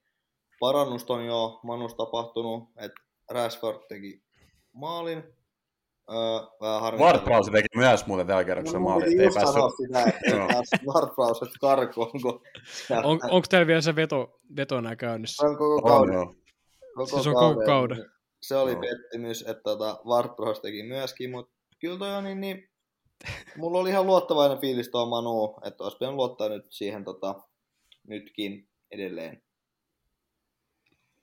parannusta 0.60 1.14
on 1.14 1.26
jo 1.26 1.60
Manus 1.64 1.94
tapahtunut, 1.94 2.70
että 2.78 3.02
Rashford 3.30 3.88
teki 3.88 4.24
maalin, 4.74 5.24
Öö, 6.12 6.40
Ward-Prowse 6.98 7.52
teki 7.52 7.68
myös 7.76 8.06
muuten 8.06 8.28
tällä 8.28 8.44
kerroksella 8.44 8.80
maali, 8.80 9.04
ettei 9.04 9.30
päässyt... 9.34 9.64
sitä, 9.78 10.04
että 10.04 10.78
Ward-Prowse 10.86 11.52
karkuun. 11.62 12.12
Kun... 12.22 12.42
On, 13.04 13.20
onko 13.24 13.48
teillä 13.50 13.68
vielä 13.68 13.82
se 13.82 13.96
veto, 13.96 14.40
veto 14.56 14.82
nää 14.82 14.96
käynnissä? 14.96 15.48
On 15.48 15.58
koko 15.58 15.82
kauden. 15.82 16.18
On, 16.18 16.36
koko 16.96 17.06
siis 17.06 17.28
on 17.28 17.34
koko 17.34 17.66
kauden. 17.66 18.06
Se 18.42 18.56
oli 18.56 18.76
no. 18.76 18.82
pettymys, 18.82 19.42
että 19.42 19.64
tota, 19.64 20.00
Ward-Prowse 20.06 20.62
teki 20.62 20.84
myöskin, 20.84 21.32
mutta 21.32 21.56
kyllä 21.80 21.98
toi 21.98 22.16
on 22.16 22.24
niin, 22.24 22.42
niin 22.42 22.70
mulla 23.58 23.80
oli 23.80 23.90
ihan 23.90 24.08
luottavainen 24.08 24.58
fiilis 24.58 24.90
tuo 24.90 25.06
Manu, 25.06 25.56
että 25.66 25.84
olisi 25.84 25.98
pitänyt 25.98 26.16
luottaa 26.16 26.50
nyt 26.50 26.66
siihen 26.70 27.04
tota, 27.04 27.36
nytkin 28.08 28.70
edelleen. 28.92 29.44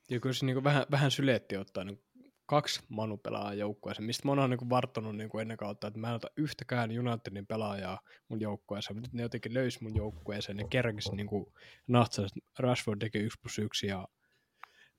Ja 0.09 0.19
kyllä 0.19 0.33
se 0.33 0.45
niin 0.45 0.63
vähän, 0.63 0.85
vähän 0.91 1.11
syleetti 1.11 1.57
ottaa 1.57 1.83
niin 1.83 2.03
kaksi 2.47 2.81
Manu 2.89 3.17
pelaajaa 3.17 3.53
joukkueeseen, 3.53 4.05
mistä 4.05 4.27
mä 4.27 4.31
oon 4.31 4.49
niin 4.49 4.69
varttunut 4.69 5.15
niin 5.15 5.29
kuin 5.29 5.41
ennen 5.41 5.57
kautta, 5.57 5.87
että 5.87 5.99
mä 5.99 6.09
en 6.09 6.15
ota 6.15 6.27
yhtäkään 6.37 6.99
Unitedin 6.99 7.47
pelaajaa 7.47 7.99
mun 8.29 8.41
joukkueeseen, 8.41 8.95
mutta 8.95 9.07
nyt 9.07 9.13
ne 9.13 9.21
jotenkin 9.21 9.53
löysi 9.53 9.83
mun 9.83 9.95
joukkueeseen, 9.95 10.57
ne 10.57 10.63
kerrankin 10.69 11.17
niin 11.17 11.27
kuin 11.27 11.45
natsas, 11.87 12.31
Rashford 12.59 12.99
teki 12.99 13.19
1 13.19 13.39
plus 13.41 13.59
1 13.59 13.87
ja 13.87 14.07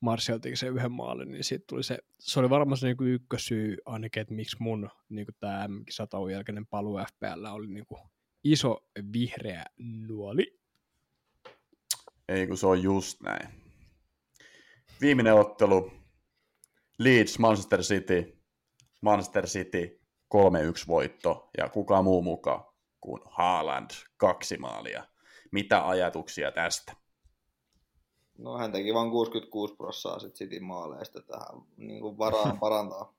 Martial 0.01 0.39
teki 0.39 0.57
sen 0.57 0.75
yhden 0.75 0.93
maalin, 0.93 1.31
niin 1.33 1.45
siitä 1.45 1.65
tuli 1.69 1.83
se, 1.83 1.99
se 2.19 2.41
oli 2.41 2.51
varmaan 2.51 2.77
se 2.77 2.87
niin 2.87 2.97
kuin 2.97 3.11
ykkösyy 3.11 3.77
ainakin, 3.87 4.20
että 4.20 4.35
miksi 4.35 4.57
mun 4.61 4.91
niin 5.09 5.27
kuin 5.27 5.37
tämä 5.41 5.69
m 5.69 5.85
jälkeinen 6.33 6.66
paluu 6.66 6.99
FPL 6.99 7.45
oli 7.45 7.66
niin 7.66 7.87
kuin 7.87 8.01
iso 8.45 8.87
vihreä 9.12 9.65
nuoli. 9.79 10.59
Ei 12.29 12.47
kun 12.47 12.57
se 12.57 12.66
on 12.66 12.83
just 12.83 13.20
näin. 13.20 13.49
Viimeinen 15.01 15.35
ottelu, 15.35 15.93
Leeds, 16.99 17.39
Manchester 17.39 17.81
City, 17.81 18.39
Manchester 19.01 19.47
City 19.47 20.01
3-1 20.35 20.39
voitto 20.89 21.51
ja 21.59 21.69
kuka 21.69 22.03
muu 22.03 22.23
mukaan 22.23 22.65
kuin 23.01 23.23
Haaland, 23.25 23.91
kaksi 24.16 24.57
maalia. 24.57 25.05
Mitä 25.53 25.89
ajatuksia 25.89 26.53
tästä? 26.53 26.97
No 28.39 28.59
hän 28.59 28.73
teki 28.73 28.95
vain 28.95 29.11
66 29.11 29.75
prossaa 29.75 30.19
sit 30.19 30.35
City 30.35 30.61
maaleista 30.61 31.23
tähän 31.23 31.62
niin 31.77 32.01
kuin 32.01 32.19
varaan 32.19 32.59
parantaa. 32.61 33.15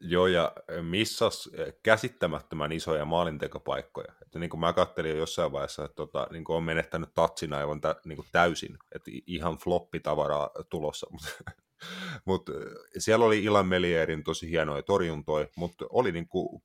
Joo, 0.00 0.26
ja 0.26 0.52
missas 0.82 1.50
käsittämättömän 1.82 2.72
isoja 2.72 3.04
maalintekopaikkoja. 3.04 4.12
Että 4.22 4.38
niin 4.38 4.50
kuin 4.50 4.60
mä 4.60 4.72
kattelin 4.72 5.10
jo 5.10 5.16
jossain 5.16 5.52
vaiheessa, 5.52 5.84
että 5.84 5.94
tota, 5.94 6.26
niin 6.30 6.44
kuin 6.44 6.56
on 6.56 6.62
menettänyt 6.62 7.14
tatsin 7.14 7.52
aivan 7.52 7.80
tä, 7.80 7.96
niin 8.04 8.16
kuin 8.16 8.28
täysin, 8.32 8.78
että 8.94 9.10
ihan 9.26 9.56
floppitavaraa 9.58 10.50
tulossa. 10.70 11.06
mutta 11.10 11.28
siellä 12.98 13.24
oli 13.24 13.44
Ilan 13.44 13.66
Melierin 13.66 14.24
tosi 14.24 14.50
hienoja 14.50 14.82
torjuntoja, 14.82 15.46
mutta 15.56 15.84
oli 15.90 16.12
niin 16.12 16.28
kuin 16.28 16.62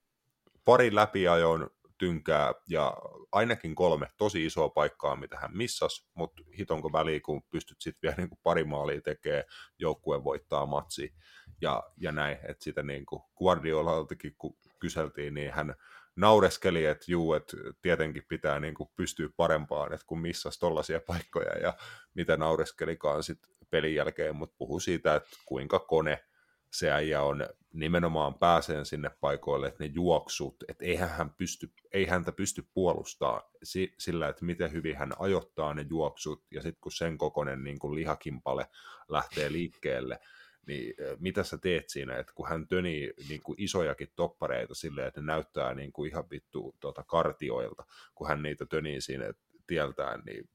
pari 0.66 0.96
läpiajoon 0.96 1.70
tynkää 1.98 2.54
ja 2.68 2.98
ainakin 3.32 3.76
kolme 3.76 4.08
tosi 4.18 4.46
isoa 4.46 4.70
paikkaa, 4.70 5.16
mitä 5.16 5.38
hän 5.38 5.58
missas, 5.58 6.08
mutta 6.14 6.44
hitonko 6.58 6.94
väliin, 6.94 7.22
kun 7.22 7.44
pystyt 7.44 7.82
sitten 7.82 8.00
vielä 8.02 8.16
niin 8.18 8.30
kuin 8.30 8.40
pari 8.44 8.64
maalia 8.64 9.02
tekemään, 9.02 9.44
joukkue 9.80 10.24
voittaa 10.24 10.66
matsi 10.66 11.14
ja, 11.62 11.84
ja 11.98 12.12
näin, 12.12 12.38
että 12.50 12.64
sitä 12.64 12.84
niin 12.84 13.06
kuin 13.06 13.22
Guardiolaltakin 13.38 14.36
kun 14.38 14.58
kyseltiin, 14.80 15.34
niin 15.34 15.52
hän 15.52 15.76
naureskeli, 16.16 16.86
että 16.86 17.06
juu, 17.08 17.34
että 17.34 17.58
tietenkin 17.82 18.24
pitää 18.28 18.60
niin 18.60 18.76
pystyä 18.96 19.30
parempaan, 19.38 19.94
että 19.94 20.06
kun 20.08 20.22
missas 20.22 20.60
tollaisia 20.60 21.00
paikkoja 21.08 21.58
ja 21.58 21.74
mitä 22.14 22.38
naureskelikaan 22.38 23.24
sitten 23.24 23.55
pelin 23.70 23.96
jälkeen, 23.96 24.36
mutta 24.36 24.56
puhu 24.58 24.80
siitä, 24.80 25.16
että 25.16 25.30
kuinka 25.46 25.80
kone 25.80 26.24
se 26.72 26.92
äijä 26.92 27.22
on 27.22 27.48
nimenomaan 27.74 28.34
pääseen 28.34 28.86
sinne 28.86 29.12
paikoille, 29.22 29.68
että 29.68 29.84
ne 29.84 29.92
juoksut, 29.94 30.56
että 30.68 30.86
eihän 30.86 31.10
hän 31.10 31.34
pysty, 31.34 31.72
ei 31.92 32.06
häntä 32.06 32.32
pysty 32.32 32.68
puolustamaan 32.74 33.42
sillä, 33.98 34.28
että 34.28 34.46
miten 34.46 34.72
hyvin 34.72 34.96
hän 34.98 35.12
ajoittaa 35.20 35.74
ne 35.74 35.86
juoksut, 35.90 36.44
ja 36.52 36.62
sitten 36.62 36.82
kun 36.82 36.92
sen 36.92 37.18
kokoinen 37.18 37.64
niin 37.64 37.80
kuin 37.80 37.96
lihakimpale 37.96 38.68
lähtee 39.10 39.52
liikkeelle, 39.52 40.20
niin 40.68 40.94
mitä 41.20 41.44
sä 41.44 41.58
teet 41.58 41.90
siinä, 41.90 42.18
että 42.18 42.34
kun 42.36 42.50
hän 42.50 42.68
tönii 42.68 43.14
niin 43.30 43.42
kuin 43.42 43.56
isojakin 43.62 44.12
toppareita 44.16 44.76
silleen, 44.76 45.08
että 45.08 45.22
ne 45.22 45.26
näyttää 45.26 45.74
niin 45.74 45.92
kuin 45.92 46.12
ihan 46.12 46.30
vittu 46.30 46.76
tuota, 46.80 47.04
kartioilta, 47.04 47.86
kun 48.16 48.28
hän 48.28 48.44
niitä 48.44 48.66
tönii 48.66 49.02
siinä 49.02 49.34
tieltään, 49.68 50.24
niin 50.26 50.50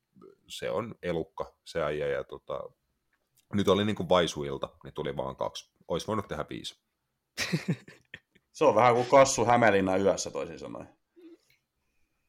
se 0.46 0.70
on 0.70 0.94
elukka 1.02 1.54
se 1.64 1.82
äijä, 1.82 2.06
ja 2.06 2.24
tota, 2.24 2.60
nyt 3.54 3.68
oli 3.68 3.84
niin 3.84 3.96
kuin 3.96 4.08
vaisuilta, 4.08 4.68
niin 4.84 4.94
tuli 4.94 5.16
vaan 5.16 5.36
kaksi. 5.36 5.70
Olisi 5.88 6.06
voinut 6.06 6.28
tehdä 6.28 6.44
viisi. 6.50 6.80
Se 8.52 8.64
on 8.64 8.74
vähän 8.74 8.94
kuin 8.94 9.06
kassu 9.06 9.44
Hämeenlinna 9.44 9.96
yössä 9.96 10.30
toisin 10.30 10.58
sanoen. 10.58 10.88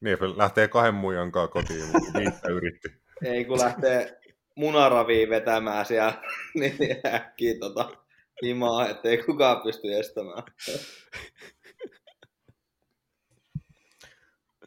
Niin, 0.00 0.18
lähtee 0.36 0.68
kahden 0.68 0.94
muijan 0.94 1.32
kanssa 1.32 1.52
kotiin, 1.52 1.86
mutta 1.86 2.18
viittä 2.18 2.48
yritti. 2.48 2.88
Ei 3.24 3.44
kun 3.44 3.58
lähtee 3.58 4.20
munaraviin 4.54 5.30
vetämään 5.30 5.86
siellä, 5.86 6.22
niin 6.54 6.76
äkkiä 7.06 7.54
tota, 7.60 7.96
himaa, 8.44 8.88
ettei 8.88 9.22
kukaan 9.22 9.62
pysty 9.62 9.98
estämään. 9.98 10.42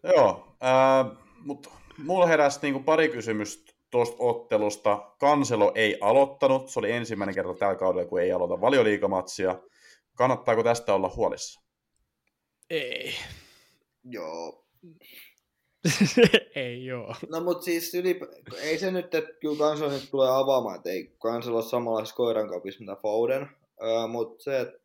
Joo, 0.04 0.58
äh, 0.64 1.18
mutta 1.40 1.70
mulla 1.98 2.26
heräsi 2.26 2.60
niinku 2.62 2.80
pari 2.80 3.10
kysymystä 3.10 3.65
tuosta 3.96 4.16
ottelusta. 4.20 5.12
Kanselo 5.20 5.72
ei 5.76 5.98
aloittanut, 6.02 6.70
se 6.70 6.80
oli 6.80 6.92
ensimmäinen 6.92 7.36
kerta 7.36 7.54
tällä 7.54 7.76
kaudella, 7.76 8.10
kun 8.10 8.22
ei 8.22 8.32
aloita 8.32 8.62
valioliikamatsia. 8.62 9.60
Kannattaako 10.16 10.64
tästä 10.64 10.94
olla 10.94 11.12
huolissa? 11.16 11.62
Ei. 12.70 13.14
Joo. 14.04 14.66
ei 16.56 16.86
joo. 16.86 17.16
No 17.30 17.42
mut 17.42 17.64
siis 17.64 17.94
yli, 17.94 18.20
ei 18.62 18.78
se 18.78 18.92
nyt, 18.92 19.16
että 19.16 19.34
kyllä 19.40 19.58
Kanselo 19.58 19.90
nyt 19.90 20.12
tulee 20.12 20.30
avaamaan, 20.30 20.76
että 20.76 20.90
ei 20.90 21.16
Kanselo 21.22 21.56
ole 21.56 21.66
samanlaisessa 21.66 22.16
koirankapissa 22.16 22.80
mitä 22.80 22.96
Foden, 23.02 23.50
öö, 23.84 24.08
mutta 24.08 24.44
se, 24.44 24.60
että 24.60 24.80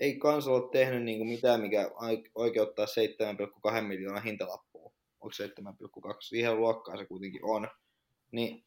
ei 0.00 0.18
Kanselo 0.18 0.56
ole 0.56 0.70
tehnyt 0.72 1.02
niinku 1.02 1.24
mitään, 1.24 1.60
mikä 1.60 1.90
oikeuttaa 2.34 2.86
7,2 3.76 3.82
miljoonaa 3.82 4.20
hintalappua. 4.20 4.92
Onko 5.20 5.34
7,2? 6.08 6.16
Siihen 6.20 6.56
luokkaan 6.56 6.98
se 6.98 7.06
kuitenkin 7.06 7.44
on. 7.44 7.68
Niin 8.36 8.64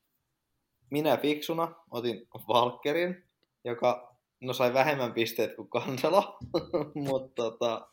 minä 0.90 1.18
fiksuna 1.18 1.76
otin 1.92 2.28
Valkerin, 2.48 3.24
joka 3.64 4.18
no 4.42 4.54
sai 4.54 4.74
vähemmän 4.74 5.14
pisteet 5.14 5.56
kuin 5.56 5.70
Kansalo, 5.70 6.38
mutta 7.08 7.44
tota, 7.44 7.88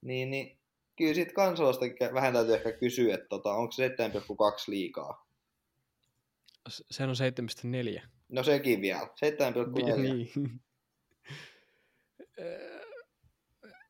niin, 0.00 0.30
niin 0.30 0.58
kyllä 0.96 1.14
siitä 1.14 1.32
Kansalasta 1.32 1.84
vähän 2.14 2.32
täytyy 2.32 2.54
ehkä 2.54 2.72
kysyä, 2.72 3.14
että 3.14 3.26
tota, 3.28 3.54
onko 3.54 3.72
se 3.72 3.88
7,2 3.88 3.94
liikaa. 4.68 5.26
Se 6.68 7.04
on 7.04 7.10
7,4. 7.96 8.02
No 8.28 8.42
sekin 8.42 8.80
vielä, 8.80 9.00
7,4. 9.00 9.96
Niin. 9.96 10.30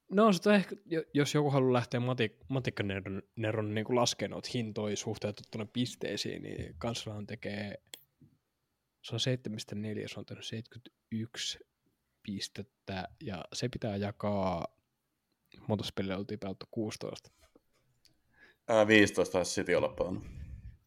No 0.08 0.32
se 0.32 0.54
ehkä, 0.54 0.76
jos 1.14 1.34
joku 1.34 1.50
haluaa 1.50 1.72
lähteä 1.72 2.00
matik- 2.00 2.44
matikkaneron 2.48 3.74
niin 3.74 3.86
laskemaan 3.88 4.30
noita 4.30 4.48
hintoja 4.54 4.96
suhteutettuna 4.96 5.66
pisteisiin, 5.72 6.42
niin 6.42 6.74
kansalahan 6.78 7.26
tekee, 7.26 7.82
se 9.02 9.14
on 9.14 9.20
7,4, 9.20 10.08
se 10.08 10.20
on 10.20 10.26
tehnyt 10.26 10.44
71 10.44 11.58
pistettä, 12.22 13.08
ja 13.22 13.44
se 13.52 13.68
pitää 13.68 13.96
jakaa, 13.96 14.66
monta 15.68 15.84
peliä 15.94 16.16
oltiin 16.16 16.40
pelattu 16.40 16.66
16. 16.70 17.30
Ää, 18.68 18.86
15 18.86 19.32
taisi 19.32 19.54
City 19.54 19.74
olla 19.74 19.88
pelannut. 19.88 20.24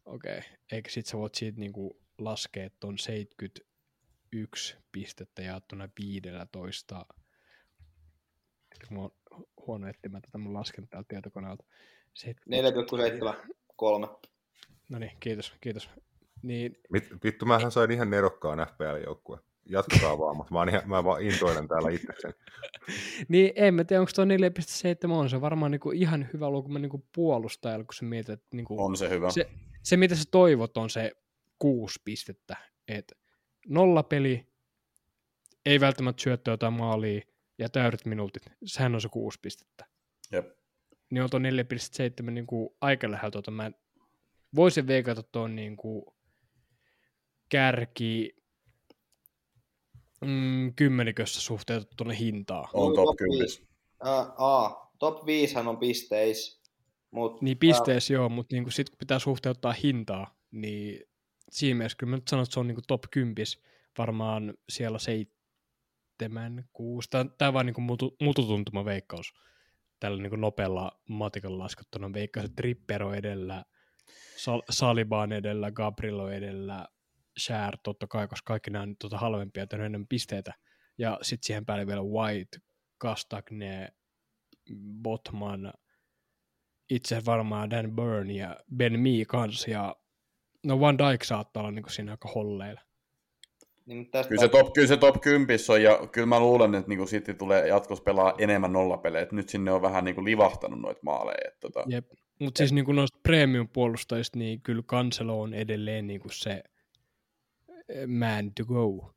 Okei, 0.04 0.38
okay. 0.38 0.50
eikä 0.72 0.90
sit 0.90 1.06
sä 1.06 1.18
voit 1.18 1.34
siitä 1.34 1.60
niinku 1.60 2.02
laskea 2.18 2.70
ton 2.80 2.98
71 2.98 4.76
pistettä 4.92 5.42
jaettuna 5.42 5.88
15 6.00 7.06
Mulla 8.90 9.10
on 9.30 9.44
huono 9.66 9.88
etsimään 9.88 10.22
tätä 10.22 10.38
mun 10.38 10.54
laskenut 10.54 10.90
täältä 10.90 11.08
tietokoneelta. 11.08 11.64
4,7, 13.44 13.54
3. 13.76 14.06
No 14.88 14.98
niin, 14.98 15.12
kiitos, 15.20 15.54
kiitos. 15.60 15.90
Niin... 16.42 16.76
Vittu, 17.24 17.46
mähän 17.46 17.70
sain 17.70 17.90
ihan 17.90 18.10
nerokkaan 18.10 18.58
FPL-joukkue. 18.58 19.38
Jatkaa 19.66 20.18
vaan, 20.18 20.36
mutta 20.36 20.52
mä, 20.52 20.58
oon 20.58 20.68
ihan, 20.68 20.82
mä 20.86 21.04
vaan 21.04 21.22
intoinen 21.22 21.68
täällä 21.68 21.90
itsekseni. 21.90 22.34
niin, 23.28 23.52
en 23.56 23.74
mä 23.74 23.84
tiedä, 23.84 24.00
onko 24.00 24.12
tuo 24.14 24.24
4,7 24.24 25.12
on 25.12 25.30
se 25.30 25.40
varmaan 25.40 25.70
niinku 25.70 25.90
ihan 25.90 26.28
hyvä 26.32 26.50
luku 26.50 26.72
niinku 26.72 27.06
puolustajalle, 27.14 27.84
kun 27.84 27.94
sä 27.94 28.04
mietit, 28.04 28.30
että 28.30 28.56
niinku, 28.56 28.84
on 28.84 28.96
se 28.96 29.08
hyvä. 29.08 29.30
Se, 29.30 29.50
se, 29.82 29.96
mitä 29.96 30.14
sä 30.14 30.24
toivot, 30.30 30.76
on 30.76 30.90
se 30.90 31.12
kuusi 31.58 32.00
pistettä. 32.04 32.56
Et 32.88 33.12
nolla 33.68 34.02
peli, 34.02 34.46
ei 35.66 35.80
välttämättä 35.80 36.22
syöttöä 36.22 36.56
tai 36.56 36.70
maalia, 36.70 37.20
ja 37.60 37.68
täydet 37.68 38.06
minuutit. 38.06 38.42
Sehän 38.64 38.94
on 38.94 39.00
se 39.00 39.08
kuusi 39.08 39.38
pistettä. 39.42 39.86
Jep. 40.32 40.50
Niin 41.10 41.22
on 41.22 41.30
tuo 41.30 41.40
4,7 41.40 42.30
niin 42.30 42.46
kuin 42.46 42.70
aika 42.80 43.10
lähellä 43.10 43.30
tuota. 43.30 43.50
Mä 43.50 43.70
voisin 44.56 44.86
veikata 44.86 45.22
tuon 45.22 45.56
niin 45.56 45.76
kuin 45.76 46.04
kärki 47.48 48.36
mm, 50.20 50.74
kymmenikössä 50.74 51.40
suhteutettuna 51.40 52.12
hintaa. 52.12 52.68
On 52.72 52.94
top 52.94 53.16
10. 53.16 53.46
Uh, 54.04 54.90
top 54.98 55.26
5 55.26 55.58
on 55.58 55.78
pisteis. 55.78 56.60
Mut, 57.10 57.42
niin 57.42 57.58
pisteis 57.58 58.10
uh, 58.10 58.14
joo, 58.14 58.28
mutta 58.28 58.56
niin 58.56 58.72
sitten 58.72 58.92
kun 58.92 58.98
pitää 58.98 59.18
suhteuttaa 59.18 59.72
hintaa, 59.72 60.38
niin 60.50 61.04
siinä 61.50 61.78
mielessä 61.78 61.96
kyllä 61.98 62.10
mä 62.10 62.16
nyt 62.16 62.28
sanon, 62.28 62.42
että 62.42 62.54
se 62.54 62.60
on 62.60 62.66
niin 62.66 62.74
kuin 62.74 62.84
top 62.88 63.02
10 63.10 63.46
varmaan 63.98 64.54
siellä 64.68 64.98
seitsemän, 66.20 66.64
kuusi. 66.72 67.08
Tämä, 67.10 67.48
on 67.48 67.54
vain 67.54 67.66
niin 67.66 67.82
mutu, 67.82 68.16
mututuntuma 68.20 68.84
veikkaus. 68.84 69.32
Tällä 70.00 70.22
niin 70.22 70.40
nopealla 70.40 71.00
matikalla 71.08 71.58
laskettuna 71.58 72.12
veikkaus, 72.12 72.44
että 72.44 72.56
Trippero 72.56 73.14
edellä, 73.14 73.64
Sal- 74.36 74.62
Saliban 74.70 75.32
edellä, 75.32 75.70
Gabrielo 75.70 76.30
edellä, 76.30 76.88
Share 77.38 77.78
totta 77.82 78.06
kai, 78.06 78.28
koska 78.28 78.46
kaikki 78.46 78.70
nämä 78.70 78.82
on 78.82 78.96
tuota 79.00 79.18
halvempia, 79.18 79.62
että 79.62 79.76
enemmän 79.76 80.06
pisteitä. 80.06 80.52
Ja 80.98 81.18
sitten 81.22 81.46
siihen 81.46 81.66
päälle 81.66 81.86
vielä 81.86 82.02
White, 82.02 82.58
Kastagne, 82.98 83.88
Botman, 85.02 85.72
itse 86.90 87.22
varmaan 87.26 87.70
Dan 87.70 87.96
Burn 87.96 88.30
ja 88.30 88.56
Ben 88.76 89.00
Mee 89.00 89.24
kanssa. 89.24 89.70
Ja 89.70 89.96
no 90.64 90.80
Van 90.80 90.98
Dijk 90.98 91.24
saattaa 91.24 91.62
olla 91.62 91.70
niin 91.70 91.84
siinä 91.90 92.12
aika 92.12 92.28
holleilla. 92.28 92.80
Niin, 93.90 94.10
tästä 94.10 94.28
kyllä, 94.28 94.40
se 94.40 94.48
top, 94.48 94.72
kyllä 94.72 94.88
se 94.88 94.96
top 94.96 95.20
10 95.20 95.58
on, 95.68 95.82
ja 95.82 96.06
kyllä 96.12 96.26
mä 96.26 96.40
luulen, 96.40 96.74
että 96.74 96.88
niin 96.88 97.06
City 97.06 97.34
tulee 97.34 97.68
jatkossa 97.68 98.04
pelaa 98.04 98.34
enemmän 98.38 98.72
nollapelejä. 98.72 99.26
Nyt 99.32 99.48
sinne 99.48 99.72
on 99.72 99.82
vähän 99.82 100.04
niin 100.04 100.14
kuin 100.14 100.24
livahtanut 100.24 100.80
noita 100.80 101.00
maaleja. 101.02 101.48
Että, 101.48 101.60
tota... 101.60 101.84
Jep. 101.88 102.10
Mutta 102.38 102.58
siis 102.58 102.72
niin 102.72 102.84
kuin 102.84 102.96
noista 102.96 103.18
premium-puolustajista, 103.22 104.38
niin 104.38 104.60
kyllä 104.60 104.82
Cancelo 104.82 105.40
on 105.40 105.54
edelleen 105.54 106.06
niin 106.06 106.20
kuin 106.20 106.32
se 106.32 106.62
eh, 107.88 108.06
man 108.06 108.52
to 108.56 108.64
go. 108.64 109.14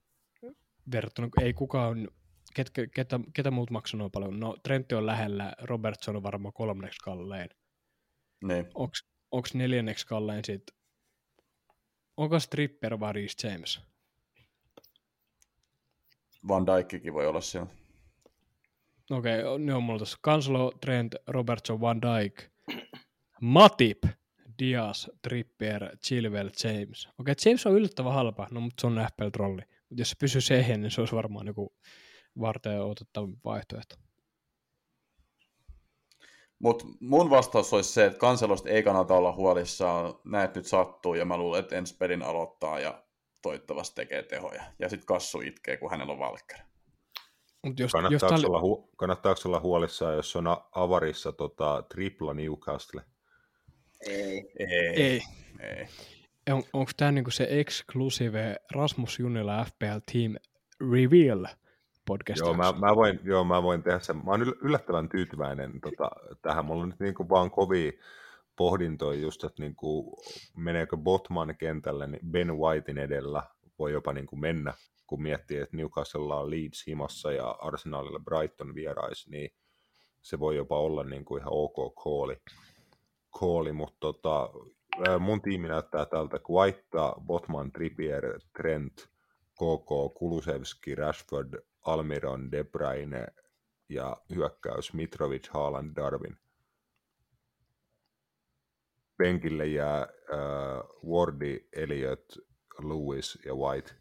Verrattuna, 0.92 1.30
ei 1.42 1.54
kukaan, 1.54 2.08
ketkä, 2.54 2.88
ketä, 2.88 3.20
ketä 3.34 3.52
muut 3.52 3.72
maksaa 3.72 3.98
noin 3.98 4.12
paljon. 4.12 4.40
No 4.40 4.58
Trentti 4.64 4.96
on 4.96 5.06
lähellä, 5.06 5.54
Robertson 5.62 6.16
on 6.16 6.24
varmaan 6.24 6.54
kolmanneksi 6.54 7.00
kalleen. 7.04 7.50
Niin. 8.44 8.66
Onko 9.32 9.48
neljänneksi 9.54 10.08
kalleen 10.08 10.46
sitten, 10.46 10.76
onko 12.18 12.40
Stripper 12.40 13.00
vai 13.00 13.14
Reece 13.14 13.48
James? 13.48 13.93
Van 16.48 16.66
Dijkkikin 16.66 17.14
voi 17.14 17.28
olla 17.28 17.42
siellä. 17.42 17.68
Okei, 19.12 19.44
okay, 19.44 19.60
ne 19.60 19.74
on 19.74 19.84
mulla 19.84 20.00
tässä. 20.00 20.18
Kansalo, 20.22 20.72
Trent, 20.82 21.16
Robertson, 21.28 21.82
Van 21.82 22.02
Dijk, 22.02 22.44
Matip, 23.42 24.04
Diaz, 24.60 25.08
Trippier, 25.22 25.98
Chilwell, 25.98 26.50
James. 26.64 27.06
Okei, 27.06 27.32
okay, 27.32 27.36
James 27.46 27.66
on 27.66 27.74
yllättävän 27.74 28.14
halpa, 28.14 28.48
no 28.52 28.60
mutta 28.60 28.82
se 28.82 28.88
on 28.88 29.08
FPL-trolli. 29.12 29.62
Mutta 29.90 30.02
jos 30.02 30.10
se 30.10 30.16
pysyy 30.20 30.42
siihen, 30.42 30.82
niin 30.82 30.92
se 30.92 31.02
olisi 31.02 31.16
varmaan 31.16 31.48
joku 31.48 31.76
varten 32.40 32.82
otettava 32.82 33.28
vaihtoehto. 33.46 33.96
Mutta 36.60 36.86
mun 37.00 37.30
vastaus 37.30 37.74
olisi 37.74 37.94
se, 37.94 38.06
että 38.06 38.20
kanselosta 38.20 38.70
ei 38.70 38.84
kannata 38.84 39.14
olla 39.14 39.32
huolissaan. 39.32 40.14
Näet 40.26 40.56
nyt 40.56 40.66
sattuu 40.66 41.14
ja 41.14 41.26
mä 41.26 41.38
luulen, 41.38 41.60
että 41.60 41.76
ensi 41.76 41.98
pelin 41.98 42.22
aloittaa 42.22 42.80
ja 42.80 43.04
toivottavasti 43.44 43.96
tekee 43.96 44.24
tehoja. 44.24 44.64
Ja 44.80 44.90
sitten 44.90 45.06
Kassu 45.06 45.42
itkee, 45.42 45.78
kun 45.78 45.92
hänellä 45.92 46.14
on 46.14 46.20
valkkari. 46.20 46.64
Mut 47.64 47.80
jos, 47.80 47.92
kannattaako, 47.92 48.36
jos 48.36 48.46
olla 48.46 48.60
hu- 48.60 48.90
kannattaako 48.96 49.42
olla 49.46 49.60
huolissaan, 49.60 50.16
jos 50.16 50.36
on 50.36 50.46
avarissa 50.72 51.32
tota, 51.32 51.84
tripla 51.90 52.34
Newcastle? 52.34 53.02
Ei. 54.08 54.52
Ei. 54.60 55.04
Ei. 55.04 55.22
Ei. 55.60 55.88
On, 56.52 56.64
onko 56.74 56.92
tämä 56.98 57.12
niinku 57.12 57.32
se 57.32 57.48
exclusive 57.50 58.56
Rasmus 58.72 59.20
Junila 59.20 59.66
FPL 59.66 60.12
Team 60.12 60.36
Reveal 60.92 61.46
podcast? 62.06 62.40
Joo, 62.40 62.54
mä, 62.54 62.72
mä, 62.72 62.96
voin, 62.96 63.20
joo, 63.24 63.44
mä 63.44 63.64
voin 63.64 63.84
tehdä 63.84 64.00
sen. 64.00 64.16
Mä 64.16 64.32
oon 64.32 64.42
yllättävän 64.62 65.10
tyytyväinen 65.10 65.82
tota, 65.82 66.10
tähän. 66.42 66.66
Mulla 66.66 66.84
on 66.84 66.90
nyt 66.90 67.00
niinku 67.00 67.30
vaan 67.30 67.52
kovia 67.52 67.92
pohdintoja 68.56 69.20
just, 69.20 69.44
että 69.44 69.62
niin 69.62 69.76
kuin, 69.76 70.16
meneekö 70.58 70.98
Botman 70.98 71.56
kentälle, 71.58 72.08
niin 72.08 72.32
Ben 72.32 72.58
Whitein 72.58 72.98
edellä 72.98 73.44
voi 73.80 73.92
jopa 73.92 74.14
niin 74.14 74.28
kuin 74.28 74.40
mennä, 74.40 74.74
kun 75.08 75.24
miettii, 75.24 75.58
että 75.58 75.78
Newcastle 75.78 76.34
on 76.34 76.50
Leeds 76.52 76.88
himassa 76.88 77.32
ja 77.32 77.50
Arsenalilla 77.50 78.20
Brighton 78.20 78.76
vierais, 78.76 79.28
niin 79.28 79.50
se 80.22 80.40
voi 80.40 80.56
jopa 80.56 80.80
olla 80.80 81.04
niin 81.04 81.26
kuin 81.26 81.42
ihan 81.42 81.54
ok 81.54 81.96
kooli, 81.96 82.38
kooli 83.30 83.74
mutta 83.74 83.98
tota, 84.00 84.50
mun 85.20 85.42
tiimi 85.42 85.68
näyttää 85.68 86.06
tältä 86.06 86.40
White, 86.50 86.84
Botman, 87.26 87.72
Trippier, 87.72 88.40
Trent, 88.58 88.94
KK, 89.54 90.18
Kulusevski, 90.18 90.96
Rashford, 90.96 91.54
Almiron, 91.82 92.52
De 92.52 92.64
Bruyne 92.64 93.28
ja 93.90 94.18
hyökkäys 94.36 94.94
Mitrovic, 94.94 95.50
Haaland, 95.50 95.96
Darwin. 95.96 96.38
Penkille 99.24 99.68
jää 99.68 100.02
äh, 100.02 100.08
Wardi, 101.06 101.60
Elliot, 101.74 102.26
Lewis 102.80 103.40
ja 103.46 103.56
White. 103.56 103.92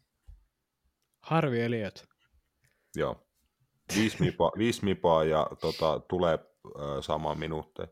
Harvi 1.20 1.60
Eliot. 1.60 2.04
Joo. 2.96 3.26
Viisi 3.96 4.16
mipaa, 4.20 4.52
viisi 4.58 4.84
mipaa 4.84 5.24
ja 5.24 5.46
tota, 5.60 6.00
tulee 6.08 6.38
äh, 6.66 6.82
samaan 7.00 7.38
minuutteen. 7.38 7.88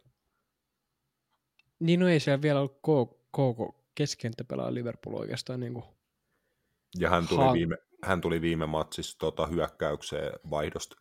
Niin 1.80 2.00
no 2.00 2.08
ei 2.08 2.20
siellä 2.20 2.42
vielä 2.42 2.58
ollut 2.58 2.78
koko 3.30 3.84
keskentä 3.94 4.44
pelaa 4.44 4.74
Liverpool 4.74 5.14
oikeastaan 5.14 5.60
niin 5.60 5.74
kuin 5.74 5.84
Ja 6.98 7.10
hän 7.10 7.28
tuli, 7.28 7.44
Ha- 7.44 7.52
viime, 7.52 7.76
hän 8.04 8.20
tuli 8.20 8.40
viime 8.40 8.66
matsissa 8.66 9.18
tota, 9.18 9.46
hyökkäykseen 9.46 10.32
vaihdosta. 10.50 10.96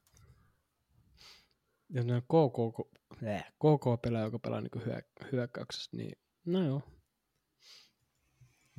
Ja 1.89 2.03
ne 2.03 2.21
KK, 2.21 2.89
äh, 3.27 3.43
KK 3.43 4.01
pelaa, 4.01 4.21
joka 4.21 4.39
pelaa 4.39 4.61
niin 4.61 4.85
hyö, 4.85 5.01
hyökkäyksessä, 5.31 5.97
niin 5.97 6.17
no 6.45 6.65
joo. 6.65 6.81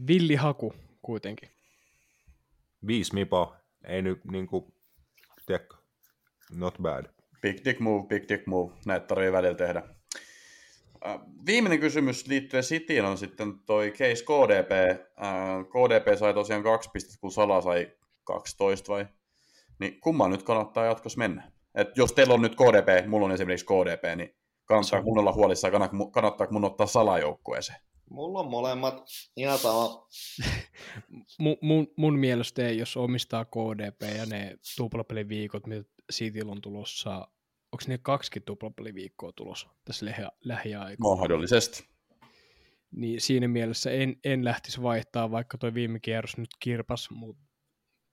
Villi 0.06 0.34
haku 0.34 0.74
kuitenkin. 1.02 1.48
Viisi 2.86 3.14
mipaa, 3.14 3.56
ei 3.84 4.02
nyt 4.02 4.24
niinku, 4.24 4.74
tiedätkö, 5.46 5.76
not 6.50 6.74
bad. 6.82 7.06
Big 7.42 7.64
dick 7.64 7.80
move, 7.80 8.06
big 8.06 8.28
dick 8.28 8.46
move. 8.46 8.74
Näitä 8.86 9.06
tarvii 9.06 9.32
välillä 9.32 9.54
tehdä. 9.54 9.82
Äh, 11.06 11.20
Viimeinen 11.46 11.80
kysymys 11.80 12.26
liittyen 12.26 12.62
Cityin 12.62 13.04
on 13.04 13.18
sitten 13.18 13.58
toi 13.66 13.90
case 13.90 14.24
KDP. 14.24 15.00
Äh, 15.00 15.64
KDP 15.68 16.18
sai 16.18 16.34
tosiaan 16.34 16.62
kaksi 16.62 16.90
pistettä, 16.92 17.20
kun 17.20 17.32
Sala 17.32 17.60
sai 17.60 17.92
12 18.24 18.92
vai? 18.92 19.06
Niin 19.78 20.00
kumman 20.00 20.30
nyt 20.30 20.42
kannattaa 20.42 20.84
jatkossa 20.84 21.18
mennä? 21.18 21.52
Et 21.74 21.96
jos 21.96 22.12
teillä 22.12 22.34
on 22.34 22.42
nyt 22.42 22.54
KDP, 22.54 23.08
mulla 23.08 23.26
on 23.26 23.32
esimerkiksi 23.32 23.66
KDP, 23.66 24.16
niin 24.16 24.36
kannattaa 24.64 25.02
mun 25.02 25.18
olla 25.18 25.32
huolissaan, 25.32 25.72
kannattaa- 25.72 26.10
kannattaako 26.10 26.52
mun 26.52 26.64
ottaa 26.64 26.86
salajoukkueeseen? 26.86 27.78
Mulla 28.10 28.38
on 28.40 28.50
molemmat 28.50 29.04
ihan 29.36 29.58
sama. 29.58 30.06
Mun, 31.38 31.56
mun, 31.62 31.86
mun 31.96 32.18
mielestä 32.18 32.66
ei, 32.68 32.78
jos 32.78 32.96
omistaa 32.96 33.44
KDP 33.44 34.02
ja 34.16 34.26
ne 34.26 34.56
tuplapeliviikot, 34.76 35.66
mitä 35.66 35.88
Cityllä 36.12 36.52
on 36.52 36.60
tulossa, 36.60 37.14
onko 37.72 37.84
ne 37.86 37.98
kaksi 37.98 38.40
tuplapeliviikkoa 38.44 39.32
tulossa 39.32 39.68
tässä 39.84 40.06
lähi- 40.06 40.36
lähiaikoina? 40.44 41.16
Mahdollisesti. 41.16 41.88
Niin 42.90 43.20
siinä 43.20 43.48
mielessä 43.48 43.90
en, 43.90 44.16
en 44.24 44.44
lähtisi 44.44 44.82
vaihtaa, 44.82 45.30
vaikka 45.30 45.58
toi 45.58 45.74
viime 45.74 46.00
kierros 46.00 46.36
nyt 46.36 46.50
kirpas, 46.60 47.10
mutta 47.10 47.42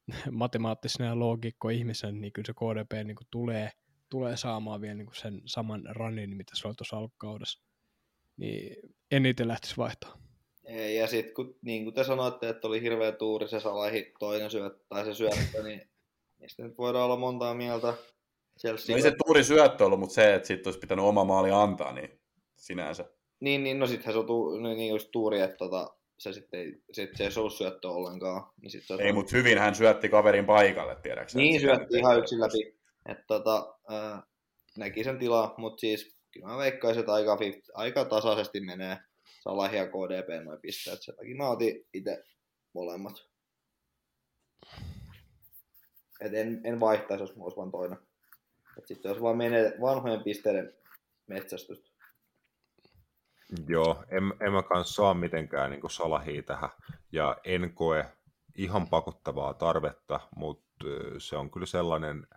matemaattisena 0.31 1.05
ja 1.05 1.19
loogikko 1.19 1.69
ihmisen, 1.69 2.21
niin 2.21 2.33
kyllä 2.33 2.45
se 2.45 2.53
KDP 2.53 3.05
niin 3.05 3.15
kuin 3.15 3.27
tulee, 3.31 3.71
tulee 4.09 4.37
saamaan 4.37 4.81
vielä 4.81 4.95
niin 4.95 5.05
kuin 5.05 5.15
sen 5.15 5.41
saman 5.45 5.83
runnin, 5.95 6.37
mitä 6.37 6.51
se 6.55 6.67
oli 6.67 6.75
tuossa 6.75 6.97
alkukaudessa. 6.97 7.63
Niin 8.37 8.75
en 9.11 9.25
itse 9.25 9.47
lähtisi 9.47 9.77
vaihtaa. 9.77 10.17
Ei, 10.65 10.97
Ja 10.97 11.07
sitten 11.07 11.33
kun, 11.33 11.55
niin 11.61 11.83
kuin 11.83 11.93
te 11.93 12.03
sanoitte, 12.03 12.49
että 12.49 12.67
oli 12.67 12.81
hirveä 12.81 13.11
tuuri 13.11 13.47
se 13.47 13.59
salahi 13.59 14.13
toinen 14.19 14.51
syöttö 14.51 14.85
tai 14.89 15.05
se 15.05 15.13
syöttö, 15.13 15.63
niin 15.63 15.89
niistä 16.39 16.63
nyt 16.63 16.77
voidaan 16.77 17.05
olla 17.05 17.17
montaa 17.17 17.53
mieltä. 17.53 17.87
No 17.87 17.97
Chelsea. 18.59 18.95
ei 18.95 19.01
se 19.01 19.13
tuuri 19.25 19.43
syöttö 19.43 19.85
ollut, 19.85 19.99
mutta 19.99 20.15
se, 20.15 20.33
että 20.33 20.47
siitä 20.47 20.67
olisi 20.67 20.79
pitänyt 20.79 21.05
oma 21.05 21.23
maali 21.23 21.51
antaa, 21.51 21.93
niin 21.93 22.19
sinänsä. 22.55 23.05
Niin, 23.39 23.63
niin, 23.63 23.79
no 23.79 23.87
sittenhän 23.87 24.13
se 24.13 24.19
on 24.19 24.25
tu, 24.25 24.57
niin, 24.57 24.77
niin 24.77 24.89
just 24.89 25.09
tuuri, 25.11 25.39
että 25.39 25.57
tota, 25.57 25.96
se 26.17 26.33
sitten 26.33 26.59
ei, 26.59 26.81
sit 26.91 27.15
se 27.15 27.23
ei 27.23 27.29
ollut 27.37 27.53
syöttö 27.53 27.89
ollenkaan. 27.89 28.51
Niin 28.61 28.71
sit 28.71 28.83
se 28.83 28.93
Ei, 28.93 29.13
mutta 29.13 29.37
hyvin 29.37 29.57
hän 29.57 29.75
syötti 29.75 30.09
kaverin 30.09 30.45
paikalle, 30.45 30.95
tiedäksä. 30.95 31.37
Niin, 31.37 31.61
syötti 31.61 31.97
ihan 31.97 32.19
yksin 32.19 32.39
läpi. 32.39 32.77
Että 33.05 33.23
tota, 33.27 33.75
ää, 33.89 34.23
näki 34.77 35.03
sen 35.03 35.19
tilaa, 35.19 35.55
mutta 35.57 35.79
siis 35.79 36.17
kyllä 36.31 36.47
mä 36.47 36.57
veikkaisin, 36.57 36.99
että 36.99 37.13
aika, 37.13 37.37
aika 37.73 38.05
tasaisesti 38.05 38.59
menee 38.59 38.97
Salahi 39.41 39.77
ja 39.77 39.87
KDP 39.87 40.45
noin 40.45 40.61
pisteet. 40.61 41.01
Sen 41.01 41.15
takia 41.15 41.35
mä 41.35 41.49
otin 41.49 41.85
itse 41.93 42.23
molemmat. 42.73 43.13
Et 46.21 46.33
en, 46.33 46.61
en 46.63 46.79
vaihtaisi, 46.79 47.23
jos 47.23 47.35
mulla 47.35 47.45
olisi 47.45 47.57
vain 47.57 47.71
toinen. 47.71 47.97
Et 48.77 48.87
sitten 48.87 49.09
jos 49.09 49.21
vaan 49.21 49.37
menee 49.37 49.73
vanhojen 49.81 50.23
pisteiden 50.23 50.73
metsästystä. 51.27 51.89
Joo, 53.67 54.03
en, 54.09 54.33
en 54.39 54.53
mä 54.53 54.63
kanssa 54.63 54.93
saa 54.93 55.13
mitenkään 55.13 55.71
niin 55.71 55.89
salahia 55.89 56.43
tähän, 56.43 56.69
ja 57.11 57.37
en 57.43 57.73
koe 57.73 58.05
ihan 58.55 58.87
pakottavaa 58.87 59.53
tarvetta, 59.53 60.19
mutta 60.35 60.85
se 61.17 61.37
on 61.37 61.51
kyllä 61.51 61.65
sellainen 61.65 62.27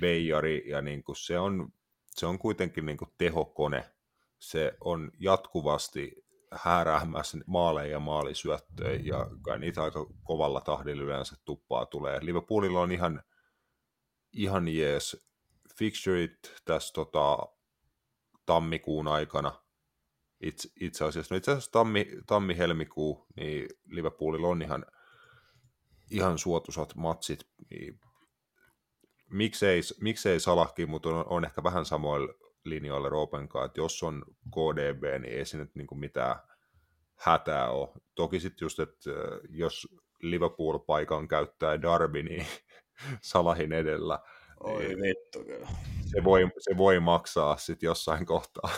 veijari, 0.00 0.70
ja 0.70 0.82
niin 0.82 1.04
kuin 1.04 1.16
se, 1.16 1.38
on, 1.38 1.72
se 2.10 2.26
on 2.26 2.38
kuitenkin 2.38 2.86
niin 2.86 2.98
kuin 2.98 3.10
tehokone. 3.18 3.90
Se 4.38 4.76
on 4.80 5.10
jatkuvasti 5.18 6.26
hääräämässä 6.52 7.38
maaleja 7.46 7.92
ja 7.92 8.00
maalisyöttöjä, 8.00 9.00
ja 9.02 9.26
kai 9.42 9.58
niitä 9.58 9.82
aika 9.82 10.06
kovalla 10.24 10.60
tahdilla 10.60 11.02
yleensä 11.02 11.36
tuppaa 11.44 11.86
tulee. 11.86 12.18
Liverpoolilla 12.22 12.80
on 12.80 12.92
ihan, 12.92 13.22
ihan 14.32 14.68
jees 14.68 15.26
fixturit 15.78 16.38
tässä 16.64 16.94
tota, 16.94 17.38
tammikuun 18.46 19.08
aikana. 19.08 19.65
Itse, 20.40 20.68
itse 20.80 21.04
asiassa, 21.04 21.34
no 21.34 21.36
itse 21.36 21.50
asiassa 21.50 21.72
tammi, 21.72 22.06
tammi-helmikuu, 22.26 23.26
niin 23.36 23.68
Liverpoolilla 23.90 24.48
on 24.48 24.62
ihan, 24.62 24.86
ihan 26.10 26.38
suotuisat 26.38 26.94
matsit. 26.94 27.46
Niin 27.70 28.00
miksei, 29.30 29.80
miksei 30.00 30.40
Salahkin, 30.40 30.90
mutta 30.90 31.08
on, 31.08 31.24
on, 31.28 31.44
ehkä 31.44 31.62
vähän 31.62 31.84
samoilla 31.84 32.34
linjoilla 32.64 33.08
Roopen 33.08 33.48
kanssa, 33.48 33.66
että 33.66 33.80
jos 33.80 34.02
on 34.02 34.24
KDB, 34.50 35.02
niin 35.02 35.38
ei 35.38 35.44
siinä 35.44 35.64
nyt 35.64 35.74
niin 35.74 35.98
mitään 35.98 36.36
hätää 37.16 37.70
ole. 37.70 37.88
Toki 38.14 38.40
sitten 38.40 38.66
just, 38.66 38.80
että 38.80 39.10
jos 39.48 39.88
Liverpool-paikan 40.22 41.28
käyttää 41.28 41.82
Darby, 41.82 42.22
niin 42.22 42.46
Salahin 43.20 43.72
edellä, 43.72 44.18
Oi 44.60 44.84
Niin. 44.84 45.02
vittu 45.02 45.44
kyllä. 45.44 45.68
se 46.02 46.24
voi, 46.24 46.50
se 46.58 46.76
voi 46.76 47.00
maksaa 47.00 47.56
sitten 47.56 47.86
jossain 47.86 48.26
kohtaa. 48.26 48.70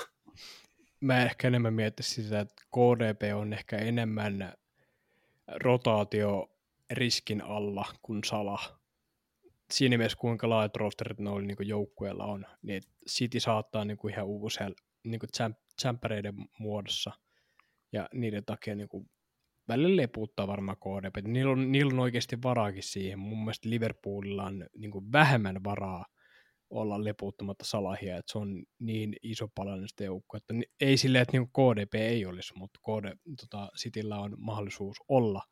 Mä 1.00 1.22
ehkä 1.22 1.48
enemmän 1.48 1.74
miettisin 1.74 2.24
sitä, 2.24 2.40
että 2.40 2.62
KDP 2.64 3.36
on 3.36 3.52
ehkä 3.52 3.76
enemmän 3.76 4.52
rotaatio 5.54 6.50
riskin 6.90 7.42
alla 7.42 7.84
kuin 8.02 8.24
Sala. 8.24 8.58
Siinä 9.70 9.98
mielessä 9.98 10.18
kuinka 10.18 10.48
laajat 10.48 10.76
rosterit 10.76 11.18
noilla 11.18 11.46
niin 11.46 11.68
joukkueilla 11.68 12.24
on, 12.24 12.46
niin 12.62 12.82
City 13.08 13.40
saattaa 13.40 13.84
niin 13.84 13.96
kuin 13.96 14.14
ihan 14.14 14.26
uusel 14.26 14.74
niin 15.04 15.20
tsemppäreiden 15.76 16.34
muodossa 16.58 17.12
ja 17.92 18.08
niiden 18.14 18.44
takia 18.44 18.74
niin 18.74 18.88
kuin 18.88 19.10
välillä 19.68 20.02
leputtaa 20.02 20.46
varmaan 20.46 20.76
KDP. 20.76 21.26
Niillä 21.26 21.52
on, 21.52 21.72
niillä 21.72 21.92
on 21.92 22.00
oikeasti 22.00 22.42
varaakin 22.42 22.82
siihen. 22.82 23.18
Mun 23.18 23.38
mielestä 23.38 23.70
Liverpoolilla 23.70 24.44
on 24.44 24.66
niin 24.78 24.90
kuin 24.90 25.12
vähemmän 25.12 25.64
varaa 25.64 26.06
olla 26.70 27.04
lepuuttamatta 27.04 27.64
salahia, 27.64 28.16
että 28.16 28.32
se 28.32 28.38
on 28.38 28.64
niin 28.78 29.16
iso 29.22 29.48
palanen 29.54 29.88
sitä 29.88 30.04
joukkoa, 30.04 30.38
että 30.38 30.54
ei 30.80 30.96
silleen, 30.96 31.22
että 31.22 31.36
niin 31.36 31.48
KDP 31.48 31.94
ei 31.94 32.26
olisi, 32.26 32.54
mutta 32.56 32.80
KD, 32.82 33.16
tota, 33.40 33.68
Cityllä 33.78 34.16
on 34.16 34.34
mahdollisuus 34.38 34.96
olla 35.08 35.42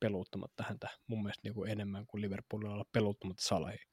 peluuttamatta 0.00 0.64
häntä 0.68 0.88
mun 1.06 1.22
mielestä 1.22 1.40
niin 1.44 1.54
kuin 1.54 1.70
enemmän 1.70 2.06
kuin 2.06 2.22
Liverpoolilla 2.22 2.74
olla 2.74 2.84
peluuttamatta 2.92 3.42
salahia. 3.42 3.86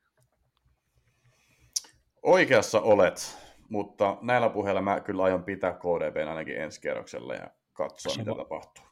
Oikeassa 2.23 2.81
olet, 2.81 3.37
mutta 3.69 4.17
näillä 4.21 4.49
puheilla 4.49 4.81
mä 4.81 4.99
kyllä 4.99 5.23
aion 5.23 5.43
pitää 5.43 5.73
KDB 5.73 6.27
ainakin 6.29 6.57
ensi 6.57 6.81
kierroksella 6.81 7.35
ja 7.35 7.47
katsoa, 7.73 8.13
Sama. 8.13 8.25
mitä 8.25 8.37
tapahtuu. 8.37 8.85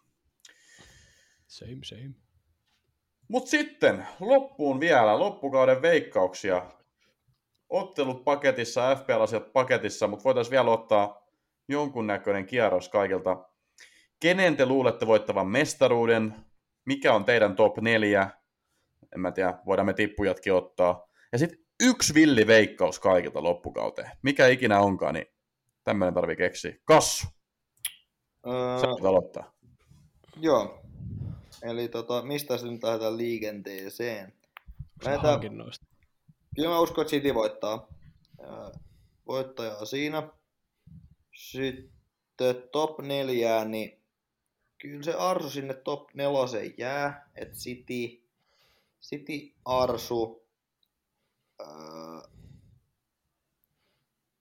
Same, 1.48 1.80
same. 1.84 2.12
Mutta 3.28 3.50
sitten 3.50 4.08
loppuun 4.20 4.80
vielä 4.80 5.20
loppukauden 5.20 5.82
veikkauksia. 5.82 6.72
Ottelut 7.72 8.24
paketissa, 8.24 8.96
FPL-asiat 8.96 9.54
paketissa, 9.54 10.08
mutta 10.08 10.24
voitaisiin 10.24 10.52
vielä 10.52 10.72
ottaa 10.72 11.28
jonkunnäköinen 11.70 12.46
kierros 12.46 12.90
kaikilta. 12.90 13.46
Kenen 14.20 14.58
te 14.58 14.66
luulette 14.66 15.08
voittavan 15.08 15.48
mestaruuden? 15.48 16.36
Mikä 16.86 17.14
on 17.14 17.26
teidän 17.26 17.56
top 17.56 17.78
neljä? 17.78 18.30
En 19.16 19.20
mä 19.20 19.32
tiedä, 19.32 19.54
voidaan 19.66 19.86
me 19.86 19.94
tippujatkin 19.94 20.54
ottaa. 20.54 21.08
Ja 21.32 21.38
sitten 21.38 21.60
yksi 21.84 22.14
villi 22.14 22.48
veikkaus 22.48 23.00
kaikilta 23.00 23.44
loppukauteen. 23.44 24.12
Mikä 24.22 24.48
ikinä 24.48 24.80
onkaan, 24.80 25.14
niin 25.14 25.26
tämmöinen 25.84 26.14
tarvii 26.14 26.36
keksiä. 26.36 26.76
Kassu, 26.86 27.28
Öö, 28.48 28.80
sä 28.82 28.88
voit 28.88 29.06
aloittaa. 29.06 29.54
joo. 30.42 30.82
Eli 31.64 31.88
tota, 31.88 32.22
mistä 32.22 32.58
se 32.58 32.68
nyt 32.68 32.84
lähdetään 32.84 33.18
liikenteeseen? 33.18 34.34
Lähdetään, 35.06 35.32
Hankinnoista. 35.32 35.86
Kyllä 36.56 36.70
mä 36.70 36.80
uskon, 36.80 37.02
että 37.02 37.10
City 37.10 37.34
voittaa. 37.34 37.88
Öö, 38.40 38.72
voittajaa 39.28 39.86
siinä. 39.86 40.30
Sitten 41.36 42.56
top 42.72 43.00
neljää, 43.00 43.66
niin 43.66 44.02
kyllä 44.78 45.04
se 45.04 45.14
Arsu 45.14 45.50
sinne 45.50 45.74
top 45.74 46.14
neloseen 46.14 46.74
jää. 46.78 47.30
että 47.36 47.58
City, 47.58 48.24
City 49.02 49.56
Arsu. 49.66 50.46
Öö, 51.62 51.68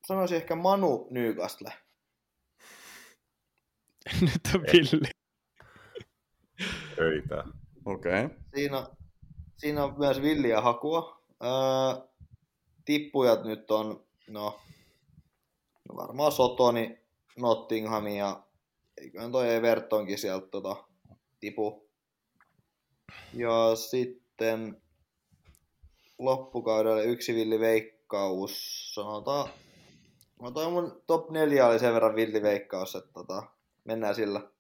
sanoisin 0.07 0.37
ehkä 0.37 0.57
Manu 0.57 1.07
Newcastle. 1.11 1.73
Nyt 4.21 4.55
on 4.55 4.63
Villi. 4.63 5.11
Öitä. 6.99 7.45
Okei. 7.85 8.25
Okay. 8.25 8.39
Siinä, 8.55 8.87
siinä 9.57 9.85
on 9.85 9.99
myös 9.99 10.23
villiä 10.23 10.61
hakua. 10.61 11.20
Öö, 11.45 12.09
tippujat 12.85 13.45
nyt 13.45 13.71
on, 13.71 14.05
no, 14.29 14.61
no 15.89 15.97
varmaan 15.97 16.33
Sotoni, 16.33 16.99
Nottingham 17.37 18.07
ja 18.07 18.43
eiköhän 19.01 19.33
toi 19.33 19.55
Evertonkin 19.55 20.19
sieltä 20.19 20.47
tota, 20.47 20.77
tipu. 21.41 21.91
Ja 23.35 23.77
sitten 23.77 24.83
loppukaudelle 26.19 27.05
yksi 27.05 27.35
villi 27.35 27.61
veikkaus, 27.61 28.95
sanotaan, 28.95 29.51
no 30.43 30.51
toi 30.51 30.71
mun 30.71 31.03
top 31.07 31.31
4 31.31 31.67
oli 31.67 31.79
sen 31.79 31.95
verran 31.95 32.17
villi 32.17 32.43
veikkaus, 32.43 32.95
että 32.95 33.13
tota, 33.13 33.43
mennään 33.85 34.15
sillä. 34.15 34.41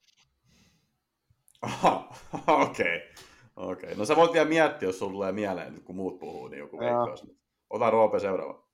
Okei. 2.46 2.96
Okay. 2.96 3.29
Okei. 3.60 3.94
No 3.94 4.04
sä 4.04 4.16
voit 4.16 4.32
vielä 4.32 4.48
miettiä, 4.48 4.88
jos 4.88 4.98
sulla 4.98 5.12
tulee 5.12 5.32
mieleen, 5.32 5.80
kun 5.84 5.96
muut 5.96 6.18
puhuu, 6.18 6.48
niin 6.48 6.58
joku 6.58 6.78
veikkaus. 6.78 7.26
Ota 7.70 7.90
Roope 7.90 8.20
seuraava. 8.20 8.66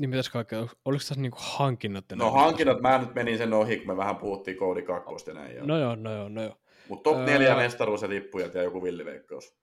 Niin 0.00 0.10
mitäs 0.10 0.28
kaikkea, 0.28 0.58
oliko 0.60 0.98
tässä 0.98 1.14
niinku 1.14 1.38
hankinnat? 1.40 2.04
No 2.14 2.30
hankinnat, 2.30 2.80
mä 2.80 2.98
nyt 2.98 3.14
menin 3.14 3.38
sen 3.38 3.52
ohi, 3.52 3.76
kun 3.76 3.86
me 3.86 3.96
vähän 3.96 4.16
puhuttiin 4.16 4.56
koodi 4.56 4.82
kakkosta 4.82 5.30
ja 5.30 5.34
näin. 5.34 5.66
No 5.66 5.78
joo, 5.78 5.96
no 5.96 6.14
joo, 6.14 6.28
no 6.28 6.42
joo. 6.42 6.56
Mutta 6.88 7.10
top 7.10 7.18
Öö. 7.18 7.24
4 7.24 7.56
mestaruus 7.56 8.02
ja 8.02 8.08
tippujat 8.08 8.54
ja 8.54 8.62
joku 8.62 8.82
villiveikkaus. 8.82 9.54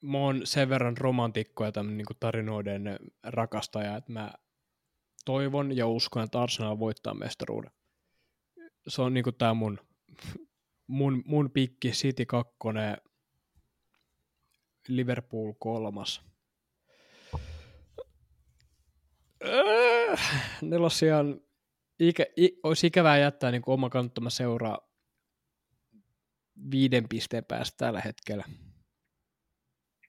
Mä 0.00 0.18
oon 0.18 0.40
sen 0.44 0.68
verran 0.68 0.96
romantikko 0.96 1.64
ja 1.64 1.72
tämmönen 1.72 1.96
niinku 1.96 2.14
tarinoiden 2.20 2.98
rakastaja, 3.22 3.96
että 3.96 4.12
mä 4.12 4.32
toivon 5.24 5.76
ja 5.76 5.86
uskon, 5.86 6.22
että 6.22 6.42
Arsenal 6.42 6.78
voittaa 6.78 7.14
mestaruuden. 7.14 7.70
Se 8.88 9.02
on 9.02 9.14
niinku 9.14 9.32
tää 9.32 9.54
mun, 9.54 9.78
mun, 10.86 11.22
mun 11.26 11.50
pikki 11.50 11.90
City 11.90 12.26
2, 12.26 12.52
Liverpool 14.88 15.52
kolmas. 15.58 16.22
Öö, 19.44 20.16
Nelosiaan 20.62 21.40
ikä, 21.98 22.26
i, 22.38 22.60
olisi 22.62 22.86
ikävää 22.86 23.18
jättää 23.18 23.50
niin 23.50 23.62
oma 23.66 23.90
kannattama 23.90 24.30
seuraa 24.30 24.78
viiden 26.70 27.08
pisteen 27.08 27.44
päästä 27.44 27.76
tällä 27.76 28.00
hetkellä. 28.00 28.44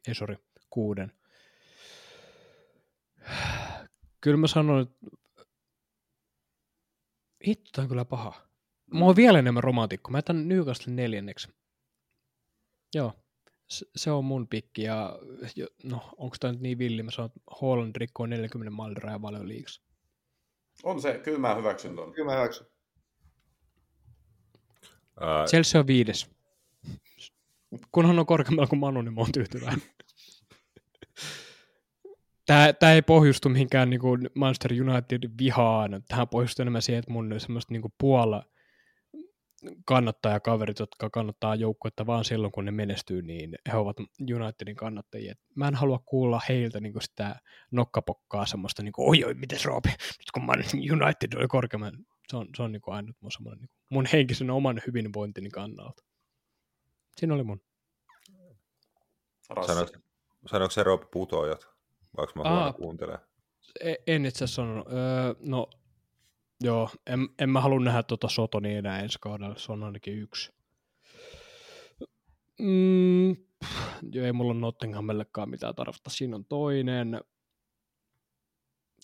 Ei, 0.08 0.16
sori, 0.16 0.36
kuuden. 0.70 1.12
Kyllä 4.22 4.38
mä 4.38 4.48
sanon, 4.48 4.82
että 4.82 5.18
hitto, 7.48 7.82
on 7.82 7.88
kyllä 7.88 8.06
paha. 8.06 8.53
Mä 8.94 9.06
oon 9.06 9.16
vielä 9.16 9.40
enemmän 9.40 9.64
romantikko. 9.64 10.12
Mä 10.12 10.18
jätän 10.18 10.48
Newcastle 10.48 10.94
neljänneksi. 10.94 11.48
Joo, 12.96 13.14
se, 13.96 14.12
on 14.12 14.26
mun 14.26 14.48
pikki. 14.48 14.84
Ja, 14.84 15.20
no, 15.84 16.10
onko 16.18 16.36
tämä 16.40 16.54
nyt 16.54 16.62
niin 16.62 16.78
villi? 16.78 17.04
Mä 17.04 17.12
sanon, 17.12 17.26
että 17.26 17.40
Holland 17.62 17.96
rikkoo 17.96 18.26
40 18.26 18.72
maalin 18.72 18.98
rajan 18.98 19.22
paljon 19.22 19.48
liiks. 19.48 19.82
On 20.84 21.02
se, 21.02 21.22
kyllä 21.24 21.40
mä 21.40 21.56
hyväksyn 21.56 21.96
ton. 21.96 22.14
Kyllä 22.14 22.32
mä 22.32 22.38
hyväksyn. 22.38 22.68
Ää, 25.20 25.46
Chelsea 25.46 25.82
on 25.82 25.88
viides. 25.88 26.32
Kunhan 27.92 28.20
on 28.20 28.26
korkeammalla 28.26 28.68
kuin 28.68 28.80
Manu, 28.80 29.02
niin 29.02 29.14
mä 29.14 29.22
oon 29.22 29.32
tyytyväinen. 29.32 29.84
Tää, 32.46 32.74
tää 32.74 32.94
ei 32.94 33.02
pohjustu 33.02 33.50
mihinkään 33.50 33.90
niin 33.90 34.00
kuin 34.00 34.30
Manchester 34.36 34.72
United 34.74 35.30
vihaan. 35.38 36.04
Tähän 36.08 36.28
pohjustuu 36.28 36.64
enemmän 36.64 36.82
siihen, 36.82 37.00
että 37.00 37.12
mun 37.12 37.36
semmoista 37.38 37.74
niin 37.74 37.82
kuin 37.82 37.94
puola 37.98 38.44
kannattajakaverit, 39.86 40.80
jotka 40.80 41.10
kannattaa 41.10 41.56
joukkuetta 41.56 42.06
vaan 42.06 42.26
silloin, 42.26 42.52
kun 42.52 42.66
ne 42.66 42.72
menestyy, 42.72 43.22
niin 43.22 43.56
he 43.72 43.78
ovat 43.78 43.98
Unitedin 44.36 44.76
kannattajia. 44.76 45.36
Mä 45.56 45.68
en 45.68 45.76
halua 45.76 46.00
kuulla 46.06 46.42
heiltä 46.50 46.80
niin 46.80 46.94
kuin 46.94 47.04
sitä 47.04 47.36
nokkapokkaa 47.72 48.46
semmoista, 48.46 48.84
niin 48.84 48.94
kuin, 48.94 49.10
oi 49.10 49.24
oi, 49.24 49.34
mites 49.34 49.66
Roope, 49.66 49.90
nyt 49.90 50.32
kun 50.34 50.44
Man 50.46 50.64
United 50.92 51.34
oli 51.38 51.48
korkeamman. 51.48 51.94
Se 52.28 52.38
on, 52.38 52.48
se 52.58 52.64
on 52.64 52.72
niin 52.72 52.82
kuin 52.82 52.96
ainut 52.96 53.16
mun, 53.22 53.32
semmoinen, 53.32 53.60
niin 53.62 53.70
kuin, 53.70 53.78
mun 53.90 54.06
henkisen 54.14 54.50
oman 54.50 54.82
hyvinvointini 54.88 55.50
kannalta. 55.50 56.04
Siinä 57.18 57.34
oli 57.34 57.44
mun. 57.44 57.62
Rassi. 59.50 59.68
sanoiko, 59.74 59.94
sanoiko 60.48 60.72
se 60.72 60.84
Rob 60.84 61.02
putoajat? 61.12 61.68
Vaikka 62.18 62.40
mä 62.40 62.50
Aa. 62.50 62.56
huono 62.56 62.74
kuuntelemaan. 62.74 63.28
E- 63.80 63.96
En 64.08 64.26
itse 64.26 64.44
asiassa 64.44 64.56
sanonut. 64.56 64.88
Öö, 64.88 65.34
no, 65.40 65.68
joo, 66.64 66.90
en, 67.08 67.30
en 67.40 67.50
mä 67.50 67.62
halua 67.62 67.80
nähdä 67.80 68.04
tuota 68.04 68.30
Sotoni 68.30 68.76
enää 68.76 69.00
ensi 69.00 69.20
kaudella, 69.22 69.58
se 69.58 69.72
on 69.72 69.84
ainakin 69.84 70.20
yksi. 70.20 70.54
Mm, 72.60 73.30
joo, 74.12 74.26
ei 74.26 74.34
mulla 74.34 74.54
Nottinghamillekaan 74.54 75.50
mitään 75.50 75.76
tarvetta. 75.76 76.10
Siinä 76.10 76.36
on 76.36 76.46
toinen. 76.46 77.22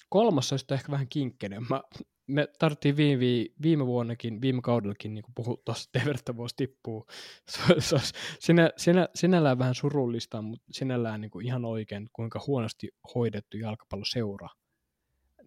Kolmas 0.09 0.53
olisi 0.53 0.65
ehkä 0.73 0.91
vähän 0.91 1.09
kinkkinen. 1.09 1.65
Mä, 1.69 1.81
me 2.27 2.47
tarvittiin 2.59 2.97
viime, 2.97 3.45
viime 3.61 3.85
vuonnakin, 3.85 4.41
viime 4.41 4.61
kaudellakin 4.61 5.13
niin 5.13 5.25
puhua 5.35 5.57
tuossa, 5.65 5.89
että 5.89 6.01
Everton 6.01 6.37
voisi 6.37 6.55
tippua. 6.55 7.05
Se, 7.49 7.61
se 7.79 7.97
sinä, 8.39 8.71
sinä, 8.77 9.07
sinällään 9.15 9.59
vähän 9.59 9.75
surullista, 9.75 10.41
mutta 10.41 10.65
sinällään 10.71 11.21
niin 11.21 11.31
kuin 11.31 11.45
ihan 11.45 11.65
oikein, 11.65 12.09
kuinka 12.13 12.41
huonosti 12.47 12.89
hoidettu 13.15 13.57
jalkapalloseura 13.57 14.47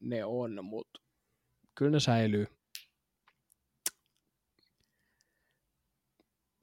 ne 0.02 0.24
on, 0.24 0.64
mutta 0.64 1.00
kyllä 1.74 1.90
ne 1.90 2.00
säilyy. 2.00 2.46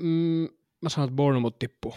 Mm, 0.02 0.48
mä 0.81 0.90
sanon, 0.90 1.10
että 1.10 1.15
Bournemouth 1.15 1.60
tippuu. 1.60 1.95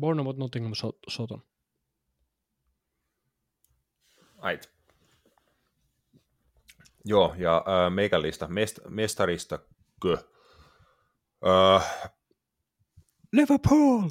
Bournemouth, 0.00 0.38
Nottingham, 0.38 0.72
Sot- 0.72 0.98
Soton. 1.08 1.42
Ait. 4.38 4.70
Joo, 7.04 7.34
ja 7.38 7.56
äh, 7.56 7.94
meikälistä 7.94 8.48
mest, 8.48 8.78
mestarista 8.88 9.58
kö. 10.02 10.18
Äh, 11.46 12.12
Liverpool! 13.32 14.10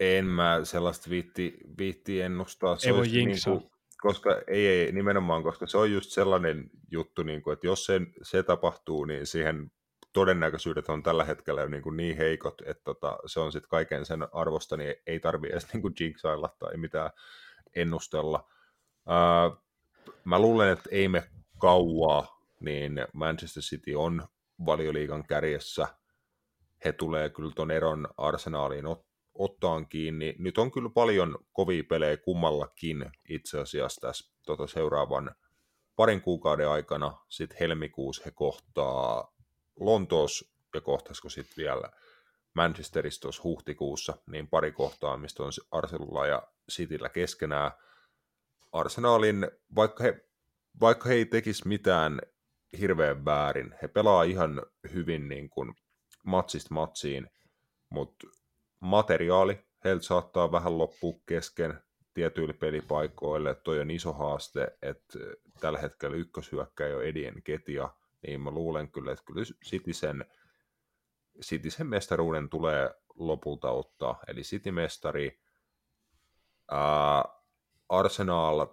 en 0.00 0.24
mä 0.24 0.60
sellaista 0.64 1.10
viitti, 1.10 1.58
viitti 1.78 2.20
ennustaa. 2.20 2.76
Se 2.76 2.88
Ei 2.88 2.94
voi 2.94 3.12
jinksaa. 3.12 3.60
Koska 4.00 4.42
ei, 4.46 4.66
ei, 4.66 4.92
nimenomaan, 4.92 5.42
koska 5.42 5.66
se 5.66 5.78
on 5.78 5.92
just 5.92 6.10
sellainen 6.10 6.70
juttu, 6.90 7.22
niin 7.22 7.42
kuin, 7.42 7.52
että 7.52 7.66
jos 7.66 7.86
se, 7.86 8.00
se 8.22 8.42
tapahtuu, 8.42 9.04
niin 9.04 9.26
siihen 9.26 9.70
todennäköisyydet 10.12 10.88
on 10.88 11.02
tällä 11.02 11.24
hetkellä 11.24 11.66
niin, 11.66 11.82
kuin 11.82 11.96
niin 11.96 12.16
heikot, 12.16 12.62
että 12.66 12.84
tota, 12.84 13.18
se 13.26 13.40
on 13.40 13.52
sitten 13.52 13.68
kaiken 13.68 14.06
sen 14.06 14.28
arvosta, 14.32 14.76
niin 14.76 14.94
ei 15.06 15.20
tarvi 15.20 15.48
edes 15.48 15.72
niin 15.72 15.82
kuin 15.82 15.94
tai 16.58 16.76
mitään 16.76 17.10
ennustella. 17.76 18.48
Ää, 19.06 19.50
mä 20.24 20.38
luulen, 20.38 20.72
että 20.72 20.88
ei 20.92 21.08
me 21.08 21.30
kauaa, 21.58 22.40
niin 22.60 23.06
Manchester 23.12 23.62
City 23.62 23.94
on 23.94 24.28
valioliigan 24.66 25.24
kärjessä. 25.26 25.88
He 26.84 26.92
tulee 26.92 27.30
kyllä 27.30 27.52
ton 27.54 27.70
eron 27.70 28.08
arsenaaliin 28.16 28.84
ot- 28.84 29.09
ottaan 29.40 29.88
kiinni. 29.88 30.34
Nyt 30.38 30.58
on 30.58 30.70
kyllä 30.70 30.90
paljon 30.90 31.38
kovia 31.52 31.84
pelejä 31.88 32.16
kummallakin 32.16 33.10
itse 33.28 33.60
asiassa 33.60 34.00
tässä 34.00 34.32
tota 34.46 34.66
seuraavan 34.66 35.34
parin 35.96 36.20
kuukauden 36.20 36.68
aikana. 36.68 37.18
Sitten 37.28 37.58
helmikuussa 37.60 38.22
he 38.24 38.30
kohtaa 38.30 39.34
Lontoos 39.80 40.52
ja 40.74 40.80
kohtaisiko 40.80 41.28
sitten 41.28 41.56
vielä 41.56 41.90
Manchesterissa 42.54 43.20
tuossa 43.20 43.42
huhtikuussa, 43.42 44.16
niin 44.26 44.48
pari 44.48 44.72
kohtaa, 44.72 45.16
mistä 45.16 45.42
on 45.42 45.52
Arsenalilla 45.70 46.26
ja 46.26 46.42
Cityllä 46.70 47.08
keskenään. 47.08 47.70
Arsenalin, 48.72 49.50
vaikka 49.74 50.04
he, 50.04 50.24
vaikka 50.80 51.08
he 51.08 51.14
ei 51.14 51.26
tekisi 51.26 51.68
mitään 51.68 52.20
hirveän 52.80 53.24
väärin, 53.24 53.74
he 53.82 53.88
pelaa 53.88 54.22
ihan 54.22 54.62
hyvin 54.94 55.28
niin 55.28 55.50
kuin 55.50 55.74
matsista 56.24 56.74
matsiin, 56.74 57.30
mutta 57.90 58.26
materiaali 58.80 59.64
heiltä 59.84 60.04
saattaa 60.04 60.52
vähän 60.52 60.78
loppua 60.78 61.14
kesken 61.26 61.82
tietyille 62.14 62.52
pelipaikoille. 62.52 63.54
Toi 63.54 63.80
on 63.80 63.90
iso 63.90 64.12
haaste, 64.12 64.78
että 64.82 65.18
tällä 65.60 65.78
hetkellä 65.78 66.16
ykköshyökkäjä 66.16 66.96
on 66.96 67.04
Edien 67.04 67.42
Ketia, 67.42 67.88
niin 68.26 68.40
mä 68.40 68.50
luulen 68.50 68.90
kyllä, 68.90 69.12
että 69.12 69.24
kyllä 69.24 69.42
City 69.64 69.92
sen, 69.92 70.24
City 71.42 71.70
sen 71.70 71.86
mestaruuden 71.86 72.48
tulee 72.48 72.94
lopulta 73.14 73.70
ottaa. 73.70 74.20
Eli 74.26 74.40
City-mestari, 74.40 75.40
ää, 76.70 77.24
Arsenal 77.88 78.66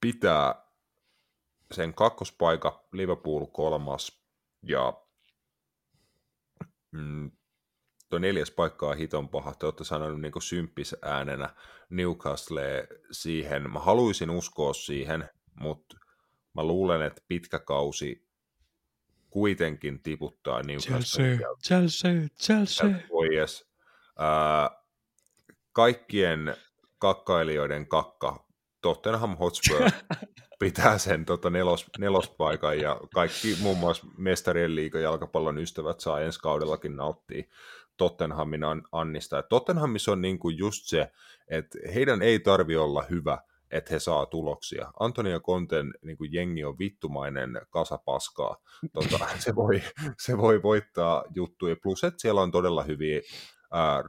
pitää 0.00 0.66
sen 1.72 1.94
kakkospaikka, 1.94 2.84
Liverpool 2.92 3.46
kolmas 3.46 4.22
ja 4.62 5.01
mm, 6.92 7.30
tuo 8.08 8.18
neljäs 8.18 8.50
paikka 8.50 8.88
on 8.88 8.96
hiton 8.96 9.28
paha. 9.28 9.54
Te 9.54 9.66
olette 9.66 9.84
sanonut 9.84 10.20
niin 10.20 10.32
symppis 10.42 10.96
äänenä 11.02 11.54
Newcastle 11.90 12.88
siihen. 13.10 13.70
Mä 13.70 13.78
haluaisin 13.78 14.30
uskoa 14.30 14.72
siihen, 14.72 15.28
mutta 15.60 15.96
Mä 16.54 16.64
luulen, 16.64 17.02
että 17.02 17.22
pitkä 17.28 17.58
kausi 17.58 18.28
kuitenkin 19.30 20.02
tiputtaa 20.02 20.62
Newcastle 20.62 21.24
Chelsea, 21.24 21.56
Chelsea, 21.64 22.28
Chelsea. 22.40 22.90
kaikkien 25.72 26.56
kakkailijoiden 26.98 27.88
kakka, 27.88 28.46
Tottenham 28.82 29.36
Hotspur 29.36 29.90
pitää 30.58 30.98
sen 30.98 31.24
tota, 31.24 31.50
nelos, 31.50 31.86
nelospaikan 31.98 32.78
ja 32.78 33.00
kaikki 33.14 33.56
muun 33.60 33.78
muassa 33.78 34.06
mestarien 34.18 34.74
liiga 34.74 35.00
jalkapallon 35.00 35.58
ystävät 35.58 36.00
saa 36.00 36.20
ensi 36.20 36.40
kaudellakin 36.40 36.96
nauttia 36.96 37.42
Tottenhamin 37.96 38.64
an, 38.64 38.82
Annista. 38.92 39.38
Et 39.38 39.48
Tottenhamissa 39.48 40.12
on 40.12 40.20
niinku 40.20 40.50
just 40.50 40.84
se, 40.84 41.12
että 41.48 41.78
heidän 41.94 42.22
ei 42.22 42.38
tarvi 42.38 42.76
olla 42.76 43.04
hyvä, 43.10 43.38
että 43.70 43.94
he 43.94 43.98
saa 43.98 44.26
tuloksia. 44.26 44.92
Antonio 45.00 45.40
Konten 45.40 45.94
niin 46.04 46.16
kuin 46.16 46.32
jengi 46.32 46.64
on 46.64 46.78
vittumainen 46.78 47.60
kasapaskaa. 47.70 48.56
Tota, 48.92 49.26
se, 49.44 49.54
voi, 49.54 49.82
se 50.18 50.38
voi 50.38 50.62
voittaa 50.62 51.24
juttuja. 51.34 51.76
Plus, 51.82 52.04
että 52.04 52.20
siellä 52.20 52.40
on 52.40 52.50
todella 52.50 52.82
hyviä 52.82 53.20
ää, 53.72 54.02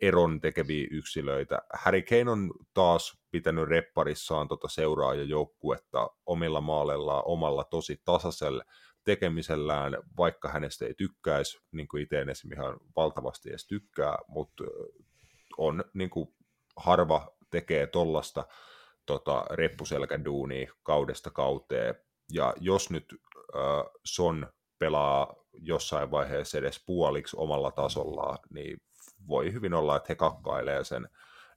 eron 0.00 0.40
tekeviä 0.40 0.88
yksilöitä. 0.90 1.58
Harry 1.74 2.02
Kane 2.02 2.30
on 2.30 2.50
taas 2.74 3.18
pitänyt 3.30 3.68
repparissaan 3.68 4.48
tota 4.48 4.68
seuraa 4.68 5.14
ja 5.14 5.22
joukkuetta 5.22 6.10
omilla 6.26 6.60
maaleillaan, 6.60 7.22
omalla 7.26 7.64
tosi 7.64 8.00
tasaisella 8.04 8.64
tekemisellään, 9.04 9.96
vaikka 10.16 10.48
hänestä 10.48 10.86
ei 10.86 10.94
tykkäisi, 10.94 11.58
niin 11.72 11.88
kuin 11.88 12.02
itse 12.02 12.20
esimerkiksi 12.20 12.48
ihan 12.54 12.80
valtavasti 12.96 13.50
edes 13.50 13.66
tykkää, 13.66 14.18
mutta 14.28 14.64
on 15.58 15.84
niin 15.94 16.10
kuin 16.10 16.34
harva 16.76 17.36
tekee 17.50 17.86
tollasta 17.86 18.46
tota, 19.06 19.44
reppuselkäduunia 19.50 20.72
kaudesta 20.82 21.30
kauteen. 21.30 21.94
Ja 22.32 22.54
jos 22.60 22.90
nyt 22.90 23.04
äh, 23.56 23.92
Son 24.04 24.52
pelaa 24.78 25.36
jossain 25.52 26.10
vaiheessa 26.10 26.58
edes 26.58 26.82
puoliksi 26.86 27.36
omalla 27.38 27.70
tasollaan, 27.70 28.38
niin 28.50 28.78
voi 29.28 29.52
hyvin 29.52 29.74
olla, 29.74 29.96
että 29.96 30.06
he 30.08 30.14
kakkailee 30.14 30.84
sen 30.84 31.08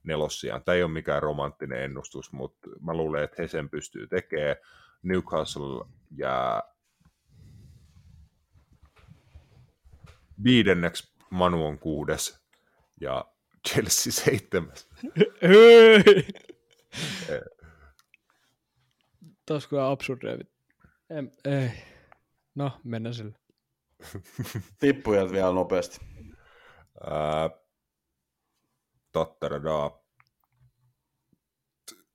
nelossiaan. 0.02 0.64
Tämä 0.64 0.76
ei 0.76 0.82
ole 0.82 0.92
mikään 0.92 1.22
romanttinen 1.22 1.82
ennustus, 1.82 2.32
mutta 2.32 2.68
mä 2.80 2.94
luulen, 2.94 3.24
että 3.24 3.42
he 3.42 3.48
sen 3.48 3.70
pystyy 3.70 4.06
tekemään. 4.06 4.56
Newcastle 5.02 5.84
jää 6.16 6.62
viidenneksi 10.44 11.12
Manu 11.30 11.66
on 11.66 11.78
kuudes 11.78 12.44
ja 13.00 13.24
Chelsea 13.68 14.12
seitsemäs. 14.12 14.88
Hei! 15.42 16.26
Taas 19.46 19.66
kyllä 19.66 19.90
absurdia. 19.90 20.38
Em, 21.10 21.30
ei. 21.44 21.70
No, 22.54 22.80
mennään 22.84 23.14
sille. 23.14 23.34
Tippujat 24.78 25.32
vielä 25.32 25.52
nopeasti. 25.52 26.00
Ää, 27.10 27.50
tattaradaa. 29.12 30.02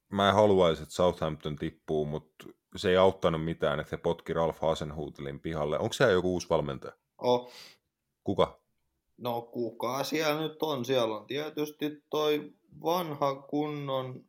Mä 0.10 0.30
en 0.30 0.36
haluaisi, 0.36 0.84
että 0.84 0.96
Southampton 0.96 1.56
tippuu, 1.56 2.06
mutta 2.06 2.46
se 2.76 2.90
ei 2.90 2.98
auttanut 2.98 3.46
mitään, 3.46 3.80
että 3.80 3.96
he 3.96 3.98
potki 3.98 4.34
Ralf 4.34 4.58
Hasenhutelin 4.62 5.40
pihalle. 5.40 5.80
Onko 5.80 5.94
siellä 5.94 6.14
joku 6.14 6.34
uusi 6.34 6.50
valmentaja? 6.50 6.94
Oh. 7.18 7.52
Kuka? 8.24 8.60
No 9.18 9.42
kuka 9.42 10.04
siellä 10.04 10.42
nyt 10.42 10.64
on? 10.64 10.86
Siellä 10.86 11.16
on 11.16 11.26
tietysti 11.26 12.04
toi 12.10 12.52
vanha 12.84 13.36
kunnon 13.36 14.26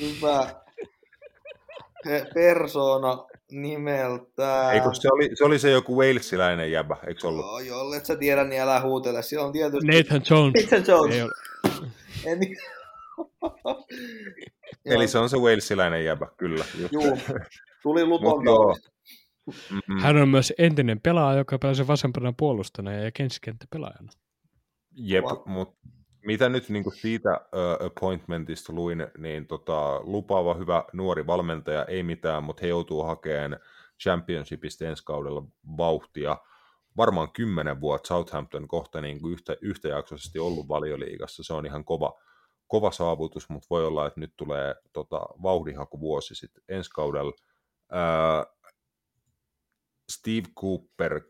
hyvä 0.00 0.46
pe- 2.04 2.26
persona 2.34 3.24
nimeltään. 3.50 4.74
Eikö 4.74 4.88
se 4.92 5.08
oli, 5.12 5.30
se 5.34 5.44
oli 5.44 5.58
se 5.58 5.70
joku 5.70 5.98
Walesiläinen 5.98 6.72
jäbä, 6.72 6.96
eikö 7.06 7.28
ollut? 7.28 7.46
Joo, 7.46 7.60
jolle 7.60 7.96
et 7.96 8.06
sä 8.06 8.16
tiedä, 8.16 8.44
niin 8.44 8.62
älä 8.62 8.80
huutele. 8.80 9.22
Siellä 9.22 9.46
on 9.46 9.52
tietysti... 9.52 9.86
Nathan 9.86 10.22
Jones. 10.30 10.62
Nathan 10.62 10.84
Jones. 10.88 11.14
Ei 11.14 11.22
ole. 11.22 11.32
En... 12.26 12.38
Eli 14.94 15.08
se 15.08 15.18
on 15.18 15.28
se 15.28 15.36
Walesiläinen 15.36 16.04
jäbä, 16.04 16.26
kyllä. 16.36 16.64
Juu, 16.92 17.18
tuli 17.82 18.04
Mut 18.04 18.22
Luton 18.22 18.44
joo. 18.44 18.76
Hän 20.00 20.16
on 20.16 20.28
myös 20.28 20.52
entinen 20.58 21.00
pelaaja, 21.00 21.38
joka 21.38 21.58
pelasi 21.58 21.86
vasempana 21.86 22.34
puolustajana 22.36 22.92
ja 22.92 23.10
kenttäpelaajana. 23.40 24.12
Jep, 24.94 25.24
Wow. 25.24 25.38
mutta 25.46 25.76
mitä 26.26 26.48
nyt 26.48 26.68
niin 26.68 26.84
siitä 26.94 27.30
uh, 27.40 27.86
appointmentista 27.86 28.72
luin, 28.72 29.06
niin 29.18 29.46
tota, 29.46 30.00
lupaava 30.00 30.54
hyvä 30.54 30.84
nuori 30.92 31.26
valmentaja, 31.26 31.84
ei 31.84 32.02
mitään, 32.02 32.44
mutta 32.44 32.60
he 32.62 32.68
joutuu 32.68 33.02
hakemaan 33.02 33.56
championshipista 34.02 34.84
ensi 34.84 35.04
kaudella 35.04 35.44
vauhtia. 35.76 36.36
Varmaan 36.96 37.32
kymmenen 37.32 37.80
vuotta 37.80 38.08
Southampton 38.08 38.68
kohta 38.68 39.00
niin 39.00 39.20
kuin 39.20 39.32
yhtä, 39.32 39.56
yhtäjaksoisesti 39.60 40.38
ollut 40.38 40.68
valioliigassa. 40.68 41.42
Se 41.42 41.52
on 41.54 41.66
ihan 41.66 41.84
kova, 41.84 42.20
kova 42.66 42.90
saavutus, 42.90 43.48
mutta 43.48 43.66
voi 43.70 43.86
olla, 43.86 44.06
että 44.06 44.20
nyt 44.20 44.32
tulee 44.36 44.74
tota, 44.92 45.20
vauhdinhakuvuosi 45.42 46.34
sitten 46.34 46.64
ensi 46.68 46.90
kaudella. 46.90 47.32
Ää, 47.92 48.46
Steve 50.12 50.48
Cooper 50.60 51.20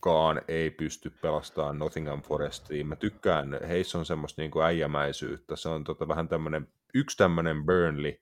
kaan 0.00 0.42
ei 0.48 0.70
pysty 0.70 1.10
pelastamaan 1.10 1.78
Nottingham 1.78 2.22
Forestiin. 2.22 2.86
Mä 2.86 2.96
tykkään, 2.96 3.60
heissä 3.68 3.98
on 3.98 4.06
semmoista 4.06 4.42
niin 4.42 4.50
kuin 4.50 4.64
äijämäisyyttä. 4.64 5.56
Se 5.56 5.68
on 5.68 5.84
tota 5.84 6.08
vähän 6.08 6.28
tämmöinen, 6.28 6.68
yksi 6.94 7.16
tämmöinen 7.16 7.64
Burnley 7.64 8.14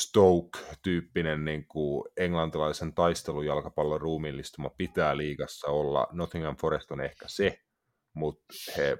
Stoke-tyyppinen 0.00 1.44
niin 1.44 1.66
kuin 1.66 2.04
englantilaisen 2.16 2.94
taistelujalkapallon 2.94 4.00
ruumiillistuma 4.00 4.70
pitää 4.70 5.16
liigassa 5.16 5.68
olla. 5.68 6.08
Nottingham 6.12 6.56
Forest 6.56 6.90
on 6.90 7.00
ehkä 7.00 7.24
se, 7.28 7.60
mutta 8.14 8.54
he 8.76 8.98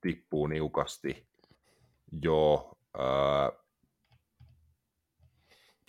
tippuu 0.00 0.46
niukasti. 0.46 1.28
Ää... 2.98 3.52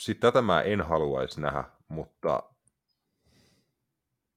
Sitten 0.01 0.27
tätä 0.27 0.41
mä 0.41 0.61
en 0.61 0.81
haluaisi 0.81 1.41
nähdä, 1.41 1.63
mutta 1.87 2.43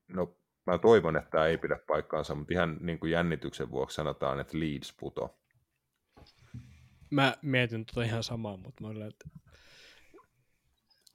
no 0.09 0.37
mä 0.67 0.79
toivon, 0.79 1.17
että 1.17 1.31
tämä 1.31 1.47
ei 1.47 1.59
pidä 1.59 1.79
paikkaansa, 1.87 2.35
mutta 2.35 2.55
ihan 2.55 2.77
niin 2.81 2.99
kuin 2.99 3.13
jännityksen 3.13 3.71
vuoksi 3.71 3.95
sanotaan, 3.95 4.41
että 4.41 4.59
Leeds 4.61 4.95
puto. 5.01 5.39
Mä 7.11 7.37
mietin 7.43 7.87
tota 7.87 8.03
ihan 8.03 8.23
samaa, 8.23 8.57
mutta 8.57 8.83
mä 8.83 8.89
olen, 8.89 9.09
että 9.09 9.25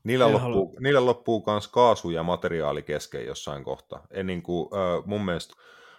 Niillä 0.09 0.25
En 0.25 0.33
loppuu, 0.33 0.75
niillä 0.79 1.05
loppuu 1.05 1.43
myös 1.47 1.67
kaasu 1.67 2.09
ja 2.09 2.23
materiaali 2.23 2.83
kesken 2.83 3.25
jossain 3.25 3.63
kohtaa. 3.63 4.07
En 4.11 4.27
niin 4.27 4.41
kuin, 4.41 4.69
äh, 4.73 5.05
mun 5.05 5.25
mielestä, 5.25 5.53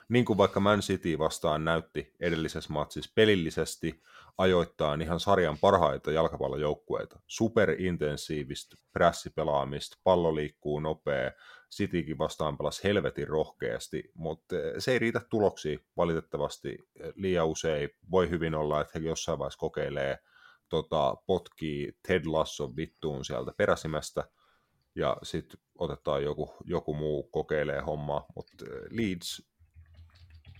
niin 0.09 0.25
kuin 0.25 0.37
vaikka 0.37 0.61
Man 0.61 0.81
City 0.81 1.19
vastaan 1.19 1.65
näytti 1.65 2.15
edellisessä 2.21 2.73
matsissa 2.73 3.13
pelillisesti, 3.15 4.03
ajoittain 4.39 5.03
ihan 5.03 5.21
sarjan 5.21 5.59
parhaita 5.59 6.11
jalkapallojoukkueita. 6.11 7.21
Superintensiivistä 7.27 8.77
prässipelaamista, 8.93 9.99
pallo 10.05 10.35
liikkuu 10.35 10.81
nopea, 10.81 11.33
Citykin 11.71 12.19
vastaan 12.19 12.59
pelasi 12.59 12.85
helvetin 12.85 13.29
rohkeasti, 13.29 14.11
mutta 14.15 14.57
se 14.79 14.93
ei 14.93 14.99
riitä 14.99 15.21
tuloksiin 15.31 15.81
valitettavasti 15.97 16.79
liian 17.15 17.47
usein. 17.47 17.91
Voi 18.11 18.31
hyvin 18.31 18.55
olla, 18.55 18.81
että 18.81 18.99
he 18.99 19.05
jossain 19.05 19.39
vaiheessa 19.39 19.59
kokeilee 19.59 20.19
tota, 20.71 21.17
potkii 21.27 21.93
Ted 22.09 22.25
Lasso 22.27 22.77
vittuun 22.77 23.25
sieltä 23.25 23.53
peräsimästä, 23.57 24.25
ja 24.95 25.17
sitten 25.23 25.61
otetaan 25.79 26.23
joku, 26.23 26.55
joku 26.65 26.95
muu 26.95 27.23
kokeilee 27.23 27.81
hommaa, 27.81 28.27
mutta 28.37 28.65
Leeds 28.91 29.51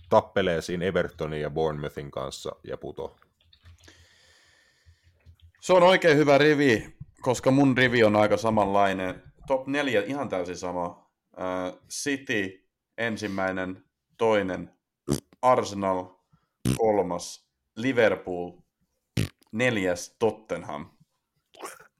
tappelee 0.09 0.61
siinä 0.61 0.85
Evertonin 0.85 1.41
ja 1.41 1.49
Bournemouthin 1.49 2.11
kanssa 2.11 2.51
ja 2.63 2.77
puto. 2.77 3.15
Se 5.61 5.73
on 5.73 5.83
oikein 5.83 6.17
hyvä 6.17 6.37
rivi, 6.37 6.97
koska 7.21 7.51
mun 7.51 7.77
rivi 7.77 8.03
on 8.03 8.15
aika 8.15 8.37
samanlainen. 8.37 9.23
Top 9.47 9.67
4 9.67 10.01
ihan 10.01 10.29
täysin 10.29 10.57
sama. 10.57 11.11
City 11.89 12.69
ensimmäinen, 12.97 13.85
toinen, 14.17 14.73
Arsenal 15.41 16.05
kolmas, 16.77 17.49
Liverpool 17.75 18.51
neljäs, 19.51 20.15
Tottenham. 20.19 20.85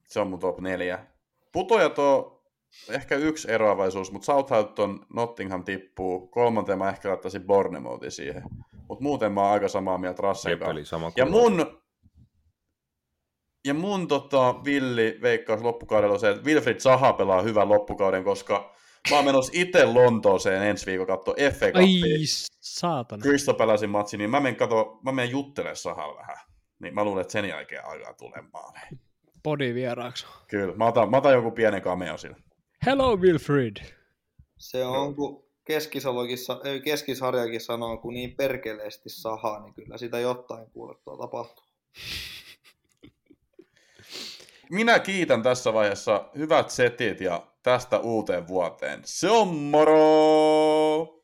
Se 0.07 0.19
on 0.19 0.30
mun 0.30 0.40
top 0.40 0.60
4. 0.60 1.06
Putojat 1.52 1.99
on 1.99 2.41
ehkä 2.90 3.15
yksi 3.15 3.52
eroavaisuus, 3.52 4.11
mutta 4.11 4.26
Southampton, 4.26 5.06
Nottingham 5.14 5.64
tippuu. 5.64 6.28
Kolmanteen 6.28 6.78
mä 6.78 6.90
ehkä 6.90 7.10
laittaisin 7.10 7.44
Bournemouthin 7.44 8.11
siihen. 8.11 8.44
Mutta 8.88 9.03
muuten 9.03 9.32
mä 9.32 9.41
oon 9.41 9.52
aika 9.52 9.68
samaa 9.68 9.98
mieltä 9.98 10.22
Rassen 10.22 10.60
kanssa. 10.60 10.99
Ja 11.15 11.26
mun, 11.26 11.82
ja 13.65 13.73
mun 13.73 14.07
tota, 14.07 14.56
villi 14.65 15.19
veikkaus 15.22 15.61
loppukaudella 15.61 16.14
on 16.14 16.19
se, 16.19 16.30
että 16.30 16.44
Wilfried 16.44 16.80
Zaha 16.80 17.14
pelaa 17.14 17.41
hyvän 17.41 17.69
loppukauden, 17.69 18.23
koska 18.23 18.73
mä 19.10 19.15
oon 19.15 19.26
menossa 19.26 19.52
itse 19.56 19.86
Lontooseen 19.86 20.64
ensi 20.64 20.86
viikon 20.86 21.07
katsoa 21.07 21.36
FA 21.60 21.65
ai 21.73 22.26
saatana. 22.60 23.22
Crystal 23.22 23.56
Palacein 23.56 23.90
matsi, 23.90 24.18
niin 24.18 24.30
mä 24.30 24.40
menen, 24.40 24.56
kato, 24.56 24.99
mä 25.03 25.11
menen 25.11 25.32
juttelemaan 25.32 25.76
Sahalla 25.76 26.18
vähän. 26.18 26.38
Niin 26.81 26.95
mä 26.95 27.03
luulen, 27.03 27.21
että 27.21 27.31
sen 27.31 27.45
jälkeen 27.45 27.85
alkaa 27.85 28.13
tulemaan. 28.13 28.73
podi 29.43 29.73
vieraaksi. 29.73 30.25
Kyllä, 30.47 30.75
mä 30.75 30.87
otan, 30.87 31.11
mä 31.11 31.17
otan 31.17 31.33
joku 31.33 31.51
pienen 31.51 31.81
cameo 31.81 32.17
sillä. 32.17 32.37
Hello 32.85 33.15
Wilfred. 33.15 33.77
Se 34.57 34.85
on, 34.85 35.15
kun 35.15 35.45
keskisalokin, 35.65 36.37
ei 36.63 36.81
keskisarjakin 36.81 37.61
sanoo, 37.61 37.97
kun 37.97 38.13
niin 38.13 38.35
perkeleesti 38.35 39.09
sahaa, 39.09 39.59
niin 39.59 39.73
kyllä 39.73 39.97
sitä 39.97 40.19
jotain 40.19 40.71
kuulettua 40.71 41.17
tapahtuu. 41.17 41.65
Minä 44.69 44.99
kiitän 44.99 45.43
tässä 45.43 45.73
vaiheessa 45.73 46.29
hyvät 46.37 46.69
setit 46.69 47.21
ja 47.21 47.47
tästä 47.63 47.99
uuteen 47.99 48.47
vuoteen. 48.47 49.01
Se 49.05 49.29
on 49.29 49.47
moro! 49.47 51.20